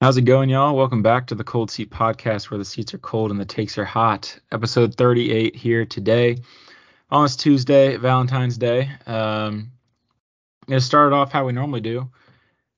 How's 0.00 0.18
it 0.18 0.22
going, 0.22 0.50
y'all? 0.50 0.76
Welcome 0.76 1.02
back 1.02 1.26
to 1.28 1.34
the 1.34 1.42
Cold 1.42 1.70
Seat 1.70 1.90
Podcast, 1.90 2.50
where 2.50 2.58
the 2.58 2.66
seats 2.66 2.92
are 2.92 2.98
cold 2.98 3.30
and 3.30 3.40
the 3.40 3.46
takes 3.46 3.78
are 3.78 3.84
hot. 3.86 4.38
Episode 4.52 4.94
38 4.94 5.56
here 5.56 5.86
today, 5.86 6.36
on 7.10 7.24
this 7.24 7.34
Tuesday, 7.34 7.96
Valentine's 7.96 8.58
Day. 8.58 8.90
Um, 9.06 9.70
I'm 10.62 10.68
gonna 10.68 10.80
start 10.82 11.12
it 11.12 11.16
off 11.16 11.32
how 11.32 11.46
we 11.46 11.54
normally 11.54 11.80
do, 11.80 12.10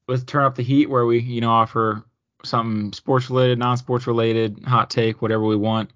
with 0.07 0.27
turn 0.27 0.45
up 0.45 0.55
the 0.55 0.62
heat, 0.62 0.89
where 0.89 1.07
we, 1.07 1.19
you 1.19 1.41
know, 1.41 1.51
offer 1.51 2.05
something 2.45 2.93
sports 2.93 3.29
related, 3.30 3.59
non-sports 3.59 4.07
related, 4.07 4.62
hot 4.64 4.89
take, 4.89 5.21
whatever 5.21 5.43
we 5.43 5.57
want. 5.57 5.91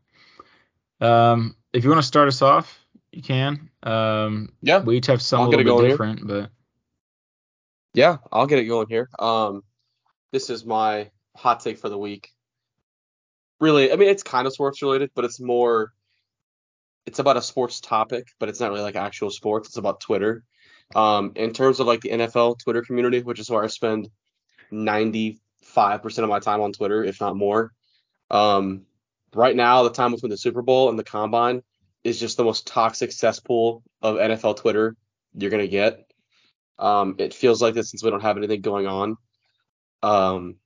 Um, 1.00 1.54
if 1.72 1.84
you 1.84 1.90
want 1.90 2.02
to 2.02 2.06
start 2.06 2.26
us 2.26 2.42
off, 2.42 2.84
you 3.12 3.22
can. 3.22 3.70
Um, 3.84 4.48
Yeah, 4.60 4.80
we 4.80 4.96
each 4.96 5.06
have 5.06 5.22
some 5.22 5.42
I'll 5.42 5.46
a 5.46 5.50
little 5.50 5.60
it 5.60 5.64
bit 5.64 5.70
going 5.70 5.82
here. 5.84 5.90
different, 5.90 6.26
but 6.26 6.50
Yeah, 7.94 8.16
I'll 8.32 8.48
get 8.48 8.58
it 8.58 8.64
going 8.64 8.88
here. 8.88 9.08
Um, 9.20 9.62
this 10.32 10.50
is 10.50 10.64
my 10.64 11.10
hot 11.36 11.60
take 11.60 11.78
for 11.78 11.88
the 11.88 11.98
week. 11.98 12.30
Really, 13.60 13.92
I 13.92 13.96
mean, 13.96 14.08
it's 14.08 14.22
kind 14.22 14.46
of 14.46 14.52
sports 14.52 14.82
related, 14.82 15.10
but 15.14 15.24
it's 15.24 15.40
more, 15.40 15.92
it's 17.06 17.20
about 17.20 17.36
a 17.36 17.42
sports 17.42 17.80
topic, 17.80 18.26
but 18.40 18.48
it's 18.48 18.58
not 18.58 18.70
really 18.70 18.82
like 18.82 18.96
actual 18.96 19.30
sports. 19.30 19.68
It's 19.68 19.76
about 19.76 20.00
Twitter. 20.00 20.42
Um, 20.96 21.32
in 21.36 21.52
terms 21.52 21.80
of 21.80 21.86
like 21.86 22.00
the 22.00 22.10
NFL 22.10 22.58
Twitter 22.58 22.82
community, 22.82 23.22
which 23.22 23.38
is 23.38 23.48
where 23.48 23.62
I 23.62 23.68
spend 23.68 24.08
95% 24.72 25.38
of 26.18 26.28
my 26.28 26.40
time 26.40 26.60
on 26.60 26.72
Twitter, 26.72 27.04
if 27.04 27.20
not 27.20 27.36
more. 27.36 27.72
Um, 28.30 28.82
right 29.34 29.54
now, 29.54 29.84
the 29.84 29.90
time 29.90 30.12
between 30.12 30.30
the 30.30 30.36
Super 30.36 30.62
Bowl 30.62 30.88
and 30.88 30.98
the 30.98 31.04
Combine 31.04 31.62
is 32.04 32.18
just 32.18 32.36
the 32.36 32.44
most 32.44 32.66
toxic 32.66 33.12
cesspool 33.12 33.82
of 34.00 34.16
NFL 34.16 34.56
Twitter 34.56 34.96
you're 35.34 35.50
gonna 35.50 35.68
get. 35.68 36.00
Um, 36.78 37.16
it 37.18 37.32
feels 37.32 37.62
like 37.62 37.74
this 37.74 37.90
since 37.90 38.02
we 38.02 38.10
don't 38.10 38.22
have 38.22 38.36
anything 38.36 38.60
going 38.60 38.86
on. 38.86 39.16
Um, 40.02 40.56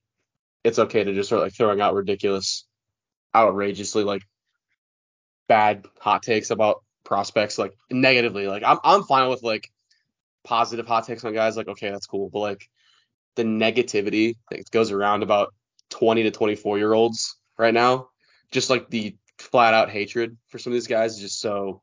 it's 0.63 0.79
okay 0.79 1.03
to 1.03 1.13
just 1.13 1.29
start 1.29 1.41
like 1.41 1.53
throwing 1.53 1.81
out 1.81 1.93
ridiculous, 1.93 2.65
outrageously 3.35 4.03
like 4.03 4.23
bad 5.47 5.85
hot 5.99 6.23
takes 6.23 6.49
about 6.49 6.83
prospects, 7.03 7.57
like 7.57 7.73
negatively. 7.89 8.47
Like 8.47 8.63
I'm 8.65 8.79
I'm 8.83 9.03
fine 9.03 9.29
with 9.29 9.43
like 9.43 9.71
positive 10.43 10.87
hot 10.87 11.05
takes 11.05 11.23
on 11.23 11.33
guys, 11.33 11.57
like 11.57 11.67
okay, 11.67 11.89
that's 11.89 12.07
cool. 12.07 12.29
But 12.29 12.39
like 12.39 12.69
the 13.35 13.43
negativity 13.43 14.35
that 14.49 14.69
goes 14.71 14.91
around 14.91 15.23
about 15.23 15.53
20 15.89 16.23
to 16.23 16.31
24 16.31 16.77
year 16.77 16.93
olds 16.93 17.37
right 17.57 17.73
now, 17.73 18.09
just 18.51 18.69
like 18.69 18.89
the 18.89 19.15
flat 19.37 19.73
out 19.73 19.89
hatred 19.89 20.37
for 20.47 20.57
some 20.57 20.73
of 20.73 20.75
these 20.75 20.87
guys 20.87 21.15
is 21.15 21.21
just 21.21 21.39
so 21.39 21.81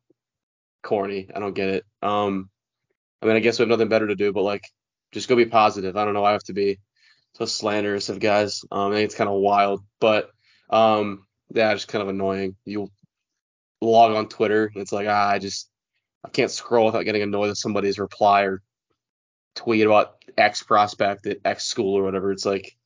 corny. 0.82 1.28
I 1.34 1.40
don't 1.40 1.54
get 1.54 1.68
it. 1.68 1.84
Um, 2.02 2.50
I 3.22 3.26
mean, 3.26 3.36
I 3.36 3.40
guess 3.40 3.58
we 3.58 3.62
have 3.62 3.70
nothing 3.70 3.88
better 3.88 4.08
to 4.08 4.16
do, 4.16 4.32
but 4.32 4.42
like, 4.42 4.64
just 5.12 5.28
go 5.28 5.36
be 5.36 5.46
positive. 5.46 5.96
I 5.96 6.04
don't 6.04 6.14
know 6.14 6.24
I 6.24 6.32
have 6.32 6.44
to 6.44 6.52
be 6.52 6.78
so 7.34 7.44
slanderous 7.44 8.08
of 8.08 8.20
guys. 8.20 8.64
Um, 8.70 8.92
I 8.92 8.96
think 8.96 9.06
it's 9.06 9.14
kind 9.14 9.30
of 9.30 9.36
wild, 9.36 9.82
but 10.00 10.30
um, 10.70 11.26
yeah, 11.52 11.74
just 11.74 11.88
kind 11.88 12.02
of 12.02 12.08
annoying. 12.08 12.56
You 12.64 12.90
log 13.80 14.12
on 14.12 14.28
Twitter, 14.28 14.66
and 14.66 14.82
it's 14.82 14.92
like, 14.92 15.06
ah, 15.08 15.28
I 15.30 15.38
just 15.38 15.68
I 16.24 16.30
can't 16.30 16.50
scroll 16.50 16.86
without 16.86 17.04
getting 17.04 17.22
annoyed 17.22 17.48
with 17.48 17.58
somebody's 17.58 17.98
reply 17.98 18.42
or 18.42 18.62
tweet 19.54 19.86
about 19.86 20.16
X 20.36 20.62
prospect 20.62 21.26
at 21.26 21.38
X 21.44 21.64
school 21.64 21.94
or 21.94 22.02
whatever. 22.02 22.32
It's 22.32 22.46
like 22.46 22.76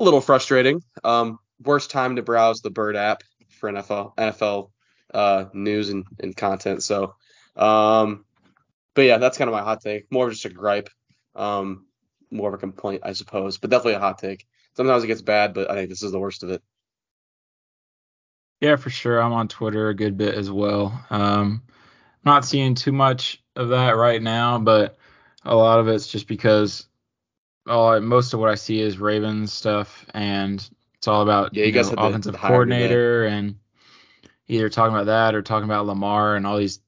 a 0.00 0.04
little 0.04 0.20
frustrating. 0.20 0.82
Um, 1.02 1.38
worst 1.62 1.90
time 1.90 2.16
to 2.16 2.22
browse 2.22 2.60
the 2.60 2.70
Bird 2.70 2.96
app 2.96 3.22
for 3.60 3.70
NFL 3.70 4.16
NFL 4.16 4.70
uh, 5.12 5.46
news 5.52 5.90
and, 5.90 6.04
and 6.20 6.36
content. 6.36 6.82
So, 6.82 7.14
um, 7.56 8.24
but 8.94 9.02
yeah, 9.02 9.18
that's 9.18 9.38
kind 9.38 9.48
of 9.48 9.54
my 9.54 9.62
hot 9.62 9.80
take. 9.80 10.10
More 10.10 10.26
of 10.26 10.32
just 10.32 10.44
a 10.44 10.50
gripe, 10.50 10.88
um, 11.34 11.86
more 12.34 12.48
of 12.48 12.54
a 12.54 12.58
complaint, 12.58 13.02
I 13.04 13.12
suppose, 13.12 13.58
but 13.58 13.70
definitely 13.70 13.94
a 13.94 14.00
hot 14.00 14.18
take. 14.18 14.46
Sometimes 14.76 15.04
it 15.04 15.06
gets 15.06 15.22
bad, 15.22 15.54
but 15.54 15.70
I 15.70 15.74
think 15.74 15.88
this 15.88 16.02
is 16.02 16.12
the 16.12 16.18
worst 16.18 16.42
of 16.42 16.50
it. 16.50 16.62
Yeah, 18.60 18.76
for 18.76 18.90
sure. 18.90 19.20
I'm 19.20 19.32
on 19.32 19.48
Twitter 19.48 19.88
a 19.88 19.94
good 19.94 20.16
bit 20.16 20.34
as 20.34 20.50
well. 20.50 21.04
Um, 21.10 21.62
not 22.24 22.44
seeing 22.44 22.74
too 22.74 22.92
much 22.92 23.42
of 23.56 23.68
that 23.68 23.96
right 23.96 24.20
now, 24.22 24.58
but 24.58 24.96
a 25.44 25.54
lot 25.54 25.78
of 25.80 25.88
it's 25.88 26.08
just 26.08 26.26
because 26.26 26.86
all 27.66 27.90
I, 27.90 27.98
most 27.98 28.32
of 28.32 28.40
what 28.40 28.48
I 28.50 28.54
see 28.54 28.80
is 28.80 28.98
Ravens 28.98 29.52
stuff, 29.52 30.06
and 30.14 30.66
it's 30.96 31.08
all 31.08 31.22
about 31.22 31.54
Yeah, 31.54 31.66
you 31.66 31.72
guys 31.72 31.90
know, 31.90 31.96
the- 31.96 32.02
offensive 32.08 32.36
coordinator 32.36 33.24
and 33.24 33.56
either 34.48 34.68
talking 34.68 34.94
about 34.94 35.06
that 35.06 35.34
or 35.34 35.42
talking 35.42 35.64
about 35.64 35.86
Lamar 35.86 36.36
and 36.36 36.46
all 36.46 36.56
these 36.58 36.80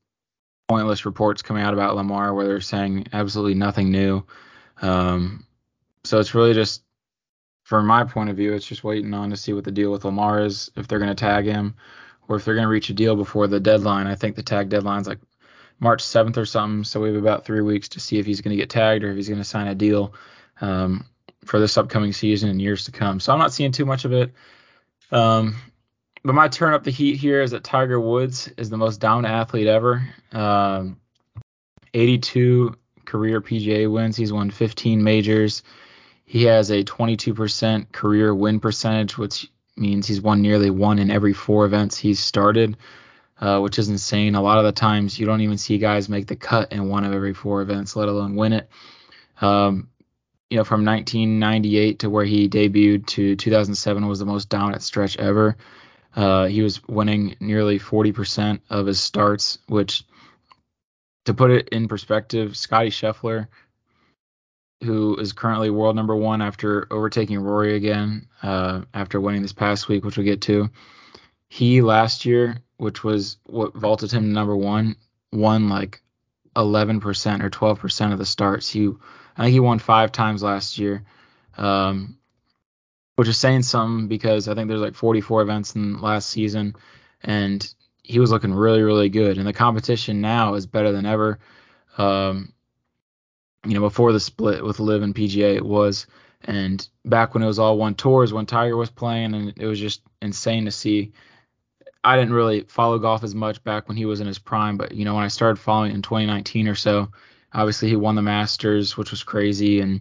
pointless 0.68 1.06
reports 1.06 1.42
coming 1.42 1.62
out 1.62 1.74
about 1.74 1.96
Lamar 1.96 2.34
where 2.34 2.46
they're 2.46 2.60
saying 2.60 3.06
absolutely 3.12 3.54
nothing 3.54 3.90
new. 3.90 4.24
Um, 4.82 5.46
so 6.04 6.20
it's 6.20 6.34
really 6.34 6.54
just 6.54 6.82
from 7.66 7.86
my 7.86 8.04
point 8.04 8.30
of 8.30 8.36
view, 8.36 8.52
it's 8.52 8.66
just 8.66 8.84
waiting 8.84 9.12
on 9.12 9.30
to 9.30 9.36
see 9.36 9.52
what 9.52 9.64
the 9.64 9.72
deal 9.72 9.90
with 9.90 10.04
Lamar 10.04 10.44
is, 10.44 10.70
if 10.76 10.86
they're 10.86 11.00
going 11.00 11.08
to 11.08 11.16
tag 11.16 11.46
him, 11.46 11.74
or 12.28 12.36
if 12.36 12.44
they're 12.44 12.54
going 12.54 12.66
to 12.66 12.70
reach 12.70 12.90
a 12.90 12.94
deal 12.94 13.16
before 13.16 13.48
the 13.48 13.58
deadline. 13.58 14.06
I 14.06 14.14
think 14.14 14.36
the 14.36 14.42
tag 14.44 14.68
deadline's 14.68 15.08
like 15.08 15.18
March 15.80 16.02
7th 16.02 16.36
or 16.36 16.46
something, 16.46 16.84
so 16.84 17.00
we 17.00 17.08
have 17.08 17.16
about 17.16 17.44
three 17.44 17.62
weeks 17.62 17.88
to 17.90 18.00
see 18.00 18.18
if 18.18 18.26
he's 18.26 18.40
going 18.40 18.56
to 18.56 18.56
get 18.56 18.70
tagged 18.70 19.02
or 19.02 19.10
if 19.10 19.16
he's 19.16 19.28
going 19.28 19.40
to 19.40 19.44
sign 19.44 19.66
a 19.66 19.74
deal 19.74 20.14
um, 20.60 21.06
for 21.44 21.58
this 21.58 21.76
upcoming 21.76 22.12
season 22.12 22.50
and 22.50 22.62
years 22.62 22.84
to 22.84 22.92
come. 22.92 23.18
So 23.18 23.32
I'm 23.32 23.40
not 23.40 23.52
seeing 23.52 23.72
too 23.72 23.84
much 23.84 24.04
of 24.04 24.12
it. 24.12 24.32
Um, 25.10 25.56
but 26.22 26.34
my 26.34 26.46
turn 26.46 26.72
up 26.72 26.84
the 26.84 26.92
heat 26.92 27.16
here 27.16 27.42
is 27.42 27.50
that 27.50 27.64
Tiger 27.64 28.00
Woods 28.00 28.48
is 28.56 28.70
the 28.70 28.76
most 28.76 29.00
dominant 29.00 29.34
athlete 29.34 29.66
ever. 29.66 30.08
Um, 30.30 31.00
82 31.94 32.76
career 33.06 33.40
PGA 33.40 33.90
wins. 33.90 34.16
He's 34.16 34.32
won 34.32 34.50
15 34.50 35.02
majors. 35.02 35.62
He 36.24 36.44
has 36.44 36.70
a 36.70 36.84
22% 36.84 37.92
career 37.92 38.34
win 38.34 38.60
percentage, 38.60 39.16
which 39.16 39.50
means 39.76 40.06
he's 40.06 40.20
won 40.20 40.42
nearly 40.42 40.70
one 40.70 40.98
in 40.98 41.10
every 41.10 41.32
four 41.32 41.64
events 41.64 41.96
he's 41.96 42.18
started, 42.18 42.76
uh, 43.40 43.60
which 43.60 43.78
is 43.78 43.88
insane. 43.88 44.34
A 44.34 44.42
lot 44.42 44.58
of 44.58 44.64
the 44.64 44.72
times 44.72 45.18
you 45.18 45.26
don't 45.26 45.42
even 45.42 45.58
see 45.58 45.78
guys 45.78 46.08
make 46.08 46.26
the 46.26 46.36
cut 46.36 46.72
in 46.72 46.88
one 46.88 47.04
of 47.04 47.12
every 47.12 47.34
four 47.34 47.62
events, 47.62 47.94
let 47.94 48.08
alone 48.08 48.34
win 48.34 48.52
it. 48.52 48.68
Um, 49.40 49.88
you 50.50 50.56
know, 50.56 50.64
from 50.64 50.84
1998 50.84 52.00
to 52.00 52.10
where 52.10 52.24
he 52.24 52.48
debuted 52.48 53.06
to 53.06 53.36
2007 53.36 54.06
was 54.06 54.18
the 54.18 54.24
most 54.24 54.48
dominant 54.48 54.82
stretch 54.82 55.16
ever. 55.18 55.56
Uh, 56.14 56.46
he 56.46 56.62
was 56.62 56.82
winning 56.88 57.36
nearly 57.40 57.78
40% 57.78 58.60
of 58.70 58.86
his 58.86 59.00
starts, 59.00 59.58
which, 59.66 60.04
to 61.26 61.34
put 61.34 61.50
it 61.50 61.68
in 61.68 61.88
perspective, 61.88 62.56
Scottie 62.56 62.90
Scheffler, 62.90 63.48
who 64.82 65.16
is 65.16 65.32
currently 65.32 65.70
world 65.70 65.96
number 65.96 66.16
one 66.16 66.42
after 66.42 66.86
overtaking 66.90 67.38
Rory 67.38 67.76
again, 67.76 68.28
uh, 68.42 68.82
after 68.94 69.20
winning 69.20 69.42
this 69.42 69.52
past 69.52 69.88
week, 69.88 70.04
which 70.04 70.16
we'll 70.16 70.26
get 70.26 70.42
to, 70.42 70.70
he 71.48 71.82
last 71.82 72.24
year, 72.24 72.58
which 72.76 73.04
was 73.04 73.38
what 73.44 73.74
vaulted 73.74 74.12
him 74.12 74.24
to 74.24 74.28
number 74.28 74.56
one, 74.56 74.96
won 75.32 75.68
like 75.68 76.02
11% 76.56 77.42
or 77.42 77.50
12% 77.50 78.12
of 78.12 78.18
the 78.18 78.26
starts. 78.26 78.68
He, 78.68 78.90
I 79.36 79.44
think 79.44 79.52
he 79.52 79.60
won 79.60 79.78
five 79.78 80.12
times 80.12 80.42
last 80.42 80.78
year. 80.78 81.04
Um, 81.56 82.18
which 83.16 83.28
is 83.28 83.38
saying 83.38 83.62
something 83.62 84.08
because 84.08 84.46
I 84.46 84.54
think 84.54 84.68
there's 84.68 84.80
like 84.80 84.94
44 84.94 85.42
events 85.42 85.74
in 85.74 86.00
last 86.00 86.28
season, 86.28 86.76
and 87.22 87.74
he 88.06 88.20
was 88.20 88.30
looking 88.30 88.54
really, 88.54 88.82
really 88.82 89.08
good. 89.08 89.36
And 89.36 89.46
the 89.46 89.52
competition 89.52 90.20
now 90.20 90.54
is 90.54 90.64
better 90.64 90.92
than 90.92 91.06
ever. 91.06 91.40
Um, 91.98 92.52
you 93.64 93.74
know, 93.74 93.80
before 93.80 94.12
the 94.12 94.20
split 94.20 94.62
with 94.62 94.78
LIV 94.78 95.02
and 95.02 95.14
PGA, 95.14 95.56
it 95.56 95.66
was, 95.66 96.06
and 96.44 96.88
back 97.04 97.34
when 97.34 97.42
it 97.42 97.48
was 97.48 97.58
all 97.58 97.76
one 97.76 97.96
tours, 97.96 98.32
when 98.32 98.46
Tiger 98.46 98.76
was 98.76 98.90
playing, 98.90 99.34
and 99.34 99.54
it 99.56 99.66
was 99.66 99.80
just 99.80 100.02
insane 100.22 100.66
to 100.66 100.70
see. 100.70 101.14
I 102.04 102.16
didn't 102.16 102.34
really 102.34 102.60
follow 102.60 103.00
golf 103.00 103.24
as 103.24 103.34
much 103.34 103.64
back 103.64 103.88
when 103.88 103.96
he 103.96 104.06
was 104.06 104.20
in 104.20 104.28
his 104.28 104.38
prime, 104.38 104.76
but 104.76 104.92
you 104.92 105.04
know, 105.04 105.16
when 105.16 105.24
I 105.24 105.28
started 105.28 105.58
following 105.58 105.90
in 105.90 106.02
2019 106.02 106.68
or 106.68 106.76
so, 106.76 107.08
obviously 107.52 107.88
he 107.88 107.96
won 107.96 108.14
the 108.14 108.22
Masters, 108.22 108.96
which 108.96 109.10
was 109.10 109.24
crazy, 109.24 109.80
and 109.80 110.00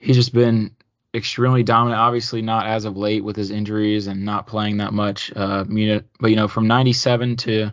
he's 0.00 0.16
just 0.16 0.34
been 0.34 0.74
extremely 1.14 1.62
dominant. 1.62 2.00
Obviously, 2.00 2.42
not 2.42 2.66
as 2.66 2.84
of 2.84 2.96
late 2.96 3.24
with 3.24 3.36
his 3.36 3.50
injuries 3.50 4.06
and 4.06 4.24
not 4.24 4.46
playing 4.46 4.78
that 4.78 4.92
much. 4.92 5.32
Uh, 5.34 5.64
but 5.64 6.30
you 6.30 6.36
know, 6.36 6.48
from 6.48 6.66
'97 6.66 7.36
to 7.36 7.72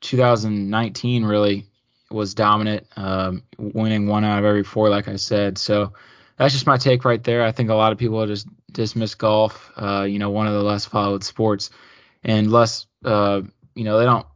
2019, 0.00 1.24
really 1.24 1.66
was 2.10 2.34
dominant, 2.34 2.86
um, 2.96 3.42
winning 3.58 4.06
one 4.06 4.24
out 4.24 4.38
of 4.38 4.44
every 4.44 4.64
four, 4.64 4.88
like 4.88 5.08
I 5.08 5.16
said. 5.16 5.58
So 5.58 5.92
that's 6.36 6.54
just 6.54 6.66
my 6.66 6.78
take 6.78 7.04
right 7.04 7.22
there. 7.22 7.44
I 7.44 7.52
think 7.52 7.68
a 7.70 7.74
lot 7.74 7.92
of 7.92 7.98
people 7.98 8.26
just 8.26 8.48
dismiss 8.72 9.14
golf. 9.14 9.70
Uh, 9.76 10.06
you 10.08 10.18
know, 10.18 10.30
one 10.30 10.46
of 10.46 10.54
the 10.54 10.62
less 10.62 10.84
followed 10.84 11.24
sports, 11.24 11.70
and 12.22 12.50
less. 12.50 12.86
Uh, 13.04 13.42
you 13.74 13.84
know, 13.84 13.98
they 13.98 14.04
don't 14.04 14.26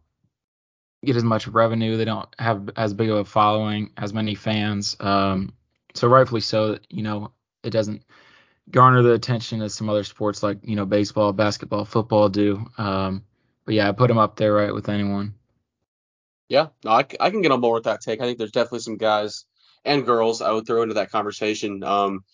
get 1.05 1.17
as 1.17 1.25
much 1.25 1.49
revenue. 1.49 1.97
They 1.97 2.05
don't 2.05 2.29
have 2.39 2.71
as 2.77 2.95
big 2.95 3.11
of 3.11 3.19
a 3.19 3.25
following, 3.25 3.91
as 3.97 4.13
many 4.13 4.35
fans. 4.35 4.97
Um, 5.01 5.53
so 5.95 6.09
rightfully 6.09 6.43
so. 6.43 6.79
You 6.91 7.03
know, 7.03 7.33
it 7.63 7.71
doesn't 7.71 8.03
garner 8.71 9.03
the 9.03 9.13
attention 9.13 9.61
as 9.63 9.75
some 9.75 9.89
other 9.89 10.05
sports 10.05 10.43
like 10.43 10.59
you 10.63 10.77
know 10.77 10.87
baseball, 10.87 11.33
basketball, 11.33 11.85
football 11.85 12.29
do. 12.29 12.67
Um, 12.79 13.25
but 13.65 13.75
yeah, 13.75 13.89
I 13.89 13.93
put 13.93 14.09
them 14.09 14.19
up 14.19 14.37
there 14.37 14.55
right 14.55 14.75
with 14.75 14.89
anyone. 14.89 15.35
Yeah, 16.49 16.69
no, 16.85 16.91
I, 16.91 17.07
I 17.21 17.31
can 17.31 17.43
get 17.43 17.53
on 17.53 17.61
board 17.61 17.77
with 17.79 17.85
that 17.85 18.03
take. 18.03 18.21
I 18.21 18.25
think 18.25 18.39
there's 18.39 18.53
definitely 18.53 18.81
some 18.81 18.99
guys 18.99 19.47
and 19.85 20.05
girls 20.05 20.43
I 20.43 20.53
would 20.53 20.67
throw 20.67 20.83
into 20.83 20.95
that 20.95 21.11
conversation. 21.11 21.83
Um, 21.83 22.25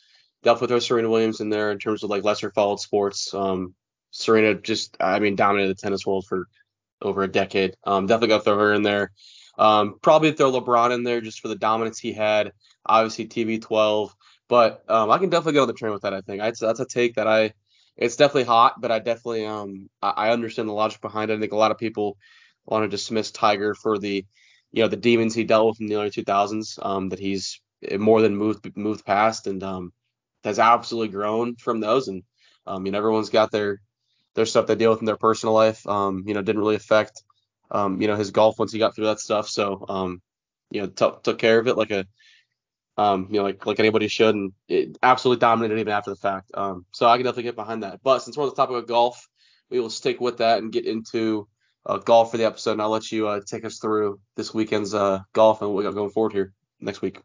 definitely 0.43 0.69
throw 0.69 0.79
Serena 0.81 1.11
Williams 1.11 1.41
in 1.41 1.51
there 1.51 1.71
in 1.71 1.79
terms 1.79 2.03
of 2.03 2.11
like 2.11 2.25
lesser 2.25 2.51
followed 2.51 2.81
sports. 2.81 3.33
Um, 3.33 3.75
Serena 4.11 4.55
just, 4.55 4.97
I 5.01 5.19
mean, 5.19 5.37
dominated 5.37 5.69
the 5.77 5.81
tennis 5.81 6.07
world 6.07 6.27
for 6.27 6.49
over 7.01 7.23
a 7.23 7.29
decade. 7.29 7.77
Um, 7.85 8.07
definitely 8.07 8.29
got 8.29 8.39
to 8.39 8.45
throw 8.45 8.59
her 8.59 8.73
in 8.73 8.83
there. 8.83 9.13
Um, 9.59 9.99
probably 10.01 10.33
throw 10.33 10.53
LeBron 10.53 10.95
in 10.95 11.03
there 11.03 11.21
just 11.21 11.41
for 11.41 11.49
the 11.49 11.57
dominance 11.57 11.99
he 11.99 12.13
had. 12.13 12.53
Obviously, 12.87 13.27
TB12, 13.27 14.11
but 14.49 14.85
um, 14.89 15.11
I 15.11 15.19
can 15.19 15.31
definitely 15.31 15.55
get 15.55 15.61
on 15.63 15.69
the 15.69 15.75
train 15.75 15.93
with 15.93 16.03
that. 16.03 16.15
I 16.15 16.21
think 16.23 16.41
that's, 16.41 16.61
that's 16.61 16.81
a 16.81 16.87
take 16.87 17.15
that 17.15 17.27
I. 17.29 17.53
It's 17.97 18.17
definitely 18.17 18.45
hot, 18.45 18.81
but 18.81 18.93
I 18.93 19.01
definitely 19.01 19.45
um 19.47 19.89
I, 20.03 20.11
I 20.11 20.31
understand 20.31 20.69
the 20.69 20.73
logic 20.73 21.01
behind 21.01 21.31
it. 21.31 21.37
I 21.37 21.41
think 21.41 21.53
a 21.53 21.57
lot 21.57 21.73
of 21.73 21.79
people 21.79 22.17
want 22.67 22.85
to 22.85 22.89
dismiss 22.89 23.31
Tiger 23.33 23.75
for 23.75 23.99
the 23.99 24.25
you 24.73 24.83
know 24.83 24.89
the 24.89 24.97
demons 24.97 25.35
he 25.35 25.45
dealt 25.45 25.69
with 25.69 25.81
in 25.81 25.87
the 25.89 25.97
early 25.97 26.11
2000s. 26.11 26.79
Um, 26.81 27.09
that 27.11 27.19
he's 27.19 27.61
more 27.99 28.23
than 28.23 28.37
moved 28.37 28.77
moved 28.77 29.05
past 29.05 29.47
and 29.47 29.63
um 29.65 29.93
has 30.45 30.59
absolutely 30.59 31.09
grown 31.09 31.57
from 31.57 31.81
those. 31.81 32.09
And 32.09 32.23
um, 32.67 32.87
you 32.87 32.93
know 32.93 32.99
everyone's 32.99 33.31
got 33.31 33.51
their 33.51 33.81
their 34.35 34.47
stuff 34.47 34.67
they 34.67 34.75
deal 34.77 34.91
with 34.91 35.01
in 35.01 35.07
their 35.07 35.17
personal 35.17 35.55
life. 35.55 35.87
Um, 35.87 36.25
you 36.27 36.35
know 36.35 36.43
didn't 36.43 36.61
really 36.61 36.77
affect 36.77 37.23
um, 37.71 38.01
you 38.01 38.09
know, 38.09 38.17
his 38.17 38.31
golf 38.31 38.59
once 38.59 38.73
he 38.73 38.79
got 38.79 38.95
through 38.95 39.05
that 39.07 39.21
stuff. 39.21 39.47
So, 39.47 39.85
um, 39.91 40.23
you 40.71 40.81
know, 40.81 40.87
t- 40.87 41.19
took 41.23 41.39
care 41.39 41.59
of 41.59 41.67
it 41.69 41.77
like 41.77 41.91
a, 41.91 42.07
um, 42.99 43.29
you 43.31 43.37
know, 43.37 43.45
like 43.45 43.65
like 43.65 43.79
anybody 43.79 44.09
should, 44.09 44.35
and 44.35 44.53
it 44.67 44.99
absolutely 45.03 45.41
dominated 45.41 45.79
even 45.79 45.93
after 45.93 46.11
the 46.11 46.17
fact. 46.17 46.51
Um, 46.53 46.85
so 46.93 47.07
I 47.07 47.17
can 47.17 47.25
definitely 47.25 47.45
get 47.45 47.57
behind 47.57 47.85
that. 47.85 48.01
But 48.03 48.19
since 48.19 48.37
we're 48.37 48.43
on 48.43 48.51
the 48.51 48.57
topic 48.57 48.77
of 48.77 48.89
golf, 48.89 49.29
we 49.71 49.79
will 49.79 49.89
stick 49.89 50.21
with 50.21 50.39
that 50.39 50.59
and 50.59 50.73
get 50.73 50.85
into 50.85 51.47
uh, 51.87 51.99
golf 51.99 52.33
for 52.33 52.39
the 52.39 52.45
episode. 52.45 52.73
And 52.73 52.83
I'll 52.83 52.91
let 52.91 53.11
you 53.13 53.29
uh, 53.29 53.41
take 53.47 53.65
us 53.65 53.79
through 53.79 54.21
this 54.35 54.53
weekend's 54.53 54.95
uh, 54.95 55.21
golf 55.33 55.63
and 55.63 55.71
what 55.71 55.79
we 55.79 55.85
got 55.85 55.95
going 55.95 56.11
forward 56.11 56.33
here 56.33 56.53
next 56.81 57.01
week. 57.01 57.21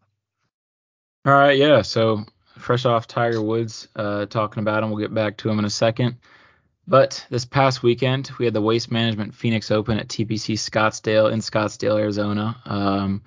All 1.26 1.34
right, 1.34 1.58
yeah. 1.58 1.82
So 1.82 2.24
fresh 2.60 2.86
off 2.86 3.08
Tiger 3.08 3.42
Woods, 3.42 3.88
uh, 3.96 4.28
talking 4.28 4.62
about 4.62 4.84
him, 4.84 4.92
we'll 4.92 5.00
get 5.00 5.14
back 5.14 5.38
to 5.38 5.50
him 5.50 5.58
in 5.58 5.66
a 5.66 5.72
second. 5.72 6.18
But 6.86 7.26
this 7.32 7.46
past 7.46 7.82
weekend, 7.82 8.30
we 8.38 8.46
had 8.46 8.54
the 8.54 8.62
Waste 8.62 8.92
Management 8.92 9.34
Phoenix 9.34 9.72
Open 9.72 9.98
at 9.98 10.08
TPC 10.08 10.56
Scottsdale 10.56 11.32
in 11.32 11.40
Scottsdale, 11.40 12.00
Arizona. 12.00 12.62
Um, 12.66 13.24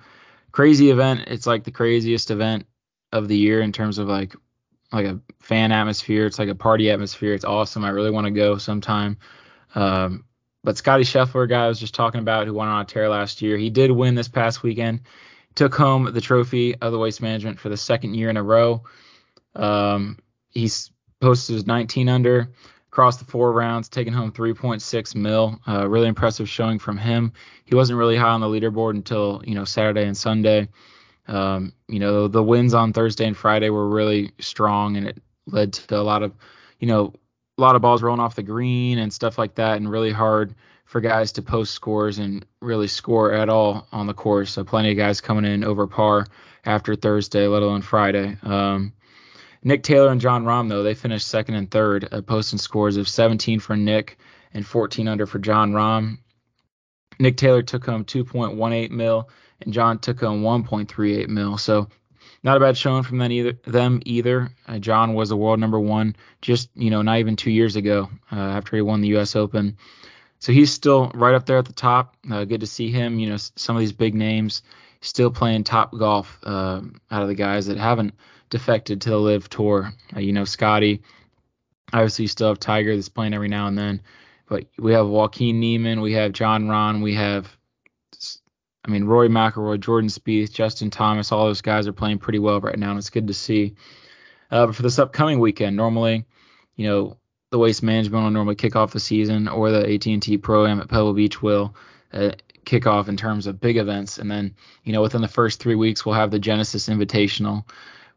crazy 0.57 0.89
event. 0.89 1.25
It's 1.27 1.45
like 1.45 1.65
the 1.65 1.71
craziest 1.71 2.31
event 2.31 2.65
of 3.11 3.27
the 3.27 3.37
year 3.37 3.61
in 3.61 3.71
terms 3.71 3.99
of 3.99 4.07
like 4.07 4.35
like 4.91 5.05
a 5.05 5.21
fan 5.39 5.71
atmosphere. 5.71 6.25
It's 6.25 6.39
like 6.39 6.49
a 6.49 6.55
party 6.55 6.89
atmosphere. 6.89 7.35
It's 7.35 7.45
awesome. 7.45 7.85
I 7.85 7.89
really 7.89 8.09
want 8.09 8.25
to 8.25 8.31
go 8.31 8.57
sometime. 8.57 9.19
Um, 9.75 10.25
but 10.63 10.75
Scottie 10.75 11.03
Scheffler, 11.03 11.47
guy 11.47 11.65
I 11.65 11.67
was 11.67 11.79
just 11.79 11.93
talking 11.93 12.21
about, 12.21 12.47
who 12.47 12.55
won 12.55 12.69
on 12.69 12.81
a 12.81 12.85
tear 12.85 13.07
last 13.07 13.43
year, 13.43 13.55
he 13.55 13.69
did 13.69 13.91
win 13.91 14.15
this 14.15 14.29
past 14.29 14.63
weekend. 14.63 15.01
Took 15.53 15.75
home 15.75 16.11
the 16.11 16.21
trophy 16.21 16.73
of 16.73 16.91
the 16.91 16.97
Waste 16.97 17.21
Management 17.21 17.59
for 17.59 17.69
the 17.69 17.77
second 17.77 18.15
year 18.15 18.31
in 18.31 18.37
a 18.37 18.41
row. 18.41 18.81
Um, 19.53 20.17
he's 20.49 20.89
posted 21.21 21.53
his 21.53 21.67
19 21.67 22.09
under 22.09 22.49
across 22.91 23.17
the 23.17 23.25
four 23.25 23.51
rounds, 23.51 23.89
taking 23.89 24.13
home 24.13 24.31
3.6 24.31 25.15
mil. 25.15 25.59
Uh, 25.67 25.87
really 25.87 26.07
impressive 26.07 26.49
showing 26.49 26.79
from 26.79 26.97
him. 26.97 27.33
He 27.65 27.75
wasn't 27.75 27.99
really 27.99 28.17
high 28.17 28.29
on 28.29 28.41
the 28.41 28.47
leaderboard 28.47 28.91
until 28.91 29.41
you 29.45 29.55
know 29.55 29.65
Saturday 29.65 30.05
and 30.05 30.17
Sunday. 30.17 30.69
Um, 31.27 31.73
you 31.87 31.99
know 31.99 32.27
the 32.27 32.43
wins 32.43 32.73
on 32.73 32.93
Thursday 32.93 33.25
and 33.25 33.35
Friday 33.35 33.69
were 33.69 33.87
really 33.87 34.31
strong, 34.39 34.97
and 34.97 35.07
it 35.07 35.21
led 35.45 35.73
to 35.73 35.97
a 35.97 36.01
lot 36.01 36.23
of 36.23 36.33
you 36.79 36.87
know 36.87 37.13
a 37.57 37.61
lot 37.61 37.75
of 37.75 37.81
balls 37.81 38.03
rolling 38.03 38.21
off 38.21 38.35
the 38.35 38.43
green 38.43 38.99
and 38.99 39.11
stuff 39.11 39.37
like 39.37 39.55
that, 39.55 39.77
and 39.77 39.89
really 39.89 40.11
hard 40.11 40.55
for 40.85 41.01
guys 41.01 41.33
to 41.33 41.41
post 41.41 41.73
scores 41.73 42.17
and 42.17 42.45
really 42.61 42.87
score 42.87 43.33
at 43.33 43.49
all 43.49 43.85
on 43.91 44.07
the 44.07 44.13
course. 44.13 44.51
So 44.51 44.63
plenty 44.63 44.91
of 44.91 44.97
guys 44.97 45.19
coming 45.19 45.43
in 45.43 45.65
over 45.65 45.85
par 45.85 46.25
after 46.65 46.95
Thursday, 46.95 47.45
let 47.47 47.61
alone 47.61 47.81
Friday. 47.81 48.37
Um, 48.41 48.93
Nick 49.63 49.83
Taylor 49.83 50.11
and 50.11 50.21
Jon 50.21 50.45
Rahm, 50.45 50.69
though, 50.69 50.83
they 50.83 50.93
finished 50.93 51.27
second 51.27 51.55
and 51.55 51.69
third, 51.69 52.07
uh, 52.11 52.21
posting 52.21 52.59
scores 52.59 52.97
of 52.97 53.07
17 53.07 53.59
for 53.59 53.75
Nick 53.75 54.17
and 54.53 54.65
14 54.65 55.07
under 55.07 55.25
for 55.25 55.39
Jon 55.39 55.73
Rahm. 55.73 56.19
Nick 57.19 57.37
Taylor 57.37 57.63
took 57.63 57.85
home 57.85 58.05
2.18 58.05 58.91
mil, 58.91 59.29
and 59.61 59.73
Jon 59.73 59.99
took 59.99 60.19
home 60.19 60.43
1.38 60.43 61.27
mil. 61.27 61.57
So 61.57 61.89
not 62.43 62.57
a 62.57 62.59
bad 62.59 62.77
showing 62.77 63.03
from 63.03 63.17
them 63.17 63.31
either. 63.31 63.53
Them 63.65 64.01
either. 64.05 64.49
Uh, 64.67 64.79
Jon 64.79 65.13
was 65.13 65.31
a 65.31 65.35
world 65.35 65.59
number 65.59 65.79
one 65.79 66.15
just 66.41 66.69
you 66.75 66.89
know 66.89 67.01
not 67.01 67.19
even 67.19 67.35
two 67.35 67.51
years 67.51 67.75
ago 67.75 68.09
uh, 68.31 68.35
after 68.35 68.75
he 68.75 68.81
won 68.81 69.01
the 69.01 69.09
U.S. 69.09 69.35
Open. 69.35 69.77
So 70.39 70.51
he's 70.51 70.71
still 70.71 71.11
right 71.15 71.33
up 71.33 71.45
there 71.45 71.57
at 71.57 71.65
the 71.65 71.73
top. 71.73 72.15
Uh, 72.29 72.45
good 72.45 72.61
to 72.61 72.67
see 72.67 72.91
him. 72.91 73.19
You 73.19 73.29
know 73.29 73.37
some 73.37 73.75
of 73.75 73.79
these 73.79 73.93
big 73.93 74.13
names 74.13 74.61
still 75.01 75.31
playing 75.31 75.63
top 75.63 75.91
golf 75.97 76.39
uh, 76.43 76.81
out 77.09 77.21
of 77.21 77.27
the 77.27 77.35
guys 77.35 77.67
that 77.67 77.77
haven't 77.77 78.13
defected 78.49 79.01
to 79.01 79.09
the 79.09 79.17
LIV 79.17 79.49
Tour. 79.49 79.93
Uh, 80.15 80.19
you 80.19 80.33
know, 80.33 80.45
Scottie. 80.45 81.01
Obviously, 81.93 82.23
you 82.23 82.29
still 82.29 82.49
have 82.49 82.59
Tiger 82.59 82.95
that's 82.95 83.09
playing 83.09 83.33
every 83.33 83.47
now 83.47 83.67
and 83.67 83.77
then, 83.77 84.01
but 84.49 84.65
we 84.77 84.93
have 84.93 85.07
Joaquin 85.07 85.59
Niemann, 85.59 86.01
we 86.01 86.13
have 86.13 86.33
Jon 86.33 86.67
Rahm, 86.67 87.01
we 87.01 87.15
have, 87.15 87.55
I 88.83 88.89
mean, 88.89 89.05
Rory 89.05 89.29
McIlroy, 89.29 89.79
Jordan 89.79 90.09
Spieth, 90.09 90.51
Justin 90.51 90.89
Thomas. 90.89 91.31
All 91.31 91.45
those 91.45 91.61
guys 91.61 91.87
are 91.87 91.93
playing 91.93 92.19
pretty 92.19 92.39
well 92.39 92.59
right 92.59 92.77
now, 92.77 92.89
and 92.89 92.97
it's 92.97 93.09
good 93.09 93.27
to 93.27 93.33
see. 93.33 93.75
Uh, 94.51 94.65
but 94.65 94.75
for 94.75 94.83
this 94.83 94.99
upcoming 94.99 95.39
weekend, 95.39 95.77
normally, 95.77 96.25
you 96.75 96.87
know, 96.87 97.17
the 97.51 97.57
Waste 97.57 97.83
Management 97.83 98.23
will 98.23 98.31
normally 98.31 98.55
kick 98.55 98.75
off 98.75 98.91
the 98.91 98.99
season, 98.99 99.47
or 99.47 99.71
the 99.71 99.93
AT&T 99.93 100.37
Pro 100.39 100.65
Am 100.65 100.81
at 100.81 100.89
Pebble 100.89 101.13
Beach 101.13 101.41
will. 101.41 101.73
Uh, 102.11 102.31
kick 102.67 102.85
off 102.85 103.07
in 103.07 103.17
terms 103.17 103.47
of 103.47 103.59
big 103.59 103.77
events. 103.77 104.19
And 104.19 104.29
then, 104.29 104.53
you 104.83 104.93
know, 104.93 105.01
within 105.01 105.21
the 105.21 105.27
first 105.27 105.59
three 105.59 105.75
weeks, 105.75 106.05
we'll 106.05 106.15
have 106.15 106.31
the 106.31 106.37
Genesis 106.37 106.89
Invitational, 106.89 107.63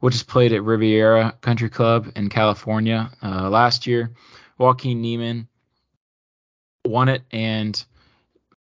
which 0.01 0.15
is 0.15 0.23
played 0.23 0.53
at 0.53 0.65
Riviera 0.65 1.35
Country 1.41 1.69
Club 1.69 2.11
in 2.17 2.29
California 2.29 3.11
uh, 3.23 3.49
last 3.49 3.87
year. 3.87 4.11
Joaquin 4.59 5.01
Niemann 5.01 5.47
won 6.85 7.09
it 7.09 7.23
and 7.31 7.83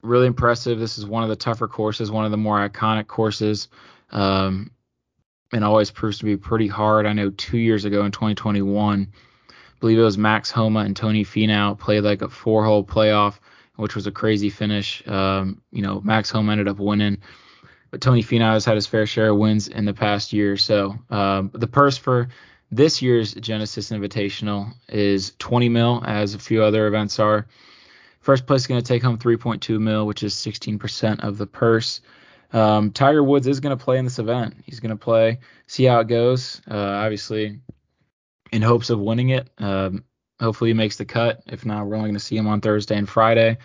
really 0.02 0.26
impressive. 0.26 0.78
This 0.78 0.98
is 0.98 1.06
one 1.06 1.22
of 1.22 1.28
the 1.28 1.36
tougher 1.36 1.66
courses, 1.66 2.10
one 2.10 2.24
of 2.24 2.30
the 2.30 2.36
more 2.36 2.66
iconic 2.68 3.06
courses, 3.06 3.68
um, 4.10 4.70
and 5.52 5.64
always 5.64 5.90
proves 5.90 6.18
to 6.18 6.24
be 6.24 6.36
pretty 6.36 6.68
hard. 6.68 7.06
I 7.06 7.12
know 7.12 7.30
two 7.30 7.58
years 7.58 7.84
ago 7.84 8.04
in 8.04 8.12
2021, 8.12 9.08
I 9.48 9.52
believe 9.80 9.98
it 9.98 10.02
was 10.02 10.18
Max 10.18 10.50
Homa 10.50 10.80
and 10.80 10.94
Tony 10.94 11.24
Finau 11.24 11.78
played 11.78 12.04
like 12.04 12.22
a 12.22 12.28
four-hole 12.28 12.84
playoff, 12.84 13.38
which 13.76 13.94
was 13.94 14.06
a 14.06 14.12
crazy 14.12 14.50
finish. 14.50 15.06
Um, 15.08 15.62
you 15.72 15.82
know, 15.82 16.02
Max 16.02 16.30
Homa 16.30 16.52
ended 16.52 16.68
up 16.68 16.78
winning 16.78 17.18
but 17.90 18.00
Tony 18.00 18.22
Finau 18.22 18.52
has 18.52 18.64
had 18.64 18.76
his 18.76 18.86
fair 18.86 19.06
share 19.06 19.30
of 19.30 19.38
wins 19.38 19.68
in 19.68 19.84
the 19.84 19.94
past 19.94 20.32
year 20.32 20.52
or 20.52 20.56
so. 20.56 20.96
Um, 21.10 21.50
the 21.52 21.66
purse 21.66 21.96
for 21.96 22.28
this 22.70 23.02
year's 23.02 23.34
Genesis 23.34 23.90
Invitational 23.90 24.72
is 24.88 25.32
20 25.38 25.68
mil, 25.68 26.02
as 26.04 26.34
a 26.34 26.38
few 26.38 26.62
other 26.62 26.86
events 26.86 27.18
are. 27.18 27.46
First 28.20 28.46
place 28.46 28.62
is 28.62 28.66
going 28.66 28.80
to 28.80 28.86
take 28.86 29.02
home 29.02 29.18
3.2 29.18 29.80
mil, 29.80 30.06
which 30.06 30.22
is 30.22 30.34
16% 30.34 31.24
of 31.24 31.38
the 31.38 31.46
purse. 31.46 32.00
Um, 32.52 32.92
Tiger 32.92 33.24
Woods 33.24 33.46
is 33.46 33.60
going 33.60 33.76
to 33.76 33.82
play 33.82 33.98
in 33.98 34.04
this 34.04 34.18
event. 34.18 34.56
He's 34.64 34.80
going 34.80 34.90
to 34.90 34.96
play, 34.96 35.40
see 35.66 35.84
how 35.84 36.00
it 36.00 36.08
goes. 36.08 36.60
Uh, 36.70 36.76
obviously, 36.76 37.60
in 38.52 38.62
hopes 38.62 38.90
of 38.90 39.00
winning 39.00 39.30
it. 39.30 39.48
Um, 39.58 40.04
hopefully, 40.38 40.70
he 40.70 40.74
makes 40.74 40.96
the 40.96 41.04
cut. 41.04 41.42
If 41.46 41.64
not, 41.64 41.86
we're 41.86 41.96
only 41.96 42.08
going 42.08 42.14
to 42.14 42.20
see 42.20 42.36
him 42.36 42.46
on 42.46 42.60
Thursday 42.60 42.96
and 42.96 43.08
Friday. 43.08 43.58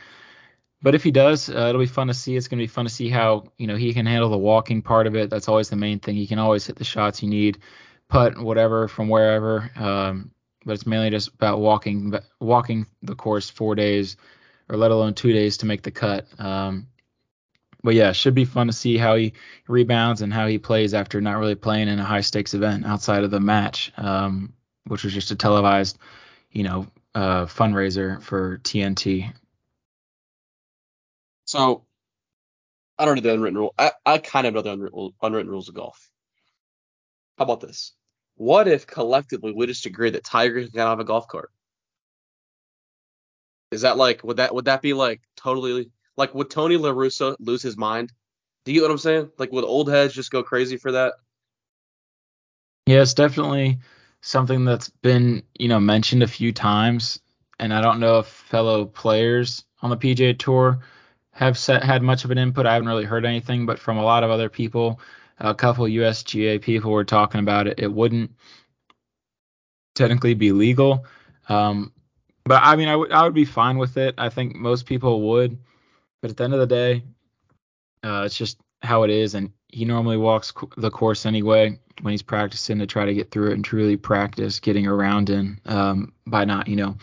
But 0.86 0.94
if 0.94 1.04
he 1.04 1.10
does, 1.10 1.50
uh, 1.50 1.66
it'll 1.70 1.82
be 1.82 1.88
fun 1.88 2.10
to 2.10 2.14
see. 2.14 2.36
It's 2.36 2.48
going 2.48 2.60
to 2.60 2.64
be 2.64 2.68
fun 2.68 2.86
to 2.86 2.92
see 2.92 3.10
how 3.10 3.46
you 3.58 3.66
know 3.66 3.76
he 3.76 3.92
can 3.92 4.06
handle 4.06 4.30
the 4.30 4.38
walking 4.38 4.84
part 4.84 5.08
of 5.08 5.16
it. 5.16 5.32
That's 5.32 5.48
always 5.48 5.68
the 5.68 5.76
main 5.76 5.98
thing. 5.98 6.14
He 6.14 6.28
can 6.28 6.38
always 6.38 6.68
hit 6.68 6.76
the 6.76 6.84
shots 6.84 7.24
you 7.24 7.28
need, 7.28 7.58
putt 8.08 8.38
whatever 8.38 8.88
from 8.88 9.10
wherever. 9.10 9.72
Um, 9.76 10.30
but 10.64 10.74
it's 10.74 10.86
mainly 10.86 11.10
just 11.10 11.30
about 11.30 11.60
walking 11.60 12.14
walking 12.40 12.86
the 13.02 13.16
course 13.16 13.50
four 13.50 13.74
days, 13.74 14.16
or 14.70 14.78
let 14.78 14.92
alone 14.92 15.16
two 15.16 15.34
days 15.34 15.58
to 15.58 15.66
make 15.66 15.82
the 15.82 15.90
cut. 15.90 16.28
Um, 16.38 16.86
but 17.84 17.96
yeah, 17.96 18.12
should 18.12 18.36
be 18.36 18.46
fun 18.46 18.68
to 18.68 18.74
see 18.74 18.96
how 18.96 19.16
he 19.16 19.34
rebounds 19.68 20.22
and 20.22 20.32
how 20.32 20.46
he 20.46 20.60
plays 20.60 20.94
after 20.94 21.20
not 21.20 21.40
really 21.40 21.56
playing 21.56 21.88
in 21.88 21.98
a 21.98 22.04
high 22.04 22.22
stakes 22.22 22.54
event 22.54 22.86
outside 22.86 23.24
of 23.24 23.32
the 23.32 23.40
match, 23.40 23.92
um, 23.98 24.54
which 24.86 25.04
was 25.04 25.16
just 25.16 25.32
a 25.32 25.36
televised, 25.36 25.98
you 26.52 26.62
know, 26.62 26.86
uh, 27.16 27.48
fundraiser 27.48 28.22
for 28.22 28.60
TNT. 28.60 29.34
So 31.46 31.86
I 32.98 33.06
don't 33.06 33.16
know 33.16 33.22
the 33.22 33.34
unwritten 33.34 33.58
rule. 33.58 33.74
I, 33.78 33.92
I 34.06 34.18
kind 34.18 34.48
of 34.48 34.54
know 34.54 34.62
the 34.62 34.72
unwritten, 35.22 35.50
rules 35.50 35.70
of 35.70 35.76
golf. 35.76 36.10
How 37.38 37.46
about 37.46 37.62
this? 37.62 37.94
What 38.36 38.68
if 38.68 38.88
collectively 38.88 39.54
we 39.54 39.68
just 39.68 39.86
agree 39.86 40.10
that 40.10 40.24
Tiger 40.24 40.68
can 40.68 40.80
have 40.80 41.00
a 41.00 41.06
golf 41.06 41.28
cart? 41.28 41.52
Is 43.72 43.82
that 43.82 43.98
like 43.98 44.24
would 44.24 44.38
that 44.38 44.54
would 44.54 44.66
that 44.66 44.82
be 44.82 44.94
like 44.94 45.22
totally 45.36 45.92
like 46.16 46.34
would 46.34 46.50
Tony 46.50 46.78
La 46.78 46.92
Russa 46.92 47.36
lose 47.40 47.62
his 47.62 47.78
mind? 47.78 48.12
Do 48.64 48.72
you 48.72 48.80
get 48.80 48.86
what 48.86 48.92
I'm 48.92 48.98
saying? 48.98 49.32
Like 49.38 49.52
would 49.52 49.66
old 49.66 49.90
heads 49.90 50.14
just 50.14 50.32
go 50.32 50.44
crazy 50.44 50.78
for 50.78 50.94
that? 50.94 51.16
Yeah, 52.86 53.02
it's 53.02 53.14
definitely 53.14 53.80
something 54.22 54.64
that's 54.64 54.90
been, 54.90 55.44
you 55.58 55.68
know, 55.68 55.80
mentioned 55.80 56.24
a 56.24 56.28
few 56.28 56.54
times 56.54 57.20
and 57.60 57.74
I 57.74 57.82
don't 57.82 58.00
know 58.00 58.20
if 58.20 58.28
fellow 58.28 58.86
players 58.86 59.66
on 59.82 59.90
the 59.90 59.98
PGA 59.98 60.38
Tour 60.38 60.80
have 61.36 61.58
set, 61.58 61.84
had 61.84 62.02
much 62.02 62.24
of 62.24 62.32
an 62.32 62.38
input. 62.38 62.66
I 62.66 62.74
haven't 62.74 62.88
really 62.88 63.04
heard 63.04 63.26
anything, 63.26 63.66
but 63.66 63.78
from 63.78 63.98
a 63.98 64.04
lot 64.04 64.24
of 64.24 64.32
other 64.32 64.48
people, 64.48 65.02
a 65.38 65.54
couple 65.54 65.86
USGA 65.86 66.62
people 66.62 66.92
were 66.92 67.04
talking 67.04 67.42
about 67.42 67.68
it. 67.68 67.78
It 67.78 67.92
wouldn't 67.92 68.32
technically 69.96 70.34
be 70.34 70.54
legal. 70.54 71.06
Um, 71.50 71.92
but 72.46 72.62
I 72.64 72.78
mean, 72.78 72.88
I 72.88 72.96
would 72.96 73.12
I 73.12 73.24
would 73.24 73.34
be 73.34 73.44
fine 73.44 73.78
with 73.78 73.98
it. 73.98 74.16
I 74.18 74.30
think 74.30 74.56
most 74.56 74.86
people 74.86 75.30
would. 75.30 75.58
But 76.22 76.32
at 76.32 76.38
the 76.38 76.46
end 76.46 76.54
of 76.54 76.62
the 76.62 76.68
day, 76.68 77.04
uh, 78.02 78.24
it's 78.26 78.38
just 78.38 78.58
how 78.82 79.04
it 79.04 79.10
is, 79.10 79.36
and 79.36 79.52
he 79.68 79.84
normally 79.84 80.18
walks 80.18 80.54
the 80.78 80.90
course 80.90 81.26
anyway 81.26 81.78
when 82.02 82.12
he's 82.12 82.22
practicing 82.22 82.80
to 82.80 82.88
try 82.88 83.06
to 83.06 83.14
get 83.14 83.30
through 83.30 83.52
it 83.52 83.56
and 83.56 83.66
truly 83.66 83.98
practice 83.98 84.62
getting 84.62 84.88
around 84.88 85.30
in 85.30 85.60
um, 85.66 86.14
by 86.26 86.46
not, 86.46 86.70
you 86.70 86.78
know, 86.78 86.96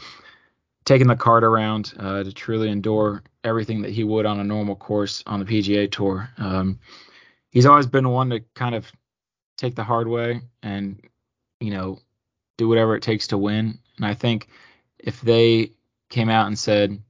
taking 0.87 1.07
the 1.07 1.17
cart 1.17 1.45
around 1.45 1.93
uh, 1.99 2.23
to 2.25 2.33
truly 2.33 2.71
endure 2.71 3.23
everything 3.45 3.83
that 3.83 3.91
he 3.91 4.05
would 4.05 4.27
on 4.27 4.41
a 4.41 4.45
normal 4.45 4.77
course 4.77 5.23
on 5.27 5.41
the 5.41 5.47
PGA 5.47 5.91
Tour. 5.91 6.29
Um, 6.39 6.79
he's 7.51 7.67
always 7.67 7.87
been 7.87 8.09
one 8.09 8.31
to 8.31 8.41
kind 8.55 8.75
of 8.75 8.91
take 9.57 9.75
the 9.75 9.85
hard 9.85 10.09
way 10.09 10.43
and, 10.63 11.01
you 11.61 11.71
know, 11.71 11.99
do 12.59 12.69
whatever 12.69 12.97
it 12.97 13.03
takes 13.03 13.29
to 13.29 13.39
win. 13.39 13.79
And 13.97 14.07
I 14.07 14.15
think 14.15 14.49
if 14.99 15.21
they 15.21 15.73
came 16.11 16.29
out 16.29 16.47
and 16.47 16.59
said, 16.59 17.01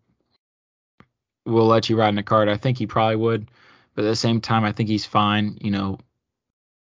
we'll 1.45 1.67
let 1.67 1.89
you 1.89 1.97
ride 1.97 2.11
in 2.11 2.19
a 2.19 2.23
cart, 2.23 2.49
I 2.49 2.57
think 2.57 2.79
he 2.79 2.87
probably 2.87 3.17
would. 3.17 3.49
But 3.95 4.05
at 4.05 4.09
the 4.09 4.17
same 4.17 4.41
time, 4.41 4.65
I 4.65 4.73
think 4.73 4.89
he's 4.89 5.05
fine, 5.05 5.59
you 5.61 5.71
know, 5.71 5.99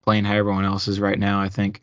playing 0.03 0.25
how 0.25 0.35
everyone 0.35 0.65
else 0.65 0.87
is 0.87 0.99
right 0.99 1.17
now. 1.17 1.41
I 1.41 1.49
think 1.49 1.81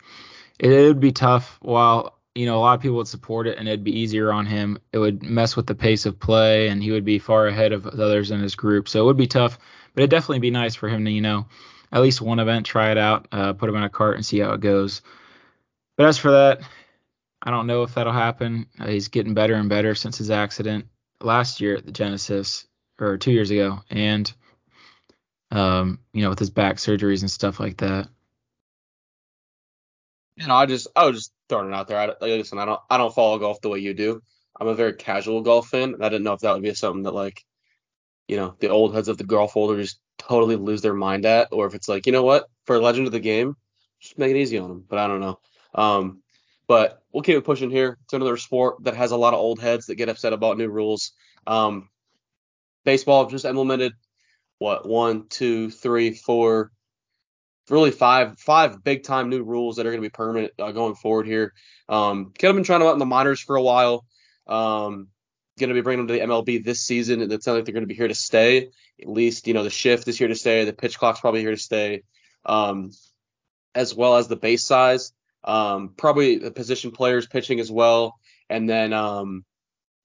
it, 0.59 0.71
it 0.71 0.87
would 0.89 1.01
be 1.01 1.13
tough 1.13 1.59
while 1.63 2.19
you 2.35 2.47
know, 2.47 2.57
a 2.57 2.61
lot 2.61 2.75
of 2.75 2.81
people 2.81 2.97
would 2.97 3.09
support 3.09 3.47
it 3.47 3.59
and 3.59 3.69
it'd 3.69 3.85
be 3.85 3.99
easier 3.99 4.33
on 4.33 4.47
him. 4.47 4.79
It 4.93 4.99
would 4.99 5.23
mess 5.23 5.55
with 5.55 5.67
the 5.67 5.75
pace 5.75 6.05
of 6.05 6.19
play 6.19 6.69
and 6.69 6.83
he 6.83 6.91
would 6.91 7.05
be 7.05 7.19
far 7.19 7.47
ahead 7.47 7.73
of 7.73 7.85
the 7.85 8.05
others 8.05 8.31
in 8.31 8.41
his 8.41 8.57
group. 8.57 8.89
So 8.89 9.01
it 9.01 9.05
would 9.05 9.17
be 9.17 9.29
tough, 9.29 9.59
but 9.95 10.03
it'd 10.03 10.11
definitely 10.11 10.41
be 10.41 10.51
nice 10.51 10.75
for 10.75 10.89
him 10.89 11.05
to, 11.05 11.11
you 11.11 11.21
know, 11.21 11.47
at 11.93 12.03
least 12.03 12.21
one 12.21 12.41
event, 12.41 12.67
try 12.67 12.91
it 12.91 12.99
out, 12.99 13.29
uh, 13.31 13.53
put 13.53 13.69
him 13.69 13.77
in 13.77 13.85
a 13.85 13.89
cart 13.89 14.17
and 14.17 14.27
see 14.27 14.41
how 14.41 14.53
it 14.53 14.61
goes. 14.61 15.03
But 15.97 16.07
as 16.07 16.19
for 16.19 16.33
that, 16.33 16.63
I 17.41 17.51
don't 17.53 17.69
know 17.69 17.85
if 17.85 17.95
that'll 17.95 18.13
happen. 18.13 18.67
Uh, 18.81 18.89
he's 18.89 19.09
getting 19.09 19.35
better 19.35 19.55
and 19.55 19.69
better 19.69 19.95
since 19.95 20.19
his 20.19 20.31
accident 20.31 20.87
last 21.21 21.61
year 21.61 21.77
at 21.77 21.87
the 21.87 21.93
Genesis 21.93 22.67
or 22.99 23.17
two 23.17 23.31
years 23.31 23.53
ago. 23.53 23.83
And, 23.91 24.33
um, 25.53 26.01
you 26.13 26.23
know, 26.23 26.31
with 26.31 26.41
his 26.41 26.51
back 26.51 26.77
surgeries 26.77 27.21
and 27.21 27.31
stuff 27.31 27.61
like 27.61 27.77
that. 27.77 28.09
You 30.37 30.49
know, 30.49 30.57
I 30.57 30.67
just 30.67 30.89
I 30.97 31.07
was 31.07 31.17
just 31.17 31.34
throwing 31.49 31.69
it 31.69 31.75
out 31.75 31.89
there. 31.89 31.99
I, 31.99 32.07
like, 32.07 32.21
listen, 32.21 32.59
I 32.59 32.65
don't 32.65 32.81
I 32.91 32.97
don't 32.97 33.15
follow 33.15 33.39
golf 33.39 33.61
the 33.61 33.69
way 33.69 33.79
you 33.79 33.95
do. 33.95 34.23
I'm 34.59 34.69
a 34.69 34.75
very 34.75 34.95
casual 34.95 35.43
golf 35.43 35.69
fan. 35.69 35.95
and 35.95 36.05
I 36.05 36.09
didn't 36.09 36.25
know 36.25 36.33
if 36.33 36.41
that 36.41 36.53
would 36.53 36.63
be 36.63 36.75
something 36.75 37.03
that 37.05 37.15
like, 37.15 37.45
you 38.29 38.37
know, 38.37 38.55
the 38.61 38.69
old 38.69 38.95
heads 38.95 39.09
of 39.09 39.19
the 39.19 39.25
golf 39.25 39.57
world 39.57 39.77
just 39.79 39.99
totally 40.19 40.57
lose 40.57 40.81
their 40.83 40.95
mind 40.95 41.27
at, 41.27 41.49
or 41.51 41.67
if 41.67 41.75
it's 41.75 41.89
like, 41.89 42.07
you 42.07 42.13
know 42.13 42.23
what, 42.23 42.47
for 42.65 42.77
a 42.77 42.81
legend 42.81 43.07
of 43.07 43.13
the 43.13 43.21
game, 43.21 43.57
just 44.01 44.19
make 44.19 44.31
it 44.31 44.39
easy 44.39 44.59
on 44.59 44.69
them. 44.69 44.85
But 44.89 44.99
I 44.99 45.09
don't 45.09 45.21
know. 45.21 45.39
Um, 45.75 46.23
but 46.67 47.03
we'll 47.13 47.23
keep 47.23 47.37
it 47.37 47.45
pushing 47.45 47.71
here. 47.71 47.99
It's 48.05 48.15
another 48.15 48.37
sport 48.37 48.85
that 48.85 48.97
has 48.97 49.11
a 49.11 49.17
lot 49.17 49.35
of 49.35 49.41
old 49.41 49.61
heads 49.61 49.87
that 49.87 49.97
get 49.97 50.09
upset 50.09 50.33
about 50.33 50.57
new 50.57 50.69
rules. 50.69 51.13
Um, 51.47 51.89
baseball 52.85 53.27
just 53.27 53.45
implemented 53.45 53.93
what 54.59 54.89
one, 54.89 55.27
two, 55.29 55.71
three, 55.71 56.15
four, 56.15 56.71
really 57.71 57.91
five 57.91 58.39
five 58.39 58.83
big 58.83 59.05
time 59.05 59.31
new 59.31 59.43
rules 59.43 59.77
that 59.77 59.87
are 59.87 59.91
going 59.91 60.03
to 60.03 60.09
be 60.09 60.13
permanent 60.13 60.53
uh, 60.59 60.73
going 60.73 60.95
forward 60.95 61.27
here. 61.27 61.53
Um, 61.89 62.33
kind 62.39 62.51
of 62.51 62.57
been 62.57 62.65
trying 62.65 62.81
them 62.81 62.89
out 62.89 62.95
in 62.95 62.99
the 62.99 63.07
minors 63.07 63.41
for 63.41 63.57
a 63.57 63.63
while. 63.63 64.05
Um, 64.47 65.09
going 65.59 65.69
to 65.69 65.75
be 65.75 65.81
bringing 65.81 66.07
them 66.07 66.09
to 66.09 66.21
the 66.21 66.27
MLB 66.27 66.65
this 66.65 66.81
season. 66.81 67.21
It 67.21 67.31
sounds 67.43 67.57
like 67.57 67.65
they're 67.65 67.73
going 67.73 67.85
to 67.85 67.89
be 67.89 67.95
here 67.95 68.09
to 68.09 68.15
stay. 68.15 68.71
At 69.01 69.09
least 69.09 69.47
you 69.47 69.55
know 69.55 69.65
the 69.65 69.71
shift 69.71 70.09
is 70.09 70.19
here 70.19 70.29
to 70.29 70.35
stay. 70.35 70.65
The 70.65 70.73
pitch 70.73 70.99
clock's 70.99 71.21
probably 71.21 71.41
here 71.41 71.51
to 71.51 71.57
stay, 71.57 72.03
um, 72.45 72.91
as 73.75 73.95
well 73.95 74.17
as 74.17 74.29
the 74.29 74.37
base 74.37 74.65
size. 74.65 75.13
Um, 75.43 75.95
probably 75.97 76.39
the 76.39 76.51
position 76.51 76.91
players 76.91 77.27
pitching 77.27 77.61
as 77.61 77.71
well, 77.71 78.19
and 78.49 78.69
then 78.69 78.93
um, 78.93 79.45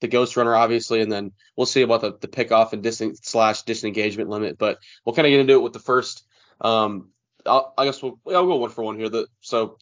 the 0.02 0.08
ghost 0.08 0.38
runner 0.38 0.56
obviously, 0.56 1.02
and 1.02 1.12
then 1.12 1.32
we'll 1.56 1.66
see 1.66 1.82
about 1.82 2.02
the 2.02 2.18
the 2.20 2.28
pickoff 2.28 2.74
and 2.74 2.84
distance 2.84 3.20
slash 3.24 3.64
disengagement 3.64 4.30
limit. 4.30 4.58
But 4.58 4.80
we'll 5.06 5.16
kind 5.16 5.28
of 5.28 5.32
get 5.32 5.40
into 5.40 5.54
it 5.54 5.62
with 5.62 5.74
the 5.74 5.80
first 5.80 6.26
um, 6.62 7.10
I'll, 7.46 7.74
i 7.78 7.86
guess 7.86 8.02
we'll 8.02 8.20
I'll 8.28 8.46
go 8.46 8.58
one 8.58 8.70
for 8.70 8.84
one 8.84 8.98
here. 8.98 9.10
The, 9.10 9.28
so 9.42 9.78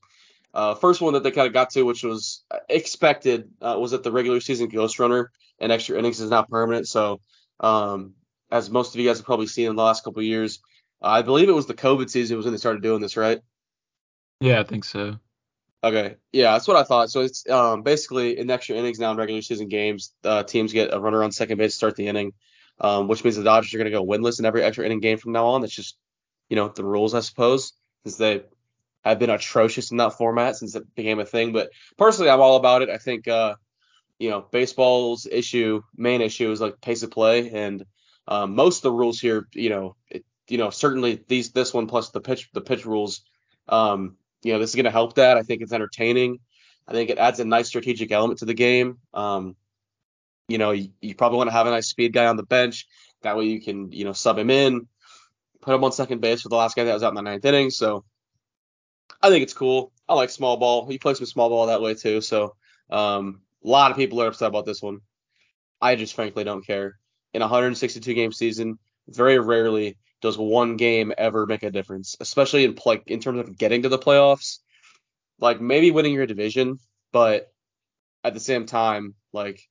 uh, 0.53 0.75
first 0.75 1.01
one 1.01 1.13
that 1.13 1.23
they 1.23 1.31
kind 1.31 1.47
of 1.47 1.53
got 1.53 1.71
to, 1.71 1.83
which 1.83 2.03
was 2.03 2.43
expected, 2.69 3.49
uh, 3.61 3.77
was 3.79 3.91
that 3.91 4.03
the 4.03 4.11
regular 4.11 4.39
season 4.39 4.69
Ghost 4.69 4.99
Runner 4.99 5.31
and 5.59 5.71
extra 5.71 5.97
innings 5.97 6.19
is 6.19 6.29
now 6.29 6.43
permanent. 6.43 6.87
So 6.87 7.21
um, 7.59 8.13
as 8.51 8.69
most 8.69 8.93
of 8.95 8.99
you 8.99 9.07
guys 9.07 9.17
have 9.17 9.25
probably 9.25 9.47
seen 9.47 9.69
in 9.69 9.75
the 9.75 9.83
last 9.83 10.03
couple 10.03 10.19
of 10.19 10.25
years, 10.25 10.59
uh, 11.01 11.07
I 11.07 11.21
believe 11.21 11.49
it 11.49 11.53
was 11.53 11.67
the 11.67 11.73
COVID 11.73 12.09
season 12.09 12.37
was 12.37 12.45
when 12.45 12.53
they 12.53 12.59
started 12.59 12.81
doing 12.81 13.01
this, 13.01 13.17
right? 13.17 13.39
Yeah, 14.39 14.59
I 14.59 14.63
think 14.63 14.85
so. 14.85 15.19
Okay, 15.83 16.15
yeah, 16.31 16.53
that's 16.53 16.67
what 16.67 16.77
I 16.77 16.83
thought. 16.83 17.11
So 17.11 17.21
it's 17.21 17.47
um, 17.49 17.83
basically 17.83 18.39
in 18.39 18.49
extra 18.49 18.75
innings 18.75 18.99
now 18.99 19.11
in 19.11 19.17
regular 19.17 19.41
season 19.41 19.67
games, 19.67 20.11
uh, 20.23 20.43
teams 20.43 20.73
get 20.73 20.93
a 20.93 20.99
runner 20.99 21.23
on 21.23 21.31
second 21.31 21.59
base 21.59 21.73
to 21.73 21.77
start 21.77 21.95
the 21.95 22.07
inning, 22.07 22.33
um, 22.81 23.07
which 23.07 23.23
means 23.23 23.35
the 23.35 23.43
Dodgers 23.43 23.73
are 23.73 23.77
going 23.77 23.91
to 23.91 23.97
go 23.97 24.05
winless 24.05 24.39
in 24.39 24.45
every 24.45 24.63
extra 24.63 24.85
inning 24.85 25.01
game 25.01 25.19
from 25.19 25.33
now 25.33 25.47
on. 25.47 25.61
That's 25.61 25.75
just 25.75 25.95
you 26.49 26.55
know 26.55 26.67
the 26.69 26.83
rules, 26.83 27.13
I 27.13 27.21
suppose, 27.21 27.73
since 28.03 28.17
they 28.17 28.43
have 29.03 29.19
been 29.19 29.29
atrocious 29.29 29.91
in 29.91 29.97
that 29.97 30.13
format 30.13 30.55
since 30.55 30.75
it 30.75 30.95
became 30.95 31.19
a 31.19 31.25
thing. 31.25 31.53
But 31.53 31.69
personally, 31.97 32.29
I'm 32.29 32.41
all 32.41 32.57
about 32.57 32.81
it. 32.81 32.89
I 32.89 32.97
think 32.97 33.27
uh, 33.27 33.55
you 34.19 34.29
know 34.29 34.41
baseball's 34.51 35.27
issue, 35.29 35.81
main 35.95 36.21
issue 36.21 36.51
is 36.51 36.61
like 36.61 36.81
pace 36.81 37.03
of 37.03 37.11
play, 37.11 37.49
and 37.51 37.85
um, 38.27 38.55
most 38.55 38.77
of 38.77 38.83
the 38.83 38.91
rules 38.91 39.19
here, 39.19 39.47
you 39.53 39.69
know, 39.69 39.95
it, 40.09 40.25
you 40.47 40.57
know, 40.57 40.69
certainly 40.69 41.23
these 41.27 41.51
this 41.51 41.73
one 41.73 41.87
plus 41.87 42.09
the 42.11 42.21
pitch 42.21 42.49
the 42.53 42.61
pitch 42.61 42.85
rules, 42.85 43.21
um, 43.67 44.17
you 44.43 44.53
know, 44.53 44.59
this 44.59 44.71
is 44.71 44.75
going 44.75 44.85
to 44.85 44.91
help 44.91 45.15
that. 45.15 45.37
I 45.37 45.43
think 45.43 45.61
it's 45.61 45.73
entertaining. 45.73 46.39
I 46.87 46.93
think 46.93 47.09
it 47.09 47.17
adds 47.17 47.39
a 47.39 47.45
nice 47.45 47.67
strategic 47.67 48.11
element 48.11 48.39
to 48.39 48.45
the 48.45 48.53
game. 48.53 48.99
Um, 49.13 49.55
you 50.47 50.57
know, 50.57 50.71
you, 50.71 50.89
you 51.01 51.15
probably 51.15 51.37
want 51.37 51.49
to 51.49 51.53
have 51.53 51.67
a 51.67 51.71
nice 51.71 51.87
speed 51.87 52.13
guy 52.13 52.27
on 52.27 52.37
the 52.37 52.43
bench. 52.43 52.87
That 53.23 53.35
way 53.35 53.45
you 53.45 53.61
can, 53.61 53.91
you 53.91 54.05
know, 54.05 54.13
sub 54.13 54.37
him 54.37 54.49
in 54.49 54.87
put 55.67 55.75
him 55.75 55.83
on 55.83 55.91
second 55.91 56.21
base 56.21 56.41
for 56.41 56.47
the 56.47 56.55
last 56.55 56.77
guy 56.77 56.85
that 56.85 56.93
was 56.93 57.03
out 57.03 57.09
in 57.09 57.15
the 57.15 57.21
ninth 57.21 57.43
inning. 57.43 57.69
So 57.69 58.05
I 59.21 59.29
think 59.29 59.43
it's 59.43 59.53
cool. 59.53 59.91
I 60.07 60.13
like 60.13 60.29
small 60.29 60.55
ball. 60.55 60.87
You 60.89 60.97
play 60.97 61.13
some 61.13 61.25
small 61.25 61.49
ball 61.49 61.67
that 61.67 61.81
way 61.81 61.93
too. 61.93 62.21
So 62.21 62.55
um, 62.89 63.41
a 63.65 63.67
lot 63.67 63.91
of 63.91 63.97
people 63.97 64.21
are 64.21 64.27
upset 64.27 64.47
about 64.47 64.65
this 64.65 64.81
one. 64.81 64.99
I 65.81 65.95
just 65.95 66.13
frankly 66.13 66.45
don't 66.45 66.65
care. 66.65 66.97
In 67.33 67.41
a 67.41 67.45
162 67.45 68.13
game 68.13 68.31
season, 68.31 68.79
very 69.09 69.39
rarely 69.39 69.97
does 70.21 70.37
one 70.37 70.77
game 70.77 71.11
ever 71.17 71.45
make 71.45 71.63
a 71.63 71.69
difference, 71.69 72.15
especially 72.21 72.63
in 72.63 72.77
like 72.85 73.03
in 73.07 73.19
terms 73.19 73.39
of 73.41 73.57
getting 73.57 73.81
to 73.81 73.89
the 73.89 73.99
playoffs. 73.99 74.59
Like 75.37 75.59
maybe 75.59 75.91
winning 75.91 76.13
your 76.13 76.25
division, 76.25 76.79
but 77.11 77.51
at 78.23 78.33
the 78.33 78.39
same 78.39 78.65
time, 78.65 79.15
like 79.33 79.61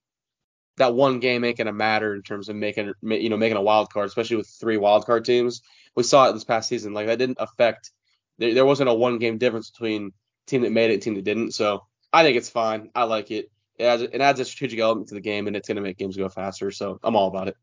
that 0.77 0.95
one 0.95 1.21
game 1.21 1.43
ain't 1.45 1.57
gonna 1.57 1.73
matter 1.73 2.15
in 2.15 2.23
terms 2.23 2.49
of 2.49 2.57
making 2.57 2.93
you 3.03 3.31
know 3.31 3.37
making 3.37 3.57
a 3.57 3.63
wild 3.63 3.91
card, 3.91 4.07
especially 4.07 4.37
with 4.37 4.49
three 4.61 4.77
wild 4.77 5.07
card 5.07 5.25
teams. 5.25 5.63
We 5.97 6.03
saw 6.03 6.29
it 6.29 6.35
this 6.35 6.45
past 6.45 6.69
season. 6.69 6.95
Like 6.95 7.07
that 7.07 7.19
didn't 7.19 7.39
affect. 7.41 7.91
There, 8.39 8.55
there 8.55 8.67
wasn't 8.67 8.91
a 8.91 8.95
one 8.95 9.19
game 9.19 9.39
difference 9.39 9.71
between 9.71 10.13
team 10.47 10.63
that 10.63 10.73
made 10.73 10.91
it 10.91 10.95
and 10.95 11.03
team 11.03 11.15
that 11.15 11.25
didn't. 11.25 11.53
So 11.53 11.85
I 12.13 12.23
think 12.23 12.37
it's 12.37 12.51
fine. 12.51 12.91
I 12.95 13.05
like 13.05 13.31
it. 13.31 13.51
It 13.79 13.85
adds, 13.85 14.03
it 14.03 14.21
adds 14.21 14.41
a 14.41 14.45
strategic 14.45 14.81
element 14.81 15.09
to 15.09 15.15
the 15.15 15.21
game, 15.21 15.47
and 15.47 15.57
it's 15.57 15.69
gonna 15.69 15.81
make 15.81 15.99
games 15.99 16.17
go 16.17 16.29
faster. 16.29 16.71
So 16.71 16.99
I'm 17.03 17.17
all 17.17 17.29
about 17.29 17.49
it. 17.49 17.57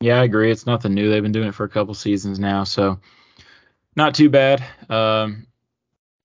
Yeah, 0.00 0.20
I 0.20 0.24
agree. 0.24 0.50
It's 0.50 0.66
nothing 0.66 0.94
new. 0.94 1.10
They've 1.10 1.22
been 1.22 1.32
doing 1.32 1.48
it 1.48 1.54
for 1.54 1.64
a 1.64 1.68
couple 1.68 1.94
seasons 1.94 2.38
now, 2.38 2.64
so 2.64 3.00
not 3.96 4.14
too 4.14 4.30
bad. 4.30 4.62
Um, 4.88 5.46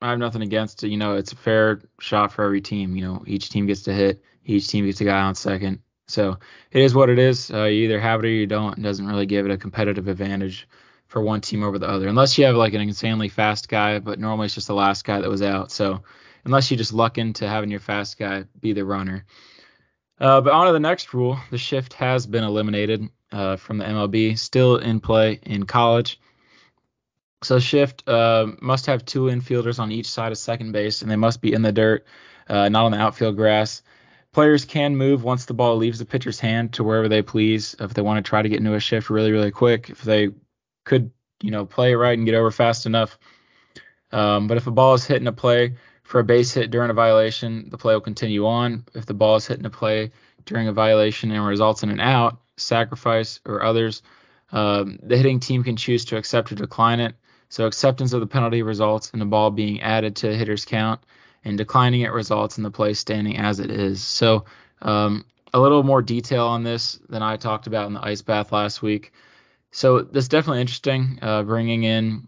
I 0.02 0.10
have 0.10 0.20
nothing 0.20 0.42
against 0.42 0.84
it. 0.84 0.90
You 0.90 0.98
know, 0.98 1.16
it's 1.16 1.32
a 1.32 1.38
fair 1.38 1.82
shot 2.00 2.34
for 2.34 2.44
every 2.44 2.62
team. 2.62 2.96
You 2.96 3.04
know, 3.06 3.24
each 3.26 3.50
team 3.50 3.66
gets 3.66 3.84
to 3.84 3.94
hit 3.94 4.22
each 4.46 4.68
team 4.68 4.86
gets 4.86 5.02
a 5.02 5.06
guy 5.06 5.22
on 5.22 5.36
second. 5.36 5.80
So 6.08 6.38
it 6.72 6.82
is 6.82 6.94
what 6.94 7.10
it 7.10 7.20
is. 7.20 7.52
Uh, 7.52 7.64
you 7.64 7.86
either 7.86 8.00
have 8.00 8.20
it 8.20 8.28
or 8.28 8.30
you 8.30 8.48
don't. 8.48 8.78
It 8.78 8.82
doesn't 8.82 9.08
really 9.08 9.26
give 9.26 9.46
it 9.46 9.52
a 9.52 9.58
competitive 9.58 10.08
advantage 10.08 10.68
for 11.08 11.22
one 11.22 11.42
team 11.42 11.64
over 11.64 11.78
the 11.78 11.88
other, 11.88 12.08
unless 12.08 12.38
you 12.38 12.46
have 12.46 12.56
like 12.56 12.74
an 12.74 12.82
insanely 12.82 13.30
fast 13.30 13.70
guy. 13.70 14.00
But 14.00 14.20
normally 14.20 14.46
it's 14.46 14.56
just 14.56 14.68
the 14.68 14.74
last 14.74 15.06
guy 15.06 15.22
that 15.22 15.30
was 15.30 15.42
out. 15.42 15.72
So 15.72 16.04
unless 16.46 16.72
you 16.72 16.78
just 16.78 16.94
luck 16.94 17.18
into 17.18 17.48
having 17.48 17.72
your 17.72 17.80
fast 17.80 18.18
guy 18.18 18.46
be 18.60 18.74
the 18.74 18.86
runner. 18.86 19.26
Uh, 20.20 20.42
but 20.42 20.54
on 20.54 20.68
to 20.68 20.74
the 20.74 20.80
next 20.80 21.14
rule. 21.14 21.38
The 21.52 21.58
shift 21.58 21.94
has 21.94 22.28
been 22.28 22.44
eliminated 22.44 23.10
uh, 23.32 23.58
from 23.58 23.78
the 23.78 23.86
MLB, 23.86 24.38
still 24.38 24.78
in 24.78 25.00
play 25.00 25.40
in 25.44 25.66
college. 25.66 26.20
So 27.44 27.60
shift 27.60 28.08
uh, 28.08 28.48
must 28.62 28.86
have 28.86 29.04
two 29.04 29.24
infielders 29.24 29.80
on 29.80 29.92
each 29.92 30.10
side 30.10 30.32
of 30.32 30.38
second 30.38 30.72
base, 30.72 31.02
and 31.02 31.12
they 31.12 31.16
must 31.16 31.42
be 31.42 31.52
in 31.52 31.62
the 31.62 31.72
dirt, 31.72 32.06
uh, 32.48 32.70
not 32.70 32.86
on 32.86 32.92
the 32.92 33.00
outfield 33.00 33.36
grass. 33.36 33.82
Players 34.34 34.66
can 34.66 34.96
move 34.96 35.24
once 35.24 35.46
the 35.46 35.54
ball 35.54 35.78
leaves 35.78 36.00
the 36.00 36.06
pitcher's 36.06 36.40
hand 36.40 36.74
to 36.74 36.84
wherever 36.84 37.08
they 37.08 37.22
please. 37.22 37.76
If 37.80 37.94
they 37.94 38.02
want 38.02 38.24
to 38.24 38.28
try 38.28 38.42
to 38.42 38.50
get 38.50 38.58
into 38.58 38.74
a 38.74 38.80
shift 38.80 39.12
really, 39.12 39.32
really 39.32 39.52
quick, 39.52 39.92
if 39.92 40.02
they 40.02 40.30
could, 40.86 41.12
you 41.42 41.52
know, 41.52 41.66
play 41.66 41.94
right 41.94 42.18
and 42.18 42.26
get 42.26 42.34
over 42.34 42.50
fast 42.50 42.88
enough. 42.88 43.20
Um, 44.12 44.48
but 44.48 44.58
if 44.58 44.66
a 44.66 44.72
ball 44.72 44.96
is 44.96 45.06
hit 45.06 45.22
in 45.22 45.28
a 45.28 45.32
play 45.32 45.76
for 46.02 46.20
a 46.20 46.24
base 46.24 46.52
hit 46.52 46.72
during 46.72 46.90
a 46.90 46.96
violation, 46.96 47.70
the 47.70 47.78
play 47.78 47.94
will 47.94 48.02
continue 48.02 48.48
on. 48.48 48.86
If 48.96 49.06
the 49.06 49.14
ball 49.14 49.36
is 49.36 49.46
hit 49.46 49.60
in 49.60 49.66
a 49.68 49.70
play 49.70 50.12
during 50.46 50.68
a 50.68 50.74
violation 50.74 51.32
and 51.32 51.46
results 51.46 51.84
in 51.84 51.92
an 51.92 52.00
out, 52.00 52.42
sacrifice, 52.58 53.40
or 53.46 53.64
others, 53.64 54.02
um, 54.52 54.98
the 55.04 55.18
hitting 55.18 55.40
team 55.42 55.64
can 55.64 55.76
choose 55.76 56.06
to 56.06 56.18
accept 56.18 56.52
or 56.52 56.56
decline 56.56 57.00
it. 57.00 57.16
So 57.50 57.68
acceptance 57.68 58.14
of 58.14 58.20
the 58.20 58.28
penalty 58.28 58.64
results 58.64 59.12
in 59.12 59.20
the 59.20 59.26
ball 59.26 59.52
being 59.52 59.82
added 59.82 60.16
to 60.18 60.30
the 60.30 60.36
hitter's 60.36 60.66
count 60.66 61.02
and 61.46 61.58
declining 61.58 62.02
it 62.02 62.12
results 62.12 62.58
in 62.58 62.64
the 62.64 62.72
play 62.72 62.94
standing 62.94 63.38
as 63.38 63.60
it 63.60 63.72
is. 63.72 64.02
So 64.02 64.46
um, 64.82 65.26
a 65.54 65.60
little 65.60 65.84
more 65.84 66.02
detail 66.02 66.48
on 66.48 66.64
this 66.64 67.00
than 67.10 67.22
I 67.22 67.38
talked 67.38 67.68
about 67.68 67.88
in 67.88 67.94
the 67.94 68.06
ice 68.06 68.22
bath 68.22 68.52
last 68.52 68.82
week. 68.82 69.14
So 69.72 70.02
this 70.02 70.26
is 70.26 70.30
definitely 70.30 70.62
interesting, 70.62 71.20
uh, 71.22 71.44
bringing 71.44 71.84
in 71.84 72.28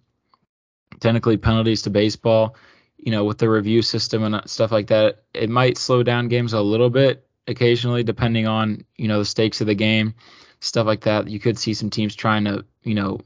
technically 0.99 1.37
penalties 1.37 1.83
to 1.83 1.89
baseball. 1.89 2.55
You 2.97 3.11
know, 3.11 3.25
with 3.25 3.37
the 3.37 3.49
review 3.49 3.81
system 3.81 4.23
and 4.23 4.49
stuff 4.49 4.71
like 4.71 4.87
that, 4.87 5.23
it 5.33 5.49
might 5.49 5.77
slow 5.77 6.01
down 6.01 6.27
games 6.27 6.53
a 6.53 6.61
little 6.61 6.89
bit 6.89 7.27
occasionally, 7.47 8.03
depending 8.03 8.47
on 8.47 8.85
you 8.97 9.07
know 9.07 9.19
the 9.19 9.25
stakes 9.25 9.61
of 9.61 9.67
the 9.67 9.75
game, 9.75 10.15
stuff 10.59 10.87
like 10.87 11.01
that. 11.01 11.29
You 11.29 11.39
could 11.39 11.59
see 11.59 11.73
some 11.73 11.89
teams 11.89 12.15
trying 12.15 12.45
to 12.45 12.65
you 12.83 12.95
know 12.95 13.19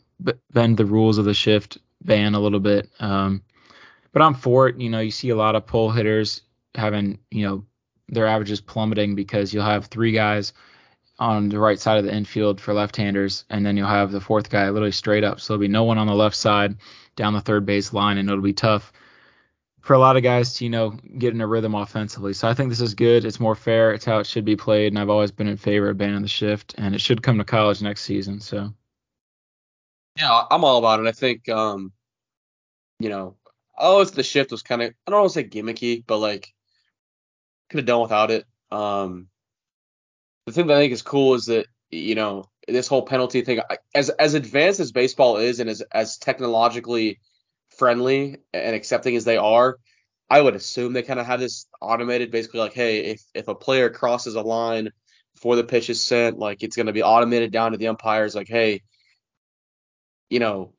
bend 0.52 0.78
the 0.78 0.86
rules 0.86 1.18
of 1.18 1.26
the 1.26 1.34
shift 1.34 1.78
ban 2.02 2.36
a 2.36 2.40
little 2.40 2.60
bit. 2.60 2.90
Um, 3.00 3.44
but 4.12 4.22
I'm 4.22 4.34
for 4.34 4.68
it. 4.68 4.78
You 4.80 4.90
know, 4.90 5.00
you 5.00 5.12
see 5.12 5.30
a 5.30 5.36
lot 5.36 5.56
of 5.56 5.66
pull 5.66 5.92
hitters 5.92 6.42
having 6.76 7.20
you 7.32 7.48
know 7.48 7.66
their 8.08 8.28
averages 8.28 8.62
plummeting 8.62 9.16
because 9.16 9.54
you'll 9.54 9.64
have 9.64 9.86
three 9.86 10.12
guys 10.12 10.54
on 11.20 11.50
the 11.50 11.60
right 11.60 11.80
side 11.80 11.98
of 11.98 12.06
the 12.06 12.14
infield 12.14 12.62
for 12.62 12.74
left-handers, 12.74 13.44
and 13.50 13.66
then 13.66 13.76
you'll 13.76 13.88
have 13.88 14.12
the 14.12 14.22
fourth 14.22 14.50
guy 14.50 14.70
literally 14.70 14.92
straight 14.92 15.24
up. 15.24 15.40
So 15.40 15.54
there'll 15.54 15.62
be 15.62 15.68
no 15.68 15.84
one 15.84 15.98
on 15.98 16.08
the 16.08 16.16
left 16.16 16.36
side 16.36 16.78
down 17.16 17.34
the 17.34 17.42
third 17.42 17.66
base 17.66 17.92
line, 17.94 18.18
and 18.18 18.30
it'll 18.30 18.42
be 18.42 18.54
tough 18.54 18.94
for 19.82 19.94
a 19.94 20.00
lot 20.00 20.18
of 20.18 20.24
guys 20.24 20.54
to 20.56 20.64
you 20.64 20.70
know 20.70 20.92
get 21.18 21.34
in 21.34 21.42
a 21.42 21.48
rhythm 21.48 21.76
offensively. 21.76 22.34
So 22.34 22.48
I 22.48 22.54
think 22.54 22.70
this 22.70 22.82
is 22.82 22.96
good. 22.96 23.26
It's 23.26 23.40
more 23.40 23.56
fair. 23.56 23.94
It's 23.94 24.06
how 24.06 24.20
it 24.20 24.28
should 24.28 24.46
be 24.46 24.56
played, 24.56 24.94
and 24.94 25.00
I've 25.00 25.10
always 25.10 25.32
been 25.32 25.48
in 25.48 25.58
favor 25.58 25.90
of 25.90 25.98
banning 25.98 26.22
the 26.22 26.28
shift, 26.28 26.76
and 26.78 26.96
it 26.96 27.02
should 27.02 27.24
come 27.24 27.38
to 27.38 27.44
college 27.44 27.82
next 27.82 28.04
season. 28.04 28.40
So 28.40 28.74
yeah, 30.18 30.44
I'm 30.50 30.64
all 30.64 30.78
about 30.78 31.00
it. 31.00 31.08
I 31.08 31.12
think 31.12 31.48
um, 31.50 31.92
you 33.00 33.10
know, 33.10 33.36
always 33.80 34.12
the 34.12 34.24
shift 34.24 34.52
was 34.52 34.64
kind 34.64 34.82
of 34.82 34.94
I 35.08 35.12
don't 35.12 35.22
want 35.22 35.34
to 35.34 35.40
say 35.40 35.48
gimmicky, 35.48 36.04
but 36.06 36.18
like 36.18 36.54
could 37.70 37.80
have 37.80 37.86
done 37.86 38.02
without 38.02 38.32
it. 38.32 38.46
Um, 38.72 39.28
the 40.46 40.52
thing 40.52 40.68
that 40.68 40.78
I 40.78 40.82
think 40.82 40.94
is 40.94 41.02
cool 41.02 41.36
is 41.36 41.46
that 41.46 41.68
you 41.90 42.16
know 42.16 42.46
this 42.68 42.88
whole 42.88 43.04
penalty 43.04 43.42
thing, 43.42 43.62
as 43.96 44.10
as 44.10 44.34
advanced 44.34 44.80
as 44.80 44.92
baseball 44.92 45.38
is, 45.38 45.60
and 45.60 45.70
as 45.70 45.82
as 45.92 46.18
technologically 46.18 47.20
friendly 47.78 48.38
and 48.54 48.76
accepting 48.76 49.16
as 49.16 49.26
they 49.26 49.38
are, 49.38 49.78
I 50.30 50.42
would 50.42 50.56
assume 50.56 50.94
they 50.94 51.04
kind 51.04 51.20
of 51.20 51.26
have 51.26 51.40
this 51.40 51.68
automated, 51.82 52.32
basically 52.32 52.60
like, 52.60 52.74
hey, 52.74 53.06
if 53.06 53.24
if 53.34 53.48
a 53.48 53.56
player 53.56 53.90
crosses 53.90 54.36
a 54.36 54.42
line 54.42 54.90
before 55.34 55.56
the 55.56 55.64
pitch 55.64 55.90
is 55.90 56.04
sent, 56.04 56.38
like 56.38 56.64
it's 56.64 56.76
going 56.76 56.88
to 56.88 56.94
be 56.94 57.04
automated 57.04 57.52
down 57.52 57.72
to 57.72 57.78
the 57.78 57.88
umpires, 57.88 58.36
like, 58.36 58.48
hey, 58.48 58.82
you 60.30 60.40
know, 60.40 60.74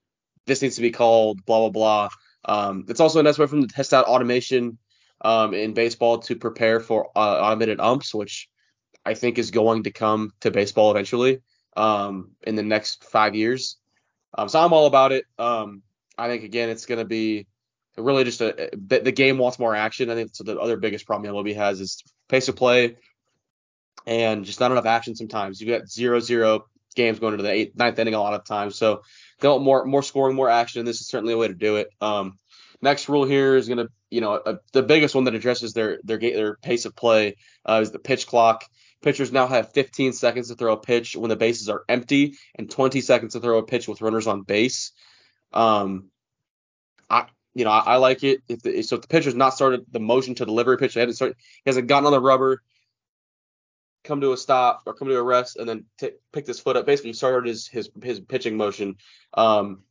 this 0.47 0.63
needs 0.63 0.77
to 0.77 0.83
be 0.83 0.91
called, 0.91 1.45
blah 1.45 1.59
blah 1.61 1.71
blah. 1.71 2.09
Um, 2.45 2.87
it's 2.89 3.01
also 3.01 3.21
a 3.21 3.23
nice 3.23 3.39
way 3.39 3.47
for 3.47 3.57
them 3.57 3.67
to 3.67 3.75
test 3.75 3.93
out 3.93 4.07
automation 4.07 4.79
um, 5.21 5.55
in 5.55 5.75
baseball 5.75 6.19
to 6.21 6.37
prepare 6.37 6.81
for 6.81 7.11
uh, 7.17 7.41
automated 7.41 7.81
umps, 7.81 8.15
which 8.15 8.49
I 9.05 9.15
think 9.15 9.39
is 9.39 9.51
going 9.51 9.85
to 9.85 9.91
come 9.91 10.33
to 10.41 10.51
baseball 10.51 10.91
eventually 10.91 11.43
um, 11.77 12.33
in 12.43 12.57
the 12.57 12.63
next 12.63 13.05
five 13.05 13.35
years. 13.35 13.77
Um, 14.37 14.49
so 14.49 14.61
I'm 14.61 14.73
all 14.73 14.87
about 14.87 15.13
it. 15.13 15.25
Um, 15.39 15.83
I 16.17 16.29
think 16.29 16.45
again, 16.45 16.69
it's 16.69 16.87
going 16.87 16.99
to 16.99 17.05
be 17.05 17.47
really 17.97 18.25
just 18.25 18.41
a 18.41 18.71
the 18.73 19.13
game 19.13 19.39
wants 19.39 19.59
more 19.59 19.75
action. 19.75 20.11
I 20.11 20.15
think 20.15 20.31
so. 20.33 20.45
The 20.45 20.59
other 20.59 20.77
biggest 20.77 21.07
problem 21.07 21.33
MLB 21.33 21.55
has 21.57 21.81
is 21.81 22.03
pace 22.29 22.49
of 22.49 22.57
play 22.57 22.97
and 24.07 24.45
just 24.45 24.61
not 24.61 24.71
enough 24.71 24.87
action. 24.87 25.17
Sometimes 25.17 25.61
you 25.61 25.67
got 25.67 25.89
zero 25.89 26.21
zero 26.21 26.67
games 26.95 27.19
going 27.19 27.35
into 27.35 27.43
the 27.43 27.51
eighth, 27.51 27.77
ninth 27.77 27.99
inning 27.99 28.15
a 28.15 28.21
lot 28.21 28.35
of 28.35 28.45
times. 28.45 28.77
So 28.77 29.03
they 29.41 29.49
want 29.49 29.63
more 29.63 29.85
more 29.85 30.03
scoring, 30.03 30.37
more 30.37 30.51
action. 30.51 30.85
This 30.85 31.01
is 31.01 31.09
certainly 31.09 31.35
a 31.35 31.39
way 31.39 31.49
to 31.49 31.55
do 31.55 31.77
it. 31.77 31.91
Um, 32.01 32.39
next 32.83 33.09
rule 33.09 33.25
here 33.25 33.57
is 33.57 33.69
going 33.69 33.79
to 33.79 33.89
you 34.11 34.21
know, 34.21 34.41
a, 34.45 34.59
the 34.73 34.83
biggest 34.83 35.15
one 35.15 35.25
that 35.25 35.35
addresses 35.35 35.73
their 35.73 36.01
their 36.03 36.19
their 36.19 36.57
pace 36.57 36.85
of 36.85 36.97
play 36.97 37.37
uh, 37.65 37.79
is 37.81 37.93
the 37.93 37.99
pitch 37.99 38.27
clock. 38.27 38.65
Pitchers 39.03 39.33
now 39.33 39.47
have 39.47 39.73
15 39.73 40.13
seconds 40.13 40.49
to 40.49 40.57
throw 40.57 40.75
a 40.75 40.77
pitch 40.77 41.17
when 41.17 41.31
the 41.31 41.37
bases 41.37 41.71
are 41.71 41.85
empty, 41.89 42.35
and 42.55 42.71
20 42.71 43.01
seconds 43.01 43.33
to 43.33 43.41
throw 43.41 43.59
a 43.59 43.63
pitch 43.63 43.89
with 43.89 44.03
runners 44.03 44.27
on 44.27 44.43
base. 44.43 44.93
Um, 45.53 46.11
I 47.09 47.27
you 47.55 47.65
know 47.65 47.71
I, 47.71 47.95
I 47.95 47.97
like 47.97 48.25
it. 48.25 48.43
If 48.49 48.63
the, 48.63 48.83
so, 48.83 48.97
if 48.97 49.03
the 49.03 49.09
pitcher's 49.09 49.35
not 49.35 49.55
started 49.55 49.87
the 49.91 50.01
motion 50.01 50.35
to 50.37 50.45
deliver 50.45 50.73
a 50.73 50.77
pitch, 50.77 50.95
he 50.95 51.01
hasn't 51.01 51.17
started, 51.17 51.37
he 51.65 51.71
hasn't 51.71 51.87
gotten 51.87 52.07
on 52.07 52.13
the 52.13 52.21
rubber, 52.21 52.63
come 54.05 54.21
to 54.21 54.33
a 54.33 54.37
stop 54.37 54.83
or 54.87 54.95
come 54.95 55.09
to 55.09 55.17
a 55.17 55.23
rest, 55.23 55.57
and 55.57 55.69
then 55.69 55.85
t- 55.99 56.13
pick 56.33 56.47
his 56.47 56.61
foot 56.61 56.77
up. 56.77 56.87
Basically, 56.87 57.13
started 57.13 57.49
his 57.49 57.67
his 57.67 57.91
his 58.03 58.21
pitching 58.21 58.57
motion. 58.57 58.97
Um, 59.35 59.83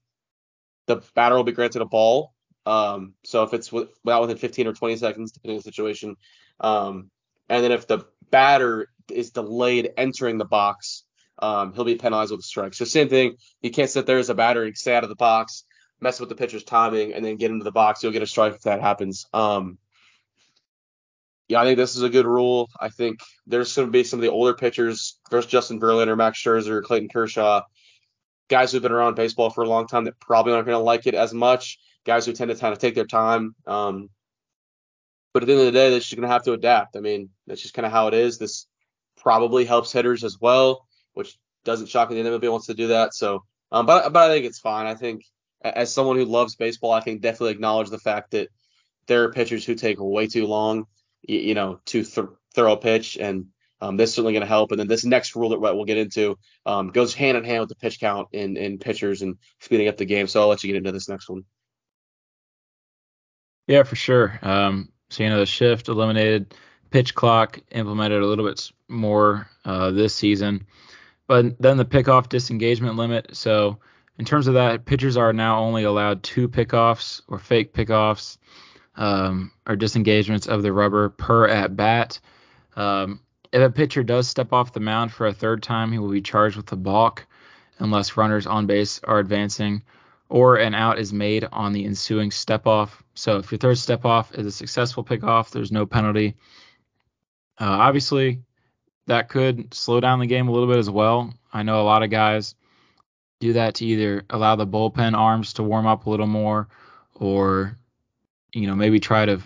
the 0.87 1.03
batter 1.13 1.35
will 1.35 1.43
be 1.43 1.51
granted 1.51 1.81
a 1.81 1.85
ball 1.85 2.33
um, 2.69 3.13
so 3.23 3.43
if 3.43 3.53
it's 3.53 3.71
without 3.71 4.21
within 4.21 4.37
15 4.37 4.67
or 4.67 4.73
20 4.73 4.97
seconds, 4.97 5.31
depending 5.31 5.55
on 5.55 5.59
the 5.59 5.63
situation, 5.63 6.17
um, 6.59 7.09
and 7.47 7.63
then 7.63 7.71
if 7.71 7.87
the 7.87 8.05
batter 8.29 8.89
is 9.11 9.31
delayed 9.31 9.91
entering 9.97 10.37
the 10.37 10.45
box, 10.45 11.03
um, 11.39 11.73
he'll 11.73 11.83
be 11.83 11.95
penalized 11.95 12.31
with 12.31 12.41
a 12.41 12.43
strike. 12.43 12.75
So 12.75 12.85
same 12.85 13.09
thing. 13.09 13.37
You 13.61 13.71
can't 13.71 13.89
sit 13.89 14.05
there 14.05 14.19
as 14.19 14.29
a 14.29 14.35
batter 14.35 14.63
and 14.63 14.77
stay 14.77 14.95
out 14.95 15.03
of 15.03 15.09
the 15.09 15.15
box, 15.15 15.63
mess 15.99 16.19
with 16.19 16.29
the 16.29 16.35
pitcher's 16.35 16.63
timing, 16.63 17.13
and 17.13 17.25
then 17.25 17.37
get 17.37 17.49
into 17.49 17.63
the 17.63 17.71
box. 17.71 18.03
You'll 18.03 18.11
get 18.11 18.21
a 18.21 18.27
strike 18.27 18.53
if 18.53 18.61
that 18.61 18.81
happens. 18.81 19.25
Um, 19.33 19.79
yeah, 21.49 21.61
I 21.61 21.65
think 21.65 21.77
this 21.77 21.95
is 21.95 22.03
a 22.03 22.09
good 22.09 22.25
rule. 22.25 22.69
I 22.79 22.89
think 22.89 23.19
there's 23.47 23.75
going 23.75 23.87
to 23.87 23.91
be 23.91 24.03
some 24.03 24.19
of 24.19 24.21
the 24.23 24.31
older 24.31 24.53
pitchers 24.53 25.19
versus 25.29 25.51
Justin 25.51 25.79
Verlander, 25.79 26.15
Max 26.15 26.41
Scherzer, 26.41 26.83
Clayton 26.83 27.09
Kershaw, 27.09 27.63
guys 28.49 28.71
who've 28.71 28.81
been 28.81 28.91
around 28.91 29.15
baseball 29.15 29.49
for 29.49 29.63
a 29.63 29.69
long 29.69 29.87
time 29.87 30.05
that 30.05 30.19
probably 30.19 30.53
aren't 30.53 30.67
going 30.67 30.77
to 30.77 30.83
like 30.83 31.07
it 31.07 31.15
as 31.15 31.33
much 31.33 31.79
guys 32.05 32.25
who 32.25 32.33
tend 32.33 32.49
to 32.49 32.55
kind 32.55 32.73
of 32.73 32.79
take 32.79 32.95
their 32.95 33.05
time. 33.05 33.55
Um, 33.67 34.09
but 35.33 35.43
at 35.43 35.47
the 35.47 35.53
end 35.53 35.61
of 35.61 35.65
the 35.67 35.71
day, 35.71 35.89
they're 35.89 35.99
just 35.99 36.15
going 36.15 36.23
to 36.23 36.33
have 36.33 36.43
to 36.43 36.53
adapt. 36.53 36.95
I 36.95 37.01
mean, 37.01 37.29
that's 37.45 37.61
just 37.61 37.73
kind 37.73 37.85
of 37.85 37.91
how 37.91 38.07
it 38.07 38.13
is. 38.13 38.37
This 38.37 38.67
probably 39.17 39.65
helps 39.65 39.91
hitters 39.91 40.23
as 40.23 40.37
well, 40.39 40.87
which 41.13 41.37
doesn't 41.65 41.87
shock 41.87 42.09
me 42.09 42.21
that 42.21 42.29
MLB 42.29 42.51
wants 42.51 42.67
to 42.67 42.73
do 42.73 42.87
that. 42.87 43.13
So, 43.13 43.43
um, 43.71 43.85
but 43.85 44.11
but 44.11 44.29
I 44.29 44.33
think 44.33 44.45
it's 44.45 44.59
fine. 44.59 44.87
I 44.87 44.95
think 44.95 45.23
as 45.61 45.93
someone 45.93 46.15
who 46.15 46.25
loves 46.25 46.55
baseball, 46.55 46.93
I 46.93 47.01
can 47.01 47.19
definitely 47.19 47.51
acknowledge 47.51 47.89
the 47.89 47.99
fact 47.99 48.31
that 48.31 48.49
there 49.07 49.23
are 49.23 49.31
pitchers 49.31 49.65
who 49.65 49.75
take 49.75 49.97
way 49.99 50.27
too 50.27 50.47
long, 50.47 50.85
you, 51.21 51.53
know, 51.53 51.79
to 51.85 52.03
th- 52.03 52.27
throw 52.53 52.73
a 52.73 52.77
pitch, 52.77 53.17
and 53.17 53.47
um, 53.81 53.97
this 53.97 54.09
is 54.09 54.15
certainly 54.15 54.33
going 54.33 54.41
to 54.41 54.47
help. 54.47 54.71
And 54.71 54.79
then 54.79 54.87
this 54.87 55.05
next 55.05 55.35
rule 55.35 55.49
that 55.49 55.59
we'll 55.59 55.85
get 55.85 55.97
into 55.97 56.37
um, 56.65 56.89
goes 56.89 57.13
hand 57.13 57.37
in 57.37 57.43
hand 57.43 57.61
with 57.61 57.69
the 57.69 57.75
pitch 57.75 57.99
count 57.99 58.29
in, 58.33 58.57
in 58.57 58.77
pitchers 58.77 59.21
and 59.21 59.37
speeding 59.59 59.87
up 59.87 59.97
the 59.97 60.05
game. 60.05 60.27
So 60.27 60.41
I'll 60.41 60.47
let 60.47 60.63
you 60.63 60.67
get 60.67 60.77
into 60.77 60.91
this 60.91 61.09
next 61.09 61.29
one. 61.29 61.43
Yeah, 63.67 63.83
for 63.83 63.95
sure. 63.95 64.39
Um, 64.41 64.89
so 65.09 65.23
you 65.23 65.29
know 65.29 65.39
the 65.39 65.45
shift 65.45 65.89
eliminated, 65.89 66.55
pitch 66.89 67.13
clock 67.13 67.59
implemented 67.71 68.21
a 68.21 68.25
little 68.25 68.45
bit 68.45 68.71
more 68.87 69.47
uh, 69.63 69.91
this 69.91 70.15
season, 70.15 70.65
but 71.27 71.61
then 71.61 71.77
the 71.77 71.85
pickoff 71.85 72.29
disengagement 72.29 72.95
limit. 72.95 73.35
So 73.35 73.77
in 74.17 74.25
terms 74.25 74.47
of 74.47 74.55
that, 74.55 74.85
pitchers 74.85 75.17
are 75.17 75.33
now 75.33 75.59
only 75.59 75.83
allowed 75.83 76.23
two 76.23 76.49
pickoffs 76.49 77.21
or 77.27 77.37
fake 77.37 77.73
pickoffs 77.73 78.37
um, 78.99 79.51
or 79.65 79.75
disengagements 79.75 80.45
of 80.45 80.61
the 80.61 80.71
rubber 80.71 81.09
per 81.09 81.47
at 81.47 81.75
bat. 81.75 82.19
Um, 82.75 83.21
if 83.51 83.61
a 83.61 83.71
pitcher 83.71 84.03
does 84.03 84.27
step 84.27 84.53
off 84.53 84.73
the 84.73 84.79
mound 84.79 85.11
for 85.11 85.25
a 85.25 85.33
third 85.33 85.63
time, 85.63 85.91
he 85.91 85.97
will 85.97 86.11
be 86.11 86.21
charged 86.21 86.57
with 86.57 86.71
a 86.71 86.75
balk 86.75 87.25
unless 87.79 88.17
runners 88.17 88.45
on 88.45 88.67
base 88.67 88.99
are 89.05 89.19
advancing 89.19 89.81
or 90.27 90.57
an 90.57 90.75
out 90.75 90.99
is 90.99 91.11
made 91.11 91.45
on 91.51 91.71
the 91.71 91.85
ensuing 91.85 92.29
step 92.29 92.67
off. 92.67 93.01
So 93.15 93.37
if 93.37 93.51
your 93.51 93.57
third 93.57 93.77
step 93.77 94.05
off 94.05 94.35
is 94.35 94.45
a 94.45 94.51
successful 94.51 95.03
pickoff, 95.03 95.49
there's 95.49 95.71
no 95.71 95.85
penalty. 95.85 96.35
Uh, 97.59 97.65
obviously, 97.65 98.41
that 99.07 99.29
could 99.29 99.73
slow 99.73 99.99
down 100.01 100.19
the 100.19 100.27
game 100.27 100.49
a 100.49 100.51
little 100.51 100.67
bit 100.67 100.77
as 100.77 100.89
well. 100.89 101.33
I 101.51 101.63
know 101.63 101.81
a 101.81 101.83
lot 101.83 102.03
of 102.03 102.11
guys 102.11 102.53
do 103.39 103.53
that 103.53 103.75
to 103.75 103.85
either 103.85 104.23
allow 104.29 104.57
the 104.57 104.67
bullpen 104.67 105.17
arms 105.17 105.53
to 105.53 105.63
warm 105.63 105.87
up 105.87 106.05
a 106.05 106.09
little 106.09 106.27
more 106.27 106.67
or 107.15 107.78
you 108.53 108.67
know 108.67 108.75
maybe 108.75 108.99
try 108.99 109.25
to 109.25 109.41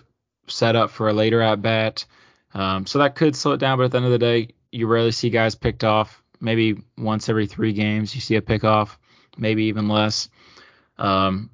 set 0.48 0.76
up 0.76 0.92
for 0.92 1.10
a 1.10 1.14
later 1.14 1.42
at 1.42 1.62
bat. 1.62 2.06
Um, 2.54 2.86
so 2.86 3.00
that 3.00 3.16
could 3.16 3.36
slow 3.36 3.54
it 3.54 3.60
down, 3.60 3.78
but 3.78 3.86
at 3.86 3.92
the 3.92 3.98
end 3.98 4.06
of 4.06 4.12
the 4.12 4.20
day, 4.20 4.50
you 4.72 4.88
rarely 4.88 5.12
see 5.12 5.30
guys 5.30 5.56
picked 5.56 5.84
off. 5.84 6.22
Maybe 6.40 6.78
once 6.98 7.30
every 7.30 7.48
three 7.48 7.74
games 7.74 8.14
you 8.14 8.22
see 8.22 8.36
a 8.36 8.42
pickoff, 8.42 8.98
maybe 9.38 9.66
even 9.66 9.88
less. 9.88 10.30
Um, 10.98 11.50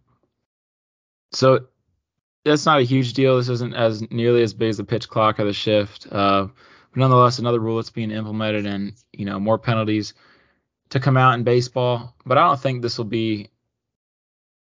so 1.32 1.68
that's 2.44 2.66
not 2.66 2.80
a 2.80 2.84
huge 2.84 3.14
deal. 3.14 3.38
This 3.38 3.50
isn't 3.50 3.76
as 3.76 4.10
nearly 4.10 4.42
as 4.42 4.54
big 4.54 4.70
as 4.70 4.78
the 4.78 4.84
pitch 4.84 5.08
clock 5.08 5.40
or 5.40 5.46
the 5.46 5.54
shift. 5.54 6.08
Uh, 6.12 6.48
but 6.92 7.00
nonetheless, 7.00 7.40
another 7.40 7.60
rule 7.60 7.76
that's 7.76 7.92
being 7.92 8.12
implemented 8.12 8.66
and 8.66 8.94
you 9.14 9.26
know 9.26 9.40
more 9.40 9.60
penalties 9.60 10.14
to 10.90 11.00
come 11.00 11.18
out 11.18 11.36
in 11.36 11.44
baseball. 11.44 12.16
But 12.26 12.38
I 12.38 12.48
don't 12.48 12.60
think 12.60 12.82
this 12.82 12.98
will 12.98 13.06
be 13.06 13.50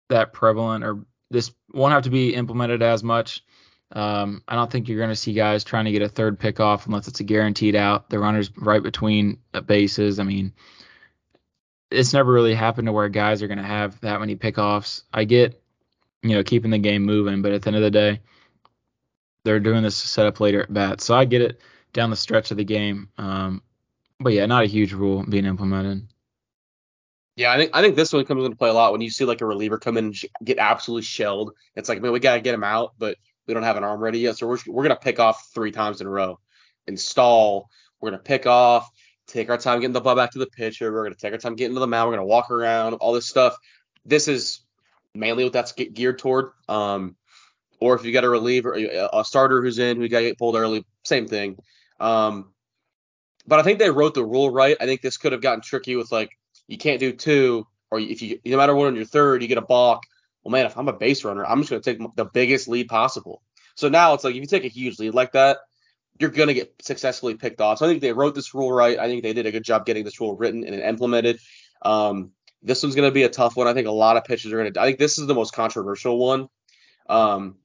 that 0.10 0.34
prevalent 0.34 0.84
or 0.84 1.06
this 1.30 1.52
won't 1.74 1.94
have 1.94 2.04
to 2.04 2.10
be 2.10 2.34
implemented 2.34 2.82
as 2.82 3.04
much. 3.04 3.44
Um, 3.92 4.44
I 4.48 4.56
don't 4.56 4.70
think 4.70 4.88
you're 4.88 4.98
going 4.98 5.10
to 5.10 5.16
see 5.16 5.34
guys 5.34 5.64
trying 5.64 5.86
to 5.86 5.92
get 5.92 6.02
a 6.02 6.10
third 6.10 6.40
pick 6.40 6.60
off 6.60 6.88
unless 6.88 7.08
it's 7.08 7.22
a 7.22 7.24
guaranteed 7.24 7.76
out. 7.76 8.10
The 8.10 8.20
runner's 8.20 8.52
right 8.58 8.84
between 8.84 9.40
bases. 9.66 10.20
I 10.20 10.24
mean, 10.24 10.54
it's 11.90 12.14
never 12.14 12.32
really 12.32 12.54
happened 12.54 12.88
to 12.88 12.92
where 12.92 13.08
guys 13.08 13.42
are 13.42 13.48
going 13.48 13.60
to 13.60 13.64
have 13.64 14.00
that 14.02 14.20
many 14.20 14.36
pickoffs. 14.36 15.04
I 15.14 15.24
get, 15.24 15.62
you 16.22 16.36
know, 16.36 16.44
keeping 16.44 16.72
the 16.72 16.78
game 16.78 17.04
moving, 17.04 17.42
but 17.42 17.54
at 17.54 17.62
the 17.62 17.68
end 17.68 17.78
of 17.78 17.84
the 17.84 17.92
day, 17.92 18.20
they're 19.44 19.62
doing 19.62 19.84
this 19.84 20.02
to 20.02 20.08
set 20.08 20.26
up 20.26 20.42
later 20.42 20.62
at 20.62 20.74
bat. 20.74 21.00
So 21.00 21.16
I 21.16 21.24
get 21.24 21.42
it 21.42 21.62
down 21.94 22.10
the 22.10 22.18
stretch 22.18 22.52
of 22.52 22.58
the 22.58 22.66
game. 22.66 23.10
Um, 23.18 23.62
but 24.20 24.34
yeah, 24.34 24.46
not 24.48 24.64
a 24.64 24.68
huge 24.68 24.92
rule 24.92 25.24
being 25.24 25.46
implemented. 25.46 26.08
Yeah, 27.38 27.52
I 27.52 27.58
think 27.58 27.72
I 27.74 27.84
think 27.84 27.96
this 27.96 28.12
one 28.12 28.26
comes 28.26 28.44
into 28.44 28.58
play 28.58 28.70
a 28.70 28.74
lot 28.74 28.92
when 28.92 29.02
you 29.02 29.12
see 29.12 29.24
like 29.24 29.42
a 29.42 29.46
reliever 29.46 29.78
come 29.78 29.96
in 29.96 30.06
and 30.06 30.16
get 30.44 30.58
absolutely 30.58 31.04
shelled. 31.04 31.54
It's 31.76 31.88
like, 31.88 32.02
man, 32.02 32.12
we 32.12 32.20
gotta 32.20 32.42
get 32.42 32.56
him 32.56 32.64
out, 32.64 32.96
but 32.98 33.16
we 33.46 33.54
don't 33.54 33.62
have 33.62 33.78
an 33.78 33.84
arm 33.84 34.02
ready 34.02 34.20
yet, 34.20 34.38
so 34.38 34.48
we're 34.48 34.58
we're 34.68 34.84
gonna 34.84 34.96
pick 34.96 35.20
off 35.20 35.52
three 35.54 35.72
times 35.72 36.02
in 36.02 36.08
a 36.08 36.10
row, 36.10 36.40
install. 36.88 37.70
We're 38.02 38.10
gonna 38.10 38.24
pick 38.24 38.48
off, 38.48 38.90
take 39.28 39.52
our 39.52 39.58
time 39.58 39.80
getting 39.80 39.94
the 39.94 40.02
ball 40.02 40.16
back 40.16 40.32
to 40.32 40.40
the 40.40 40.48
pitcher. 40.48 40.92
We're 40.92 41.04
gonna 41.04 41.16
take 41.16 41.32
our 41.32 41.38
time 41.38 41.56
getting 41.56 41.76
to 41.76 41.80
the 41.80 41.86
mound. 41.86 42.10
We're 42.10 42.16
gonna 42.16 42.28
walk 42.28 42.50
around, 42.50 42.96
all 42.96 43.14
this 43.14 43.28
stuff. 43.28 43.56
This 44.04 44.28
is 44.28 44.62
mainly 45.14 45.44
what 45.44 45.54
that's 45.54 45.74
geared 45.74 46.18
toward. 46.18 46.54
Um, 46.68 47.16
or 47.80 47.94
if 47.94 48.04
you 48.04 48.14
got 48.14 48.24
a 48.24 48.30
reliever, 48.30 48.74
a 49.14 49.24
starter 49.24 49.62
who's 49.62 49.78
in 49.78 49.98
who 49.98 50.08
got 50.10 50.20
to 50.20 50.26
get 50.26 50.40
pulled 50.40 50.56
early, 50.56 50.86
same 51.04 51.28
thing. 51.28 51.58
Um, 52.00 52.52
but 53.46 53.60
I 53.60 53.64
think 53.64 53.78
they 53.78 53.92
wrote 53.92 54.16
the 54.16 54.26
rule 54.26 54.50
right. 54.50 54.76
I 54.80 54.86
think 54.86 55.02
this 55.02 55.18
could 55.18 55.32
have 55.32 55.42
gotten 55.42 55.62
tricky 55.62 55.96
with 55.96 56.12
like 56.12 56.32
you 56.68 56.78
can't 56.78 57.00
do 57.00 57.12
two, 57.14 57.66
or 57.90 58.00
if 58.00 58.22
you 58.22 58.40
no 58.46 58.58
matter 58.58 58.76
what 58.76 58.88
on 58.88 58.96
your 58.96 59.06
third, 59.06 59.42
you 59.42 59.48
get 59.48 59.58
a 59.58 59.62
balk. 59.62 60.04
Well, 60.44 60.52
man, 60.52 60.66
if 60.66 60.78
I'm 60.78 60.88
a 60.88 60.94
base 60.94 61.24
runner, 61.24 61.46
I'm 61.46 61.62
just 61.62 61.70
gonna 61.70 61.82
take 61.82 62.00
the 62.16 62.26
biggest 62.26 62.68
lead 62.68 62.88
possible. 62.88 63.42
So 63.76 63.90
now 63.90 64.14
it's 64.14 64.24
like 64.24 64.36
if 64.36 64.42
you 64.42 64.48
take 64.48 64.66
a 64.66 64.70
huge 64.70 65.00
lead 65.00 65.14
like 65.14 65.34
that, 65.34 65.60
you're 66.20 66.30
gonna 66.30 66.54
get 66.54 66.74
successfully 66.82 67.36
picked 67.36 67.62
off. 67.62 67.80
So 67.80 67.86
I 67.86 67.90
think 67.90 68.02
they 68.02 68.14
wrote 68.14 68.36
this 68.36 68.54
rule 68.54 68.72
right. 68.72 68.98
I 68.98 69.08
think 69.08 69.24
they 69.24 69.34
did 69.34 69.46
a 69.46 69.52
good 69.52 69.64
job 69.64 69.86
getting 69.86 70.04
this 70.04 70.20
rule 70.20 70.36
written 70.36 70.64
and 70.64 70.76
implemented. 70.82 71.40
Um, 71.82 72.32
this 72.64 72.84
one's 72.84 72.96
gonna 72.96 73.12
be 73.12 73.24
a 73.24 73.30
tough 73.30 73.56
one. 73.56 73.68
I 73.68 73.74
think 73.74 73.88
a 73.88 73.92
lot 73.92 74.18
of 74.18 74.26
pitches 74.26 74.52
are 74.52 74.58
gonna. 74.58 74.82
I 74.82 74.86
think 74.86 75.00
this 75.00 75.18
is 75.18 75.28
the 75.28 75.36
most 75.36 75.54
controversial 75.54 76.18
one. 76.18 76.50
Um, 77.08 77.58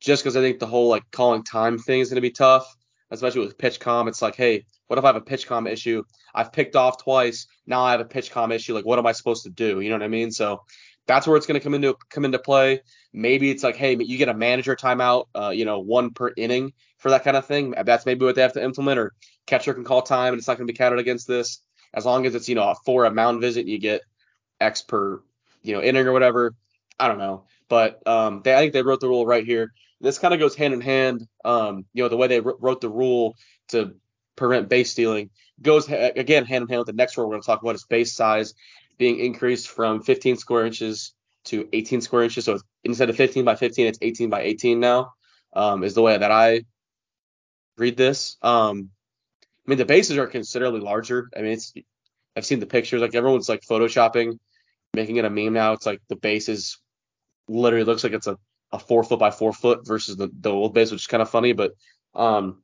just 0.00 0.22
because 0.22 0.36
I 0.36 0.40
think 0.40 0.58
the 0.58 0.66
whole 0.66 0.88
like 0.88 1.10
calling 1.10 1.44
time 1.44 1.78
thing 1.78 2.00
is 2.00 2.08
gonna 2.08 2.20
be 2.20 2.30
tough, 2.30 2.74
especially 3.10 3.42
with 3.42 3.58
PitchCom. 3.58 4.08
It's 4.08 4.22
like, 4.22 4.34
hey, 4.34 4.64
what 4.90 4.98
if 4.98 5.04
I 5.04 5.08
have 5.08 5.16
a 5.16 5.20
PitchCom 5.20 5.70
issue? 5.70 6.02
I've 6.34 6.52
picked 6.52 6.74
off 6.74 7.00
twice. 7.00 7.46
Now 7.64 7.82
I 7.82 7.92
have 7.92 8.00
a 8.00 8.04
PitchCom 8.04 8.52
issue. 8.52 8.74
Like, 8.74 8.84
what 8.84 8.98
am 8.98 9.06
I 9.06 9.12
supposed 9.12 9.44
to 9.44 9.50
do? 9.50 9.80
You 9.80 9.88
know 9.88 9.94
what 9.94 10.02
I 10.02 10.08
mean? 10.08 10.32
So 10.32 10.64
that's 11.06 11.28
where 11.28 11.36
it's 11.36 11.46
going 11.46 11.60
to 11.60 11.62
come 11.62 11.74
into 11.74 11.94
come 12.08 12.24
into 12.24 12.40
play. 12.40 12.80
Maybe 13.12 13.52
it's 13.52 13.62
like, 13.62 13.76
hey, 13.76 13.96
you 13.96 14.18
get 14.18 14.28
a 14.28 14.34
manager 14.34 14.74
timeout, 14.74 15.26
uh, 15.32 15.50
you 15.50 15.64
know, 15.64 15.78
one 15.78 16.10
per 16.10 16.32
inning 16.36 16.72
for 16.98 17.10
that 17.10 17.22
kind 17.22 17.36
of 17.36 17.46
thing. 17.46 17.72
That's 17.84 18.04
maybe 18.04 18.24
what 18.24 18.34
they 18.34 18.42
have 18.42 18.54
to 18.54 18.64
implement. 18.64 18.98
Or 18.98 19.12
catcher 19.46 19.74
can 19.74 19.84
call 19.84 20.02
time, 20.02 20.32
and 20.32 20.38
it's 20.38 20.48
not 20.48 20.56
going 20.56 20.66
to 20.66 20.72
be 20.72 20.76
counted 20.76 20.98
against 20.98 21.28
this 21.28 21.62
as 21.94 22.04
long 22.04 22.26
as 22.26 22.34
it's 22.34 22.48
you 22.48 22.54
know 22.54 22.74
for 22.84 23.04
a 23.04 23.12
mound 23.12 23.40
visit, 23.40 23.66
you 23.66 23.78
get 23.78 24.02
X 24.60 24.82
per 24.82 25.22
you 25.62 25.74
know 25.74 25.82
inning 25.82 26.06
or 26.06 26.12
whatever. 26.12 26.54
I 26.98 27.08
don't 27.08 27.18
know, 27.18 27.44
but 27.68 28.06
um, 28.06 28.42
they, 28.44 28.54
I 28.54 28.58
think 28.58 28.72
they 28.72 28.82
wrote 28.82 29.00
the 29.00 29.08
rule 29.08 29.26
right 29.26 29.44
here. 29.44 29.72
This 30.00 30.18
kind 30.18 30.34
of 30.34 30.40
goes 30.40 30.56
hand 30.56 30.74
in 30.74 30.80
hand. 30.80 31.26
Um, 31.44 31.86
you 31.92 32.02
know, 32.02 32.08
the 32.08 32.16
way 32.16 32.26
they 32.26 32.40
wrote 32.40 32.80
the 32.80 32.90
rule 32.90 33.36
to 33.68 33.94
prevent 34.40 34.70
base 34.70 34.90
stealing 34.90 35.28
goes 35.60 35.86
again 35.88 36.46
hand 36.46 36.62
in 36.62 36.68
hand 36.68 36.78
with 36.78 36.86
the 36.86 36.94
next 36.94 37.16
rule 37.16 37.26
we're 37.26 37.34
going 37.34 37.42
to 37.42 37.46
talk 37.46 37.60
about 37.60 37.74
is 37.74 37.84
base 37.84 38.14
size 38.14 38.54
being 38.96 39.20
increased 39.20 39.68
from 39.68 40.02
15 40.02 40.36
square 40.36 40.64
inches 40.64 41.12
to 41.44 41.68
18 41.72 42.00
square 42.00 42.22
inches. 42.22 42.46
So 42.46 42.58
instead 42.82 43.10
of 43.10 43.16
15 43.16 43.44
by 43.44 43.54
15, 43.54 43.86
it's 43.86 43.98
18 44.00 44.30
by 44.30 44.42
18 44.42 44.80
now. 44.80 45.12
Um, 45.52 45.84
is 45.84 45.94
the 45.94 46.02
way 46.02 46.16
that 46.16 46.30
I 46.30 46.64
read 47.76 47.96
this. 47.96 48.36
Um, 48.40 48.90
I 49.42 49.70
mean, 49.70 49.78
the 49.78 49.84
bases 49.84 50.16
are 50.16 50.26
considerably 50.26 50.80
larger. 50.80 51.28
I 51.36 51.42
mean, 51.42 51.52
it's 51.52 51.72
I've 52.36 52.46
seen 52.46 52.60
the 52.60 52.66
pictures. 52.66 53.00
Like 53.00 53.14
everyone's 53.14 53.48
like 53.48 53.62
photoshopping, 53.62 54.38
making 54.94 55.16
it 55.16 55.24
a 55.24 55.30
meme 55.30 55.52
now. 55.52 55.72
It's 55.72 55.86
like 55.86 56.00
the 56.08 56.16
base 56.16 56.48
is 56.48 56.78
literally 57.48 57.84
looks 57.84 58.04
like 58.04 58.12
it's 58.12 58.26
a, 58.26 58.38
a 58.72 58.78
four 58.78 59.02
foot 59.02 59.18
by 59.18 59.30
four 59.30 59.52
foot 59.52 59.86
versus 59.86 60.16
the, 60.16 60.30
the 60.32 60.50
old 60.50 60.72
base, 60.72 60.90
which 60.92 61.02
is 61.02 61.06
kind 61.08 61.22
of 61.22 61.30
funny. 61.30 61.52
But 61.52 61.72
um, 62.14 62.62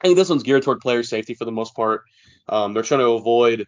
I 0.00 0.08
think 0.08 0.16
this 0.16 0.28
one's 0.28 0.42
geared 0.42 0.62
toward 0.62 0.80
player 0.80 1.02
safety 1.02 1.34
for 1.34 1.44
the 1.44 1.52
most 1.52 1.74
part. 1.74 2.02
Um, 2.48 2.74
they're 2.74 2.82
trying 2.82 3.00
to 3.00 3.12
avoid 3.12 3.66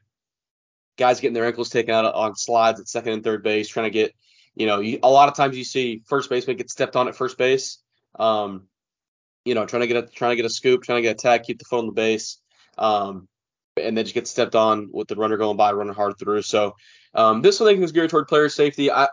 guys 0.96 1.20
getting 1.20 1.34
their 1.34 1.46
ankles 1.46 1.70
taken 1.70 1.94
out 1.94 2.14
on 2.14 2.34
slides 2.34 2.80
at 2.80 2.88
second 2.88 3.12
and 3.12 3.24
third 3.24 3.42
base, 3.42 3.68
trying 3.68 3.84
to 3.84 3.90
get, 3.90 4.12
you 4.54 4.66
know, 4.66 4.80
you, 4.80 4.98
a 5.02 5.10
lot 5.10 5.28
of 5.28 5.36
times 5.36 5.56
you 5.56 5.64
see 5.64 6.02
first 6.06 6.28
baseman 6.30 6.56
get 6.56 6.70
stepped 6.70 6.96
on 6.96 7.08
at 7.08 7.16
first 7.16 7.38
base. 7.38 7.78
Um, 8.18 8.66
you 9.44 9.54
know, 9.54 9.64
trying 9.64 9.82
to 9.82 9.86
get 9.86 9.96
a 9.96 10.06
trying 10.06 10.32
to 10.32 10.36
get 10.36 10.44
a 10.44 10.50
scoop, 10.50 10.82
trying 10.82 10.98
to 10.98 11.02
get 11.02 11.12
a 11.12 11.22
tag, 11.22 11.44
keep 11.44 11.58
the 11.58 11.64
foot 11.64 11.78
on 11.78 11.86
the 11.86 11.92
base, 11.92 12.38
um, 12.76 13.28
and 13.76 13.96
then 13.96 14.04
just 14.04 14.14
get 14.14 14.26
stepped 14.26 14.56
on 14.56 14.90
with 14.92 15.06
the 15.06 15.14
runner 15.14 15.36
going 15.36 15.56
by, 15.56 15.72
running 15.72 15.94
hard 15.94 16.18
through. 16.18 16.42
So 16.42 16.74
um, 17.14 17.42
this 17.42 17.60
one 17.60 17.68
I 17.68 17.72
think 17.72 17.84
is 17.84 17.92
geared 17.92 18.10
toward 18.10 18.28
player 18.28 18.48
safety. 18.48 18.90
I 18.90 19.04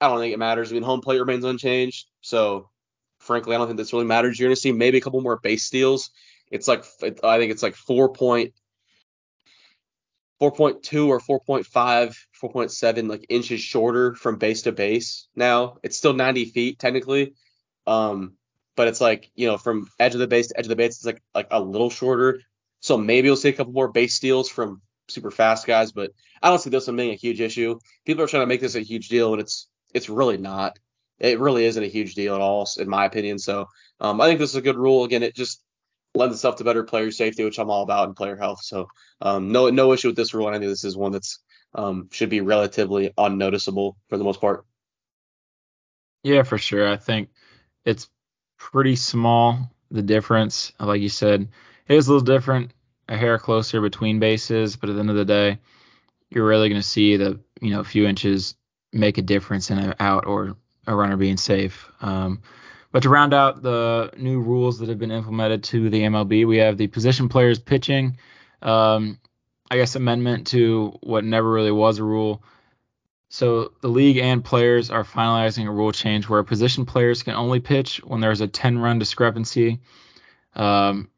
I 0.00 0.08
don't 0.08 0.20
think 0.20 0.34
it 0.34 0.38
matters. 0.38 0.70
I 0.70 0.74
mean, 0.74 0.82
home 0.82 1.00
plate 1.00 1.18
remains 1.18 1.44
unchanged, 1.44 2.06
so 2.20 2.70
frankly, 3.18 3.54
I 3.54 3.58
don't 3.58 3.66
think 3.66 3.78
this 3.78 3.92
really 3.92 4.04
matters. 4.04 4.38
You're 4.38 4.48
going 4.48 4.54
to 4.54 4.60
see 4.60 4.72
maybe 4.72 4.98
a 4.98 5.00
couple 5.00 5.20
more 5.20 5.40
base 5.42 5.64
steals 5.64 6.10
it's 6.50 6.68
like 6.68 6.84
I 7.02 7.38
think 7.38 7.52
it's 7.52 7.62
like 7.62 7.74
4 7.74 8.12
point 8.12 8.52
4.2 10.40 11.08
or 11.08 11.20
4.5 11.20 12.16
4.7 12.42 13.08
like 13.08 13.26
inches 13.28 13.60
shorter 13.60 14.14
from 14.14 14.36
base 14.36 14.62
to 14.62 14.72
base 14.72 15.28
now. 15.34 15.78
It's 15.82 15.96
still 15.96 16.12
90 16.12 16.46
feet 16.46 16.78
technically 16.78 17.34
um 17.86 18.34
but 18.74 18.88
it's 18.88 19.00
like 19.00 19.30
you 19.34 19.46
know 19.46 19.56
from 19.56 19.88
edge 19.98 20.14
of 20.14 20.20
the 20.20 20.26
base 20.26 20.48
to 20.48 20.58
edge 20.58 20.66
of 20.66 20.70
the 20.70 20.76
base 20.76 20.96
it's 20.96 21.04
like 21.04 21.22
like 21.34 21.48
a 21.50 21.60
little 21.60 21.90
shorter. 21.90 22.40
So 22.80 22.98
maybe 22.98 23.26
you'll 23.26 23.36
see 23.36 23.48
a 23.48 23.54
couple 23.54 23.72
more 23.72 23.88
base 23.90 24.14
steals 24.14 24.48
from 24.48 24.82
super 25.08 25.30
fast 25.30 25.66
guys 25.66 25.92
but 25.92 26.10
i 26.42 26.50
don't 26.50 26.58
see 26.58 26.68
this 26.68 26.88
one 26.88 26.96
being 26.96 27.12
a 27.12 27.14
huge 27.14 27.40
issue. 27.40 27.78
People 28.04 28.24
are 28.24 28.26
trying 28.26 28.42
to 28.42 28.46
make 28.46 28.60
this 28.60 28.74
a 28.74 28.80
huge 28.80 29.08
deal 29.08 29.32
and 29.32 29.40
it's 29.40 29.68
it's 29.94 30.08
really 30.08 30.36
not. 30.36 30.78
It 31.18 31.40
really 31.40 31.64
isn't 31.64 31.82
a 31.82 31.86
huge 31.86 32.14
deal 32.14 32.34
at 32.34 32.42
all 32.42 32.68
in 32.78 32.88
my 32.90 33.06
opinion. 33.06 33.38
So 33.38 33.68
um, 34.00 34.20
i 34.20 34.26
think 34.26 34.38
this 34.38 34.50
is 34.50 34.56
a 34.56 34.62
good 34.62 34.76
rule. 34.76 35.04
Again 35.04 35.22
it 35.22 35.34
just 35.34 35.62
lends 36.16 36.36
itself 36.36 36.56
to 36.56 36.64
better 36.64 36.84
player 36.84 37.10
safety, 37.10 37.44
which 37.44 37.58
I'm 37.58 37.70
all 37.70 37.82
about, 37.82 38.08
and 38.08 38.16
player 38.16 38.36
health. 38.36 38.62
So 38.62 38.88
um, 39.20 39.52
no 39.52 39.70
no 39.70 39.92
issue 39.92 40.08
with 40.08 40.16
this 40.16 40.34
rule. 40.34 40.48
I 40.48 40.52
think 40.52 40.64
this 40.64 40.84
is 40.84 40.96
one 40.96 41.12
that's 41.12 41.40
um, 41.74 42.08
should 42.10 42.30
be 42.30 42.40
relatively 42.40 43.12
unnoticeable 43.16 43.96
for 44.08 44.18
the 44.18 44.24
most 44.24 44.40
part. 44.40 44.64
Yeah, 46.22 46.42
for 46.42 46.58
sure. 46.58 46.88
I 46.88 46.96
think 46.96 47.28
it's 47.84 48.08
pretty 48.58 48.96
small 48.96 49.70
the 49.90 50.02
difference. 50.02 50.72
Like 50.80 51.00
you 51.00 51.08
said, 51.08 51.48
it 51.86 51.94
is 51.94 52.08
a 52.08 52.12
little 52.12 52.24
different, 52.24 52.72
a 53.08 53.16
hair 53.16 53.38
closer 53.38 53.80
between 53.80 54.18
bases, 54.18 54.76
but 54.76 54.90
at 54.90 54.94
the 54.94 55.00
end 55.00 55.10
of 55.10 55.16
the 55.16 55.24
day, 55.24 55.58
you're 56.30 56.46
really 56.46 56.68
going 56.68 56.80
to 56.80 56.86
see 56.86 57.16
the 57.16 57.40
you 57.60 57.70
know 57.70 57.80
a 57.80 57.84
few 57.84 58.06
inches 58.06 58.56
make 58.92 59.18
a 59.18 59.22
difference 59.22 59.70
in 59.70 59.78
an 59.78 59.94
out 60.00 60.26
or 60.26 60.56
a 60.86 60.94
runner 60.94 61.16
being 61.16 61.36
safe. 61.36 61.90
Um, 62.00 62.42
but 62.96 63.02
to 63.02 63.10
round 63.10 63.34
out 63.34 63.60
the 63.60 64.10
new 64.16 64.40
rules 64.40 64.78
that 64.78 64.88
have 64.88 64.98
been 64.98 65.10
implemented 65.10 65.62
to 65.64 65.90
the 65.90 66.00
MLB, 66.00 66.46
we 66.46 66.56
have 66.56 66.78
the 66.78 66.86
position 66.86 67.28
players 67.28 67.58
pitching. 67.58 68.16
Um, 68.62 69.18
I 69.70 69.76
guess 69.76 69.96
amendment 69.96 70.46
to 70.46 70.96
what 71.02 71.22
never 71.22 71.52
really 71.52 71.72
was 71.72 71.98
a 71.98 72.04
rule. 72.04 72.42
So 73.28 73.72
the 73.82 73.88
league 73.88 74.16
and 74.16 74.42
players 74.42 74.90
are 74.90 75.04
finalizing 75.04 75.66
a 75.66 75.70
rule 75.70 75.92
change 75.92 76.26
where 76.26 76.42
position 76.42 76.86
players 76.86 77.22
can 77.22 77.34
only 77.34 77.60
pitch 77.60 77.98
when 78.02 78.22
there's 78.22 78.40
a 78.40 78.48
10 78.48 78.78
run 78.78 78.98
discrepancy. 78.98 79.80
Um, 80.54 81.10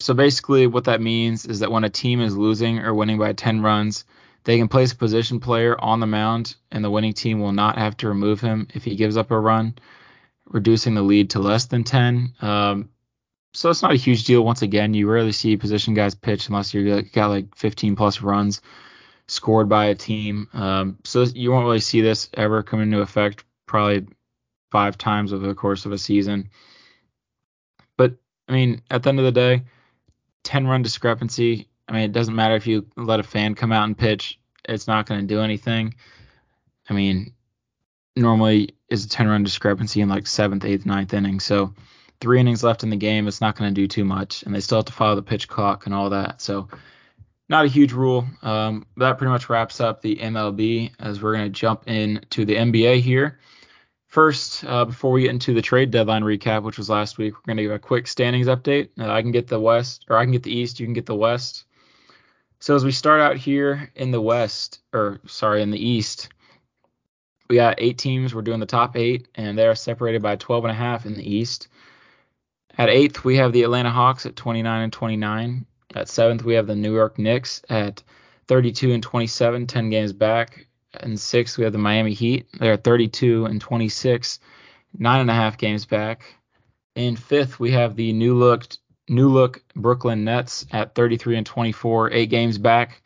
so 0.00 0.12
basically, 0.12 0.66
what 0.66 0.84
that 0.84 1.00
means 1.00 1.46
is 1.46 1.60
that 1.60 1.72
when 1.72 1.84
a 1.84 1.88
team 1.88 2.20
is 2.20 2.36
losing 2.36 2.80
or 2.80 2.92
winning 2.92 3.16
by 3.16 3.32
10 3.32 3.62
runs, 3.62 4.04
they 4.44 4.58
can 4.58 4.68
place 4.68 4.92
a 4.92 4.96
position 4.96 5.40
player 5.40 5.80
on 5.80 6.00
the 6.00 6.06
mound, 6.06 6.56
and 6.70 6.84
the 6.84 6.90
winning 6.90 7.14
team 7.14 7.40
will 7.40 7.52
not 7.52 7.78
have 7.78 7.96
to 7.96 8.08
remove 8.08 8.42
him 8.42 8.68
if 8.74 8.84
he 8.84 8.96
gives 8.96 9.16
up 9.16 9.30
a 9.30 9.40
run 9.40 9.74
reducing 10.48 10.94
the 10.94 11.02
lead 11.02 11.30
to 11.30 11.38
less 11.38 11.66
than 11.66 11.84
10. 11.84 12.34
Um, 12.40 12.88
so 13.52 13.70
it's 13.70 13.82
not 13.82 13.92
a 13.92 13.96
huge 13.96 14.24
deal. 14.24 14.44
Once 14.44 14.62
again, 14.62 14.94
you 14.94 15.08
rarely 15.08 15.32
see 15.32 15.56
position 15.56 15.94
guys 15.94 16.14
pitch 16.14 16.48
unless 16.48 16.74
you 16.74 17.02
got 17.02 17.28
like 17.28 17.54
15 17.56 17.96
plus 17.96 18.20
runs 18.20 18.60
scored 19.28 19.68
by 19.68 19.86
a 19.86 19.94
team. 19.94 20.48
Um, 20.52 20.98
so 21.04 21.22
you 21.22 21.50
won't 21.50 21.64
really 21.64 21.80
see 21.80 22.00
this 22.00 22.28
ever 22.34 22.62
come 22.62 22.80
into 22.80 23.00
effect 23.00 23.44
probably 23.66 24.06
five 24.70 24.98
times 24.98 25.32
over 25.32 25.46
the 25.46 25.54
course 25.54 25.86
of 25.86 25.92
a 25.92 25.98
season. 25.98 26.50
But 27.96 28.16
I 28.48 28.52
mean, 28.52 28.82
at 28.90 29.02
the 29.02 29.08
end 29.08 29.18
of 29.18 29.24
the 29.24 29.32
day, 29.32 29.62
10 30.44 30.66
run 30.66 30.82
discrepancy. 30.82 31.68
I 31.88 31.92
mean, 31.92 32.02
it 32.02 32.12
doesn't 32.12 32.34
matter 32.34 32.56
if 32.56 32.66
you 32.66 32.86
let 32.96 33.20
a 33.20 33.24
fan 33.24 33.54
come 33.54 33.72
out 33.72 33.84
and 33.84 33.96
pitch, 33.96 34.38
it's 34.68 34.86
not 34.86 35.06
going 35.06 35.20
to 35.20 35.26
do 35.26 35.40
anything. 35.40 35.94
I 36.88 36.94
mean, 36.94 37.32
normally 38.16 38.74
is 38.88 39.04
a 39.04 39.08
10 39.08 39.28
run 39.28 39.44
discrepancy 39.44 40.00
in 40.00 40.08
like 40.08 40.26
seventh, 40.26 40.64
eighth, 40.64 40.86
ninth 40.86 41.12
inning. 41.14 41.40
So 41.40 41.74
three 42.20 42.40
innings 42.40 42.62
left 42.62 42.82
in 42.82 42.90
the 42.90 42.96
game, 42.96 43.28
it's 43.28 43.40
not 43.40 43.56
going 43.56 43.72
to 43.72 43.80
do 43.80 43.86
too 43.86 44.04
much, 44.04 44.42
and 44.42 44.54
they 44.54 44.60
still 44.60 44.78
have 44.78 44.86
to 44.86 44.92
follow 44.92 45.14
the 45.14 45.22
pitch 45.22 45.48
clock 45.48 45.86
and 45.86 45.94
all 45.94 46.10
that. 46.10 46.40
So 46.40 46.68
not 47.48 47.64
a 47.64 47.68
huge 47.68 47.92
rule. 47.92 48.26
Um, 48.42 48.86
that 48.96 49.18
pretty 49.18 49.30
much 49.30 49.48
wraps 49.48 49.80
up 49.80 50.02
the 50.02 50.16
MLB 50.16 50.92
as 50.98 51.22
we're 51.22 51.36
going 51.36 51.52
to 51.52 51.60
jump 51.60 51.86
into 51.86 52.44
the 52.44 52.56
NBA 52.56 53.00
here. 53.00 53.38
First, 54.08 54.64
uh, 54.64 54.84
before 54.84 55.12
we 55.12 55.22
get 55.22 55.30
into 55.30 55.52
the 55.52 55.62
trade 55.62 55.90
deadline 55.90 56.22
recap, 56.22 56.62
which 56.62 56.78
was 56.78 56.88
last 56.88 57.18
week, 57.18 57.34
we're 57.34 57.46
going 57.46 57.58
to 57.58 57.62
give 57.64 57.72
a 57.72 57.78
quick 57.78 58.06
standings 58.06 58.46
update. 58.46 58.88
Uh, 58.98 59.10
I 59.10 59.20
can 59.20 59.32
get 59.32 59.48
the 59.48 59.60
West, 59.60 60.06
or 60.08 60.16
I 60.16 60.24
can 60.24 60.32
get 60.32 60.42
the 60.42 60.56
East, 60.56 60.80
you 60.80 60.86
can 60.86 60.94
get 60.94 61.06
the 61.06 61.14
West. 61.14 61.64
So 62.58 62.74
as 62.74 62.84
we 62.84 62.92
start 62.92 63.20
out 63.20 63.36
here 63.36 63.90
in 63.94 64.12
the 64.12 64.20
West, 64.20 64.80
or 64.92 65.20
sorry, 65.26 65.60
in 65.60 65.70
the 65.70 65.84
East, 65.84 66.30
we 67.48 67.56
got 67.56 67.76
eight 67.78 67.98
teams. 67.98 68.34
We're 68.34 68.42
doing 68.42 68.60
the 68.60 68.66
top 68.66 68.96
eight, 68.96 69.28
and 69.34 69.56
they 69.58 69.66
are 69.66 69.74
separated 69.74 70.22
by 70.22 70.36
12 70.36 70.64
and 70.64 70.72
a 70.72 70.74
half 70.74 71.06
in 71.06 71.14
the 71.14 71.34
East. 71.34 71.68
At 72.78 72.90
eighth, 72.90 73.24
we 73.24 73.36
have 73.36 73.52
the 73.52 73.62
Atlanta 73.62 73.90
Hawks 73.90 74.26
at 74.26 74.36
29 74.36 74.82
and 74.82 74.92
29. 74.92 75.66
At 75.94 76.08
seventh, 76.08 76.44
we 76.44 76.54
have 76.54 76.66
the 76.66 76.74
New 76.74 76.94
York 76.94 77.18
Knicks 77.18 77.62
at 77.70 78.02
32 78.48 78.92
and 78.92 79.02
27, 79.02 79.66
10 79.66 79.90
games 79.90 80.12
back. 80.12 80.66
And 81.00 81.18
sixth, 81.18 81.58
we 81.58 81.64
have 81.64 81.72
the 81.72 81.78
Miami 81.78 82.12
Heat. 82.12 82.46
They're 82.58 82.76
32 82.76 83.46
and 83.46 83.60
26, 83.60 84.40
nine 84.98 85.20
and 85.20 85.30
a 85.30 85.34
half 85.34 85.58
games 85.58 85.86
back. 85.86 86.22
In 86.94 87.16
fifth, 87.16 87.60
we 87.60 87.70
have 87.72 87.96
the 87.96 88.12
new 88.12 88.34
look 88.34 88.66
new 89.08 89.28
look 89.28 89.62
Brooklyn 89.76 90.24
Nets 90.24 90.66
at 90.72 90.94
33 90.94 91.36
and 91.36 91.46
24, 91.46 92.12
eight 92.12 92.30
games 92.30 92.58
back. 92.58 93.02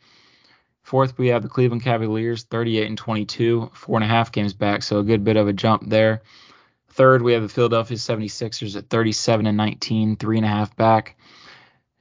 Fourth, 0.91 1.17
we 1.17 1.29
have 1.29 1.41
the 1.41 1.47
Cleveland 1.47 1.83
Cavaliers, 1.83 2.43
38 2.43 2.85
and 2.85 2.97
22, 2.97 3.71
four 3.73 3.95
and 3.95 4.03
a 4.03 4.07
half 4.07 4.29
games 4.33 4.51
back, 4.51 4.83
so 4.83 4.99
a 4.99 5.03
good 5.03 5.23
bit 5.23 5.37
of 5.37 5.47
a 5.47 5.53
jump 5.53 5.87
there. 5.87 6.21
Third, 6.89 7.21
we 7.21 7.31
have 7.31 7.43
the 7.43 7.47
Philadelphia 7.47 7.95
76ers 7.95 8.75
at 8.75 8.89
37 8.89 9.45
and 9.45 9.55
19, 9.55 10.17
three 10.17 10.35
and 10.35 10.45
a 10.45 10.49
half 10.49 10.75
back. 10.75 11.15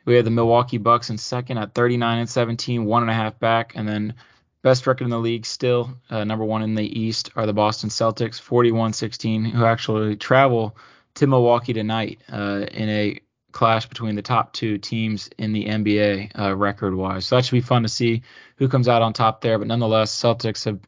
We 0.07 0.16
have 0.16 0.24
the 0.24 0.33
Milwaukee 0.33 0.79
Bucks 0.79 1.09
in 1.09 1.18
second 1.18 1.59
at 1.59 1.72
39 1.72 2.18
and 2.18 2.29
17, 2.29 2.85
one 2.85 3.03
and 3.03 3.11
a 3.12 3.14
half 3.14 3.38
back, 3.38 3.74
and 3.76 3.88
then 3.88 4.14
best 4.62 4.88
record 4.88 5.05
in 5.05 5.11
the 5.11 5.20
league 5.20 5.46
still, 5.46 5.96
uh, 6.11 6.24
number 6.24 6.44
one 6.44 6.62
in 6.64 6.74
the 6.74 7.00
East, 7.00 7.31
are 7.37 7.46
the 7.46 7.53
Boston 7.53 7.90
Celtics, 7.90 8.42
41-16, 8.42 9.53
who 9.53 9.66
actually 9.66 10.16
travel 10.16 10.76
to 11.14 11.29
Milwaukee 11.29 11.74
tonight 11.74 12.22
uh, 12.29 12.66
in 12.72 12.88
a 12.88 13.20
clash 13.52 13.86
between 13.86 14.14
the 14.14 14.22
top 14.22 14.52
two 14.52 14.78
teams 14.78 15.28
in 15.38 15.52
the 15.52 15.66
NBA 15.66 16.38
uh, 16.38 16.54
record 16.54 16.94
wise. 16.94 17.26
So 17.26 17.36
that 17.36 17.44
should 17.44 17.52
be 17.52 17.60
fun 17.60 17.82
to 17.82 17.88
see 17.88 18.22
who 18.56 18.68
comes 18.68 18.88
out 18.88 19.02
on 19.02 19.12
top 19.12 19.40
there. 19.40 19.58
But 19.58 19.68
nonetheless, 19.68 20.14
Celtics 20.14 20.64
have 20.64 20.80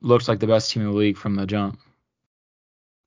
looked 0.00 0.28
like 0.28 0.40
the 0.40 0.46
best 0.46 0.70
team 0.70 0.82
in 0.82 0.90
the 0.90 0.96
league 0.96 1.16
from 1.16 1.34
the 1.34 1.46
jump. 1.46 1.78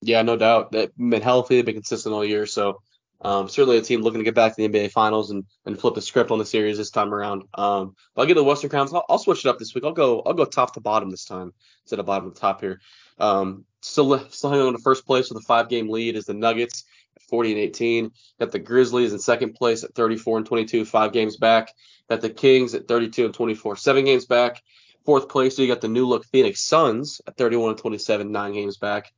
Yeah, 0.02 0.22
no 0.22 0.38
doubt. 0.38 0.72
They've 0.72 0.92
been 0.98 1.22
healthy, 1.22 1.56
they've 1.56 1.66
been 1.66 1.76
consistent 1.76 2.14
all 2.14 2.26
year. 2.26 2.46
So 2.46 2.82
um, 3.22 3.50
certainly 3.50 3.78
a 3.78 3.82
team 3.82 4.02
looking 4.02 4.20
to 4.20 4.26
get 4.26 4.36
back 4.36 4.56
to 4.56 4.68
the 4.68 4.70
NBA 4.70 4.92
Finals 4.92 5.32
and, 5.32 5.46
and 5.66 5.80
flip 5.80 5.96
the 5.96 6.02
script 6.02 6.30
on 6.30 6.38
the 6.38 6.46
series 6.46 6.78
this 6.78 6.92
time 6.92 7.14
around. 7.14 7.44
Um, 7.56 7.96
I'll 8.16 8.26
get 8.26 8.36
the 8.36 8.44
Western 8.44 8.70
Conference. 8.70 8.94
I'll, 8.94 9.06
I'll, 9.10 9.18
switch 9.18 9.46
it 9.46 9.50
up 9.50 9.58
this 9.58 9.74
week. 9.74 9.84
I'll 9.84 9.92
go 9.92 10.22
I'll 10.22 10.34
go 10.34 10.46
top 10.46 10.74
to 10.74 10.82
bottom 10.82 11.10
this 11.10 11.26
time 11.26 11.54
instead 11.84 12.00
of 12.00 12.06
bottom 12.06 12.32
to 12.32 12.40
top 12.40 12.62
here. 12.62 12.80
Um, 13.18 13.66
still 13.82 14.20
still 14.30 14.52
hanging 14.52 14.68
on 14.68 14.74
to 14.74 14.80
first 14.80 15.06
place 15.08 15.30
with 15.30 15.42
a 15.42 15.46
five 15.46 15.70
game 15.70 15.90
lead 15.90 16.16
is 16.16 16.26
the 16.26 16.36
Nuggets. 16.36 16.84
40 17.24 17.52
and 17.52 17.60
18. 17.60 18.12
Got 18.40 18.52
the 18.52 18.60
Grizzlies 18.60 19.14
in 19.14 19.20
second 19.20 19.54
place 19.54 19.84
at 19.84 19.94
34 19.96 20.38
and 20.40 20.46
22, 20.46 20.86
five 20.86 21.12
games 21.12 21.38
back. 21.38 21.74
Got 22.10 22.22
the 22.22 22.30
Kings 22.30 22.74
at 22.74 22.88
32 22.88 23.26
and 23.26 23.34
24, 23.34 23.76
seven 23.76 24.06
games 24.06 24.26
back. 24.26 24.62
Fourth 25.06 25.30
place, 25.30 25.56
so 25.56 25.62
you 25.62 25.68
got 25.70 25.82
the 25.82 25.88
new 25.88 26.06
look 26.06 26.26
Phoenix 26.26 26.62
Suns 26.62 27.22
at 27.26 27.38
31 27.38 27.72
and 27.72 27.80
27, 27.80 28.32
nine 28.32 28.54
games 28.54 28.78
back. 28.78 29.12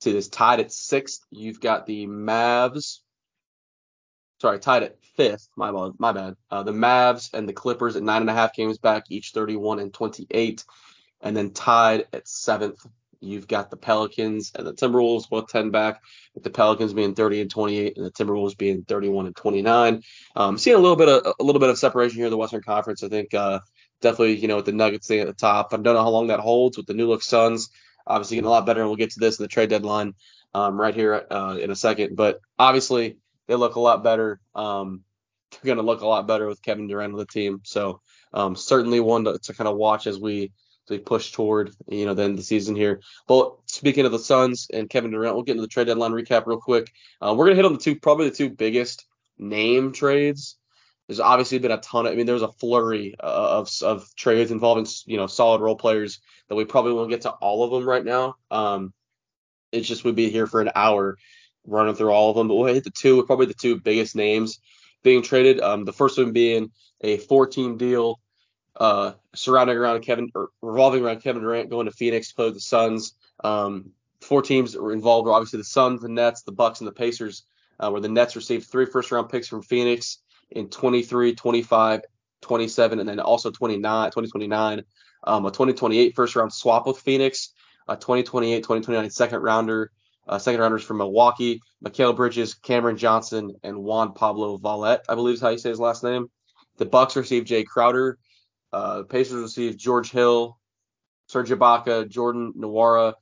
To 0.00 0.12
this 0.12 0.28
tied 0.28 0.60
at 0.60 0.72
sixth, 0.72 1.20
you've 1.30 1.60
got 1.60 1.86
the 1.86 2.06
Mavs. 2.06 2.98
Sorry, 4.40 4.58
tied 4.58 4.82
at 4.82 4.96
fifth. 5.16 5.48
My 5.56 5.70
bad. 5.70 5.92
My 5.98 6.12
bad. 6.12 6.36
Uh, 6.50 6.62
the 6.62 6.72
Mavs 6.72 7.34
and 7.34 7.48
the 7.48 7.52
Clippers 7.52 7.96
at 7.96 8.02
nine 8.02 8.22
and 8.22 8.30
a 8.30 8.34
half 8.34 8.54
games 8.54 8.78
back, 8.78 9.04
each 9.10 9.32
31 9.32 9.78
and 9.78 9.92
28. 9.92 10.64
And 11.20 11.36
then 11.36 11.50
tied 11.52 12.06
at 12.12 12.26
seventh, 12.26 12.84
You've 13.20 13.46
got 13.46 13.70
the 13.70 13.76
Pelicans 13.76 14.52
and 14.54 14.66
the 14.66 14.72
Timberwolves 14.72 15.28
both 15.28 15.48
10 15.48 15.70
back, 15.70 16.02
with 16.34 16.42
the 16.42 16.50
Pelicans 16.50 16.94
being 16.94 17.14
30 17.14 17.42
and 17.42 17.50
28 17.50 17.96
and 17.96 18.06
the 18.06 18.10
Timberwolves 18.10 18.56
being 18.56 18.82
31 18.84 19.26
and 19.26 19.36
29. 19.36 20.02
Um, 20.36 20.58
seeing 20.58 20.76
a 20.76 20.80
little 20.80 20.96
bit 20.96 21.08
of 21.08 21.34
a 21.38 21.44
little 21.44 21.60
bit 21.60 21.68
of 21.68 21.78
separation 21.78 22.16
here 22.16 22.26
in 22.26 22.30
the 22.30 22.38
Western 22.38 22.62
Conference. 22.62 23.02
I 23.02 23.08
think 23.08 23.34
uh, 23.34 23.60
definitely 24.00 24.36
you 24.36 24.48
know 24.48 24.56
with 24.56 24.66
the 24.66 24.72
Nuggets 24.72 25.06
staying 25.06 25.22
at 25.22 25.26
the 25.26 25.34
top. 25.34 25.68
I 25.72 25.76
don't 25.76 25.94
know 25.94 26.02
how 26.02 26.08
long 26.08 26.28
that 26.28 26.40
holds 26.40 26.76
with 26.76 26.86
the 26.86 26.94
new 26.94 27.08
look 27.08 27.22
Suns. 27.22 27.70
Obviously 28.06 28.36
getting 28.36 28.48
a 28.48 28.50
lot 28.50 28.66
better, 28.66 28.80
and 28.80 28.88
we'll 28.88 28.96
get 28.96 29.10
to 29.10 29.20
this 29.20 29.38
in 29.38 29.44
the 29.44 29.48
trade 29.48 29.68
deadline 29.68 30.14
um, 30.54 30.80
right 30.80 30.94
here 30.94 31.26
uh, 31.30 31.58
in 31.60 31.70
a 31.70 31.76
second. 31.76 32.16
But 32.16 32.40
obviously 32.58 33.18
they 33.46 33.54
look 33.54 33.76
a 33.76 33.80
lot 33.80 34.02
better. 34.02 34.40
Um, 34.54 35.04
they're 35.50 35.74
going 35.74 35.76
to 35.76 35.82
look 35.82 36.00
a 36.00 36.06
lot 36.06 36.26
better 36.26 36.46
with 36.46 36.62
Kevin 36.62 36.86
Durant 36.86 37.12
on 37.12 37.18
the 37.18 37.26
team. 37.26 37.60
So 37.64 38.00
um, 38.32 38.56
certainly 38.56 39.00
one 39.00 39.24
to, 39.24 39.38
to 39.38 39.54
kind 39.54 39.68
of 39.68 39.76
watch 39.76 40.06
as 40.06 40.18
we 40.18 40.52
they 40.90 40.98
push 40.98 41.32
toward 41.32 41.72
you 41.88 42.04
know 42.04 42.12
the 42.12 42.24
end 42.24 42.32
of 42.32 42.36
the 42.36 42.42
season 42.42 42.76
here. 42.76 43.00
But 43.26 43.56
speaking 43.66 44.04
of 44.04 44.12
the 44.12 44.18
Suns 44.18 44.66
and 44.72 44.90
Kevin 44.90 45.12
Durant, 45.12 45.34
we'll 45.34 45.44
get 45.44 45.52
into 45.52 45.62
the 45.62 45.68
trade 45.68 45.86
deadline 45.86 46.12
recap 46.12 46.46
real 46.46 46.60
quick. 46.60 46.92
Uh, 47.22 47.34
we're 47.34 47.46
gonna 47.46 47.56
hit 47.56 47.64
on 47.64 47.72
the 47.72 47.78
two 47.78 47.96
probably 47.96 48.28
the 48.28 48.36
two 48.36 48.50
biggest 48.50 49.06
name 49.38 49.92
trades. 49.92 50.58
There's 51.08 51.20
obviously 51.20 51.58
been 51.58 51.70
a 51.70 51.78
ton 51.78 52.06
of 52.06 52.12
I 52.12 52.16
mean 52.16 52.26
there 52.26 52.34
was 52.34 52.42
a 52.42 52.52
flurry 52.52 53.14
of 53.18 53.70
of 53.82 54.14
trades 54.14 54.50
involving 54.50 54.86
you 55.06 55.16
know 55.16 55.26
solid 55.26 55.62
role 55.62 55.76
players 55.76 56.20
that 56.48 56.56
we 56.56 56.66
probably 56.66 56.92
won't 56.92 57.10
get 57.10 57.22
to 57.22 57.30
all 57.30 57.64
of 57.64 57.70
them 57.70 57.88
right 57.88 58.04
now. 58.04 58.34
Um, 58.50 58.92
it's 59.72 59.88
just 59.88 60.04
we'd 60.04 60.16
be 60.16 60.30
here 60.30 60.46
for 60.46 60.60
an 60.60 60.70
hour 60.74 61.16
running 61.66 61.94
through 61.94 62.10
all 62.10 62.30
of 62.30 62.36
them, 62.36 62.48
but 62.48 62.56
we'll 62.56 62.74
hit 62.74 62.84
the 62.84 62.90
two 62.90 63.24
probably 63.24 63.46
the 63.46 63.54
two 63.54 63.80
biggest 63.80 64.16
names 64.16 64.58
being 65.02 65.22
traded. 65.22 65.60
Um, 65.60 65.84
the 65.84 65.92
first 65.92 66.18
one 66.18 66.32
being 66.32 66.70
a 67.00 67.16
14 67.18 67.76
deal 67.76 68.20
uh, 68.76 69.12
surrounding 69.34 69.76
around 69.76 70.02
Kevin 70.02 70.30
or 70.34 70.50
revolving 70.62 71.04
around 71.04 71.22
Kevin 71.22 71.42
Durant 71.42 71.70
going 71.70 71.86
to 71.86 71.92
Phoenix 71.92 72.28
to 72.28 72.34
play 72.34 72.50
the 72.50 72.60
Suns. 72.60 73.14
Um, 73.42 73.90
four 74.20 74.42
teams 74.42 74.72
that 74.72 74.82
were 74.82 74.92
involved 74.92 75.26
were 75.26 75.32
obviously 75.32 75.58
the 75.58 75.64
Suns, 75.64 76.02
the 76.02 76.08
Nets, 76.08 76.42
the 76.42 76.52
Bucks, 76.52 76.80
and 76.80 76.88
the 76.88 76.92
Pacers. 76.92 77.44
Uh, 77.78 77.90
where 77.90 78.02
the 78.02 78.08
Nets 78.08 78.36
received 78.36 78.66
three 78.66 78.84
first 78.84 79.10
round 79.10 79.30
picks 79.30 79.48
from 79.48 79.62
Phoenix 79.62 80.18
in 80.50 80.68
23, 80.68 81.34
25, 81.34 82.02
27, 82.42 83.00
and 83.00 83.08
then 83.08 83.20
also 83.20 83.50
29, 83.50 84.08
2029. 84.08 84.84
Um, 85.24 85.46
a 85.46 85.50
2028 85.50 86.14
first 86.14 86.36
round 86.36 86.52
swap 86.52 86.86
with 86.86 86.98
Phoenix, 86.98 87.52
a 87.88 87.96
2028, 87.96 88.58
2029 88.58 89.10
second 89.10 89.40
rounder, 89.40 89.90
uh, 90.28 90.38
second 90.38 90.60
rounders 90.60 90.82
from 90.82 90.98
Milwaukee, 90.98 91.62
Mikal 91.84 92.14
Bridges, 92.14 92.54
Cameron 92.54 92.96
Johnson, 92.96 93.54
and 93.62 93.78
Juan 93.78 94.12
Pablo 94.12 94.56
Vaulet, 94.56 95.00
I 95.08 95.14
believe 95.14 95.34
is 95.34 95.40
how 95.40 95.48
you 95.48 95.58
say 95.58 95.70
his 95.70 95.80
last 95.80 96.04
name. 96.04 96.30
The 96.78 96.86
Bucks 96.86 97.16
received 97.16 97.48
Jae 97.48 97.66
Crowder, 97.66 98.18
uh, 98.72 99.02
Pacers 99.02 99.42
received 99.42 99.78
George 99.78 100.10
Hill, 100.10 100.58
Serge 101.26 101.50
Ibaka, 101.50 102.08
Jordan 102.08 102.52
Nwora, 102.56 103.14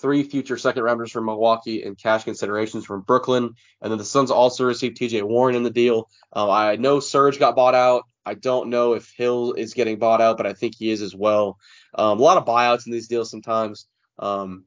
three 0.00 0.22
future 0.22 0.58
second 0.58 0.82
rounders 0.82 1.10
from 1.10 1.26
Milwaukee, 1.26 1.82
and 1.82 1.98
cash 1.98 2.24
considerations 2.24 2.84
from 2.84 3.02
Brooklyn. 3.02 3.54
And 3.80 3.90
then 3.90 3.98
the 3.98 4.04
Suns 4.04 4.30
also 4.30 4.64
received 4.64 4.98
TJ 4.98 5.22
Warren 5.22 5.56
in 5.56 5.62
the 5.62 5.70
deal. 5.70 6.08
Uh, 6.34 6.50
I 6.50 6.76
know 6.76 7.00
Serge 7.00 7.38
got 7.38 7.56
bought 7.56 7.74
out. 7.74 8.04
I 8.24 8.34
don't 8.34 8.70
know 8.70 8.94
if 8.94 9.12
Hill 9.16 9.52
is 9.52 9.74
getting 9.74 9.98
bought 9.98 10.20
out, 10.20 10.36
but 10.36 10.46
I 10.46 10.52
think 10.52 10.74
he 10.76 10.90
is 10.90 11.00
as 11.00 11.14
well. 11.14 11.58
Um, 11.94 12.18
a 12.18 12.22
lot 12.22 12.36
of 12.36 12.44
buyouts 12.44 12.86
in 12.86 12.92
these 12.92 13.08
deals 13.08 13.30
sometimes. 13.30 13.86
Um, 14.18 14.64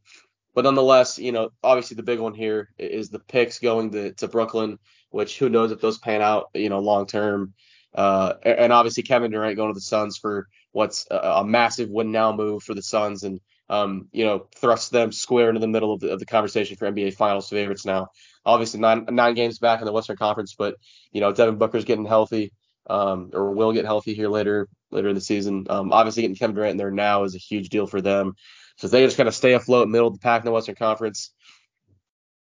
but 0.56 0.64
nonetheless, 0.64 1.20
you 1.20 1.32
know, 1.32 1.50
obviously 1.64 1.96
the 1.96 2.04
big 2.04 2.20
one 2.20 2.34
here 2.34 2.70
is 2.78 3.10
the 3.10 3.20
picks 3.20 3.60
going 3.60 3.92
to, 3.92 4.14
to 4.14 4.28
Brooklyn, 4.28 4.80
which 5.10 5.38
who 5.38 5.50
knows 5.50 5.72
if 5.72 5.82
those 5.82 5.98
pan 5.98 6.22
out, 6.22 6.50
you 6.54 6.70
know, 6.70 6.80
long 6.80 7.06
term. 7.06 7.54
Uh, 7.94 8.34
and 8.44 8.72
obviously 8.72 9.04
Kevin 9.04 9.32
Durant 9.32 9.56
going 9.56 9.70
to 9.70 9.74
the 9.74 9.82
Suns 9.82 10.18
for 10.18 10.48
what's 10.72 11.08
a, 11.10 11.18
a 11.18 11.46
massive 11.46 11.90
win 11.90 12.12
now 12.12 12.36
move 12.36 12.64
for 12.64 12.76
the 12.76 12.84
Suns 12.84 13.24
and 13.24 13.40
um, 13.70 14.08
you 14.12 14.26
know, 14.26 14.48
thrust 14.56 14.92
them 14.92 15.12
square 15.12 15.50
into 15.50 15.62
the 15.62 15.68
middle 15.68 15.94
of 15.94 16.00
the, 16.00 16.10
of 16.10 16.20
the 16.20 16.26
conversation 16.26 16.76
for 16.76 16.92
NBA 16.92 17.14
Finals 17.14 17.50
favorites 17.50 17.86
now. 17.86 18.08
Obviously, 18.46 18.80
nine 18.80 19.06
nine 19.12 19.36
games 19.36 19.60
back 19.60 19.80
in 19.80 19.86
the 19.86 19.92
Western 19.92 20.18
Conference, 20.18 20.56
but 20.58 20.76
you 21.12 21.22
know, 21.22 21.32
Devin 21.32 21.58
Booker's 21.58 21.86
getting 21.86 22.06
healthy, 22.06 22.52
um, 22.90 23.30
or 23.34 23.52
will 23.52 23.74
get 23.74 23.86
healthy 23.86 24.16
here 24.16 24.30
later 24.30 24.68
later 24.90 25.10
in 25.10 25.16
the 25.16 25.22
season. 25.22 25.68
Um, 25.70 25.94
obviously, 25.94 26.24
getting 26.24 26.36
Kevin 26.36 26.56
Durant 26.56 26.72
in 26.72 26.78
there 26.78 26.90
now 26.92 27.24
is 27.24 27.36
a 27.36 27.40
huge 27.40 27.70
deal 27.70 27.86
for 27.86 28.02
them. 28.02 28.34
So 28.78 28.86
if 28.86 28.92
they 28.92 29.06
just 29.06 29.18
kind 29.18 29.30
of 29.30 29.36
stay 29.36 29.54
afloat, 29.54 29.88
middle 29.88 30.08
of 30.08 30.14
the 30.14 30.20
pack 30.20 30.42
in 30.42 30.46
the 30.46 30.52
Western 30.52 30.76
Conference, 30.76 31.32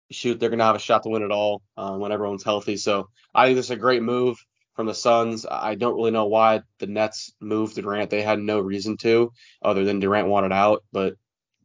shoot, 0.09 0.39
they're 0.39 0.49
gonna 0.49 0.63
have 0.63 0.75
a 0.75 0.79
shot 0.79 1.03
to 1.03 1.09
win 1.09 1.21
it 1.21 1.31
all 1.31 1.61
uh, 1.77 1.95
when 1.97 2.11
everyone's 2.11 2.43
healthy. 2.43 2.77
So 2.77 3.09
I 3.35 3.45
think 3.45 3.57
this 3.57 3.65
is 3.65 3.71
a 3.71 3.75
great 3.75 4.01
move 4.01 4.43
from 4.75 4.87
the 4.87 4.93
Suns. 4.93 5.45
I 5.49 5.75
don't 5.75 5.95
really 5.95 6.11
know 6.11 6.27
why 6.27 6.61
the 6.79 6.87
Nets 6.87 7.33
moved 7.39 7.75
Durant. 7.75 8.09
They 8.09 8.21
had 8.21 8.39
no 8.39 8.59
reason 8.59 8.97
to, 8.97 9.33
other 9.61 9.83
than 9.83 9.99
Durant 9.99 10.27
wanted 10.27 10.51
out, 10.51 10.83
but 10.91 11.15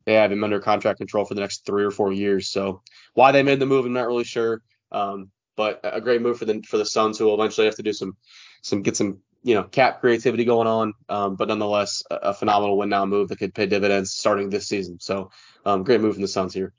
they 0.04 0.14
have 0.14 0.32
him 0.32 0.44
under 0.44 0.60
contract 0.60 0.98
control 0.98 1.24
for 1.24 1.34
the 1.34 1.40
next 1.40 1.66
three 1.66 1.84
or 1.84 1.90
four 1.90 2.12
years. 2.12 2.48
So 2.48 2.82
why 3.14 3.32
they 3.32 3.42
made 3.42 3.60
the 3.60 3.66
move, 3.66 3.86
I'm 3.86 3.92
not 3.92 4.06
really 4.06 4.24
sure. 4.24 4.62
Um, 4.92 5.30
but 5.56 5.80
a 5.82 6.00
great 6.00 6.22
move 6.22 6.38
for 6.38 6.44
the 6.44 6.62
for 6.68 6.76
the 6.78 6.84
Suns, 6.84 7.18
who 7.18 7.24
will 7.24 7.34
eventually 7.34 7.66
have 7.66 7.76
to 7.76 7.82
do 7.82 7.92
some 7.92 8.16
some 8.62 8.82
get 8.82 8.96
some 8.96 9.18
you 9.42 9.54
know 9.54 9.64
cap 9.64 10.00
creativity 10.00 10.44
going 10.44 10.68
on. 10.68 10.92
Um, 11.08 11.36
but 11.36 11.48
nonetheless, 11.48 12.02
a, 12.10 12.16
a, 12.16 12.34
phenomenal 12.34 12.76
win 12.76 12.90
now 12.90 13.06
move 13.06 13.28
that 13.28 13.38
could 13.38 13.54
pay 13.54 13.66
dividends 13.66 14.12
starting 14.12 14.50
this 14.50 14.68
season. 14.68 15.00
So 15.00 15.30
um, 15.64 15.82
great 15.82 16.00
move 16.00 16.14
from 16.14 16.22
the 16.22 16.28
Suns 16.28 16.52
here. 16.52 16.72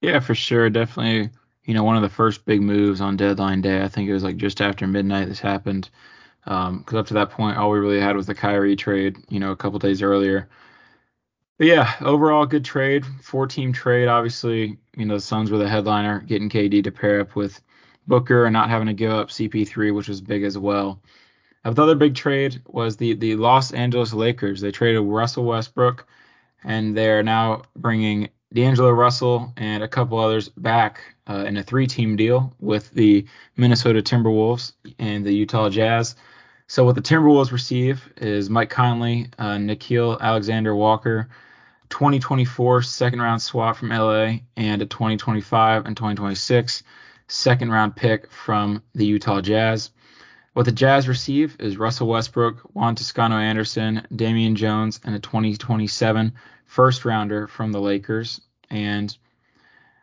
Yeah, 0.00 0.20
for 0.20 0.34
sure, 0.34 0.70
definitely 0.70 1.30
you 1.64 1.74
know, 1.74 1.84
one 1.84 1.96
of 1.96 2.02
the 2.02 2.08
first 2.08 2.44
big 2.44 2.60
moves 2.60 3.00
on 3.00 3.16
deadline 3.16 3.62
day. 3.62 3.82
I 3.82 3.88
think 3.88 4.08
it 4.08 4.12
was 4.12 4.24
like 4.24 4.36
just 4.36 4.60
after 4.60 4.86
midnight 4.86 5.28
this 5.28 5.40
happened. 5.40 5.90
Because 6.44 6.92
um, 6.92 6.96
up 6.96 7.06
to 7.06 7.14
that 7.14 7.30
point, 7.30 7.56
all 7.56 7.70
we 7.70 7.78
really 7.78 8.00
had 8.00 8.16
was 8.16 8.26
the 8.26 8.34
Kyrie 8.34 8.76
trade, 8.76 9.16
you 9.30 9.40
know, 9.40 9.50
a 9.50 9.56
couple 9.56 9.78
days 9.78 10.02
earlier. 10.02 10.48
But 11.56 11.68
yeah, 11.68 11.94
overall 12.00 12.44
good 12.46 12.64
trade, 12.64 13.04
four 13.22 13.46
team 13.46 13.72
trade. 13.72 14.08
Obviously, 14.08 14.76
you 14.96 15.06
know, 15.06 15.14
the 15.14 15.20
Suns 15.20 15.50
were 15.50 15.58
the 15.58 15.68
headliner, 15.68 16.20
getting 16.20 16.50
KD 16.50 16.84
to 16.84 16.90
pair 16.90 17.20
up 17.20 17.34
with 17.34 17.62
Booker 18.06 18.44
and 18.44 18.52
not 18.52 18.68
having 18.68 18.88
to 18.88 18.92
give 18.92 19.12
up 19.12 19.28
CP3, 19.28 19.94
which 19.94 20.08
was 20.08 20.20
big 20.20 20.42
as 20.42 20.58
well. 20.58 21.00
the 21.62 21.82
other 21.82 21.94
big 21.94 22.14
trade 22.14 22.60
was 22.66 22.96
the 22.96 23.14
the 23.14 23.36
Los 23.36 23.72
Angeles 23.72 24.12
Lakers. 24.12 24.60
They 24.60 24.72
traded 24.72 25.02
Russell 25.02 25.44
Westbrook, 25.44 26.06
and 26.62 26.94
they're 26.94 27.22
now 27.22 27.62
bringing 27.76 28.28
D'Angelo 28.54 28.90
Russell 28.90 29.52
and 29.56 29.82
a 29.82 29.88
couple 29.88 30.18
others 30.18 30.48
back 30.48 31.00
uh, 31.28 31.44
in 31.46 31.56
a 31.56 31.62
three-team 31.62 32.14
deal 32.14 32.54
with 32.60 32.90
the 32.92 33.26
Minnesota 33.56 34.00
Timberwolves 34.00 34.72
and 34.98 35.26
the 35.26 35.34
Utah 35.34 35.68
Jazz. 35.68 36.14
So 36.68 36.84
what 36.84 36.94
the 36.94 37.02
Timberwolves 37.02 37.50
receive 37.50 38.08
is 38.16 38.48
Mike 38.48 38.70
Conley, 38.70 39.26
uh, 39.38 39.56
Nickeil 39.56 40.20
Alexander 40.20 40.74
Walker, 40.74 41.28
2024 41.90 42.82
second 42.82 43.20
round 43.20 43.42
swap 43.42 43.76
from 43.76 43.90
LA, 43.90 44.36
and 44.56 44.80
a 44.80 44.86
2025 44.86 45.86
and 45.86 45.96
2026 45.96 46.84
second 47.26 47.70
round 47.70 47.96
pick 47.96 48.30
from 48.30 48.82
the 48.94 49.04
Utah 49.04 49.40
Jazz. 49.40 49.90
What 50.52 50.66
the 50.66 50.72
Jazz 50.72 51.08
receive 51.08 51.56
is 51.58 51.76
Russell 51.76 52.06
Westbrook, 52.06 52.60
Juan 52.72 52.94
Toscano 52.94 53.36
Anderson, 53.36 54.06
Damian 54.14 54.54
Jones, 54.54 55.00
and 55.04 55.14
a 55.16 55.18
2027 55.18 56.32
first 56.64 57.04
rounder 57.04 57.46
from 57.46 57.72
the 57.72 57.80
Lakers. 57.80 58.40
And 58.70 59.16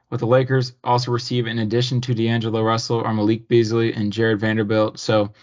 with 0.10 0.20
the 0.20 0.28
Lakers 0.28 0.74
also 0.84 1.12
receive, 1.12 1.48
in 1.48 1.60
addition 1.60 2.02
to 2.02 2.14
D'Angelo 2.14 2.62
Russell, 2.62 3.04
are 3.04 3.14
Malik 3.14 3.48
Beasley 3.48 3.94
and 3.94 4.14
Jared 4.14 4.40
Vanderbilt. 4.40 5.00
So 5.00 5.34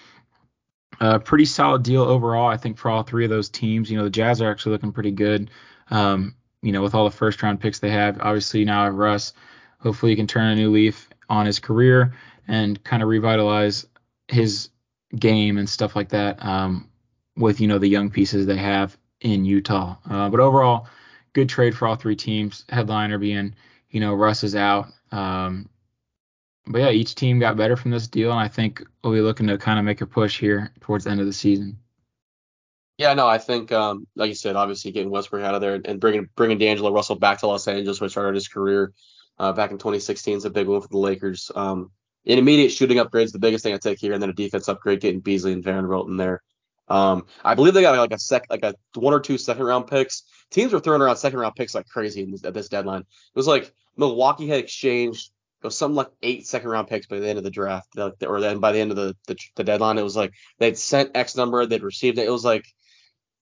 a 1.00 1.18
pretty 1.18 1.44
solid 1.44 1.82
deal 1.82 2.02
overall, 2.02 2.48
I 2.48 2.56
think, 2.56 2.78
for 2.78 2.90
all 2.90 3.02
three 3.02 3.24
of 3.24 3.30
those 3.30 3.48
teams. 3.48 3.90
You 3.90 3.98
know, 3.98 4.04
the 4.04 4.10
Jazz 4.10 4.42
are 4.42 4.50
actually 4.50 4.72
looking 4.72 4.92
pretty 4.92 5.12
good. 5.12 5.50
Um, 5.90 6.34
you 6.62 6.72
know, 6.72 6.82
with 6.82 6.94
all 6.94 7.04
the 7.04 7.10
first 7.10 7.42
round 7.42 7.60
picks 7.60 7.78
they 7.78 7.90
have. 7.90 8.20
Obviously 8.20 8.64
now 8.64 8.88
Russ. 8.88 9.32
Hopefully 9.80 10.12
he 10.12 10.16
can 10.16 10.26
turn 10.26 10.50
a 10.50 10.56
new 10.56 10.70
leaf 10.70 11.08
on 11.28 11.46
his 11.46 11.60
career 11.60 12.14
and 12.48 12.82
kind 12.82 13.02
of 13.02 13.08
revitalize 13.08 13.86
his 14.26 14.70
game 15.16 15.58
and 15.58 15.68
stuff 15.68 15.94
like 15.94 16.10
that 16.10 16.44
um, 16.44 16.88
with 17.36 17.60
you 17.60 17.68
know 17.68 17.78
the 17.78 17.88
young 17.88 18.10
pieces 18.10 18.46
they 18.46 18.56
have 18.56 18.96
in 19.20 19.44
Utah. 19.44 19.96
Uh, 20.08 20.28
but 20.28 20.40
overall, 20.40 20.88
good 21.38 21.48
trade 21.48 21.76
for 21.76 21.86
all 21.86 21.94
three 21.94 22.16
teams. 22.16 22.64
Headliner 22.68 23.18
being 23.18 23.54
you 23.90 24.00
know 24.00 24.14
Russ 24.14 24.42
is 24.42 24.56
out. 24.56 24.88
Um, 25.12 25.68
but 26.66 26.80
yeah, 26.80 26.90
each 26.90 27.14
team 27.14 27.38
got 27.38 27.56
better 27.56 27.76
from 27.76 27.92
this 27.92 28.08
deal, 28.08 28.30
and 28.30 28.40
I 28.40 28.48
think 28.48 28.82
we'll 29.02 29.12
be 29.12 29.20
looking 29.20 29.46
to 29.46 29.56
kind 29.56 29.78
of 29.78 29.84
make 29.84 30.00
a 30.00 30.06
push 30.06 30.38
here 30.38 30.72
towards 30.80 31.04
the 31.04 31.10
end 31.10 31.20
of 31.20 31.26
the 31.26 31.32
season. 31.32 31.78
Yeah, 32.98 33.14
no, 33.14 33.28
I 33.28 33.38
think, 33.38 33.70
um, 33.70 34.08
like 34.16 34.28
you 34.28 34.34
said, 34.34 34.56
obviously 34.56 34.90
getting 34.90 35.10
Westbrook 35.10 35.44
out 35.44 35.54
of 35.54 35.60
there 35.60 35.80
and 35.84 36.00
bringing 36.00 36.28
bringing 36.34 36.58
D'Angelo 36.58 36.92
Russell 36.92 37.16
back 37.16 37.38
to 37.38 37.46
Los 37.46 37.68
Angeles, 37.68 38.00
where 38.00 38.08
he 38.08 38.10
started 38.10 38.34
his 38.34 38.48
career 38.48 38.92
uh, 39.38 39.52
back 39.52 39.70
in 39.70 39.78
2016, 39.78 40.38
is 40.38 40.44
a 40.44 40.50
big 40.50 40.66
one 40.66 40.80
for 40.80 40.88
the 40.88 40.98
Lakers. 40.98 41.52
Um, 41.54 41.92
an 42.26 42.38
immediate 42.38 42.70
shooting 42.70 42.98
upgrades, 42.98 43.30
the 43.30 43.38
biggest 43.38 43.62
thing 43.62 43.72
I 43.72 43.78
take 43.78 44.00
here, 44.00 44.12
and 44.12 44.20
then 44.20 44.30
a 44.30 44.34
defense 44.34 44.68
upgrade, 44.68 45.00
getting 45.00 45.20
Beasley 45.20 45.52
and 45.52 45.62
Vanderbilt 45.62 46.08
in 46.08 46.16
there. 46.16 46.42
Um, 46.88 47.26
I 47.44 47.54
believe 47.54 47.74
they 47.74 47.82
got 47.82 47.96
like 47.96 48.12
a 48.12 48.18
sec, 48.18 48.46
like 48.50 48.64
a 48.64 48.74
one 48.94 49.14
or 49.14 49.20
two 49.20 49.38
second 49.38 49.64
round 49.64 49.86
picks. 49.86 50.24
Teams 50.50 50.72
were 50.72 50.80
throwing 50.80 51.02
around 51.02 51.16
second 51.16 51.38
round 51.38 51.54
picks 51.54 51.74
like 51.74 51.88
crazy 51.88 52.24
this, 52.24 52.44
at 52.44 52.54
this 52.54 52.68
deadline. 52.68 53.00
It 53.00 53.06
was 53.34 53.46
like 53.46 53.72
Milwaukee 53.96 54.48
had 54.48 54.60
exchanged 54.60 55.30
it 55.60 55.66
was 55.66 55.76
something 55.76 55.96
like 55.96 56.10
eight 56.22 56.46
second 56.46 56.70
round 56.70 56.86
picks 56.86 57.06
by 57.06 57.18
the 57.18 57.28
end 57.28 57.38
of 57.38 57.44
the 57.44 57.50
draft, 57.50 57.88
or 58.24 58.40
then 58.40 58.60
by 58.60 58.70
the 58.70 58.78
end 58.78 58.92
of 58.92 58.96
the, 58.96 59.16
the, 59.26 59.36
the 59.56 59.64
deadline, 59.64 59.98
it 59.98 60.02
was 60.02 60.16
like 60.16 60.32
they'd 60.58 60.78
sent 60.78 61.16
X 61.16 61.36
number, 61.36 61.66
they'd 61.66 61.82
received 61.82 62.18
it. 62.18 62.28
It 62.28 62.30
was 62.30 62.44
like 62.44 62.64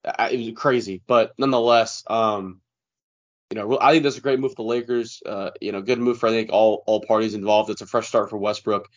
it 0.04 0.38
was 0.38 0.52
crazy, 0.56 1.02
but 1.06 1.32
nonetheless, 1.36 2.04
um, 2.06 2.60
you 3.50 3.56
know, 3.56 3.78
I 3.78 3.92
think 3.92 4.04
that's 4.04 4.16
a 4.16 4.22
great 4.22 4.40
move 4.40 4.52
for 4.52 4.62
the 4.62 4.68
Lakers. 4.68 5.20
Uh, 5.26 5.50
you 5.60 5.72
know, 5.72 5.82
good 5.82 5.98
move 5.98 6.18
for 6.18 6.28
I 6.28 6.32
think 6.32 6.50
all 6.52 6.84
all 6.86 7.02
parties 7.02 7.34
involved. 7.34 7.70
It's 7.70 7.82
a 7.82 7.86
fresh 7.86 8.08
start 8.08 8.30
for 8.30 8.38
Westbrook, 8.38 8.88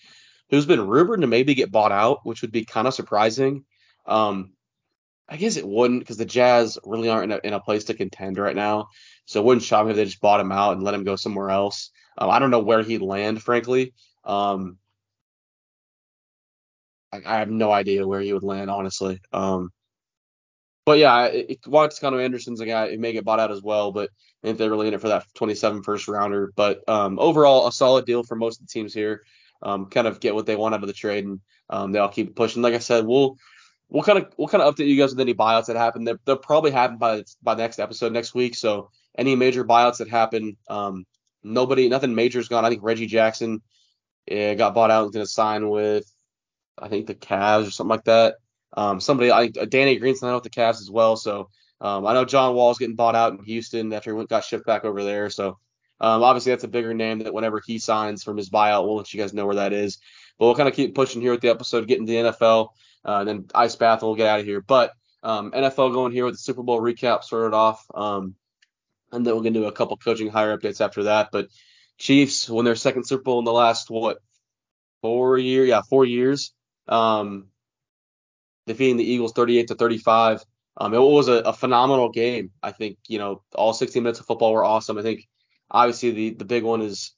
who's 0.49 0.65
been 0.65 0.87
rumored 0.87 1.19
to 1.21 1.27
maybe 1.27 1.55
get 1.55 1.73
bought 1.73 1.91
out, 1.91 2.19
which 2.23 2.41
would 2.41 2.53
be 2.53 2.63
kind 2.63 2.87
of 2.87 2.93
surprising. 2.93 3.65
Um, 4.05 4.53
I 5.29 5.37
guess 5.37 5.57
it 5.57 5.67
wouldn't 5.67 5.99
because 5.99 6.17
the 6.17 6.25
Jazz 6.25 6.79
really 6.83 7.09
aren't 7.09 7.31
in 7.31 7.37
a, 7.37 7.47
in 7.47 7.53
a 7.53 7.59
place 7.59 7.85
to 7.85 7.93
contend 7.93 8.37
right 8.37 8.55
now. 8.55 8.89
So 9.25 9.39
it 9.39 9.45
wouldn't 9.45 9.63
shock 9.63 9.85
me 9.85 9.91
if 9.91 9.97
they 9.97 10.05
just 10.05 10.21
bought 10.21 10.39
him 10.39 10.51
out 10.51 10.73
and 10.73 10.83
let 10.83 10.95
him 10.95 11.03
go 11.03 11.15
somewhere 11.15 11.51
else. 11.51 11.91
Um, 12.17 12.29
I 12.29 12.39
don't 12.39 12.51
know 12.51 12.59
where 12.59 12.81
he'd 12.81 13.01
land, 13.01 13.41
frankly. 13.41 13.93
Um, 14.23 14.77
I, 17.13 17.21
I, 17.25 17.39
have 17.39 17.49
no 17.49 17.71
idea 17.71 18.07
where 18.07 18.21
he 18.21 18.33
would 18.33 18.43
land, 18.43 18.69
honestly. 18.69 19.21
Um, 19.31 19.71
but 20.85 20.97
yeah, 20.97 21.25
it, 21.25 21.59
Juan 21.65 21.89
Toscano 21.89 22.17
Anderson's 22.17 22.59
a 22.59 22.65
guy 22.65 22.89
who 22.89 22.97
may 22.97 23.13
get 23.13 23.23
bought 23.23 23.39
out 23.39 23.51
as 23.51 23.61
well, 23.61 23.91
but 23.91 24.09
if 24.41 24.57
they're 24.57 24.69
really 24.69 24.87
in 24.87 24.93
it 24.93 25.01
for 25.01 25.09
that 25.09 25.25
27 25.35 25.83
first 25.83 26.07
rounder. 26.07 26.51
But 26.55 26.87
um, 26.89 27.19
overall, 27.19 27.67
a 27.67 27.71
solid 27.71 28.05
deal 28.05 28.23
for 28.23 28.35
most 28.35 28.59
of 28.59 28.67
the 28.67 28.71
teams 28.71 28.93
here. 28.93 29.23
Um, 29.61 29.87
kind 29.87 30.07
of 30.07 30.19
get 30.19 30.35
what 30.35 30.45
they 30.45 30.55
want 30.55 30.73
out 30.73 30.81
of 30.81 30.87
the 30.87 30.93
trade, 30.93 31.25
and 31.25 31.41
um, 31.69 31.91
they 31.91 31.99
all 31.99 32.09
keep 32.09 32.35
pushing. 32.35 32.61
Like 32.61 32.73
I 32.73 32.79
said, 32.79 33.05
we'll 33.05 33.37
we'll 33.89 34.03
kind 34.03 34.19
of 34.19 34.31
we'll 34.37 34.47
kind 34.47 34.63
of 34.63 34.73
update 34.73 34.87
you 34.87 34.97
guys 34.97 35.11
with 35.11 35.19
any 35.19 35.33
buyouts 35.33 35.67
that 35.67 35.75
happen. 35.75 36.03
They'll, 36.03 36.19
they'll 36.25 36.37
probably 36.37 36.71
happen 36.71 36.97
by 36.97 37.23
by 37.41 37.55
next 37.55 37.79
episode 37.79 38.13
next 38.13 38.33
week. 38.33 38.55
So 38.55 38.91
any 39.17 39.35
major 39.35 39.63
buyouts 39.65 39.97
that 39.97 40.09
happen, 40.09 40.57
um, 40.69 41.05
nobody, 41.43 41.89
nothing 41.89 42.15
major's 42.15 42.47
gone. 42.47 42.65
I 42.65 42.69
think 42.69 42.83
Reggie 42.83 43.07
Jackson 43.07 43.61
uh, 44.31 44.53
got 44.53 44.73
bought 44.73 44.91
out 44.91 45.05
and 45.05 45.13
going 45.13 45.25
to 45.25 45.31
sign 45.31 45.69
with, 45.69 46.05
I 46.77 46.87
think 46.87 47.07
the 47.07 47.15
Cavs 47.15 47.67
or 47.67 47.71
something 47.71 47.89
like 47.89 48.05
that. 48.05 48.35
Um, 48.75 48.99
somebody, 48.99 49.31
I 49.31 49.49
think 49.49 49.69
Danny 49.69 49.97
Green's 49.97 50.19
signed 50.19 50.35
with 50.35 50.43
the 50.43 50.49
Cavs 50.49 50.81
as 50.81 50.89
well. 50.91 51.15
So 51.15 51.49
um, 51.81 52.05
I 52.05 52.13
know 52.13 52.25
John 52.25 52.55
Wall's 52.55 52.77
getting 52.77 52.95
bought 52.95 53.15
out 53.15 53.33
in 53.33 53.43
Houston 53.43 53.91
after 53.93 54.11
he 54.11 54.15
went, 54.15 54.29
got 54.29 54.43
shipped 54.43 54.65
back 54.65 54.85
over 54.85 55.03
there. 55.03 55.29
So 55.29 55.57
um, 55.99 56.23
obviously 56.23 56.51
that's 56.51 56.63
a 56.63 56.69
bigger 56.69 56.93
name 56.93 57.19
that 57.19 57.33
whenever 57.33 57.61
he 57.65 57.79
signs 57.79 58.23
from 58.23 58.37
his 58.37 58.49
buyout, 58.49 58.85
we'll 58.85 58.97
let 58.97 59.13
you 59.13 59.19
guys 59.19 59.33
know 59.33 59.45
where 59.45 59.55
that 59.55 59.73
is. 59.73 59.97
But 60.37 60.45
we'll 60.45 60.55
kind 60.55 60.69
of 60.69 60.75
keep 60.75 60.95
pushing 60.95 61.21
here 61.21 61.31
with 61.31 61.41
the 61.41 61.49
episode, 61.49 61.87
getting 61.87 62.05
to 62.05 62.11
the 62.11 62.17
NFL, 62.29 62.69
uh, 63.05 63.23
then 63.23 63.45
Ice 63.55 63.75
Bath, 63.75 64.01
and 64.01 64.07
we'll 64.07 64.15
get 64.15 64.27
out 64.27 64.39
of 64.39 64.45
here. 64.45 64.61
But 64.61 64.91
um, 65.23 65.51
NFL 65.51 65.93
going 65.93 66.11
here 66.11 66.25
with 66.25 66.35
the 66.35 66.39
Super 66.39 66.63
Bowl 66.63 66.81
recap 66.81 67.23
started 67.23 67.55
off. 67.55 67.85
Um, 67.93 68.35
and 69.11 69.25
then 69.25 69.35
we're 69.35 69.41
gonna 69.41 69.51
do 69.51 69.65
a 69.65 69.71
couple 69.71 69.97
coaching 69.97 70.29
hire 70.29 70.57
updates 70.57 70.81
after 70.81 71.03
that. 71.03 71.29
But 71.31 71.47
Chiefs 71.97 72.49
won 72.49 72.65
their 72.65 72.75
second 72.75 73.05
Super 73.05 73.23
Bowl 73.23 73.39
in 73.39 73.45
the 73.45 73.51
last 73.51 73.89
what 73.89 74.19
four 75.01 75.37
year, 75.37 75.65
yeah, 75.65 75.81
four 75.89 76.05
years. 76.05 76.53
Um, 76.87 77.47
defeating 78.67 78.97
the 78.97 79.11
Eagles 79.11 79.33
38 79.33 79.67
to 79.67 79.75
35. 79.75 80.43
Um, 80.77 80.93
it 80.93 80.99
was 80.99 81.27
a, 81.27 81.33
a, 81.33 81.53
phenomenal 81.53 82.09
game. 82.09 82.51
I 82.63 82.71
think 82.71 82.97
you 83.07 83.19
know 83.19 83.43
all 83.53 83.73
16 83.73 84.01
minutes 84.01 84.19
of 84.19 84.25
football 84.25 84.53
were 84.53 84.63
awesome. 84.63 84.97
I 84.97 85.01
think 85.01 85.27
obviously 85.69 86.11
the 86.11 86.29
the 86.31 86.45
big 86.45 86.63
one 86.63 86.81
is 86.81 87.13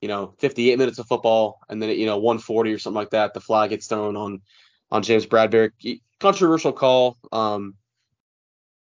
you 0.00 0.08
know 0.08 0.34
58 0.38 0.78
minutes 0.78 0.98
of 0.98 1.06
football 1.06 1.60
and 1.68 1.80
then 1.80 1.90
you 1.90 2.06
know 2.06 2.18
140 2.18 2.72
or 2.72 2.78
something 2.78 2.96
like 2.96 3.10
that. 3.10 3.34
The 3.34 3.40
flag 3.40 3.70
gets 3.70 3.86
thrown 3.86 4.16
on 4.16 4.42
on 4.90 5.02
James 5.02 5.26
Bradberry. 5.26 6.00
Controversial 6.20 6.72
call. 6.72 7.18
Um, 7.32 7.74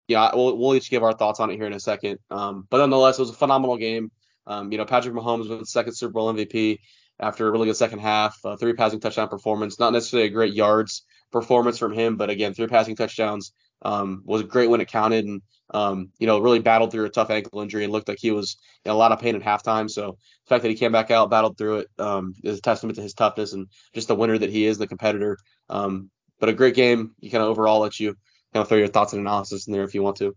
yeah, 0.07 0.31
we'll, 0.33 0.57
we'll 0.57 0.75
each 0.75 0.89
give 0.89 1.03
our 1.03 1.13
thoughts 1.13 1.39
on 1.39 1.51
it 1.51 1.55
here 1.55 1.67
in 1.67 1.73
a 1.73 1.79
second. 1.79 2.19
Um, 2.31 2.67
but 2.69 2.79
nonetheless, 2.79 3.19
it 3.19 3.21
was 3.21 3.29
a 3.29 3.33
phenomenal 3.33 3.77
game. 3.77 4.11
Um, 4.47 4.71
you 4.71 4.77
know, 4.77 4.85
Patrick 4.85 5.13
Mahomes 5.13 5.47
was 5.47 5.71
second 5.71 5.93
Super 5.93 6.13
Bowl 6.13 6.33
MVP 6.33 6.79
after 7.19 7.47
a 7.47 7.51
really 7.51 7.67
good 7.67 7.75
second 7.75 7.99
half, 7.99 8.39
uh, 8.43 8.55
three 8.55 8.73
passing 8.73 8.99
touchdown 8.99 9.27
performance. 9.27 9.79
Not 9.79 9.93
necessarily 9.93 10.27
a 10.27 10.31
great 10.31 10.53
yards 10.53 11.05
performance 11.31 11.77
from 11.77 11.93
him, 11.93 12.17
but 12.17 12.29
again, 12.29 12.53
three 12.53 12.67
passing 12.67 12.95
touchdowns 12.95 13.53
um, 13.83 14.23
was 14.25 14.43
great 14.43 14.69
when 14.69 14.81
it 14.81 14.87
counted, 14.87 15.25
and 15.25 15.41
um, 15.71 16.09
you 16.19 16.27
know, 16.27 16.39
really 16.39 16.59
battled 16.59 16.91
through 16.91 17.05
a 17.05 17.09
tough 17.09 17.29
ankle 17.29 17.61
injury 17.61 17.83
and 17.83 17.93
looked 17.93 18.07
like 18.07 18.19
he 18.19 18.31
was 18.31 18.57
in 18.85 18.91
a 18.91 18.95
lot 18.95 19.11
of 19.11 19.19
pain 19.19 19.35
at 19.35 19.41
halftime. 19.41 19.89
So 19.89 20.17
the 20.45 20.49
fact 20.49 20.63
that 20.63 20.69
he 20.69 20.75
came 20.75 20.91
back 20.91 21.11
out, 21.11 21.29
battled 21.29 21.57
through 21.57 21.79
it, 21.79 21.87
um, 21.99 22.33
is 22.43 22.59
a 22.59 22.61
testament 22.61 22.95
to 22.95 23.01
his 23.01 23.13
toughness 23.13 23.53
and 23.53 23.67
just 23.93 24.07
the 24.07 24.15
winner 24.15 24.37
that 24.37 24.49
he 24.49 24.65
is, 24.65 24.77
the 24.77 24.87
competitor. 24.87 25.37
Um, 25.69 26.09
but 26.39 26.49
a 26.49 26.53
great 26.53 26.75
game. 26.75 27.15
You 27.19 27.29
kind 27.29 27.43
of 27.43 27.49
overall 27.49 27.81
let 27.81 27.99
you 27.99 28.15
kind 28.53 28.61
of 28.61 28.69
throw 28.69 28.77
your 28.77 28.87
thoughts 28.87 29.13
and 29.13 29.21
analysis 29.21 29.67
in 29.67 29.73
there 29.73 29.83
if 29.83 29.93
you 29.93 30.01
want 30.01 30.17
to. 30.17 30.35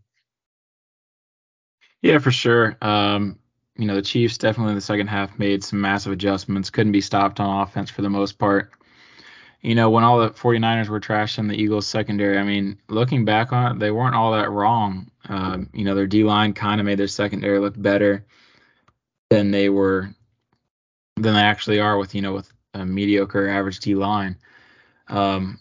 Yeah, 2.02 2.18
for 2.18 2.32
sure. 2.32 2.76
Um, 2.82 3.38
you 3.76 3.86
know, 3.86 3.94
the 3.94 4.02
Chiefs 4.02 4.38
definitely 4.38 4.72
in 4.72 4.76
the 4.76 4.82
second 4.82 5.06
half 5.06 5.38
made 5.38 5.64
some 5.64 5.80
massive 5.80 6.12
adjustments, 6.12 6.70
couldn't 6.70 6.92
be 6.92 7.00
stopped 7.00 7.40
on 7.40 7.62
offense 7.62 7.90
for 7.90 8.02
the 8.02 8.10
most 8.10 8.38
part. 8.38 8.72
You 9.62 9.76
know, 9.76 9.90
when 9.90 10.02
all 10.02 10.18
the 10.18 10.30
49ers 10.30 10.88
were 10.88 11.00
trashing 11.00 11.48
the 11.48 11.54
Eagles 11.54 11.86
secondary, 11.86 12.36
I 12.36 12.42
mean, 12.42 12.78
looking 12.88 13.24
back 13.24 13.52
on 13.52 13.72
it, 13.72 13.78
they 13.78 13.92
weren't 13.92 14.16
all 14.16 14.32
that 14.32 14.50
wrong. 14.50 15.08
Um, 15.28 15.70
you 15.72 15.84
know, 15.84 15.94
their 15.94 16.08
D 16.08 16.24
line 16.24 16.52
kind 16.52 16.80
of 16.80 16.86
made 16.86 16.98
their 16.98 17.06
secondary 17.06 17.60
look 17.60 17.80
better 17.80 18.24
than 19.30 19.52
they 19.52 19.68
were 19.68 20.10
than 21.16 21.34
they 21.34 21.40
actually 21.40 21.78
are 21.78 21.96
with, 21.96 22.14
you 22.14 22.22
know, 22.22 22.32
with 22.32 22.52
a 22.74 22.84
mediocre 22.84 23.48
average 23.48 23.78
D 23.80 23.94
line. 23.94 24.36
Um, 25.08 25.60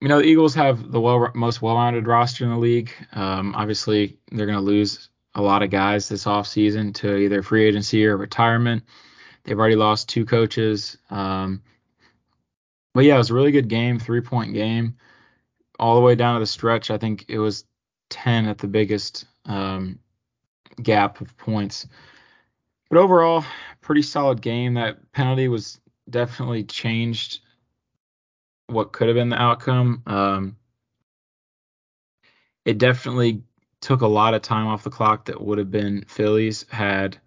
you 0.00 0.08
know, 0.08 0.18
the 0.18 0.24
Eagles 0.24 0.54
have 0.54 0.92
the 0.92 1.00
well, 1.00 1.30
most 1.34 1.62
well-rounded 1.62 2.06
roster 2.06 2.44
in 2.44 2.50
the 2.50 2.58
league. 2.58 2.92
Um, 3.12 3.54
obviously, 3.54 4.18
they're 4.30 4.46
going 4.46 4.58
to 4.58 4.64
lose 4.64 5.08
a 5.34 5.42
lot 5.42 5.62
of 5.62 5.70
guys 5.70 6.08
this 6.08 6.24
offseason 6.24 6.94
to 6.94 7.16
either 7.16 7.42
free 7.42 7.64
agency 7.64 8.06
or 8.06 8.16
retirement. 8.16 8.84
They've 9.44 9.58
already 9.58 9.76
lost 9.76 10.08
two 10.08 10.24
coaches. 10.24 10.98
Um, 11.10 11.62
but 12.94 13.04
yeah, 13.04 13.14
it 13.14 13.18
was 13.18 13.30
a 13.30 13.34
really 13.34 13.52
good 13.52 13.68
game, 13.68 13.98
three-point 13.98 14.54
game, 14.54 14.96
all 15.78 15.94
the 15.94 16.00
way 16.00 16.14
down 16.14 16.34
to 16.34 16.40
the 16.40 16.46
stretch. 16.46 16.90
I 16.90 16.98
think 16.98 17.26
it 17.28 17.38
was 17.38 17.64
10 18.10 18.46
at 18.46 18.58
the 18.58 18.66
biggest 18.66 19.26
um, 19.44 19.98
gap 20.82 21.20
of 21.20 21.36
points. 21.36 21.86
But 22.90 22.98
overall, 22.98 23.44
pretty 23.80 24.02
solid 24.02 24.40
game. 24.40 24.74
That 24.74 25.12
penalty 25.12 25.48
was 25.48 25.80
definitely 26.08 26.64
changed 26.64 27.40
what 28.66 28.92
could 28.92 29.08
have 29.08 29.14
been 29.14 29.28
the 29.28 29.40
outcome. 29.40 30.02
Um, 30.06 30.56
it 32.64 32.78
definitely 32.78 33.42
took 33.80 34.00
a 34.00 34.06
lot 34.06 34.34
of 34.34 34.42
time 34.42 34.66
off 34.66 34.84
the 34.84 34.90
clock 34.90 35.26
that 35.26 35.40
would 35.40 35.58
have 35.58 35.70
been 35.70 36.04
Phillies 36.08 36.66
had 36.70 37.18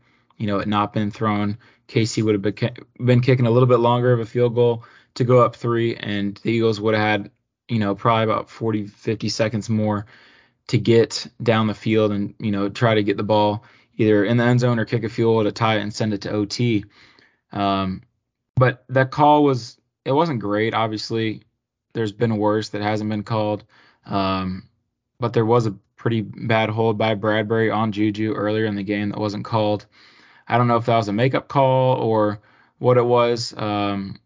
you 0.42 0.48
know, 0.48 0.58
it 0.58 0.68
not 0.68 0.92
been 0.92 1.12
thrown, 1.12 1.56
KC 1.88 2.24
would 2.24 2.34
have 2.34 2.76
been 2.98 3.22
kicking 3.22 3.46
a 3.46 3.52
little 3.52 3.68
bit 3.68 3.78
longer 3.78 4.12
of 4.12 4.20
a 4.20 4.26
field 4.26 4.56
goal 4.56 4.84
to 5.16 5.24
go 5.24 5.40
up 5.44 5.56
three, 5.56 5.96
and 5.96 6.40
the 6.44 6.52
Eagles 6.52 6.80
would 6.80 6.94
have 6.94 7.04
had, 7.04 7.32
you 7.68 7.80
know, 7.80 7.96
probably 7.96 8.24
about 8.24 8.50
40, 8.50 8.88
50 8.88 9.30
seconds 9.30 9.70
more 9.70 10.06
to 10.68 10.78
get 10.78 11.28
down 11.42 11.68
the 11.68 11.74
field 11.74 12.12
and, 12.12 12.34
you 12.40 12.52
know, 12.52 12.70
try 12.70 12.96
to 12.96 13.04
get 13.04 13.18
the 13.18 13.24
ball 13.24 13.64
either 13.98 14.24
in 14.24 14.38
the 14.38 14.44
end 14.44 14.60
zone 14.60 14.80
or 14.80 14.86
kick 14.86 15.04
a 15.04 15.10
field 15.10 15.36
goal 15.36 15.44
to 15.44 15.52
tie 15.52 15.78
it 15.78 15.82
and 15.82 15.94
send 15.94 16.14
it 16.14 16.22
to 16.22 16.32
OT. 16.32 16.86
Um, 17.52 18.04
but 18.56 18.86
that 18.90 19.12
call 19.12 19.44
was, 19.44 19.78
it 20.06 20.12
wasn't 20.12 20.40
great. 20.40 20.74
Obviously, 20.74 21.44
there's 21.94 22.12
been 22.12 22.38
worse 22.38 22.70
that 22.70 22.82
hasn't 22.82 23.10
been 23.10 23.24
called. 23.24 23.64
Um, 24.06 24.70
but 25.20 25.34
there 25.34 25.46
was 25.46 25.68
a 25.68 25.76
pretty 25.98 26.22
bad 26.22 26.70
hold 26.70 26.98
by 26.98 27.16
Bradberry 27.16 27.74
on 27.74 27.92
Juju 27.92 28.34
earlier 28.34 28.66
in 28.66 28.76
the 28.76 28.84
game 28.84 29.10
that 29.10 29.20
wasn't 29.20 29.46
called. 29.46 29.86
I 30.48 30.58
don't 30.58 30.68
know 30.68 30.78
if 30.78 30.86
that 30.86 30.98
was 30.98 31.08
a 31.08 31.14
makeup 31.14 31.48
call 31.48 31.96
or 31.98 32.40
what 32.80 32.98
it 32.98 33.06
was. 33.06 33.54
Um, 33.56 34.18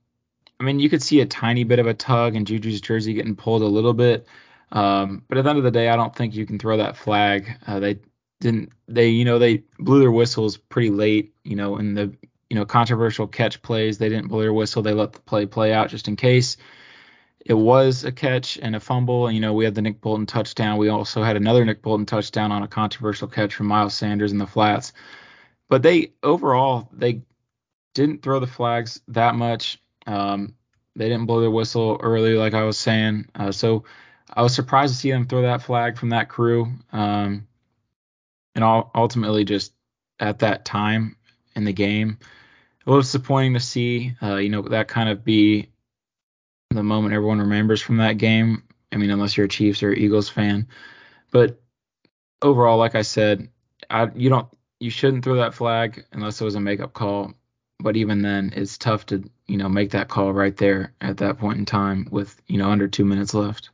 mean, 0.66 0.80
you 0.80 0.89
could 0.89 1.01
see 1.01 1.22
a 1.22 1.26
tiny 1.26 1.63
bit 1.63 1.80
of 1.80 1.88
a 1.88 1.93
tug 1.93 2.36
and 2.36 2.45
Juju's 2.45 2.82
jersey 2.82 3.13
getting 3.13 3.36
pulled 3.36 3.61
a 3.61 3.68
little 3.68 3.93
bit. 3.93 4.28
Um, 4.72 5.24
but 5.28 5.38
at 5.38 5.43
the 5.43 5.49
end 5.49 5.59
of 5.59 5.63
the 5.63 5.72
day, 5.72 5.89
I 5.89 5.95
don't 5.95 6.16
think 6.16 6.36
you 6.36 6.45
can 6.45 6.59
throw 6.59 6.78
that 6.78 6.97
flag. 6.97 7.57
Uh, 7.66 7.80
they 7.80 7.99
didn't. 8.41 8.72
They, 8.88 9.09
you 9.09 9.26
know, 9.26 9.39
they 9.39 9.63
blew 9.80 9.99
their 9.99 10.11
whistles 10.11 10.57
pretty 10.57 10.89
late. 10.89 11.34
You 11.43 11.55
know, 11.55 11.78
in 11.78 11.93
the 11.93 12.13
you 12.49 12.55
know 12.55 12.66
controversial 12.66 13.28
catch 13.28 13.61
plays, 13.61 13.97
they 13.97 14.09
didn't 14.09 14.28
blow 14.28 14.41
their 14.41 14.53
whistle. 14.53 14.82
They 14.82 14.93
let 14.93 15.13
the 15.13 15.22
play 15.22 15.45
play 15.45 15.74
out 15.74 15.89
just 15.89 16.07
in 16.07 16.16
case 16.16 16.57
it 17.45 17.53
was 17.53 18.03
a 18.03 18.11
catch 18.11 18.57
and 18.57 18.76
a 18.76 18.80
fumble. 18.80 19.28
And, 19.28 19.36
you 19.36 19.41
know, 19.41 19.53
we 19.53 19.66
had 19.66 19.76
the 19.76 19.82
Nick 19.82 20.01
Bolton 20.01 20.26
touchdown. 20.26 20.78
We 20.78 20.89
also 20.89 21.22
had 21.22 21.38
another 21.38 21.63
Nick 21.63 21.84
Bolton 21.84 22.07
touchdown 22.07 22.51
on 22.51 22.63
a 22.63 22.68
controversial 22.68 23.28
catch 23.28 23.53
from 23.53 23.68
Miles 23.68 23.93
Sanders 23.93 24.32
in 24.32 24.39
the 24.39 24.47
flats. 24.47 24.93
But 25.70 25.84
they 25.84 26.13
overall 26.24 26.89
they 26.91 27.22
didn't 27.93 28.24
throw 28.24 28.39
the 28.39 28.47
flags 28.47 28.99
that 29.09 29.36
much. 29.36 29.80
Um, 30.06 30.56
they 30.95 31.10
didn't 31.10 31.26
blow 31.26 31.41
their 31.41 31.51
whistle 31.51 31.99
early, 32.01 32.36
like 32.36 32.53
I 32.53 32.64
was 32.64 32.78
saying. 32.78 33.28
Uh, 33.36 33.51
so 33.51 33.84
I 34.34 34.41
was 34.41 34.56
surprised 34.56 34.93
to 34.93 34.99
see 34.99 35.12
them 35.12 35.28
throw 35.28 35.43
that 35.43 35.62
flag 35.62 35.97
from 35.97 36.10
that 36.10 36.30
crew. 36.30 36.72
Um, 36.91 37.47
and 38.56 38.64
ultimately, 38.64 39.43
just 39.43 39.74
at 40.20 40.39
that 40.39 40.64
time 40.64 41.18
in 41.56 41.66
the 41.66 41.74
game, 41.74 42.18
a 42.86 42.89
little 42.89 43.01
disappointing 43.01 43.53
to 43.56 43.60
see. 43.60 44.16
Uh, 44.22 44.36
you 44.36 44.49
know, 44.49 44.62
that 44.62 44.88
kind 44.88 45.10
of 45.10 45.26
be 45.26 45.70
the 46.70 46.84
moment 46.84 47.14
everyone 47.14 47.39
remembers 47.39 47.82
from 47.82 47.97
that 47.97 48.18
game. 48.18 48.64
I 48.91 48.97
mean, 48.97 49.10
unless 49.10 49.36
you're 49.36 49.47
a 49.47 49.49
Chiefs 49.49 49.84
or 49.84 49.91
Eagles 49.91 50.30
fan. 50.30 50.68
But 51.32 51.62
overall, 52.41 52.78
like 52.78 52.95
I 52.95 53.01
said, 53.01 53.49
I, 53.89 54.10
you 54.16 54.30
don't 54.30 54.47
you 54.80 54.89
shouldn't 54.89 55.24
throw 55.24 55.36
that 55.36 55.53
flag 55.53 56.06
unless 56.12 56.39
it 56.39 56.45
was 56.45 56.56
a 56.56 56.62
makeup 56.62 56.93
call. 56.93 57.34
But 57.80 57.97
even 57.97 58.22
then, 58.22 58.53
it's 58.56 58.78
tough 58.78 59.06
to 59.08 59.30
you 59.48 59.58
know 59.58 59.70
make 59.70 59.91
that 59.91 60.08
call 60.08 60.34
right 60.34 60.56
there 60.58 60.93
at 61.02 61.18
that 61.18 61.38
point 61.38 61.60
in 61.60 61.66
time 61.66 62.08
with 62.12 62.41
you 62.48 62.58
know 62.58 62.70
under 62.70 62.88
two 62.88 63.06
minutes 63.06 63.34
left. 63.34 63.70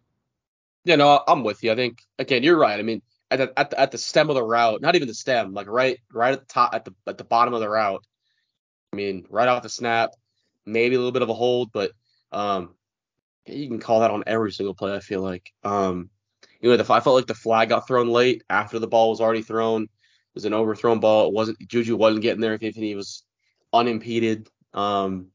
Yeah, 0.84 0.96
no, 0.96 1.22
I'm 1.28 1.44
with 1.44 1.64
you. 1.64 1.72
I 1.72 1.76
think 1.76 2.02
again, 2.18 2.44
you're 2.44 2.58
right. 2.58 2.80
I 2.80 2.84
mean, 2.84 3.02
at 3.30 3.38
the, 3.38 3.60
at 3.60 3.70
the, 3.70 3.80
at 3.80 3.92
the 3.92 3.98
stem 3.98 4.30
of 4.30 4.36
the 4.36 4.44
route, 4.44 4.82
not 4.82 4.96
even 4.96 5.08
the 5.08 5.14
stem, 5.14 5.54
like 5.54 5.68
right 5.68 6.00
right 6.12 6.34
at 6.34 6.40
the 6.40 6.54
top 6.54 6.74
at 6.74 6.86
the 6.86 6.94
at 7.08 7.18
the 7.18 7.24
bottom 7.24 7.54
of 7.54 7.62
the 7.62 7.70
route. 7.70 8.06
I 8.92 8.96
mean, 8.96 9.26
right 9.30 9.48
off 9.48 9.64
the 9.64 9.70
snap, 9.70 10.12
maybe 10.66 10.96
a 10.96 10.98
little 10.98 11.14
bit 11.14 11.22
of 11.22 11.30
a 11.30 11.34
hold, 11.34 11.72
but 11.72 11.92
um, 12.32 12.76
you 13.46 13.68
can 13.68 13.80
call 13.80 14.02
that 14.02 14.12
on 14.12 14.24
every 14.28 14.52
single 14.52 14.76
play. 14.76 14.94
I 14.94 15.00
feel 15.00 15.22
like, 15.22 15.52
um, 15.64 16.10
you 16.60 16.70
know, 16.70 16.78
the, 16.78 16.94
I 16.94 17.00
felt 17.00 17.16
like 17.16 17.28
the 17.28 17.34
flag 17.34 17.70
got 17.70 17.88
thrown 17.88 18.10
late 18.10 18.44
after 18.50 18.80
the 18.80 18.88
ball 18.88 19.10
was 19.10 19.22
already 19.22 19.42
thrown. 19.42 19.84
It 19.84 19.90
was 20.36 20.46
an 20.46 20.54
overthrown 20.54 21.00
ball. 21.00 21.28
It 21.28 21.34
wasn't 21.34 21.60
Juju 21.68 21.96
wasn't 21.96 22.22
getting 22.22 22.42
there 22.42 22.58
if 22.60 22.76
he 22.76 22.96
was 22.96 23.24
unimpeded. 23.74 24.50
Um, 24.74 25.28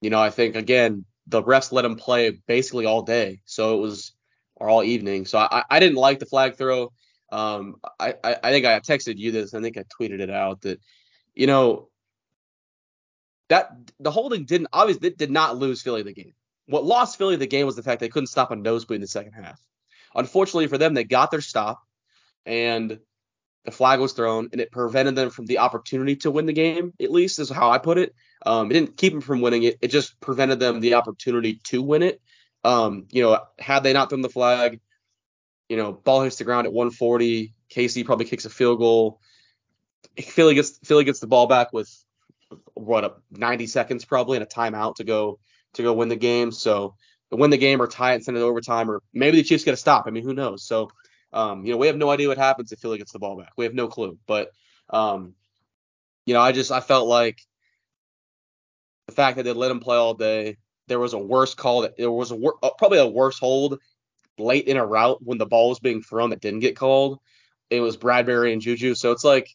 you 0.00 0.10
know, 0.10 0.20
I 0.20 0.30
think 0.30 0.56
again 0.56 1.04
the 1.26 1.42
refs 1.42 1.72
let 1.72 1.84
him 1.84 1.96
play 1.96 2.30
basically 2.46 2.86
all 2.86 3.02
day, 3.02 3.40
so 3.44 3.76
it 3.76 3.80
was 3.80 4.12
or 4.56 4.68
all 4.68 4.82
evening. 4.82 5.26
So 5.26 5.38
I, 5.38 5.64
I 5.68 5.80
didn't 5.80 5.98
like 5.98 6.18
the 6.18 6.26
flag 6.26 6.56
throw. 6.56 6.92
Um, 7.30 7.76
I, 7.98 8.14
I, 8.24 8.36
I 8.42 8.50
think 8.50 8.64
I 8.66 8.80
texted 8.80 9.18
you 9.18 9.32
this. 9.32 9.54
I 9.54 9.60
think 9.60 9.76
I 9.76 9.84
tweeted 9.84 10.20
it 10.20 10.30
out 10.30 10.62
that, 10.62 10.80
you 11.34 11.46
know, 11.46 11.88
that 13.48 13.70
the 14.00 14.10
holding 14.10 14.44
didn't 14.44 14.68
obviously 14.72 15.10
did 15.10 15.30
not 15.30 15.58
lose 15.58 15.82
Philly 15.82 16.02
the 16.02 16.14
game. 16.14 16.32
What 16.66 16.84
lost 16.84 17.18
Philly 17.18 17.36
the 17.36 17.46
game 17.46 17.66
was 17.66 17.76
the 17.76 17.82
fact 17.82 18.00
they 18.00 18.08
couldn't 18.08 18.28
stop 18.28 18.50
a 18.50 18.56
nosebleed 18.56 18.96
in 18.96 19.00
the 19.02 19.06
second 19.06 19.32
half. 19.32 19.60
Unfortunately 20.14 20.66
for 20.66 20.78
them, 20.78 20.94
they 20.94 21.04
got 21.04 21.30
their 21.30 21.40
stop, 21.42 21.82
and 22.46 22.98
the 23.66 23.72
flag 23.72 24.00
was 24.00 24.12
thrown, 24.12 24.48
and 24.52 24.60
it 24.60 24.70
prevented 24.70 25.16
them 25.16 25.30
from 25.30 25.44
the 25.46 25.58
opportunity 25.58 26.16
to 26.16 26.30
win 26.30 26.46
the 26.46 26.52
game. 26.52 26.94
At 27.00 27.10
least 27.10 27.40
is 27.40 27.50
how 27.50 27.70
I 27.70 27.78
put 27.78 27.98
it. 27.98 28.14
Um, 28.44 28.70
it 28.70 28.74
didn't 28.74 28.96
keep 28.96 29.12
them 29.12 29.20
from 29.20 29.40
winning 29.40 29.64
it. 29.64 29.76
It 29.82 29.88
just 29.88 30.18
prevented 30.20 30.60
them 30.60 30.80
the 30.80 30.94
opportunity 30.94 31.60
to 31.64 31.82
win 31.82 32.02
it. 32.02 32.20
Um, 32.64 33.06
you 33.10 33.22
know, 33.22 33.40
had 33.58 33.82
they 33.82 33.92
not 33.92 34.08
thrown 34.08 34.22
the 34.22 34.28
flag, 34.28 34.80
you 35.68 35.76
know, 35.76 35.92
ball 35.92 36.22
hits 36.22 36.36
the 36.36 36.44
ground 36.44 36.66
at 36.66 36.72
140. 36.72 37.52
KC 37.68 38.06
probably 38.06 38.26
kicks 38.26 38.44
a 38.44 38.50
field 38.50 38.78
goal. 38.78 39.20
Philly 40.18 40.54
gets 40.54 40.78
Philly 40.84 41.04
gets 41.04 41.18
the 41.18 41.26
ball 41.26 41.48
back 41.48 41.72
with 41.72 41.92
what 42.74 43.04
up 43.04 43.22
90 43.32 43.66
seconds 43.66 44.04
probably 44.04 44.36
and 44.36 44.44
a 44.44 44.48
timeout 44.48 44.96
to 44.96 45.04
go 45.04 45.40
to 45.74 45.82
go 45.82 45.92
win 45.92 46.08
the 46.08 46.16
game. 46.16 46.52
So 46.52 46.94
win 47.32 47.50
the 47.50 47.58
game 47.58 47.82
or 47.82 47.88
tie 47.88 48.12
it 48.12 48.16
and 48.16 48.24
send 48.24 48.36
it 48.36 48.40
overtime, 48.40 48.88
or 48.90 49.02
maybe 49.12 49.38
the 49.38 49.42
Chiefs 49.42 49.64
get 49.64 49.74
a 49.74 49.76
stop. 49.76 50.04
I 50.06 50.10
mean, 50.10 50.22
who 50.22 50.34
knows? 50.34 50.64
So 50.64 50.90
um, 51.32 51.64
you 51.64 51.72
know, 51.72 51.78
we 51.78 51.88
have 51.88 51.96
no 51.96 52.10
idea 52.10 52.28
what 52.28 52.38
happens 52.38 52.72
if 52.72 52.78
Philly 52.78 52.98
gets 52.98 53.12
the 53.12 53.18
ball 53.18 53.36
back. 53.36 53.52
We 53.56 53.64
have 53.64 53.74
no 53.74 53.88
clue. 53.88 54.18
But 54.26 54.50
um, 54.90 55.34
you 56.24 56.34
know, 56.34 56.40
I 56.40 56.52
just 56.52 56.72
I 56.72 56.80
felt 56.80 57.08
like 57.08 57.40
the 59.06 59.12
fact 59.12 59.36
that 59.36 59.44
they 59.44 59.52
let 59.52 59.70
him 59.70 59.80
play 59.80 59.96
all 59.96 60.14
day, 60.14 60.56
there 60.88 60.98
was 60.98 61.12
a 61.12 61.18
worse 61.18 61.54
call 61.54 61.82
that 61.82 61.96
there 61.96 62.10
was 62.10 62.30
a 62.30 62.36
wor- 62.36 62.58
uh, 62.62 62.70
probably 62.78 62.98
a 62.98 63.06
worse 63.06 63.38
hold 63.38 63.78
late 64.38 64.66
in 64.66 64.76
a 64.76 64.86
route 64.86 65.18
when 65.22 65.38
the 65.38 65.46
ball 65.46 65.70
was 65.70 65.80
being 65.80 66.02
thrown 66.02 66.30
that 66.30 66.40
didn't 66.40 66.60
get 66.60 66.76
called. 66.76 67.18
It 67.70 67.80
was 67.80 67.96
Bradberry 67.96 68.52
and 68.52 68.60
Juju. 68.62 68.94
So 68.94 69.12
it's 69.12 69.24
like 69.24 69.48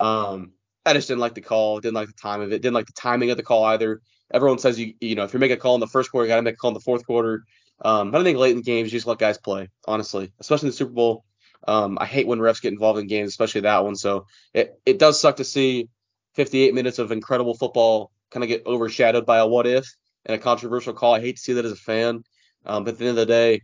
um 0.00 0.52
I 0.86 0.94
just 0.94 1.08
didn't 1.08 1.20
like 1.20 1.34
the 1.34 1.40
call, 1.40 1.80
didn't 1.80 1.94
like 1.94 2.08
the 2.08 2.14
time 2.14 2.40
of 2.40 2.52
it, 2.52 2.62
didn't 2.62 2.74
like 2.74 2.86
the 2.86 2.92
timing 2.92 3.30
of 3.30 3.36
the 3.36 3.42
call 3.42 3.64
either. 3.64 4.00
Everyone 4.32 4.58
says 4.58 4.78
you 4.78 4.94
you 5.00 5.14
know 5.14 5.24
if 5.24 5.32
you 5.32 5.38
make 5.38 5.50
a 5.50 5.56
call 5.56 5.74
in 5.74 5.80
the 5.80 5.86
first 5.86 6.10
quarter, 6.10 6.26
you 6.26 6.30
got 6.30 6.36
to 6.36 6.42
make 6.42 6.54
a 6.54 6.58
call 6.58 6.68
in 6.68 6.74
the 6.74 6.80
fourth 6.80 7.04
quarter. 7.06 7.44
Um, 7.80 8.10
but 8.10 8.20
I 8.20 8.24
think 8.24 8.38
late 8.38 8.56
in 8.56 8.62
games, 8.62 8.92
you 8.92 8.98
just 8.98 9.06
let 9.06 9.18
guys 9.18 9.38
play, 9.38 9.68
honestly, 9.86 10.32
especially 10.40 10.66
in 10.66 10.70
the 10.70 10.76
Super 10.76 10.92
Bowl. 10.92 11.24
Um, 11.66 11.98
I 12.00 12.06
hate 12.06 12.26
when 12.26 12.38
refs 12.38 12.62
get 12.62 12.72
involved 12.72 12.98
in 12.98 13.06
games, 13.06 13.30
especially 13.30 13.62
that 13.62 13.84
one. 13.84 13.96
So 13.96 14.26
it, 14.54 14.80
it 14.86 14.98
does 14.98 15.20
suck 15.20 15.36
to 15.36 15.44
see 15.44 15.88
58 16.34 16.74
minutes 16.74 16.98
of 16.98 17.12
incredible 17.12 17.54
football 17.54 18.10
kind 18.30 18.44
of 18.44 18.48
get 18.48 18.66
overshadowed 18.66 19.26
by 19.26 19.38
a 19.38 19.46
what 19.46 19.66
if 19.66 19.86
and 20.24 20.34
a 20.34 20.38
controversial 20.38 20.92
call. 20.92 21.14
I 21.14 21.20
hate 21.20 21.36
to 21.36 21.42
see 21.42 21.54
that 21.54 21.64
as 21.64 21.72
a 21.72 21.76
fan. 21.76 22.22
Um, 22.64 22.84
but 22.84 22.94
at 22.94 22.98
the 22.98 23.06
end 23.06 23.10
of 23.10 23.16
the 23.16 23.26
day, 23.26 23.62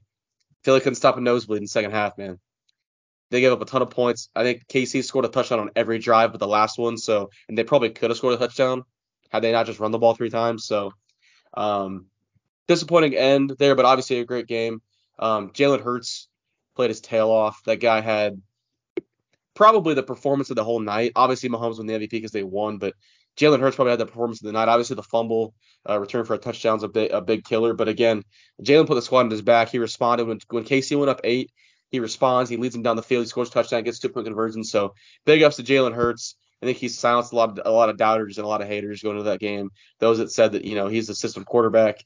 Philly 0.64 0.80
couldn't 0.80 0.96
stop 0.96 1.16
a 1.16 1.20
nosebleed 1.20 1.58
in 1.58 1.64
the 1.64 1.68
second 1.68 1.92
half, 1.92 2.16
man. 2.16 2.38
They 3.30 3.40
gave 3.40 3.52
up 3.52 3.60
a 3.60 3.64
ton 3.64 3.82
of 3.82 3.90
points. 3.90 4.28
I 4.34 4.42
think 4.42 4.66
KC 4.68 5.04
scored 5.04 5.24
a 5.24 5.28
touchdown 5.28 5.60
on 5.60 5.70
every 5.76 5.98
drive 5.98 6.32
but 6.32 6.40
the 6.40 6.46
last 6.46 6.78
one. 6.78 6.96
So, 6.96 7.30
and 7.48 7.56
they 7.56 7.64
probably 7.64 7.90
could 7.90 8.10
have 8.10 8.16
scored 8.16 8.34
a 8.34 8.38
touchdown 8.38 8.84
had 9.30 9.42
they 9.42 9.52
not 9.52 9.66
just 9.66 9.80
run 9.80 9.90
the 9.90 9.98
ball 9.98 10.14
three 10.14 10.30
times. 10.30 10.66
So, 10.66 10.92
um, 11.54 12.06
disappointing 12.68 13.14
end 13.14 13.54
there, 13.58 13.74
but 13.74 13.84
obviously 13.84 14.18
a 14.20 14.24
great 14.24 14.46
game. 14.46 14.82
Um, 15.18 15.50
Jalen 15.50 15.82
Hurts 15.82 16.28
played 16.74 16.90
his 16.90 17.00
tail 17.00 17.30
off. 17.30 17.62
That 17.64 17.80
guy 17.80 18.00
had 18.00 18.40
probably 19.54 19.94
the 19.94 20.02
performance 20.02 20.50
of 20.50 20.56
the 20.56 20.64
whole 20.64 20.80
night. 20.80 21.12
Obviously, 21.16 21.48
Mahomes 21.48 21.78
won 21.78 21.86
the 21.86 21.94
MVP 21.94 22.10
because 22.10 22.32
they 22.32 22.42
won, 22.42 22.78
but 22.78 22.94
Jalen 23.36 23.60
Hurts 23.60 23.76
probably 23.76 23.92
had 23.92 24.00
the 24.00 24.06
performance 24.06 24.40
of 24.40 24.46
the 24.46 24.52
night. 24.52 24.68
Obviously, 24.68 24.96
the 24.96 25.02
fumble 25.02 25.54
uh, 25.88 25.98
return 25.98 26.24
for 26.24 26.34
a 26.34 26.38
touchdown 26.38 26.76
is 26.76 26.82
a 26.82 26.88
big, 26.88 27.10
a 27.10 27.20
big 27.20 27.44
killer. 27.44 27.74
But 27.74 27.88
again, 27.88 28.24
Jalen 28.62 28.86
put 28.86 28.94
the 28.94 29.02
squad 29.02 29.20
on 29.20 29.30
his 29.30 29.42
back. 29.42 29.68
He 29.68 29.78
responded 29.78 30.26
when 30.26 30.40
when 30.50 30.64
KC 30.64 30.98
went 30.98 31.10
up 31.10 31.20
eight. 31.24 31.50
He 31.90 32.00
responds. 32.00 32.50
He 32.50 32.56
leads 32.56 32.74
him 32.74 32.82
down 32.82 32.96
the 32.96 33.02
field. 33.02 33.24
He 33.24 33.28
scores 33.28 33.50
a 33.50 33.52
touchdown, 33.52 33.82
gets 33.82 33.98
two 33.98 34.08
point 34.08 34.26
conversion. 34.26 34.64
So 34.64 34.94
big 35.24 35.42
ups 35.42 35.56
to 35.56 35.62
Jalen 35.62 35.94
Hurts. 35.94 36.36
I 36.62 36.66
think 36.66 36.78
he 36.78 36.88
silenced 36.88 37.32
a 37.32 37.36
lot 37.36 37.58
of 37.58 37.66
a 37.66 37.70
lot 37.70 37.90
of 37.90 37.96
doubters 37.96 38.38
and 38.38 38.44
a 38.44 38.48
lot 38.48 38.62
of 38.62 38.68
haters 38.68 39.02
going 39.02 39.16
into 39.18 39.30
that 39.30 39.40
game. 39.40 39.70
Those 39.98 40.18
that 40.18 40.32
said 40.32 40.52
that 40.52 40.64
you 40.64 40.76
know 40.76 40.88
he's 40.88 41.08
the 41.08 41.14
system 41.14 41.44
quarterback. 41.44 42.04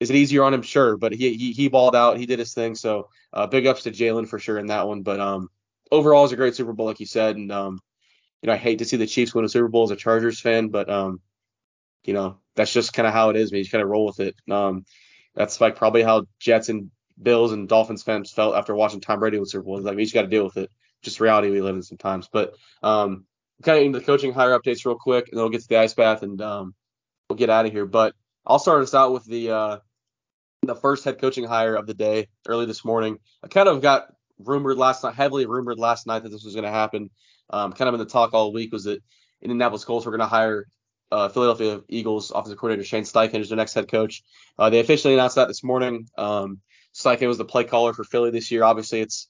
Is 0.00 0.10
it 0.10 0.16
easier 0.16 0.42
on 0.42 0.54
him? 0.54 0.62
Sure, 0.62 0.96
but 0.96 1.12
he 1.12 1.34
he, 1.34 1.52
he 1.52 1.68
balled 1.68 1.94
out. 1.94 2.18
He 2.18 2.26
did 2.26 2.38
his 2.38 2.54
thing. 2.54 2.74
So 2.74 3.08
uh, 3.32 3.46
big 3.46 3.66
ups 3.66 3.84
to 3.84 3.90
Jalen 3.90 4.28
for 4.28 4.38
sure 4.38 4.58
in 4.58 4.66
that 4.66 4.88
one. 4.88 5.02
But 5.02 5.20
um, 5.20 5.48
overall, 5.90 6.24
it's 6.24 6.32
a 6.32 6.36
great 6.36 6.56
Super 6.56 6.72
Bowl, 6.72 6.86
like 6.86 7.00
you 7.00 7.06
said. 7.06 7.36
And 7.36 7.52
um, 7.52 7.80
you 8.42 8.48
know, 8.48 8.54
I 8.54 8.56
hate 8.56 8.78
to 8.78 8.84
see 8.84 8.96
the 8.96 9.06
Chiefs 9.06 9.34
win 9.34 9.44
a 9.44 9.48
Super 9.48 9.68
Bowl 9.68 9.84
as 9.84 9.90
a 9.90 9.96
Chargers 9.96 10.40
fan, 10.40 10.68
but 10.68 10.90
um, 10.90 11.20
you 12.04 12.14
know, 12.14 12.38
that's 12.56 12.72
just 12.72 12.92
kind 12.92 13.06
of 13.06 13.14
how 13.14 13.30
it 13.30 13.36
is. 13.36 13.52
Man, 13.52 13.58
you 13.58 13.64
just 13.64 13.72
kind 13.72 13.82
of 13.82 13.88
roll 13.88 14.06
with 14.06 14.20
it. 14.20 14.34
Um, 14.50 14.84
that's 15.34 15.60
like 15.60 15.76
probably 15.76 16.02
how 16.02 16.26
Jets 16.40 16.68
and 16.68 16.90
Bills 17.20 17.52
and 17.52 17.68
Dolphins 17.68 18.02
fans 18.02 18.32
felt 18.32 18.56
after 18.56 18.74
watching 18.74 19.00
Tom 19.00 19.20
Brady 19.20 19.38
win 19.38 19.46
Super 19.46 19.64
Bowl. 19.64 19.80
Like 19.80 19.96
we 19.96 20.02
just 20.02 20.14
got 20.14 20.22
to 20.22 20.28
deal 20.28 20.44
with 20.44 20.56
it. 20.56 20.70
Just 21.02 21.20
reality 21.20 21.50
we 21.50 21.60
live 21.60 21.74
in 21.76 21.82
sometimes. 21.82 22.28
But 22.32 22.54
um, 22.82 23.26
kind 23.62 23.78
of 23.78 23.84
into 23.84 23.98
the 23.98 24.04
coaching 24.04 24.32
hire 24.32 24.58
updates 24.58 24.84
real 24.84 24.98
quick, 24.98 25.28
and 25.28 25.36
then 25.36 25.44
we'll 25.44 25.50
get 25.50 25.62
to 25.62 25.68
the 25.68 25.78
ice 25.78 25.94
bath 25.94 26.22
and 26.22 26.40
um, 26.42 26.74
we'll 27.28 27.38
get 27.38 27.50
out 27.50 27.66
of 27.66 27.72
here. 27.72 27.86
But 27.86 28.14
I'll 28.46 28.58
start 28.58 28.82
us 28.82 28.94
out 28.94 29.12
with 29.12 29.24
the 29.24 29.50
uh, 29.50 29.78
the 30.62 30.74
first 30.74 31.04
head 31.04 31.20
coaching 31.20 31.44
hire 31.44 31.74
of 31.74 31.86
the 31.86 31.94
day 31.94 32.28
early 32.46 32.66
this 32.66 32.84
morning. 32.84 33.18
I 33.42 33.48
kind 33.48 33.68
of 33.68 33.82
got 33.82 34.06
rumored 34.38 34.78
last 34.78 35.04
night, 35.04 35.14
heavily 35.14 35.46
rumored 35.46 35.78
last 35.78 36.06
night 36.06 36.22
that 36.22 36.30
this 36.30 36.44
was 36.44 36.54
going 36.54 36.64
to 36.64 36.70
happen. 36.70 37.10
Um, 37.50 37.72
kind 37.72 37.88
of 37.88 37.94
in 37.94 38.00
the 38.00 38.06
talk 38.06 38.34
all 38.34 38.52
week 38.52 38.72
was 38.72 38.84
that 38.84 39.02
Indianapolis 39.40 39.84
Colts 39.84 40.06
were 40.06 40.12
going 40.12 40.20
to 40.20 40.26
hire 40.26 40.66
uh, 41.10 41.28
Philadelphia 41.28 41.80
Eagles 41.88 42.30
offensive 42.30 42.58
coordinator 42.58 42.86
Shane 42.86 43.04
Steichen 43.04 43.40
as 43.40 43.48
their 43.48 43.56
next 43.56 43.74
head 43.74 43.90
coach. 43.90 44.22
Uh, 44.58 44.70
they 44.70 44.80
officially 44.80 45.14
announced 45.14 45.36
that 45.36 45.48
this 45.48 45.62
morning. 45.62 46.08
Um, 46.16 46.60
Steichen 46.94 47.28
was 47.28 47.38
the 47.38 47.44
play 47.44 47.64
caller 47.64 47.92
for 47.92 48.04
Philly 48.04 48.30
this 48.30 48.50
year. 48.50 48.64
Obviously, 48.64 49.00
it's 49.00 49.28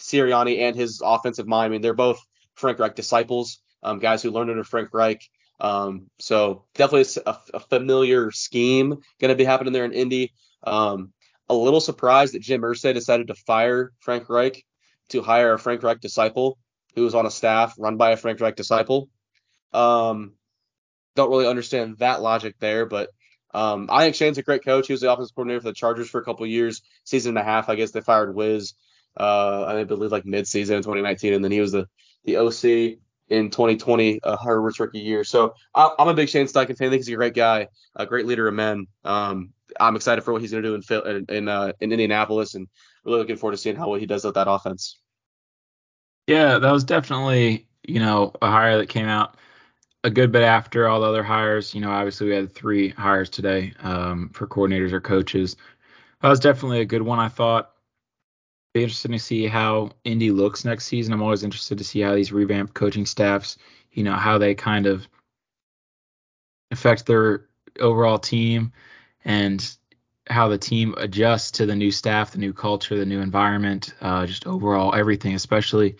Sirianni 0.00 0.60
and 0.60 0.76
his 0.76 1.02
offensive 1.04 1.46
mind. 1.46 1.66
I 1.66 1.68
mean, 1.70 1.82
they're 1.82 1.94
both 1.94 2.20
Frank 2.54 2.78
Reich 2.78 2.94
disciples, 2.94 3.58
um, 3.82 3.98
guys 3.98 4.22
who 4.22 4.30
learned 4.30 4.50
under 4.50 4.64
Frank 4.64 4.90
Reich. 4.92 5.28
Um, 5.60 6.10
so 6.18 6.64
definitely 6.74 7.22
a, 7.24 7.36
a, 7.54 7.60
familiar 7.60 8.32
scheme 8.32 8.90
going 9.20 9.28
to 9.28 9.36
be 9.36 9.44
happening 9.44 9.72
there 9.72 9.84
in 9.84 9.92
Indy. 9.92 10.32
Um, 10.64 11.12
a 11.48 11.54
little 11.54 11.80
surprised 11.80 12.34
that 12.34 12.42
Jim 12.42 12.62
Irsay 12.62 12.92
decided 12.92 13.28
to 13.28 13.34
fire 13.34 13.92
Frank 14.00 14.28
Reich 14.28 14.64
to 15.10 15.22
hire 15.22 15.52
a 15.52 15.58
Frank 15.58 15.82
Reich 15.82 16.00
disciple 16.00 16.58
who 16.94 17.02
was 17.02 17.14
on 17.14 17.26
a 17.26 17.30
staff 17.30 17.74
run 17.78 17.96
by 17.96 18.10
a 18.10 18.16
Frank 18.16 18.40
Reich 18.40 18.56
disciple. 18.56 19.08
Um, 19.72 20.32
don't 21.14 21.30
really 21.30 21.46
understand 21.46 21.98
that 21.98 22.22
logic 22.22 22.56
there, 22.58 22.86
but 22.86 23.10
um, 23.52 23.88
I 23.90 24.04
think 24.04 24.16
Shane's 24.16 24.38
a 24.38 24.42
great 24.42 24.64
coach. 24.64 24.88
He 24.88 24.92
was 24.92 25.00
the 25.00 25.12
offensive 25.12 25.34
coordinator 25.34 25.60
for 25.60 25.68
the 25.68 25.74
Chargers 25.74 26.10
for 26.10 26.20
a 26.20 26.24
couple 26.24 26.46
years, 26.46 26.82
season 27.04 27.30
and 27.30 27.38
a 27.38 27.44
half. 27.44 27.68
I 27.68 27.76
guess 27.76 27.92
they 27.92 28.00
fired 28.00 28.34
Wiz, 28.34 28.74
uh, 29.16 29.64
I 29.64 29.84
believe 29.84 30.10
like 30.10 30.24
mid-season 30.24 30.76
in 30.76 30.82
2019, 30.82 31.34
and 31.34 31.44
then 31.44 31.52
he 31.52 31.60
was 31.60 31.72
the 31.72 31.86
the 32.24 32.38
OC 32.38 32.98
in 33.28 33.50
2020, 33.50 34.20
uh, 34.22 34.36
Herbert's 34.36 34.78
rookie 34.78 34.98
year. 34.98 35.24
So 35.24 35.54
I, 35.74 35.90
am 35.98 36.08
a 36.08 36.14
big 36.14 36.28
Shane 36.28 36.46
Steichen 36.46 36.76
fan. 36.76 36.88
I 36.88 36.90
think 36.90 36.94
he's 36.94 37.08
a 37.08 37.16
great 37.16 37.34
guy, 37.34 37.68
a 37.96 38.06
great 38.06 38.26
leader 38.26 38.48
of 38.48 38.54
men. 38.54 38.86
Um, 39.04 39.50
I'm 39.80 39.96
excited 39.96 40.22
for 40.22 40.32
what 40.32 40.42
he's 40.42 40.50
going 40.50 40.62
to 40.62 40.68
do 40.68 40.74
in 40.74 41.16
in 41.16 41.36
in, 41.36 41.48
uh, 41.48 41.72
in 41.80 41.92
Indianapolis, 41.92 42.54
and 42.54 42.68
really 43.04 43.18
looking 43.18 43.36
forward 43.36 43.52
to 43.52 43.58
seeing 43.58 43.76
how 43.76 43.88
well 43.88 44.00
he 44.00 44.06
does 44.06 44.24
with 44.24 44.34
that 44.34 44.48
offense. 44.48 44.98
Yeah, 46.26 46.58
that 46.58 46.70
was 46.70 46.84
definitely 46.84 47.66
you 47.86 48.00
know 48.00 48.32
a 48.40 48.50
hire 48.50 48.78
that 48.78 48.88
came 48.88 49.06
out 49.06 49.36
a 50.04 50.10
good 50.10 50.30
bit 50.30 50.42
after 50.42 50.86
all 50.86 51.00
the 51.00 51.06
other 51.06 51.22
hires. 51.22 51.74
You 51.74 51.80
know, 51.80 51.90
obviously 51.90 52.28
we 52.28 52.34
had 52.34 52.54
three 52.54 52.90
hires 52.90 53.30
today 53.30 53.72
um, 53.80 54.30
for 54.32 54.46
coordinators 54.46 54.92
or 54.92 55.00
coaches. 55.00 55.56
That 56.20 56.28
was 56.28 56.40
definitely 56.40 56.80
a 56.80 56.86
good 56.86 57.02
one. 57.02 57.18
I 57.18 57.28
thought. 57.28 57.73
Be 58.74 58.82
interesting 58.82 59.12
to 59.12 59.20
see 59.20 59.46
how 59.46 59.92
Indy 60.02 60.32
looks 60.32 60.64
next 60.64 60.86
season. 60.86 61.14
I'm 61.14 61.22
always 61.22 61.44
interested 61.44 61.78
to 61.78 61.84
see 61.84 62.00
how 62.00 62.14
these 62.14 62.32
revamped 62.32 62.74
coaching 62.74 63.06
staffs, 63.06 63.56
you 63.92 64.02
know, 64.02 64.14
how 64.14 64.36
they 64.38 64.56
kind 64.56 64.86
of 64.86 65.06
affect 66.72 67.06
their 67.06 67.46
overall 67.78 68.18
team 68.18 68.72
and 69.24 69.76
how 70.26 70.48
the 70.48 70.58
team 70.58 70.92
adjusts 70.96 71.52
to 71.52 71.66
the 71.66 71.76
new 71.76 71.92
staff, 71.92 72.32
the 72.32 72.38
new 72.38 72.52
culture, 72.52 72.96
the 72.96 73.06
new 73.06 73.20
environment, 73.20 73.94
uh, 74.00 74.26
just 74.26 74.44
overall 74.44 74.92
everything, 74.92 75.36
especially 75.36 75.96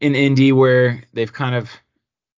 in 0.00 0.16
Indy 0.16 0.50
where 0.50 1.04
they've 1.12 1.32
kind 1.32 1.54
of 1.54 1.70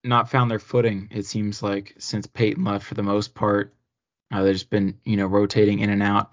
not 0.04 0.30
found 0.30 0.50
their 0.50 0.58
footing. 0.58 1.08
It 1.10 1.24
seems 1.24 1.62
like 1.62 1.94
since 1.98 2.26
Peyton 2.26 2.64
left 2.64 2.84
for 2.84 2.94
the 2.94 3.02
most 3.02 3.34
part, 3.34 3.74
uh, 4.30 4.42
they've 4.42 4.54
just 4.54 4.68
been 4.68 4.98
you 5.04 5.16
know 5.16 5.26
rotating 5.26 5.78
in 5.78 5.88
and 5.88 6.02
out. 6.02 6.30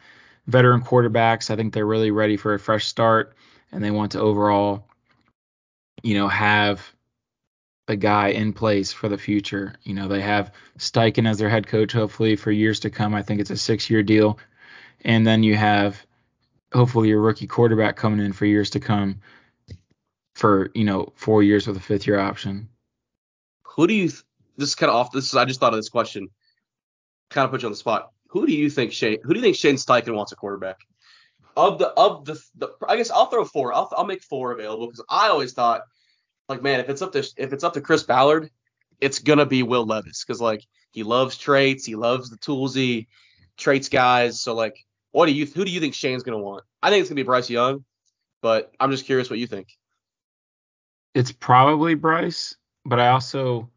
Veteran 0.49 0.81
quarterbacks, 0.81 1.51
I 1.51 1.55
think 1.55 1.73
they're 1.73 1.85
really 1.85 2.11
ready 2.11 2.35
for 2.35 2.55
a 2.55 2.59
fresh 2.59 2.87
start, 2.87 3.35
and 3.71 3.83
they 3.83 3.91
want 3.91 4.13
to 4.13 4.19
overall, 4.19 4.87
you 6.01 6.15
know, 6.15 6.27
have 6.27 6.93
a 7.87 7.95
guy 7.95 8.29
in 8.29 8.53
place 8.53 8.91
for 8.91 9.09
the 9.09 9.17
future. 9.17 9.75
You 9.83 9.93
know, 9.93 10.07
they 10.07 10.21
have 10.21 10.51
Steichen 10.79 11.29
as 11.29 11.37
their 11.37 11.49
head 11.49 11.67
coach, 11.67 11.91
hopefully 11.91 12.35
for 12.35 12.51
years 12.51 12.79
to 12.81 12.89
come. 12.89 13.13
I 13.13 13.21
think 13.21 13.41
it's 13.41 13.51
a 13.51 13.57
six-year 13.57 14.01
deal, 14.01 14.39
and 15.05 15.25
then 15.25 15.43
you 15.43 15.55
have 15.55 16.03
hopefully 16.73 17.09
your 17.09 17.21
rookie 17.21 17.47
quarterback 17.47 17.95
coming 17.95 18.25
in 18.25 18.33
for 18.33 18.45
years 18.45 18.71
to 18.71 18.79
come 18.79 19.19
for 20.33 20.71
you 20.73 20.83
know 20.83 21.11
four 21.15 21.43
years 21.43 21.67
with 21.67 21.77
a 21.77 21.81
fifth-year 21.81 22.19
option. 22.19 22.69
Who 23.75 23.85
do 23.85 23.93
you? 23.93 24.09
Th- 24.09 24.23
this 24.57 24.69
is 24.69 24.75
kind 24.75 24.89
of 24.89 24.95
off. 24.95 25.11
This 25.11 25.25
is 25.25 25.35
I 25.35 25.45
just 25.45 25.59
thought 25.59 25.73
of 25.73 25.79
this 25.79 25.89
question. 25.89 26.29
Kind 27.29 27.45
of 27.45 27.51
put 27.51 27.61
you 27.61 27.67
on 27.67 27.71
the 27.71 27.77
spot. 27.77 28.11
Who 28.29 28.45
do 28.45 28.53
you 28.53 28.69
think 28.69 28.91
Shane? 28.91 29.19
Who 29.23 29.33
do 29.33 29.39
you 29.39 29.43
think 29.43 29.55
Shane 29.55 29.75
Steichen 29.75 30.15
wants 30.15 30.31
a 30.31 30.35
quarterback? 30.35 30.77
Of 31.57 31.79
the 31.79 31.87
of 31.87 32.25
the, 32.25 32.41
the 32.55 32.69
I 32.87 32.95
guess 32.95 33.11
I'll 33.11 33.25
throw 33.25 33.43
four. 33.45 33.73
I'll 33.73 33.91
I'll 33.95 34.05
make 34.05 34.23
four 34.23 34.51
available 34.51 34.87
because 34.87 35.03
I 35.09 35.29
always 35.29 35.53
thought 35.53 35.81
like 36.47 36.61
man 36.61 36.79
if 36.79 36.89
it's 36.89 37.01
up 37.01 37.11
to 37.13 37.19
if 37.37 37.53
it's 37.53 37.63
up 37.63 37.73
to 37.73 37.81
Chris 37.81 38.03
Ballard, 38.03 38.49
it's 39.01 39.19
gonna 39.19 39.45
be 39.45 39.63
Will 39.63 39.85
Levis 39.85 40.23
because 40.25 40.39
like 40.39 40.63
he 40.91 41.03
loves 41.03 41.37
traits, 41.37 41.85
he 41.85 41.95
loves 41.95 42.29
the 42.29 42.37
toolsy 42.37 43.07
traits 43.57 43.89
guys. 43.89 44.39
So 44.39 44.53
like, 44.53 44.77
what 45.11 45.25
do 45.25 45.33
you 45.33 45.45
who 45.45 45.65
do 45.65 45.71
you 45.71 45.79
think 45.79 45.95
Shane's 45.95 46.23
gonna 46.23 46.39
want? 46.39 46.63
I 46.81 46.89
think 46.89 47.01
it's 47.01 47.09
gonna 47.09 47.17
be 47.17 47.23
Bryce 47.23 47.49
Young, 47.49 47.83
but 48.41 48.71
I'm 48.79 48.91
just 48.91 49.05
curious 49.05 49.29
what 49.29 49.39
you 49.39 49.47
think. 49.47 49.67
It's 51.15 51.31
probably 51.31 51.95
Bryce 51.95 52.55
but 52.85 52.99
I 52.99 53.09
also 53.09 53.69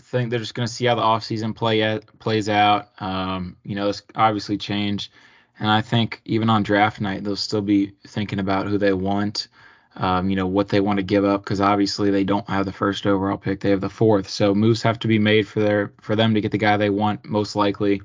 think 0.00 0.30
they're 0.30 0.38
just 0.38 0.54
going 0.54 0.66
to 0.66 0.72
see 0.72 0.86
how 0.86 0.94
the 0.94 1.02
offseason 1.02 1.54
play 1.54 2.00
plays 2.18 2.48
out. 2.48 2.88
Um, 3.00 3.56
you 3.64 3.74
know, 3.74 3.88
it's 3.88 4.02
obviously 4.14 4.58
change, 4.58 5.10
and 5.58 5.70
I 5.70 5.80
think 5.80 6.20
even 6.24 6.50
on 6.50 6.62
draft 6.62 7.00
night 7.00 7.24
they'll 7.24 7.36
still 7.36 7.62
be 7.62 7.92
thinking 8.06 8.38
about 8.38 8.66
who 8.66 8.78
they 8.78 8.92
want. 8.92 9.48
Um, 9.98 10.28
you 10.28 10.36
know 10.36 10.46
what 10.46 10.68
they 10.68 10.80
want 10.80 10.98
to 10.98 11.02
give 11.02 11.24
up 11.24 11.42
because 11.42 11.62
obviously 11.62 12.10
they 12.10 12.24
don't 12.24 12.48
have 12.50 12.66
the 12.66 12.72
first 12.72 13.06
overall 13.06 13.38
pick; 13.38 13.60
they 13.60 13.70
have 13.70 13.80
the 13.80 13.88
fourth. 13.88 14.28
So 14.28 14.54
moves 14.54 14.82
have 14.82 14.98
to 15.00 15.08
be 15.08 15.18
made 15.18 15.48
for 15.48 15.60
their 15.60 15.92
for 16.00 16.14
them 16.16 16.34
to 16.34 16.40
get 16.40 16.52
the 16.52 16.58
guy 16.58 16.76
they 16.76 16.90
want 16.90 17.24
most 17.24 17.56
likely. 17.56 18.02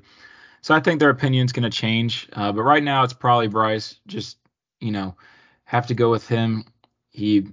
So 0.62 0.74
I 0.74 0.80
think 0.80 1.00
their 1.00 1.10
opinion's 1.10 1.52
going 1.52 1.70
to 1.70 1.76
change. 1.76 2.28
Uh, 2.32 2.52
but 2.52 2.62
right 2.62 2.82
now 2.82 3.02
it's 3.02 3.12
probably 3.12 3.48
Bryce. 3.48 3.96
Just 4.06 4.38
you 4.80 4.90
know, 4.90 5.16
have 5.64 5.86
to 5.88 5.94
go 5.94 6.10
with 6.10 6.26
him. 6.26 6.64
He 7.10 7.48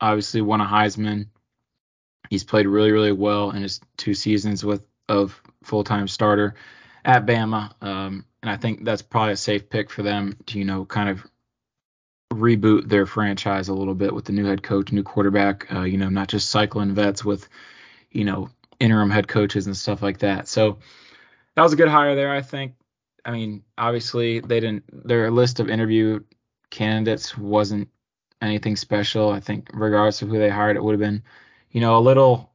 obviously 0.00 0.42
won 0.42 0.60
a 0.60 0.66
Heisman. 0.66 1.28
He's 2.30 2.44
played 2.44 2.66
really, 2.66 2.92
really 2.92 3.12
well 3.12 3.50
in 3.50 3.62
his 3.62 3.80
two 3.96 4.14
seasons 4.14 4.64
with 4.64 4.84
of 5.08 5.40
full-time 5.62 6.06
starter 6.08 6.54
at 7.04 7.24
Bama, 7.24 7.72
um, 7.82 8.24
and 8.42 8.50
I 8.50 8.56
think 8.56 8.84
that's 8.84 9.02
probably 9.02 9.32
a 9.32 9.36
safe 9.36 9.70
pick 9.70 9.90
for 9.90 10.02
them 10.02 10.36
to 10.46 10.58
you 10.58 10.64
know 10.64 10.84
kind 10.84 11.08
of 11.08 11.26
reboot 12.32 12.88
their 12.88 13.06
franchise 13.06 13.68
a 13.68 13.74
little 13.74 13.94
bit 13.94 14.14
with 14.14 14.26
the 14.26 14.32
new 14.32 14.44
head 14.44 14.62
coach, 14.62 14.92
new 14.92 15.02
quarterback. 15.02 15.72
Uh, 15.72 15.82
you 15.82 15.96
know, 15.96 16.08
not 16.08 16.28
just 16.28 16.50
cycling 16.50 16.94
vets 16.94 17.24
with 17.24 17.48
you 18.10 18.24
know 18.24 18.50
interim 18.80 19.10
head 19.10 19.28
coaches 19.28 19.66
and 19.66 19.76
stuff 19.76 20.02
like 20.02 20.18
that. 20.18 20.48
So 20.48 20.78
that 21.54 21.62
was 21.62 21.72
a 21.72 21.76
good 21.76 21.88
hire 21.88 22.14
there, 22.14 22.32
I 22.32 22.42
think. 22.42 22.74
I 23.24 23.32
mean, 23.32 23.64
obviously 23.76 24.40
they 24.40 24.60
didn't. 24.60 24.84
Their 25.06 25.30
list 25.30 25.60
of 25.60 25.68
interview 25.68 26.20
candidates 26.70 27.36
wasn't 27.36 27.88
anything 28.40 28.76
special. 28.76 29.30
I 29.30 29.40
think 29.40 29.70
regardless 29.72 30.22
of 30.22 30.28
who 30.28 30.38
they 30.38 30.50
hired, 30.50 30.76
it 30.76 30.84
would 30.84 30.92
have 30.92 31.00
been 31.00 31.22
you 31.70 31.80
know, 31.80 31.98
a 31.98 32.00
little 32.00 32.50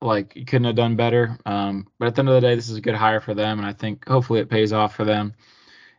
like 0.00 0.34
you 0.34 0.44
couldn't 0.44 0.64
have 0.64 0.76
done 0.76 0.96
better. 0.96 1.38
Um, 1.44 1.86
but 1.98 2.08
at 2.08 2.14
the 2.14 2.20
end 2.20 2.28
of 2.28 2.34
the 2.34 2.40
day, 2.40 2.54
this 2.54 2.68
is 2.68 2.76
a 2.76 2.82
good 2.82 2.94
hire 2.94 3.20
for 3.20 3.34
them, 3.34 3.58
and 3.58 3.66
I 3.66 3.72
think 3.72 4.08
hopefully 4.08 4.40
it 4.40 4.50
pays 4.50 4.72
off 4.72 4.94
for 4.94 5.04
them 5.04 5.34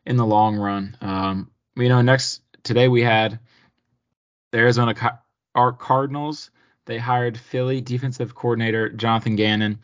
in 0.05 0.17
the 0.17 0.25
long 0.25 0.57
run. 0.57 0.97
Um, 1.01 1.51
you 1.75 1.89
know, 1.89 2.01
next 2.01 2.41
today 2.63 2.87
we 2.87 3.03
had 3.03 3.39
the 4.51 4.59
Arizona 4.59 5.19
our 5.55 5.71
Cardinals. 5.71 6.51
They 6.85 6.97
hired 6.97 7.37
Philly 7.37 7.81
defensive 7.81 8.35
coordinator 8.35 8.89
Jonathan 8.89 9.35
Gannon 9.35 9.79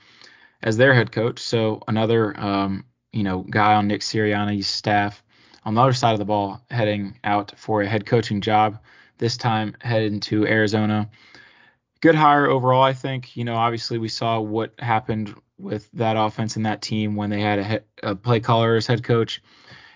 as 0.61 0.77
their 0.77 0.93
head 0.93 1.11
coach. 1.11 1.39
So 1.39 1.81
another 1.87 2.37
um, 2.39 2.85
you 3.11 3.23
know 3.23 3.43
guy 3.43 3.75
on 3.75 3.87
Nick 3.87 4.01
Sirianni's 4.01 4.67
staff 4.67 5.23
on 5.63 5.75
the 5.75 5.81
other 5.81 5.93
side 5.93 6.13
of 6.13 6.19
the 6.19 6.25
ball 6.25 6.61
heading 6.69 7.19
out 7.23 7.53
for 7.57 7.81
a 7.81 7.87
head 7.87 8.05
coaching 8.05 8.41
job. 8.41 8.79
This 9.17 9.37
time 9.37 9.75
headed 9.81 10.21
to 10.23 10.45
Arizona 10.45 11.09
good 12.01 12.15
hire 12.15 12.47
overall. 12.47 12.83
I 12.83 12.93
think 12.93 13.35
you 13.35 13.43
know 13.43 13.55
obviously 13.55 13.97
we 13.97 14.09
saw 14.09 14.39
what 14.39 14.73
happened 14.79 15.33
with 15.57 15.89
that 15.93 16.17
offense 16.17 16.55
and 16.55 16.65
that 16.65 16.81
team 16.81 17.15
when 17.15 17.29
they 17.29 17.41
had 17.41 17.59
a, 17.59 17.63
he- 17.63 17.79
a 18.03 18.15
play 18.15 18.39
caller 18.39 18.75
as 18.75 18.87
head 18.87 19.03
coach 19.03 19.41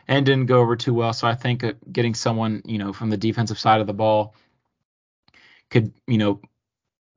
and 0.08 0.26
didn't 0.26 0.47
go 0.47 0.60
over 0.60 0.76
too 0.76 0.93
well. 0.93 1.14
So 1.14 1.28
I 1.28 1.36
think 1.36 1.64
getting 1.91 2.16
someone 2.16 2.62
you 2.66 2.78
know 2.78 2.93
from 2.93 3.10
the 3.10 3.18
defensive 3.18 3.60
side 3.60 3.82
of 3.82 3.88
the 3.88 3.93
ball 3.93 4.36
could 5.70 5.93
you 6.08 6.18
know 6.18 6.41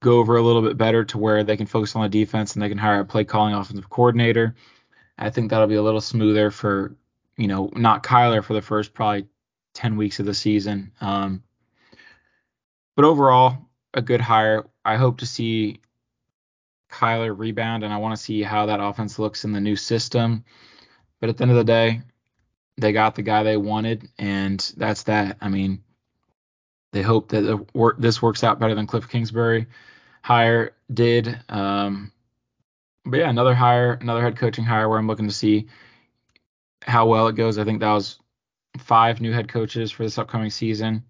go 0.03 0.19
over 0.19 0.37
a 0.37 0.43
little 0.43 0.63
bit 0.63 0.77
better 0.77 1.05
to 1.05 1.19
where 1.19 1.45
they 1.45 1.57
can 1.57 1.67
focus 1.67 1.97
on 1.97 2.03
the 2.03 2.09
defense 2.09 2.55
and 2.55 2.63
they 2.63 2.69
can 2.69 2.79
hire 2.79 3.01
a 3.01 3.05
play 3.05 3.25
calling 3.25 3.55
offensive 3.55 3.89
coordinator. 3.89 4.55
I 5.17 5.31
think 5.31 5.51
that'll 5.51 5.67
be 5.67 5.77
a 5.77 5.83
little 5.83 6.01
smoother 6.01 6.51
for 6.51 6.95
you 7.37 7.49
know 7.49 7.71
not 7.75 8.03
Kyler 8.03 8.45
for 8.45 8.55
the 8.55 8.63
first 8.63 8.93
probably 8.95 9.27
10 9.75 9.97
weeks 9.97 10.21
of 10.21 10.27
the 10.27 10.35
season. 10.35 10.93
Um, 11.01 11.43
but 12.97 13.05
overall, 13.05 13.59
a 13.93 14.03
good 14.03 14.21
hire. 14.21 14.65
I 14.85 14.97
hope 14.97 15.19
to 15.19 15.27
see 15.27 15.81
Kyler 16.91 17.37
rebound, 17.37 17.83
and 17.85 17.93
I 17.93 17.99
want 17.99 18.17
to 18.17 18.23
see 18.23 18.43
how 18.43 18.67
that 18.67 18.81
offense 18.81 19.19
looks 19.19 19.45
in 19.45 19.53
the 19.53 19.61
new 19.61 19.77
system. 19.77 20.45
But 21.21 21.31
at 21.31 21.37
the 21.37 21.43
end 21.43 21.51
of 21.51 21.57
the 21.57 21.65
day, 21.65 22.03
they 22.77 22.93
got 22.93 23.15
the 23.15 23.23
guy 23.23 23.43
they 23.43 23.57
wanted, 23.57 24.09
and 24.19 24.61
that's 24.77 25.05
that. 25.05 25.39
I 25.41 25.49
mean, 25.49 25.83
they 26.93 27.03
hope 27.03 27.31
that 27.31 27.67
work, 27.75 27.97
this 27.99 28.23
works 28.23 28.45
out 28.45 28.59
better 28.59 28.75
than 28.75 28.87
Cliff 28.87 29.09
Kingsbury 29.09 29.67
hire 30.25 30.75
did. 30.93 31.39
Um, 31.51 32.11
but 33.05 33.19
yeah, 33.19 33.29
another 33.29 33.55
hire, 33.55 33.99
another 34.01 34.23
head 34.23 34.39
coaching 34.39 34.65
hire 34.65 34.89
where 34.89 34.99
I'm 34.99 35.07
looking 35.07 35.29
to 35.29 35.35
see 35.35 35.69
how 36.81 37.07
well 37.07 37.29
it 37.29 37.37
goes. 37.37 37.59
I 37.59 37.65
think 37.65 37.81
that 37.81 37.93
was 37.93 38.19
five 38.79 39.21
new 39.21 39.33
head 39.33 39.49
coaches 39.49 39.91
for 39.91 40.03
this 40.03 40.17
upcoming 40.17 40.49
season. 40.49 41.05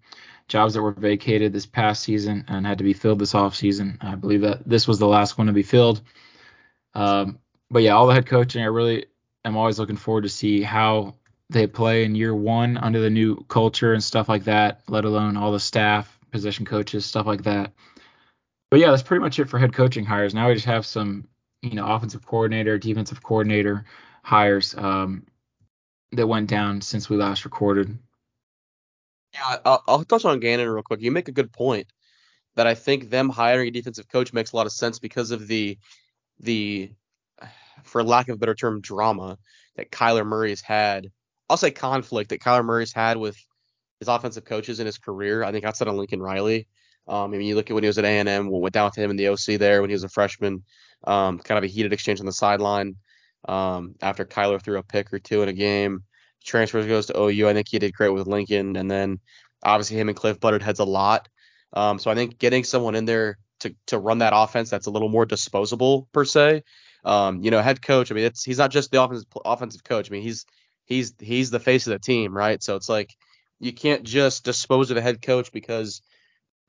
Jobs 0.47 0.73
that 0.73 0.81
were 0.81 0.91
vacated 0.91 1.51
this 1.51 1.65
past 1.65 2.03
season 2.03 2.45
and 2.47 2.65
had 2.65 2.77
to 2.77 2.83
be 2.83 2.93
filled 2.93 3.19
this 3.19 3.33
offseason. 3.33 3.97
I 4.03 4.15
believe 4.15 4.41
that 4.41 4.67
this 4.67 4.87
was 4.87 4.99
the 4.99 5.07
last 5.07 5.37
one 5.37 5.47
to 5.47 5.53
be 5.53 5.63
filled. 5.63 6.01
Um, 6.93 7.39
but 7.69 7.81
yeah, 7.81 7.91
all 7.91 8.07
the 8.07 8.13
head 8.13 8.27
coaching, 8.27 8.61
I 8.61 8.67
really 8.67 9.07
am 9.43 9.57
always 9.57 9.79
looking 9.79 9.97
forward 9.97 10.23
to 10.23 10.29
see 10.29 10.61
how 10.61 11.15
they 11.49 11.67
play 11.67 12.03
in 12.03 12.15
year 12.15 12.33
one 12.33 12.77
under 12.77 12.99
the 12.99 13.09
new 13.09 13.37
culture 13.47 13.93
and 13.93 14.03
stuff 14.03 14.29
like 14.29 14.45
that, 14.45 14.81
let 14.87 15.05
alone 15.05 15.37
all 15.37 15.51
the 15.51 15.59
staff, 15.59 16.19
position 16.31 16.65
coaches, 16.65 17.05
stuff 17.05 17.25
like 17.25 17.43
that. 17.43 17.73
But 18.71 18.79
yeah, 18.79 18.89
that's 18.89 19.03
pretty 19.03 19.21
much 19.21 19.39
it 19.39 19.49
for 19.49 19.59
head 19.59 19.73
coaching 19.73 20.05
hires. 20.05 20.33
Now 20.33 20.47
we 20.47 20.55
just 20.55 20.65
have 20.65 20.85
some, 20.85 21.27
you 21.61 21.75
know, 21.75 21.85
offensive 21.85 22.25
coordinator, 22.25 22.77
defensive 22.77 23.23
coordinator 23.23 23.85
hires 24.23 24.75
um, 24.75 25.25
that 26.11 26.27
went 26.27 26.49
down 26.49 26.81
since 26.81 27.09
we 27.09 27.17
last 27.17 27.45
recorded. 27.45 27.97
Yeah, 29.35 29.57
I'll, 29.65 29.83
I'll 29.87 30.03
touch 30.05 30.23
on 30.23 30.39
Gannon 30.39 30.69
real 30.69 30.81
quick. 30.81 31.01
You 31.01 31.11
make 31.11 31.27
a 31.27 31.33
good 31.33 31.51
point 31.51 31.87
that 32.55 32.67
I 32.67 32.73
think 32.73 33.09
them 33.09 33.29
hiring 33.29 33.67
a 33.67 33.71
defensive 33.71 34.07
coach 34.07 34.31
makes 34.31 34.53
a 34.53 34.55
lot 34.55 34.65
of 34.65 34.71
sense 34.71 34.97
because 34.97 35.31
of 35.31 35.45
the 35.47 35.77
the 36.39 36.91
for 37.83 38.03
lack 38.03 38.29
of 38.29 38.35
a 38.35 38.37
better 38.37 38.55
term 38.55 38.79
drama 38.79 39.37
that 39.75 39.91
Kyler 39.91 40.25
Murray 40.25 40.49
has 40.49 40.61
had. 40.61 41.11
I'll 41.49 41.57
say 41.57 41.71
conflict 41.71 42.29
that 42.29 42.41
Kyler 42.41 42.63
Murray's 42.63 42.93
had 42.93 43.17
with 43.17 43.37
his 43.99 44.07
offensive 44.07 44.45
coaches 44.45 44.79
in 44.79 44.85
his 44.85 44.97
career. 44.97 45.43
I 45.43 45.51
think 45.51 45.65
outside 45.65 45.87
of 45.87 45.95
Lincoln 45.95 46.21
Riley. 46.21 46.67
Um, 47.07 47.33
I 47.33 47.37
mean, 47.37 47.41
you 47.41 47.55
look 47.55 47.69
at 47.69 47.73
when 47.73 47.83
he 47.83 47.87
was 47.87 47.99
at 47.99 48.05
A&M, 48.05 48.49
what 48.49 48.61
went 48.61 48.73
down 48.73 48.85
with 48.85 48.97
him 48.97 49.11
in 49.11 49.15
the 49.15 49.27
OC 49.27 49.59
there 49.59 49.81
when 49.81 49.91
he 49.91 49.95
was 49.95 50.03
a 50.03 50.09
freshman. 50.09 50.63
Um, 51.03 51.37
kind 51.37 51.57
of 51.57 51.63
a 51.63 51.67
heated 51.67 51.93
exchange 51.93 52.19
on 52.19 52.25
the 52.25 52.31
sideline 52.31 52.95
um, 53.47 53.93
after 54.01 54.25
Kyler 54.25 54.61
threw 54.61 54.79
a 54.79 54.83
pick 54.83 55.13
or 55.13 55.19
two 55.19 55.43
in 55.43 55.49
a 55.49 55.53
game. 55.53 56.03
Transfers 56.45 56.85
goes 56.85 57.07
to 57.07 57.19
OU. 57.19 57.49
I 57.49 57.53
think 57.53 57.67
he 57.69 57.79
did 57.79 57.93
great 57.93 58.09
with 58.09 58.27
Lincoln, 58.27 58.75
and 58.75 58.89
then 58.89 59.19
obviously 59.63 59.97
him 59.97 60.09
and 60.09 60.17
Cliff 60.17 60.39
butted 60.39 60.61
heads 60.61 60.79
a 60.79 60.85
lot. 60.85 61.27
Um, 61.73 61.99
so 61.99 62.11
I 62.11 62.15
think 62.15 62.37
getting 62.37 62.63
someone 62.63 62.95
in 62.95 63.05
there 63.05 63.37
to 63.61 63.75
to 63.87 63.97
run 63.97 64.19
that 64.19 64.33
offense 64.35 64.69
that's 64.69 64.87
a 64.87 64.91
little 64.91 65.09
more 65.09 65.25
disposable 65.25 66.07
per 66.13 66.25
se. 66.25 66.63
Um, 67.03 67.41
you 67.41 67.51
know, 67.51 67.61
head 67.61 67.81
coach. 67.81 68.11
I 68.11 68.15
mean, 68.15 68.25
it's 68.25 68.43
he's 68.43 68.57
not 68.57 68.71
just 68.71 68.91
the 68.91 69.01
offensive 69.01 69.27
offensive 69.43 69.83
coach. 69.83 70.09
I 70.09 70.11
mean, 70.11 70.23
he's 70.23 70.45
he's 70.85 71.13
he's 71.19 71.51
the 71.51 71.59
face 71.59 71.87
of 71.87 71.93
the 71.93 71.99
team, 71.99 72.35
right? 72.35 72.61
So 72.61 72.75
it's 72.75 72.89
like 72.89 73.15
you 73.59 73.73
can't 73.73 74.03
just 74.03 74.43
dispose 74.43 74.91
of 74.91 74.97
a 74.97 75.01
head 75.01 75.21
coach 75.21 75.51
because 75.51 76.01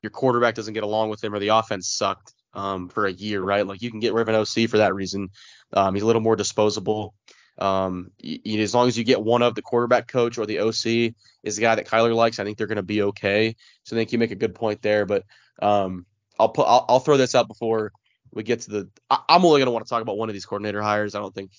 your 0.01 0.09
quarterback 0.11 0.55
doesn't 0.55 0.73
get 0.73 0.83
along 0.83 1.09
with 1.09 1.23
him 1.23 1.33
or 1.33 1.39
the 1.39 1.49
offense 1.49 1.87
sucked 1.87 2.33
um, 2.53 2.89
for 2.89 3.05
a 3.05 3.11
year, 3.11 3.41
right? 3.41 3.65
Like 3.65 3.81
you 3.81 3.91
can 3.91 3.99
get 3.99 4.13
rid 4.13 4.27
of 4.27 4.29
an 4.29 4.35
OC 4.35 4.69
for 4.69 4.77
that 4.77 4.95
reason. 4.95 5.29
Um, 5.73 5.93
he's 5.93 6.03
a 6.03 6.05
little 6.05 6.21
more 6.21 6.35
disposable. 6.35 7.13
Um, 7.57 8.11
you, 8.19 8.61
as 8.61 8.75
long 8.75 8.87
as 8.87 8.97
you 8.97 9.03
get 9.03 9.21
one 9.21 9.41
of 9.41 9.55
the 9.55 9.61
quarterback 9.61 10.07
coach 10.07 10.37
or 10.37 10.45
the 10.45 10.59
OC 10.59 11.15
is 11.43 11.55
the 11.55 11.61
guy 11.61 11.75
that 11.75 11.87
Kyler 11.87 12.15
likes, 12.15 12.39
I 12.39 12.43
think 12.43 12.57
they're 12.57 12.67
going 12.67 12.77
to 12.77 12.83
be 12.83 13.01
okay. 13.03 13.55
So 13.83 13.95
I 13.95 13.99
think 13.99 14.11
you 14.11 14.19
make 14.19 14.31
a 14.31 14.35
good 14.35 14.53
point 14.53 14.81
there. 14.81 15.05
But 15.05 15.23
um, 15.61 16.05
I'll 16.39 16.49
put 16.49 16.67
I'll, 16.67 16.85
I'll, 16.87 16.99
throw 16.99 17.17
this 17.17 17.35
out 17.35 17.47
before 17.47 17.91
we 18.31 18.43
get 18.43 18.61
to 18.61 18.71
the. 18.71 18.89
I, 19.09 19.19
am 19.29 19.45
only 19.45 19.59
going 19.59 19.65
to 19.65 19.71
want 19.71 19.85
to 19.85 19.89
talk 19.89 20.01
about 20.01 20.17
one 20.17 20.29
of 20.29 20.33
these 20.33 20.45
coordinator 20.45 20.81
hires. 20.81 21.15
I 21.15 21.19
don't 21.19 21.33
think. 21.33 21.51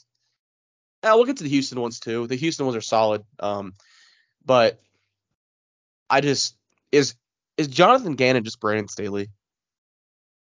Yeah, 1.03 1.15
we'll 1.15 1.25
get 1.25 1.39
to 1.39 1.45
the 1.45 1.51
Houston 1.51 1.81
ones 1.81 2.01
too. 2.01 2.27
The 2.27 2.37
Houston 2.37 2.67
ones 2.67 2.77
are 2.77 2.81
solid. 2.81 3.25
Um, 3.41 3.75
but 4.45 4.81
I 6.09 6.21
just 6.21 6.57
is 6.93 7.15
is 7.57 7.69
Jonathan 7.69 8.15
Gannon 8.15 8.45
just 8.45 8.61
Brandon 8.61 8.89
Staley 8.89 9.31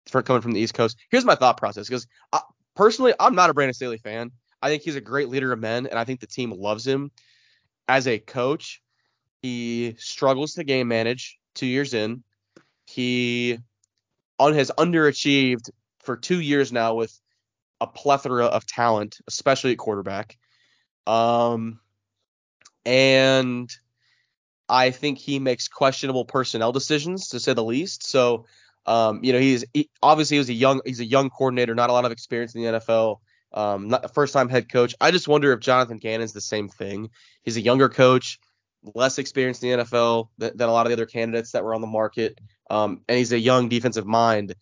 for 0.08 0.22
coming 0.22 0.42
from 0.42 0.52
the 0.52 0.60
East 0.60 0.74
Coast? 0.74 0.98
Here's 1.10 1.24
my 1.24 1.34
thought 1.34 1.56
process 1.56 1.88
because 1.88 2.06
personally, 2.76 3.14
I'm 3.18 3.34
not 3.34 3.50
a 3.50 3.54
Brandon 3.54 3.74
Staley 3.74 3.98
fan. 3.98 4.32
I 4.62 4.68
think 4.68 4.82
he's 4.82 4.96
a 4.96 5.00
great 5.00 5.28
leader 5.28 5.52
of 5.52 5.58
men, 5.58 5.86
and 5.86 5.98
I 5.98 6.04
think 6.04 6.20
the 6.20 6.26
team 6.26 6.50
loves 6.50 6.86
him. 6.86 7.10
As 7.88 8.06
a 8.06 8.18
coach, 8.18 8.82
he 9.42 9.96
struggles 9.98 10.54
to 10.54 10.64
game 10.64 10.88
manage 10.88 11.38
two 11.54 11.66
years 11.66 11.94
in. 11.94 12.22
He 12.86 13.58
on 14.38 14.54
has 14.54 14.70
underachieved 14.76 15.70
for 16.00 16.16
two 16.16 16.40
years 16.40 16.72
now 16.72 16.94
with 16.94 17.18
a 17.80 17.86
plethora 17.86 18.46
of 18.46 18.66
talent, 18.66 19.18
especially 19.28 19.72
at 19.72 19.78
quarterback. 19.78 20.38
Um, 21.06 21.80
and 22.84 23.70
I 24.68 24.90
think 24.90 25.18
he 25.18 25.38
makes 25.38 25.68
questionable 25.68 26.24
personnel 26.24 26.72
decisions 26.72 27.28
to 27.28 27.40
say 27.40 27.54
the 27.54 27.64
least. 27.64 28.06
So, 28.06 28.46
um, 28.86 29.24
you 29.24 29.32
know, 29.32 29.38
he's 29.38 29.64
he, 29.74 29.90
obviously 30.02 30.36
he 30.36 30.38
was 30.38 30.48
a 30.48 30.54
young 30.54 30.80
he's 30.84 31.00
a 31.00 31.04
young 31.04 31.30
coordinator, 31.30 31.74
not 31.74 31.90
a 31.90 31.92
lot 31.92 32.04
of 32.04 32.12
experience 32.12 32.54
in 32.54 32.62
the 32.62 32.78
NFL. 32.78 33.18
Um, 33.52 33.88
not 33.88 34.14
first 34.14 34.32
time 34.32 34.48
head 34.48 34.70
coach. 34.70 34.94
I 35.00 35.10
just 35.10 35.28
wonder 35.28 35.52
if 35.52 35.60
Jonathan 35.60 35.98
Gannon's 35.98 36.32
the 36.32 36.40
same 36.40 36.68
thing. 36.68 37.10
He's 37.42 37.56
a 37.56 37.60
younger 37.60 37.88
coach, 37.88 38.38
less 38.94 39.18
experienced 39.18 39.62
in 39.64 39.78
the 39.78 39.84
NFL 39.84 40.28
than, 40.38 40.56
than 40.56 40.68
a 40.68 40.72
lot 40.72 40.86
of 40.86 40.90
the 40.90 40.94
other 40.94 41.06
candidates 41.06 41.52
that 41.52 41.64
were 41.64 41.74
on 41.74 41.80
the 41.80 41.86
market. 41.86 42.38
Um, 42.70 43.02
and 43.08 43.18
he's 43.18 43.32
a 43.32 43.38
young 43.38 43.68
defensive 43.68 44.06
mind. 44.06 44.54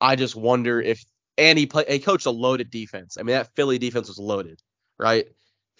I 0.00 0.16
just 0.16 0.34
wonder 0.34 0.80
if 0.80 1.04
and 1.38 1.58
he 1.58 1.66
play 1.66 1.84
he 1.88 1.98
coached 1.98 2.26
a 2.26 2.30
loaded 2.30 2.70
defense. 2.70 3.16
I 3.18 3.22
mean 3.22 3.34
that 3.34 3.54
Philly 3.54 3.78
defense 3.78 4.08
was 4.08 4.18
loaded, 4.18 4.60
right? 4.98 5.26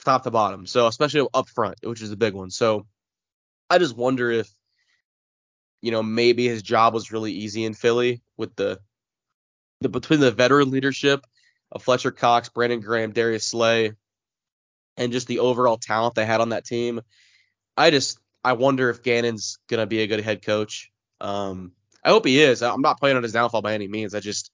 Top 0.04 0.24
to 0.24 0.30
bottom. 0.30 0.66
So 0.66 0.86
especially 0.86 1.26
up 1.32 1.48
front, 1.48 1.78
which 1.82 2.02
is 2.02 2.12
a 2.12 2.16
big 2.16 2.34
one. 2.34 2.50
So 2.50 2.86
I 3.70 3.78
just 3.78 3.96
wonder 3.96 4.30
if, 4.30 4.52
you 5.80 5.90
know, 5.90 6.02
maybe 6.02 6.46
his 6.46 6.62
job 6.62 6.94
was 6.94 7.12
really 7.12 7.32
easy 7.32 7.64
in 7.64 7.74
Philly 7.74 8.22
with 8.36 8.54
the, 8.56 8.78
the 9.80 9.88
between 9.88 10.20
the 10.20 10.30
veteran 10.30 10.70
leadership 10.70 11.24
of 11.72 11.82
Fletcher 11.82 12.10
Cox, 12.10 12.50
Brandon 12.50 12.80
Graham, 12.80 13.12
Darius 13.12 13.46
Slay, 13.46 13.92
and 14.96 15.12
just 15.12 15.26
the 15.26 15.40
overall 15.40 15.78
talent 15.78 16.14
they 16.14 16.26
had 16.26 16.40
on 16.40 16.50
that 16.50 16.64
team. 16.64 17.00
I 17.76 17.90
just 17.90 18.18
I 18.44 18.52
wonder 18.52 18.90
if 18.90 19.02
Gannon's 19.02 19.58
gonna 19.68 19.86
be 19.86 20.00
a 20.00 20.06
good 20.06 20.20
head 20.20 20.44
coach. 20.44 20.90
Um, 21.20 21.72
I 22.04 22.10
hope 22.10 22.26
he 22.26 22.40
is. 22.40 22.62
I'm 22.62 22.82
not 22.82 23.00
playing 23.00 23.16
on 23.16 23.22
his 23.22 23.32
downfall 23.32 23.62
by 23.62 23.74
any 23.74 23.88
means. 23.88 24.14
I 24.14 24.20
just 24.20 24.50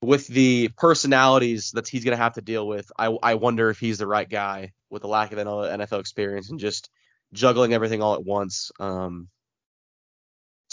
with 0.00 0.26
the 0.26 0.68
personalities 0.76 1.72
that 1.72 1.88
he's 1.88 2.04
gonna 2.04 2.16
have 2.16 2.34
to 2.34 2.42
deal 2.42 2.66
with, 2.66 2.90
I 2.96 3.06
I 3.22 3.34
wonder 3.34 3.70
if 3.70 3.78
he's 3.78 3.98
the 3.98 4.06
right 4.06 4.28
guy 4.28 4.72
with 4.90 5.02
the 5.02 5.08
lack 5.08 5.32
of 5.32 5.38
NFL 5.38 6.00
experience 6.00 6.50
and 6.50 6.60
just 6.60 6.88
juggling 7.32 7.72
everything 7.72 8.00
all 8.00 8.14
at 8.14 8.24
once. 8.24 8.70
Um, 8.78 9.28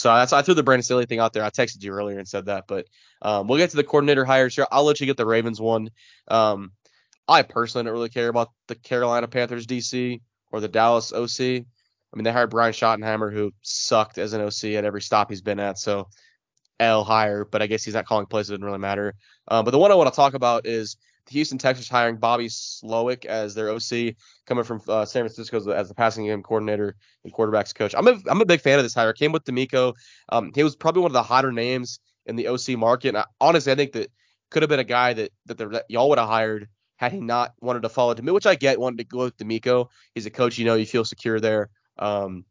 so 0.01 0.11
that's 0.15 0.33
I 0.33 0.41
threw 0.41 0.55
the 0.55 0.63
Brandon 0.63 0.83
Staley 0.83 1.05
thing 1.05 1.19
out 1.19 1.31
there. 1.31 1.43
I 1.43 1.51
texted 1.51 1.83
you 1.83 1.91
earlier 1.91 2.17
and 2.17 2.27
said 2.27 2.47
that, 2.47 2.65
but 2.67 2.87
um, 3.21 3.47
we'll 3.47 3.59
get 3.59 3.69
to 3.69 3.75
the 3.75 3.83
coordinator 3.83 4.25
hires 4.25 4.55
here. 4.55 4.65
I'll 4.71 4.83
let 4.83 4.99
you 4.99 5.05
get 5.05 5.15
the 5.15 5.27
Ravens 5.27 5.61
one. 5.61 5.91
Um, 6.27 6.71
I 7.27 7.43
personally 7.43 7.85
don't 7.85 7.93
really 7.93 8.09
care 8.09 8.27
about 8.27 8.49
the 8.67 8.73
Carolina 8.73 9.27
Panthers 9.27 9.67
DC 9.67 10.19
or 10.51 10.59
the 10.59 10.67
Dallas 10.67 11.13
OC. 11.13 11.39
I 11.39 12.15
mean, 12.15 12.23
they 12.23 12.31
hired 12.31 12.49
Brian 12.49 12.73
Schottenheimer, 12.73 13.31
who 13.31 13.53
sucked 13.61 14.17
as 14.17 14.33
an 14.33 14.41
OC 14.41 14.75
at 14.75 14.85
every 14.85 15.03
stop 15.03 15.29
he's 15.29 15.41
been 15.41 15.59
at. 15.59 15.77
So 15.77 16.07
L 16.79 17.03
hire, 17.03 17.45
but 17.45 17.61
I 17.61 17.67
guess 17.67 17.83
he's 17.83 17.93
not 17.93 18.07
calling 18.07 18.25
plays. 18.25 18.49
It 18.49 18.53
doesn't 18.53 18.65
really 18.65 18.79
matter. 18.79 19.13
Uh, 19.47 19.61
but 19.61 19.69
the 19.69 19.77
one 19.77 19.91
I 19.91 19.95
want 19.95 20.11
to 20.11 20.15
talk 20.15 20.33
about 20.33 20.65
is 20.65 20.97
the 21.25 21.33
Houston 21.33 21.57
Texans 21.57 21.89
hiring 21.89 22.17
Bobby 22.17 22.47
Slowik 22.47 23.25
as 23.25 23.53
their 23.55 23.69
OC, 23.69 24.15
coming 24.45 24.63
from 24.63 24.81
uh, 24.87 25.05
San 25.05 25.23
Francisco 25.23 25.71
as 25.71 25.87
the 25.87 25.95
passing 25.95 26.25
game 26.25 26.43
coordinator 26.43 26.95
and 27.23 27.33
quarterbacks 27.33 27.73
coach. 27.73 27.93
I'm 27.95 28.07
a 28.07 28.17
I'm 28.29 28.41
a 28.41 28.45
big 28.45 28.61
fan 28.61 28.79
of 28.79 28.83
this 28.83 28.93
hire. 28.93 29.13
Came 29.13 29.31
with 29.31 29.45
DeMeco. 29.45 29.93
Um, 30.29 30.51
he 30.53 30.63
was 30.63 30.75
probably 30.75 31.01
one 31.01 31.11
of 31.11 31.13
the 31.13 31.23
hotter 31.23 31.51
names 31.51 31.99
in 32.25 32.35
the 32.35 32.47
OC 32.47 32.69
market. 32.77 33.09
And 33.09 33.19
I, 33.19 33.25
honestly, 33.39 33.71
I 33.71 33.75
think 33.75 33.93
that 33.93 34.11
could 34.49 34.63
have 34.63 34.69
been 34.69 34.79
a 34.79 34.83
guy 34.83 35.13
that 35.13 35.31
that, 35.45 35.57
the, 35.57 35.69
that 35.69 35.85
y'all 35.89 36.09
would 36.09 36.19
have 36.19 36.29
hired 36.29 36.67
had 36.97 37.11
he 37.11 37.19
not 37.19 37.53
wanted 37.61 37.81
to 37.81 37.89
follow 37.89 38.13
DeMeco, 38.13 38.33
which 38.33 38.45
I 38.45 38.55
get, 38.55 38.79
wanted 38.79 38.97
to 38.97 39.03
go 39.05 39.19
with 39.19 39.37
DeMeco. 39.37 39.87
He's 40.13 40.25
a 40.25 40.29
coach, 40.29 40.57
you 40.57 40.65
know, 40.65 40.75
you 40.75 40.85
feel 40.85 41.03
secure 41.03 41.39
there. 41.39 41.69
Um, 41.97 42.45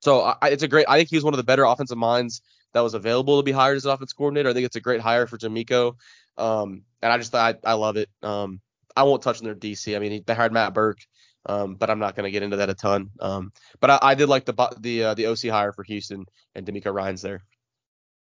so 0.00 0.20
I, 0.20 0.48
it's 0.48 0.62
a 0.62 0.68
great. 0.68 0.86
I 0.88 0.98
think 0.98 1.10
he's 1.10 1.24
one 1.24 1.34
of 1.34 1.38
the 1.38 1.44
better 1.44 1.64
offensive 1.64 1.98
minds 1.98 2.42
that 2.74 2.80
was 2.80 2.94
available 2.94 3.38
to 3.38 3.42
be 3.42 3.52
hired 3.52 3.76
as 3.76 3.84
an 3.84 3.92
offense 3.92 4.12
coordinator. 4.12 4.50
I 4.50 4.52
think 4.52 4.66
it's 4.66 4.76
a 4.76 4.80
great 4.80 5.00
hire 5.00 5.26
for 5.26 5.38
DeMeco. 5.38 5.94
Um, 6.36 6.82
and 7.02 7.12
I 7.12 7.18
just 7.18 7.34
I, 7.34 7.54
I 7.64 7.74
love 7.74 7.96
it. 7.96 8.08
Um, 8.22 8.60
I 8.96 9.02
won't 9.02 9.22
touch 9.22 9.40
on 9.40 9.44
their 9.44 9.54
DC. 9.54 9.94
I 9.94 9.98
mean, 9.98 10.22
they 10.26 10.34
hired 10.34 10.52
Matt 10.52 10.74
Burke, 10.74 11.00
um, 11.46 11.74
but 11.74 11.90
I'm 11.90 11.98
not 11.98 12.14
going 12.14 12.24
to 12.24 12.30
get 12.30 12.42
into 12.42 12.56
that 12.56 12.70
a 12.70 12.74
ton. 12.74 13.10
Um, 13.20 13.52
but 13.80 13.90
I, 13.90 13.98
I 14.02 14.14
did 14.14 14.28
like 14.28 14.44
the 14.44 14.76
the 14.78 15.04
uh, 15.04 15.14
the 15.14 15.26
OC 15.26 15.50
hire 15.50 15.72
for 15.72 15.84
Houston 15.84 16.26
and 16.54 16.66
DeMeco 16.66 16.92
Ryans 16.92 17.22
there. 17.22 17.42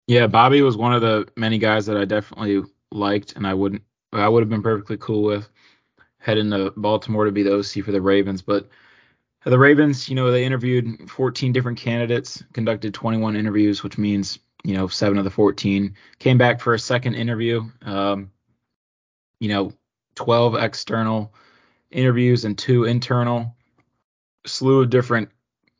Yeah, 0.07 0.26
Bobby 0.26 0.62
was 0.62 0.76
one 0.76 0.94
of 0.94 1.03
the 1.03 1.26
many 1.36 1.59
guys 1.59 1.86
that 1.86 1.97
I 1.97 2.05
definitely 2.05 2.62
liked, 2.92 3.34
and 3.36 3.47
I 3.47 3.55
wouldn't 3.55 3.82
I 4.12 4.28
would 4.28 4.40
have 4.40 4.51
been 4.51 4.62
perfectly 4.62 4.97
cool 4.97 5.22
with 5.22 5.49
heading 6.18 6.51
to 6.51 6.72
Baltimore 6.76 7.24
to 7.24 7.32
be 7.32 7.42
the 7.42 7.55
OC 7.55 7.84
for 7.84 7.92
the 7.92 8.01
Ravens. 8.01 8.42
But 8.42 8.68
the 9.44 9.59
Ravens, 9.59 10.09
you 10.09 10.16
know, 10.16 10.30
they 10.30 10.44
interviewed 10.44 11.09
14 11.09 11.53
different 11.53 11.78
candidates, 11.78 12.42
conducted 12.53 12.94
21 12.94 13.36
interviews, 13.36 13.82
which 13.82 13.99
means 13.99 14.40
you 14.66 14.74
know, 14.74 14.88
seven 14.88 15.16
of 15.16 15.22
the 15.22 15.30
14. 15.30 15.94
Came 16.18 16.38
back 16.38 16.60
for 16.60 16.74
a 16.74 16.78
second 16.78 17.14
interview. 17.14 17.70
Um, 17.82 18.32
you 19.38 19.48
know, 19.48 19.72
12 20.16 20.56
external 20.56 21.32
interviews 21.92 22.44
and 22.44 22.58
two 22.58 22.82
internal. 22.82 23.54
Slew 24.44 24.82
of 24.82 24.90
different 24.90 25.28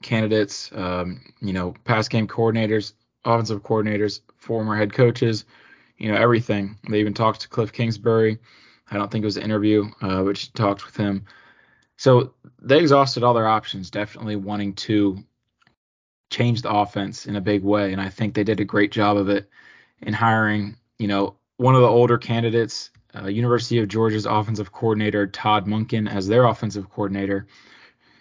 candidates. 0.05 0.71
Um, 0.73 1.21
you 1.41 1.53
know, 1.53 1.75
pass 1.83 2.07
game 2.07 2.29
coordinators, 2.29 2.93
offensive 3.25 3.65
coordinators, 3.65 4.21
former 4.37 4.77
head 4.77 4.93
coaches. 4.93 5.47
You 5.99 6.13
know, 6.13 6.17
everything. 6.17 6.79
They 6.89 7.01
even 7.01 7.15
talked 7.15 7.41
to 7.41 7.49
Cliff 7.49 7.73
Kingsbury. 7.73 8.39
I 8.89 8.99
don't 8.99 9.11
think 9.11 9.25
it 9.25 9.27
was 9.27 9.37
an 9.37 9.43
interview, 9.43 9.91
uh, 10.01 10.23
but 10.23 10.37
she 10.37 10.51
talked 10.53 10.87
with 10.87 10.97
him. 10.97 11.25
So 11.97 12.35
they 12.63 12.79
exhausted 12.79 13.25
all 13.25 13.35
their 13.35 13.49
options, 13.49 13.91
definitely 13.91 14.37
wanting 14.37 14.75
to 14.75 15.25
change 16.31 16.63
the 16.63 16.71
offense 16.71 17.27
in 17.27 17.37
a 17.37 17.41
big 17.41 17.63
way. 17.63 17.93
And 17.93 18.01
I 18.01 18.09
think 18.09 18.35
they 18.35 18.45
did 18.45 18.61
a 18.61 18.65
great 18.65 18.93
job 18.93 19.17
of 19.17 19.29
it 19.29 19.49
in 20.03 20.13
hiring, 20.13 20.77
you 20.99 21.09
know, 21.09 21.37
one 21.57 21.75
of 21.75 21.81
the 21.81 21.89
older 21.89 22.19
candidates, 22.19 22.91
uh, 23.15 23.27
University 23.27 23.79
of 23.79 23.89
Georgia's 23.89 24.27
offensive 24.27 24.73
coordinator 24.73 25.27
Todd 25.27 25.67
Monken 25.67 26.11
as 26.11 26.29
their 26.29 26.45
offensive 26.45 26.91
coordinator. 26.91 27.47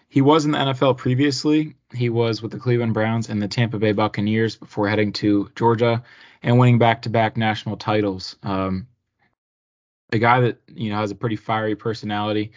He 0.08 0.22
was 0.22 0.46
in 0.46 0.52
the 0.52 0.58
NFL 0.58 0.98
previously. 0.98 1.76
He 1.94 2.10
was 2.10 2.42
with 2.42 2.52
the 2.52 2.60
Cleveland 2.60 2.94
Browns 2.94 3.30
and 3.30 3.42
the 3.42 3.48
Tampa 3.48 3.78
Bay 3.80 3.92
Buccaneers 3.92 4.56
before 4.56 4.88
heading 4.88 5.12
to 5.14 5.52
Georgia 5.56 6.04
and 6.42 6.58
winning 6.58 6.78
back-to-back 6.78 7.36
national 7.36 7.76
titles. 7.76 8.38
Um, 8.44 8.88
a 10.14 10.20
guy 10.20 10.40
that 10.42 10.62
you 10.68 10.90
know 10.90 10.98
has 10.98 11.12
a 11.12 11.16
pretty 11.16 11.36
fiery 11.36 11.76
personality, 11.76 12.54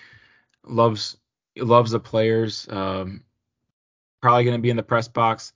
loves 0.65 1.17
loves 1.57 1.91
the 1.91 1.99
players. 1.99 2.69
Um, 2.71 3.25
probably 4.21 4.45
going 4.45 4.57
to 4.57 4.63
be 4.63 4.71
in 4.71 4.77
the 4.77 4.83
press 4.83 5.09
box 5.09 5.53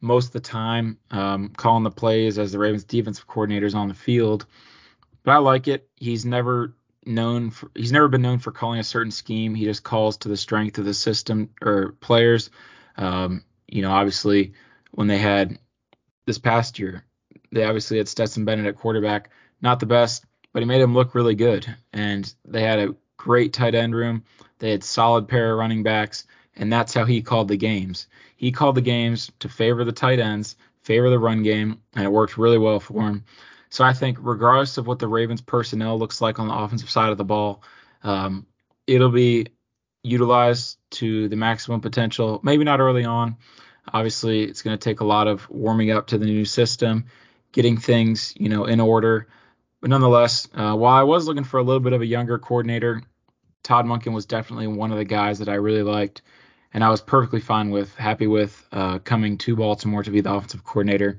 most 0.00 0.28
of 0.28 0.32
the 0.32 0.40
time, 0.40 0.98
um, 1.10 1.50
calling 1.50 1.84
the 1.84 1.90
plays 1.90 2.38
as 2.38 2.52
the 2.52 2.58
Ravens 2.58 2.84
defensive 2.84 3.26
coordinators 3.26 3.74
on 3.74 3.88
the 3.88 3.94
field. 3.94 4.46
But 5.22 5.32
I 5.32 5.38
like 5.38 5.68
it. 5.68 5.88
He's 5.96 6.24
never 6.24 6.74
known 7.06 7.50
for 7.50 7.70
he's 7.74 7.92
never 7.92 8.08
been 8.08 8.22
known 8.22 8.38
for 8.38 8.52
calling 8.52 8.80
a 8.80 8.84
certain 8.84 9.10
scheme. 9.10 9.54
He 9.54 9.64
just 9.64 9.82
calls 9.82 10.18
to 10.18 10.28
the 10.28 10.36
strength 10.36 10.78
of 10.78 10.84
the 10.84 10.94
system 10.94 11.50
or 11.62 11.92
players. 12.00 12.50
Um, 12.96 13.44
you 13.66 13.82
know, 13.82 13.90
obviously 13.90 14.54
when 14.92 15.06
they 15.06 15.18
had 15.18 15.58
this 16.26 16.38
past 16.38 16.78
year, 16.78 17.04
they 17.52 17.64
obviously 17.64 17.98
had 17.98 18.08
Stetson 18.08 18.44
Bennett 18.44 18.66
at 18.66 18.76
quarterback, 18.76 19.30
not 19.60 19.80
the 19.80 19.86
best, 19.86 20.24
but 20.52 20.60
he 20.60 20.66
made 20.66 20.80
him 20.80 20.94
look 20.94 21.14
really 21.14 21.34
good. 21.34 21.66
And 21.92 22.32
they 22.44 22.62
had 22.62 22.78
a 22.78 22.94
great 23.16 23.52
tight 23.52 23.74
end 23.74 23.94
room. 23.94 24.24
They 24.58 24.70
had 24.70 24.84
solid 24.84 25.28
pair 25.28 25.52
of 25.52 25.58
running 25.58 25.82
backs, 25.82 26.26
and 26.56 26.72
that's 26.72 26.94
how 26.94 27.04
he 27.04 27.22
called 27.22 27.48
the 27.48 27.56
games. 27.56 28.06
He 28.36 28.52
called 28.52 28.74
the 28.74 28.80
games 28.82 29.30
to 29.40 29.48
favor 29.48 29.84
the 29.84 29.92
tight 29.92 30.18
ends, 30.18 30.56
favor 30.82 31.10
the 31.10 31.18
run 31.18 31.42
game, 31.42 31.80
and 31.94 32.04
it 32.04 32.12
worked 32.12 32.38
really 32.38 32.58
well 32.58 32.80
for 32.80 33.02
him. 33.02 33.24
So 33.70 33.84
I 33.84 33.92
think 33.92 34.18
regardless 34.20 34.78
of 34.78 34.86
what 34.86 34.98
the 34.98 35.08
Ravens 35.08 35.40
personnel 35.40 35.98
looks 35.98 36.20
like 36.20 36.38
on 36.38 36.48
the 36.48 36.54
offensive 36.54 36.90
side 36.90 37.10
of 37.10 37.18
the 37.18 37.24
ball, 37.24 37.62
um, 38.02 38.46
it'll 38.86 39.10
be 39.10 39.46
utilized 40.02 40.78
to 40.90 41.28
the 41.28 41.36
maximum 41.36 41.80
potential. 41.80 42.40
Maybe 42.42 42.64
not 42.64 42.80
early 42.80 43.04
on. 43.04 43.36
Obviously, 43.92 44.42
it's 44.42 44.62
going 44.62 44.76
to 44.76 44.82
take 44.82 45.00
a 45.00 45.04
lot 45.04 45.28
of 45.28 45.48
warming 45.48 45.90
up 45.90 46.08
to 46.08 46.18
the 46.18 46.26
new 46.26 46.44
system, 46.44 47.06
getting 47.52 47.76
things 47.76 48.34
you 48.36 48.48
know 48.48 48.64
in 48.64 48.80
order. 48.80 49.28
But 49.80 49.90
nonetheless, 49.90 50.48
uh, 50.54 50.74
while 50.74 50.94
I 50.94 51.04
was 51.04 51.26
looking 51.26 51.44
for 51.44 51.58
a 51.58 51.62
little 51.62 51.80
bit 51.80 51.92
of 51.92 52.02
a 52.02 52.06
younger 52.06 52.38
coordinator, 52.38 53.02
Todd 53.62 53.86
Monken 53.86 54.12
was 54.12 54.26
definitely 54.26 54.66
one 54.66 54.90
of 54.90 54.98
the 54.98 55.04
guys 55.04 55.38
that 55.38 55.48
I 55.48 55.54
really 55.54 55.82
liked, 55.82 56.22
and 56.72 56.82
I 56.82 56.90
was 56.90 57.00
perfectly 57.00 57.40
fine 57.40 57.70
with, 57.70 57.94
happy 57.94 58.26
with 58.26 58.66
uh, 58.72 58.98
coming 59.00 59.38
to 59.38 59.56
Baltimore 59.56 60.02
to 60.02 60.10
be 60.10 60.20
the 60.20 60.32
offensive 60.32 60.64
coordinator. 60.64 61.18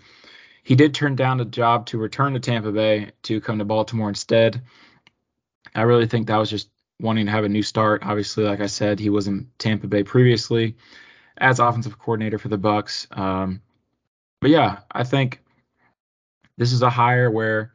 He 0.63 0.75
did 0.75 0.93
turn 0.93 1.15
down 1.15 1.39
a 1.39 1.45
job 1.45 1.87
to 1.87 1.97
return 1.97 2.33
to 2.33 2.39
Tampa 2.39 2.71
Bay 2.71 3.11
to 3.23 3.41
come 3.41 3.59
to 3.59 3.65
Baltimore 3.65 4.09
instead. 4.09 4.61
I 5.73 5.83
really 5.83 6.07
think 6.07 6.27
that 6.27 6.37
was 6.37 6.49
just 6.49 6.69
wanting 6.99 7.25
to 7.25 7.31
have 7.31 7.43
a 7.43 7.49
new 7.49 7.63
start. 7.63 8.03
Obviously, 8.03 8.43
like 8.43 8.59
I 8.59 8.67
said, 8.67 8.99
he 8.99 9.09
was 9.09 9.27
in 9.27 9.49
Tampa 9.57 9.87
Bay 9.87 10.03
previously 10.03 10.75
as 11.37 11.59
offensive 11.59 11.97
coordinator 11.97 12.37
for 12.37 12.49
the 12.49 12.59
Bucs. 12.59 13.07
Um, 13.17 13.61
but 14.39 14.51
yeah, 14.51 14.79
I 14.91 15.03
think 15.03 15.41
this 16.57 16.73
is 16.73 16.81
a 16.81 16.89
hire 16.89 17.31
where 17.31 17.73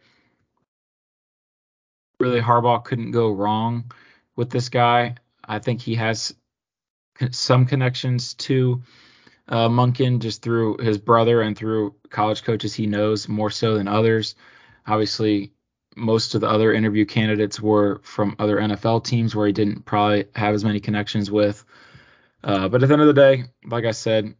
really 2.20 2.40
Harbaugh 2.40 2.84
couldn't 2.84 3.10
go 3.10 3.32
wrong 3.32 3.90
with 4.36 4.50
this 4.50 4.68
guy. 4.68 5.16
I 5.44 5.58
think 5.58 5.80
he 5.80 5.94
has 5.96 6.34
some 7.30 7.66
connections 7.66 8.34
to 8.34 8.82
uh, 9.48 9.68
Monken 9.68 10.20
just 10.20 10.42
through 10.42 10.78
his 10.78 10.98
brother 10.98 11.40
and 11.40 11.56
through 11.56 11.94
college 12.10 12.44
coaches 12.44 12.74
he 12.74 12.86
knows 12.86 13.28
more 13.28 13.50
so 13.50 13.76
than 13.76 13.88
others. 13.88 14.34
Obviously, 14.86 15.52
most 15.96 16.34
of 16.34 16.42
the 16.42 16.48
other 16.48 16.72
interview 16.72 17.06
candidates 17.06 17.60
were 17.60 18.00
from 18.02 18.36
other 18.38 18.58
NFL 18.58 19.04
teams 19.04 19.34
where 19.34 19.46
he 19.46 19.52
didn't 19.52 19.84
probably 19.84 20.26
have 20.34 20.54
as 20.54 20.64
many 20.64 20.80
connections 20.80 21.30
with. 21.30 21.64
Uh, 22.44 22.68
but 22.68 22.82
at 22.82 22.88
the 22.88 22.92
end 22.92 23.02
of 23.02 23.08
the 23.08 23.14
day, 23.14 23.44
like 23.64 23.84
I 23.84 23.92
said, 23.92 24.34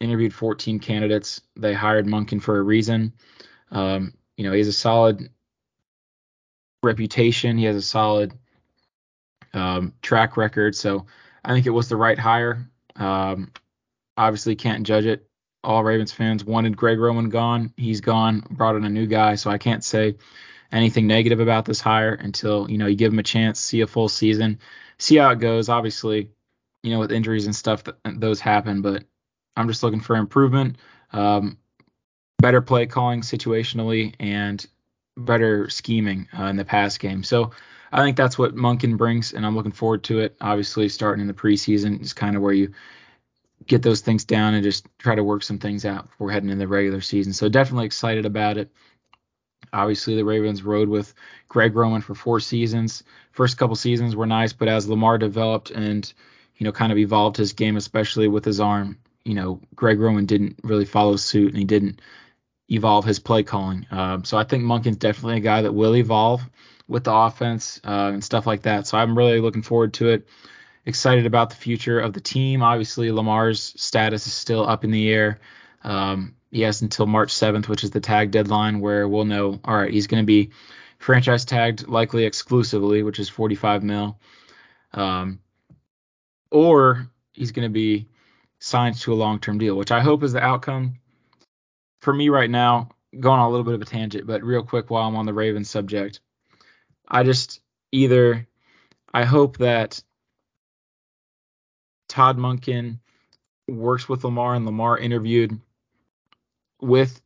interviewed 0.00 0.34
14 0.34 0.78
candidates. 0.78 1.40
They 1.56 1.72
hired 1.72 2.06
Monken 2.06 2.42
for 2.42 2.58
a 2.58 2.62
reason. 2.62 3.14
Um, 3.70 4.14
you 4.36 4.44
know, 4.44 4.52
he 4.52 4.58
has 4.58 4.68
a 4.68 4.72
solid 4.72 5.30
reputation. 6.82 7.58
He 7.58 7.64
has 7.64 7.76
a 7.76 7.82
solid 7.82 8.32
um, 9.54 9.94
track 10.02 10.36
record. 10.36 10.74
So 10.74 11.06
I 11.44 11.52
think 11.52 11.66
it 11.66 11.70
was 11.70 11.88
the 11.88 11.96
right 11.96 12.18
hire. 12.18 12.68
Um, 12.96 13.52
obviously, 14.16 14.56
can't 14.56 14.86
judge 14.86 15.06
it. 15.06 15.26
All 15.64 15.82
Ravens 15.82 16.12
fans 16.12 16.44
wanted 16.44 16.76
Greg 16.76 16.98
Roman 16.98 17.30
gone. 17.30 17.72
He's 17.76 18.00
gone. 18.00 18.44
Brought 18.50 18.76
in 18.76 18.84
a 18.84 18.90
new 18.90 19.06
guy. 19.06 19.34
So 19.34 19.50
I 19.50 19.58
can't 19.58 19.84
say 19.84 20.16
anything 20.70 21.06
negative 21.06 21.40
about 21.40 21.64
this 21.64 21.80
hire 21.80 22.14
until 22.14 22.70
you 22.70 22.78
know 22.78 22.86
you 22.86 22.96
give 22.96 23.12
him 23.12 23.18
a 23.18 23.24
chance, 23.24 23.60
see 23.60 23.80
a 23.80 23.86
full 23.86 24.08
season, 24.08 24.60
see 24.98 25.16
how 25.16 25.30
it 25.30 25.40
goes. 25.40 25.68
Obviously, 25.68 26.30
you 26.82 26.92
know 26.92 27.00
with 27.00 27.12
injuries 27.12 27.46
and 27.46 27.56
stuff, 27.56 27.84
that, 27.84 27.96
those 28.04 28.40
happen. 28.40 28.82
But 28.82 29.04
I'm 29.56 29.68
just 29.68 29.82
looking 29.82 30.00
for 30.00 30.16
improvement. 30.16 30.76
Um, 31.12 31.58
better 32.38 32.60
play 32.60 32.86
calling 32.86 33.22
situationally 33.22 34.14
and 34.20 34.64
better 35.16 35.68
scheming 35.68 36.28
uh, 36.38 36.44
in 36.44 36.56
the 36.56 36.64
pass 36.64 36.98
game. 36.98 37.24
So 37.24 37.50
I 37.92 38.02
think 38.02 38.16
that's 38.16 38.38
what 38.38 38.54
Monken 38.54 38.96
brings, 38.96 39.32
and 39.32 39.46
I'm 39.46 39.56
looking 39.56 39.72
forward 39.72 40.04
to 40.04 40.20
it. 40.20 40.36
Obviously, 40.40 40.88
starting 40.88 41.22
in 41.22 41.26
the 41.26 41.34
preseason 41.34 42.00
is 42.02 42.12
kind 42.12 42.36
of 42.36 42.42
where 42.42 42.52
you 42.52 42.72
get 43.66 43.82
those 43.82 44.00
things 44.00 44.24
down 44.24 44.54
and 44.54 44.62
just 44.62 44.86
try 44.98 45.14
to 45.14 45.24
work 45.24 45.42
some 45.42 45.58
things 45.58 45.84
out 45.84 46.06
before 46.06 46.30
heading 46.30 46.50
into 46.50 46.60
the 46.60 46.68
regular 46.68 47.00
season. 47.00 47.32
So 47.32 47.48
definitely 47.48 47.86
excited 47.86 48.26
about 48.26 48.56
it. 48.56 48.70
Obviously, 49.72 50.16
the 50.16 50.24
Ravens 50.24 50.62
rode 50.62 50.88
with 50.88 51.12
Greg 51.48 51.74
Roman 51.74 52.00
for 52.00 52.14
four 52.14 52.40
seasons. 52.40 53.04
First 53.32 53.58
couple 53.58 53.76
seasons 53.76 54.16
were 54.16 54.26
nice, 54.26 54.52
but 54.52 54.68
as 54.68 54.88
Lamar 54.88 55.18
developed 55.18 55.70
and 55.70 56.10
you 56.56 56.64
know 56.64 56.72
kind 56.72 56.92
of 56.92 56.98
evolved 56.98 57.36
his 57.36 57.52
game, 57.52 57.76
especially 57.76 58.28
with 58.28 58.44
his 58.44 58.60
arm, 58.60 58.98
you 59.24 59.34
know 59.34 59.60
Greg 59.74 59.98
Roman 59.98 60.26
didn't 60.26 60.58
really 60.62 60.84
follow 60.84 61.16
suit, 61.16 61.48
and 61.48 61.58
he 61.58 61.64
didn't 61.64 62.00
evolve 62.70 63.04
his 63.04 63.18
play 63.18 63.42
calling. 63.42 63.86
Um, 63.90 64.24
so 64.24 64.38
I 64.38 64.44
think 64.44 64.64
Monken's 64.64 64.96
definitely 64.96 65.38
a 65.38 65.40
guy 65.40 65.62
that 65.62 65.72
will 65.72 65.96
evolve 65.96 66.42
with 66.88 67.04
the 67.04 67.12
offense 67.12 67.80
uh, 67.84 68.10
and 68.12 68.24
stuff 68.24 68.46
like 68.46 68.62
that. 68.62 68.86
So 68.86 68.98
I'm 68.98 69.16
really 69.16 69.40
looking 69.40 69.62
forward 69.62 69.94
to 69.94 70.08
it. 70.08 70.26
Excited 70.86 71.26
about 71.26 71.50
the 71.50 71.56
future 71.56 72.00
of 72.00 72.14
the 72.14 72.20
team. 72.20 72.62
Obviously, 72.62 73.12
Lamar's 73.12 73.74
status 73.76 74.26
is 74.26 74.32
still 74.32 74.66
up 74.66 74.84
in 74.84 74.90
the 74.90 75.10
air. 75.10 75.38
Um, 75.84 76.34
he 76.50 76.62
has 76.62 76.80
until 76.80 77.06
March 77.06 77.32
7th, 77.32 77.68
which 77.68 77.84
is 77.84 77.90
the 77.90 78.00
tag 78.00 78.30
deadline, 78.30 78.80
where 78.80 79.06
we'll 79.06 79.26
know. 79.26 79.60
All 79.64 79.76
right, 79.76 79.92
he's 79.92 80.06
going 80.06 80.22
to 80.22 80.26
be 80.26 80.50
franchise 80.98 81.44
tagged, 81.44 81.86
likely 81.88 82.24
exclusively, 82.24 83.02
which 83.02 83.18
is 83.18 83.28
45 83.28 83.82
mil, 83.82 84.18
um, 84.94 85.40
or 86.50 87.08
he's 87.34 87.52
going 87.52 87.68
to 87.68 87.72
be 87.72 88.08
signed 88.60 88.96
to 88.96 89.12
a 89.12 89.14
long-term 89.14 89.58
deal, 89.58 89.76
which 89.76 89.92
I 89.92 90.00
hope 90.00 90.22
is 90.22 90.32
the 90.32 90.42
outcome 90.42 90.94
for 92.00 92.12
me 92.12 92.28
right 92.28 92.50
now, 92.50 92.88
going 93.18 93.38
on 93.38 93.46
a 93.46 93.50
little 93.50 93.64
bit 93.64 93.74
of 93.74 93.82
a 93.82 93.84
tangent, 93.84 94.26
but 94.26 94.42
real 94.42 94.62
quick 94.62 94.90
while 94.90 95.06
I'm 95.06 95.16
on 95.16 95.26
the 95.26 95.34
Ravens 95.34 95.70
subject, 95.70 96.20
I 97.08 97.22
just 97.22 97.60
either 97.92 98.46
I 99.12 99.24
hope 99.24 99.58
that 99.58 100.02
Todd 102.08 102.38
Monken 102.38 102.98
works 103.66 104.08
with 104.08 104.24
Lamar 104.24 104.54
and 104.54 104.66
Lamar 104.66 104.98
interviewed 104.98 105.58
with 106.80 107.20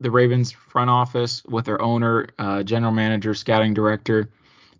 the 0.00 0.10
Ravens 0.10 0.52
front 0.52 0.90
office, 0.90 1.44
with 1.44 1.64
their 1.64 1.80
owner, 1.80 2.28
uh, 2.38 2.62
general 2.62 2.92
manager, 2.92 3.34
scouting 3.34 3.74
director, 3.74 4.30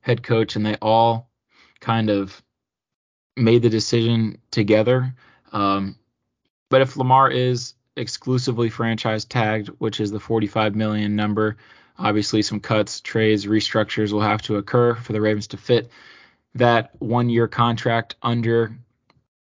head 0.00 0.22
coach, 0.22 0.56
and 0.56 0.64
they 0.64 0.76
all 0.82 1.30
kind 1.80 2.10
of 2.10 2.42
made 3.36 3.62
the 3.62 3.70
decision 3.70 4.38
together. 4.50 5.14
Um, 5.52 5.96
but 6.68 6.82
if 6.82 6.96
Lamar 6.96 7.30
is 7.30 7.74
exclusively 7.96 8.68
franchise 8.68 9.24
tagged, 9.24 9.68
which 9.78 10.00
is 10.00 10.10
the 10.10 10.20
45 10.20 10.74
million 10.74 11.16
number. 11.16 11.56
Obviously, 11.98 12.42
some 12.42 12.60
cuts, 12.60 13.00
trades, 13.00 13.46
restructures 13.46 14.12
will 14.12 14.20
have 14.20 14.42
to 14.42 14.56
occur 14.56 14.94
for 14.94 15.12
the 15.12 15.20
Ravens 15.20 15.48
to 15.48 15.56
fit 15.56 15.90
that 16.54 16.90
one 17.00 17.28
year 17.28 17.48
contract 17.48 18.16
under 18.22 18.76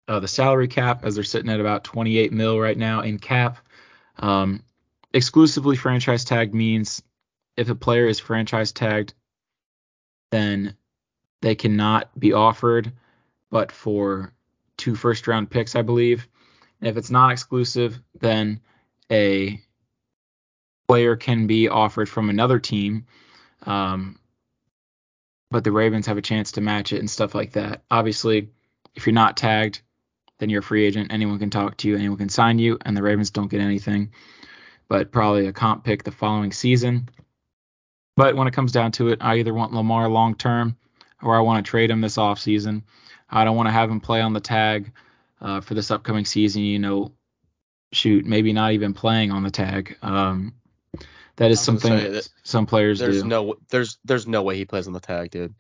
uh, 0.08 0.20
the 0.20 0.28
salary 0.28 0.68
cap, 0.68 1.04
as 1.04 1.16
they're 1.16 1.24
sitting 1.24 1.50
at 1.50 1.60
about 1.60 1.84
28 1.84 2.32
mil 2.32 2.60
right 2.60 2.78
now 2.78 3.02
in 3.02 3.20
cap. 3.20 3.58
Um, 4.18 4.64
exclusively 5.14 5.76
franchise 5.76 6.26
tagged 6.26 6.54
means 6.54 7.02
if 7.56 7.70
a 7.70 7.76
player 7.76 8.08
is 8.08 8.20
franchise 8.20 8.72
tagged, 8.72 9.14
then 10.32 10.76
they 11.42 11.56
cannot 11.56 12.18
be 12.18 12.34
offered, 12.34 12.94
but 13.50 13.72
for 13.72 14.34
two 14.78 14.96
first 14.96 15.28
round 15.28 15.50
picks, 15.50 15.76
I 15.76 15.82
believe. 15.82 16.28
And 16.80 16.90
if 16.90 16.98
it's 16.98 17.10
not 17.10 17.32
exclusive, 17.32 18.00
then 18.20 18.62
a 19.12 19.62
player 20.88 21.16
can 21.16 21.48
be 21.48 21.68
offered 21.68 22.10
from 22.10 22.30
another 22.30 22.60
team. 22.60 23.06
Um, 23.66 24.20
but 25.50 25.64
the 25.64 25.72
Ravens 25.72 26.08
have 26.08 26.18
a 26.18 26.22
chance 26.22 26.54
to 26.54 26.62
match 26.62 26.94
it 26.94 27.00
and 27.00 27.10
stuff 27.10 27.34
like 27.34 27.54
that. 27.54 27.84
Obviously, 27.90 28.50
if 28.96 29.06
you're 29.06 29.14
not 29.14 29.38
tagged, 29.38 29.82
then 30.40 30.50
you're 30.50 30.60
a 30.60 30.64
free 30.64 30.86
agent. 30.86 31.12
Anyone 31.12 31.40
can 31.40 31.50
talk 31.50 31.78
to 31.78 31.88
you, 31.88 31.96
anyone 31.96 32.18
can 32.18 32.30
sign 32.30 32.60
you, 32.60 32.78
and 32.86 32.96
the 32.96 33.04
Ravens 33.04 33.32
don't 33.32 33.50
get 33.50 33.62
anything. 33.62 34.12
But 34.90 35.12
probably 35.12 35.48
a 35.48 35.54
comp 35.54 35.84
pick 35.84 36.04
the 36.04 36.12
following 36.12 36.52
season. 36.52 37.10
But 38.16 38.36
when 38.36 38.48
it 38.48 38.54
comes 38.54 38.72
down 38.72 38.92
to 38.94 39.10
it, 39.10 39.20
I 39.22 39.38
either 39.38 39.54
want 39.54 39.74
Lamar 39.74 40.10
long 40.10 40.36
term 40.36 40.78
or 41.22 41.36
I 41.36 41.42
want 41.42 41.66
to 41.66 41.70
trade 41.70 41.92
him 41.92 42.02
this 42.02 42.18
offseason. 42.18 42.84
I 43.30 43.44
don't 43.44 43.56
want 43.56 43.68
to 43.68 43.74
have 43.74 43.90
him 43.90 44.00
play 44.00 44.22
on 44.22 44.34
the 44.34 44.40
tag 44.40 44.92
uh, 45.42 45.62
for 45.62 45.74
this 45.74 45.92
upcoming 45.92 46.26
season. 46.26 46.64
You 46.64 46.80
know, 46.80 47.12
shoot, 47.92 48.26
maybe 48.26 48.54
not 48.54 48.72
even 48.72 48.94
playing 48.94 49.32
on 49.32 49.44
the 49.44 49.52
tag. 49.52 49.98
Um, 50.02 50.54
that 51.38 51.52
is 51.52 51.62
something 51.62 51.94
that 51.96 52.28
some 52.44 52.66
players 52.66 53.00
There's 53.00 53.22
do. 53.22 53.28
no 53.28 53.56
there's 53.70 53.98
there's 54.04 54.28
no 54.28 54.44
way 54.44 54.58
he 54.58 54.66
plays 54.66 54.88
on 54.88 54.94
the 54.94 55.00
tag, 55.00 55.32
dude. 55.32 55.56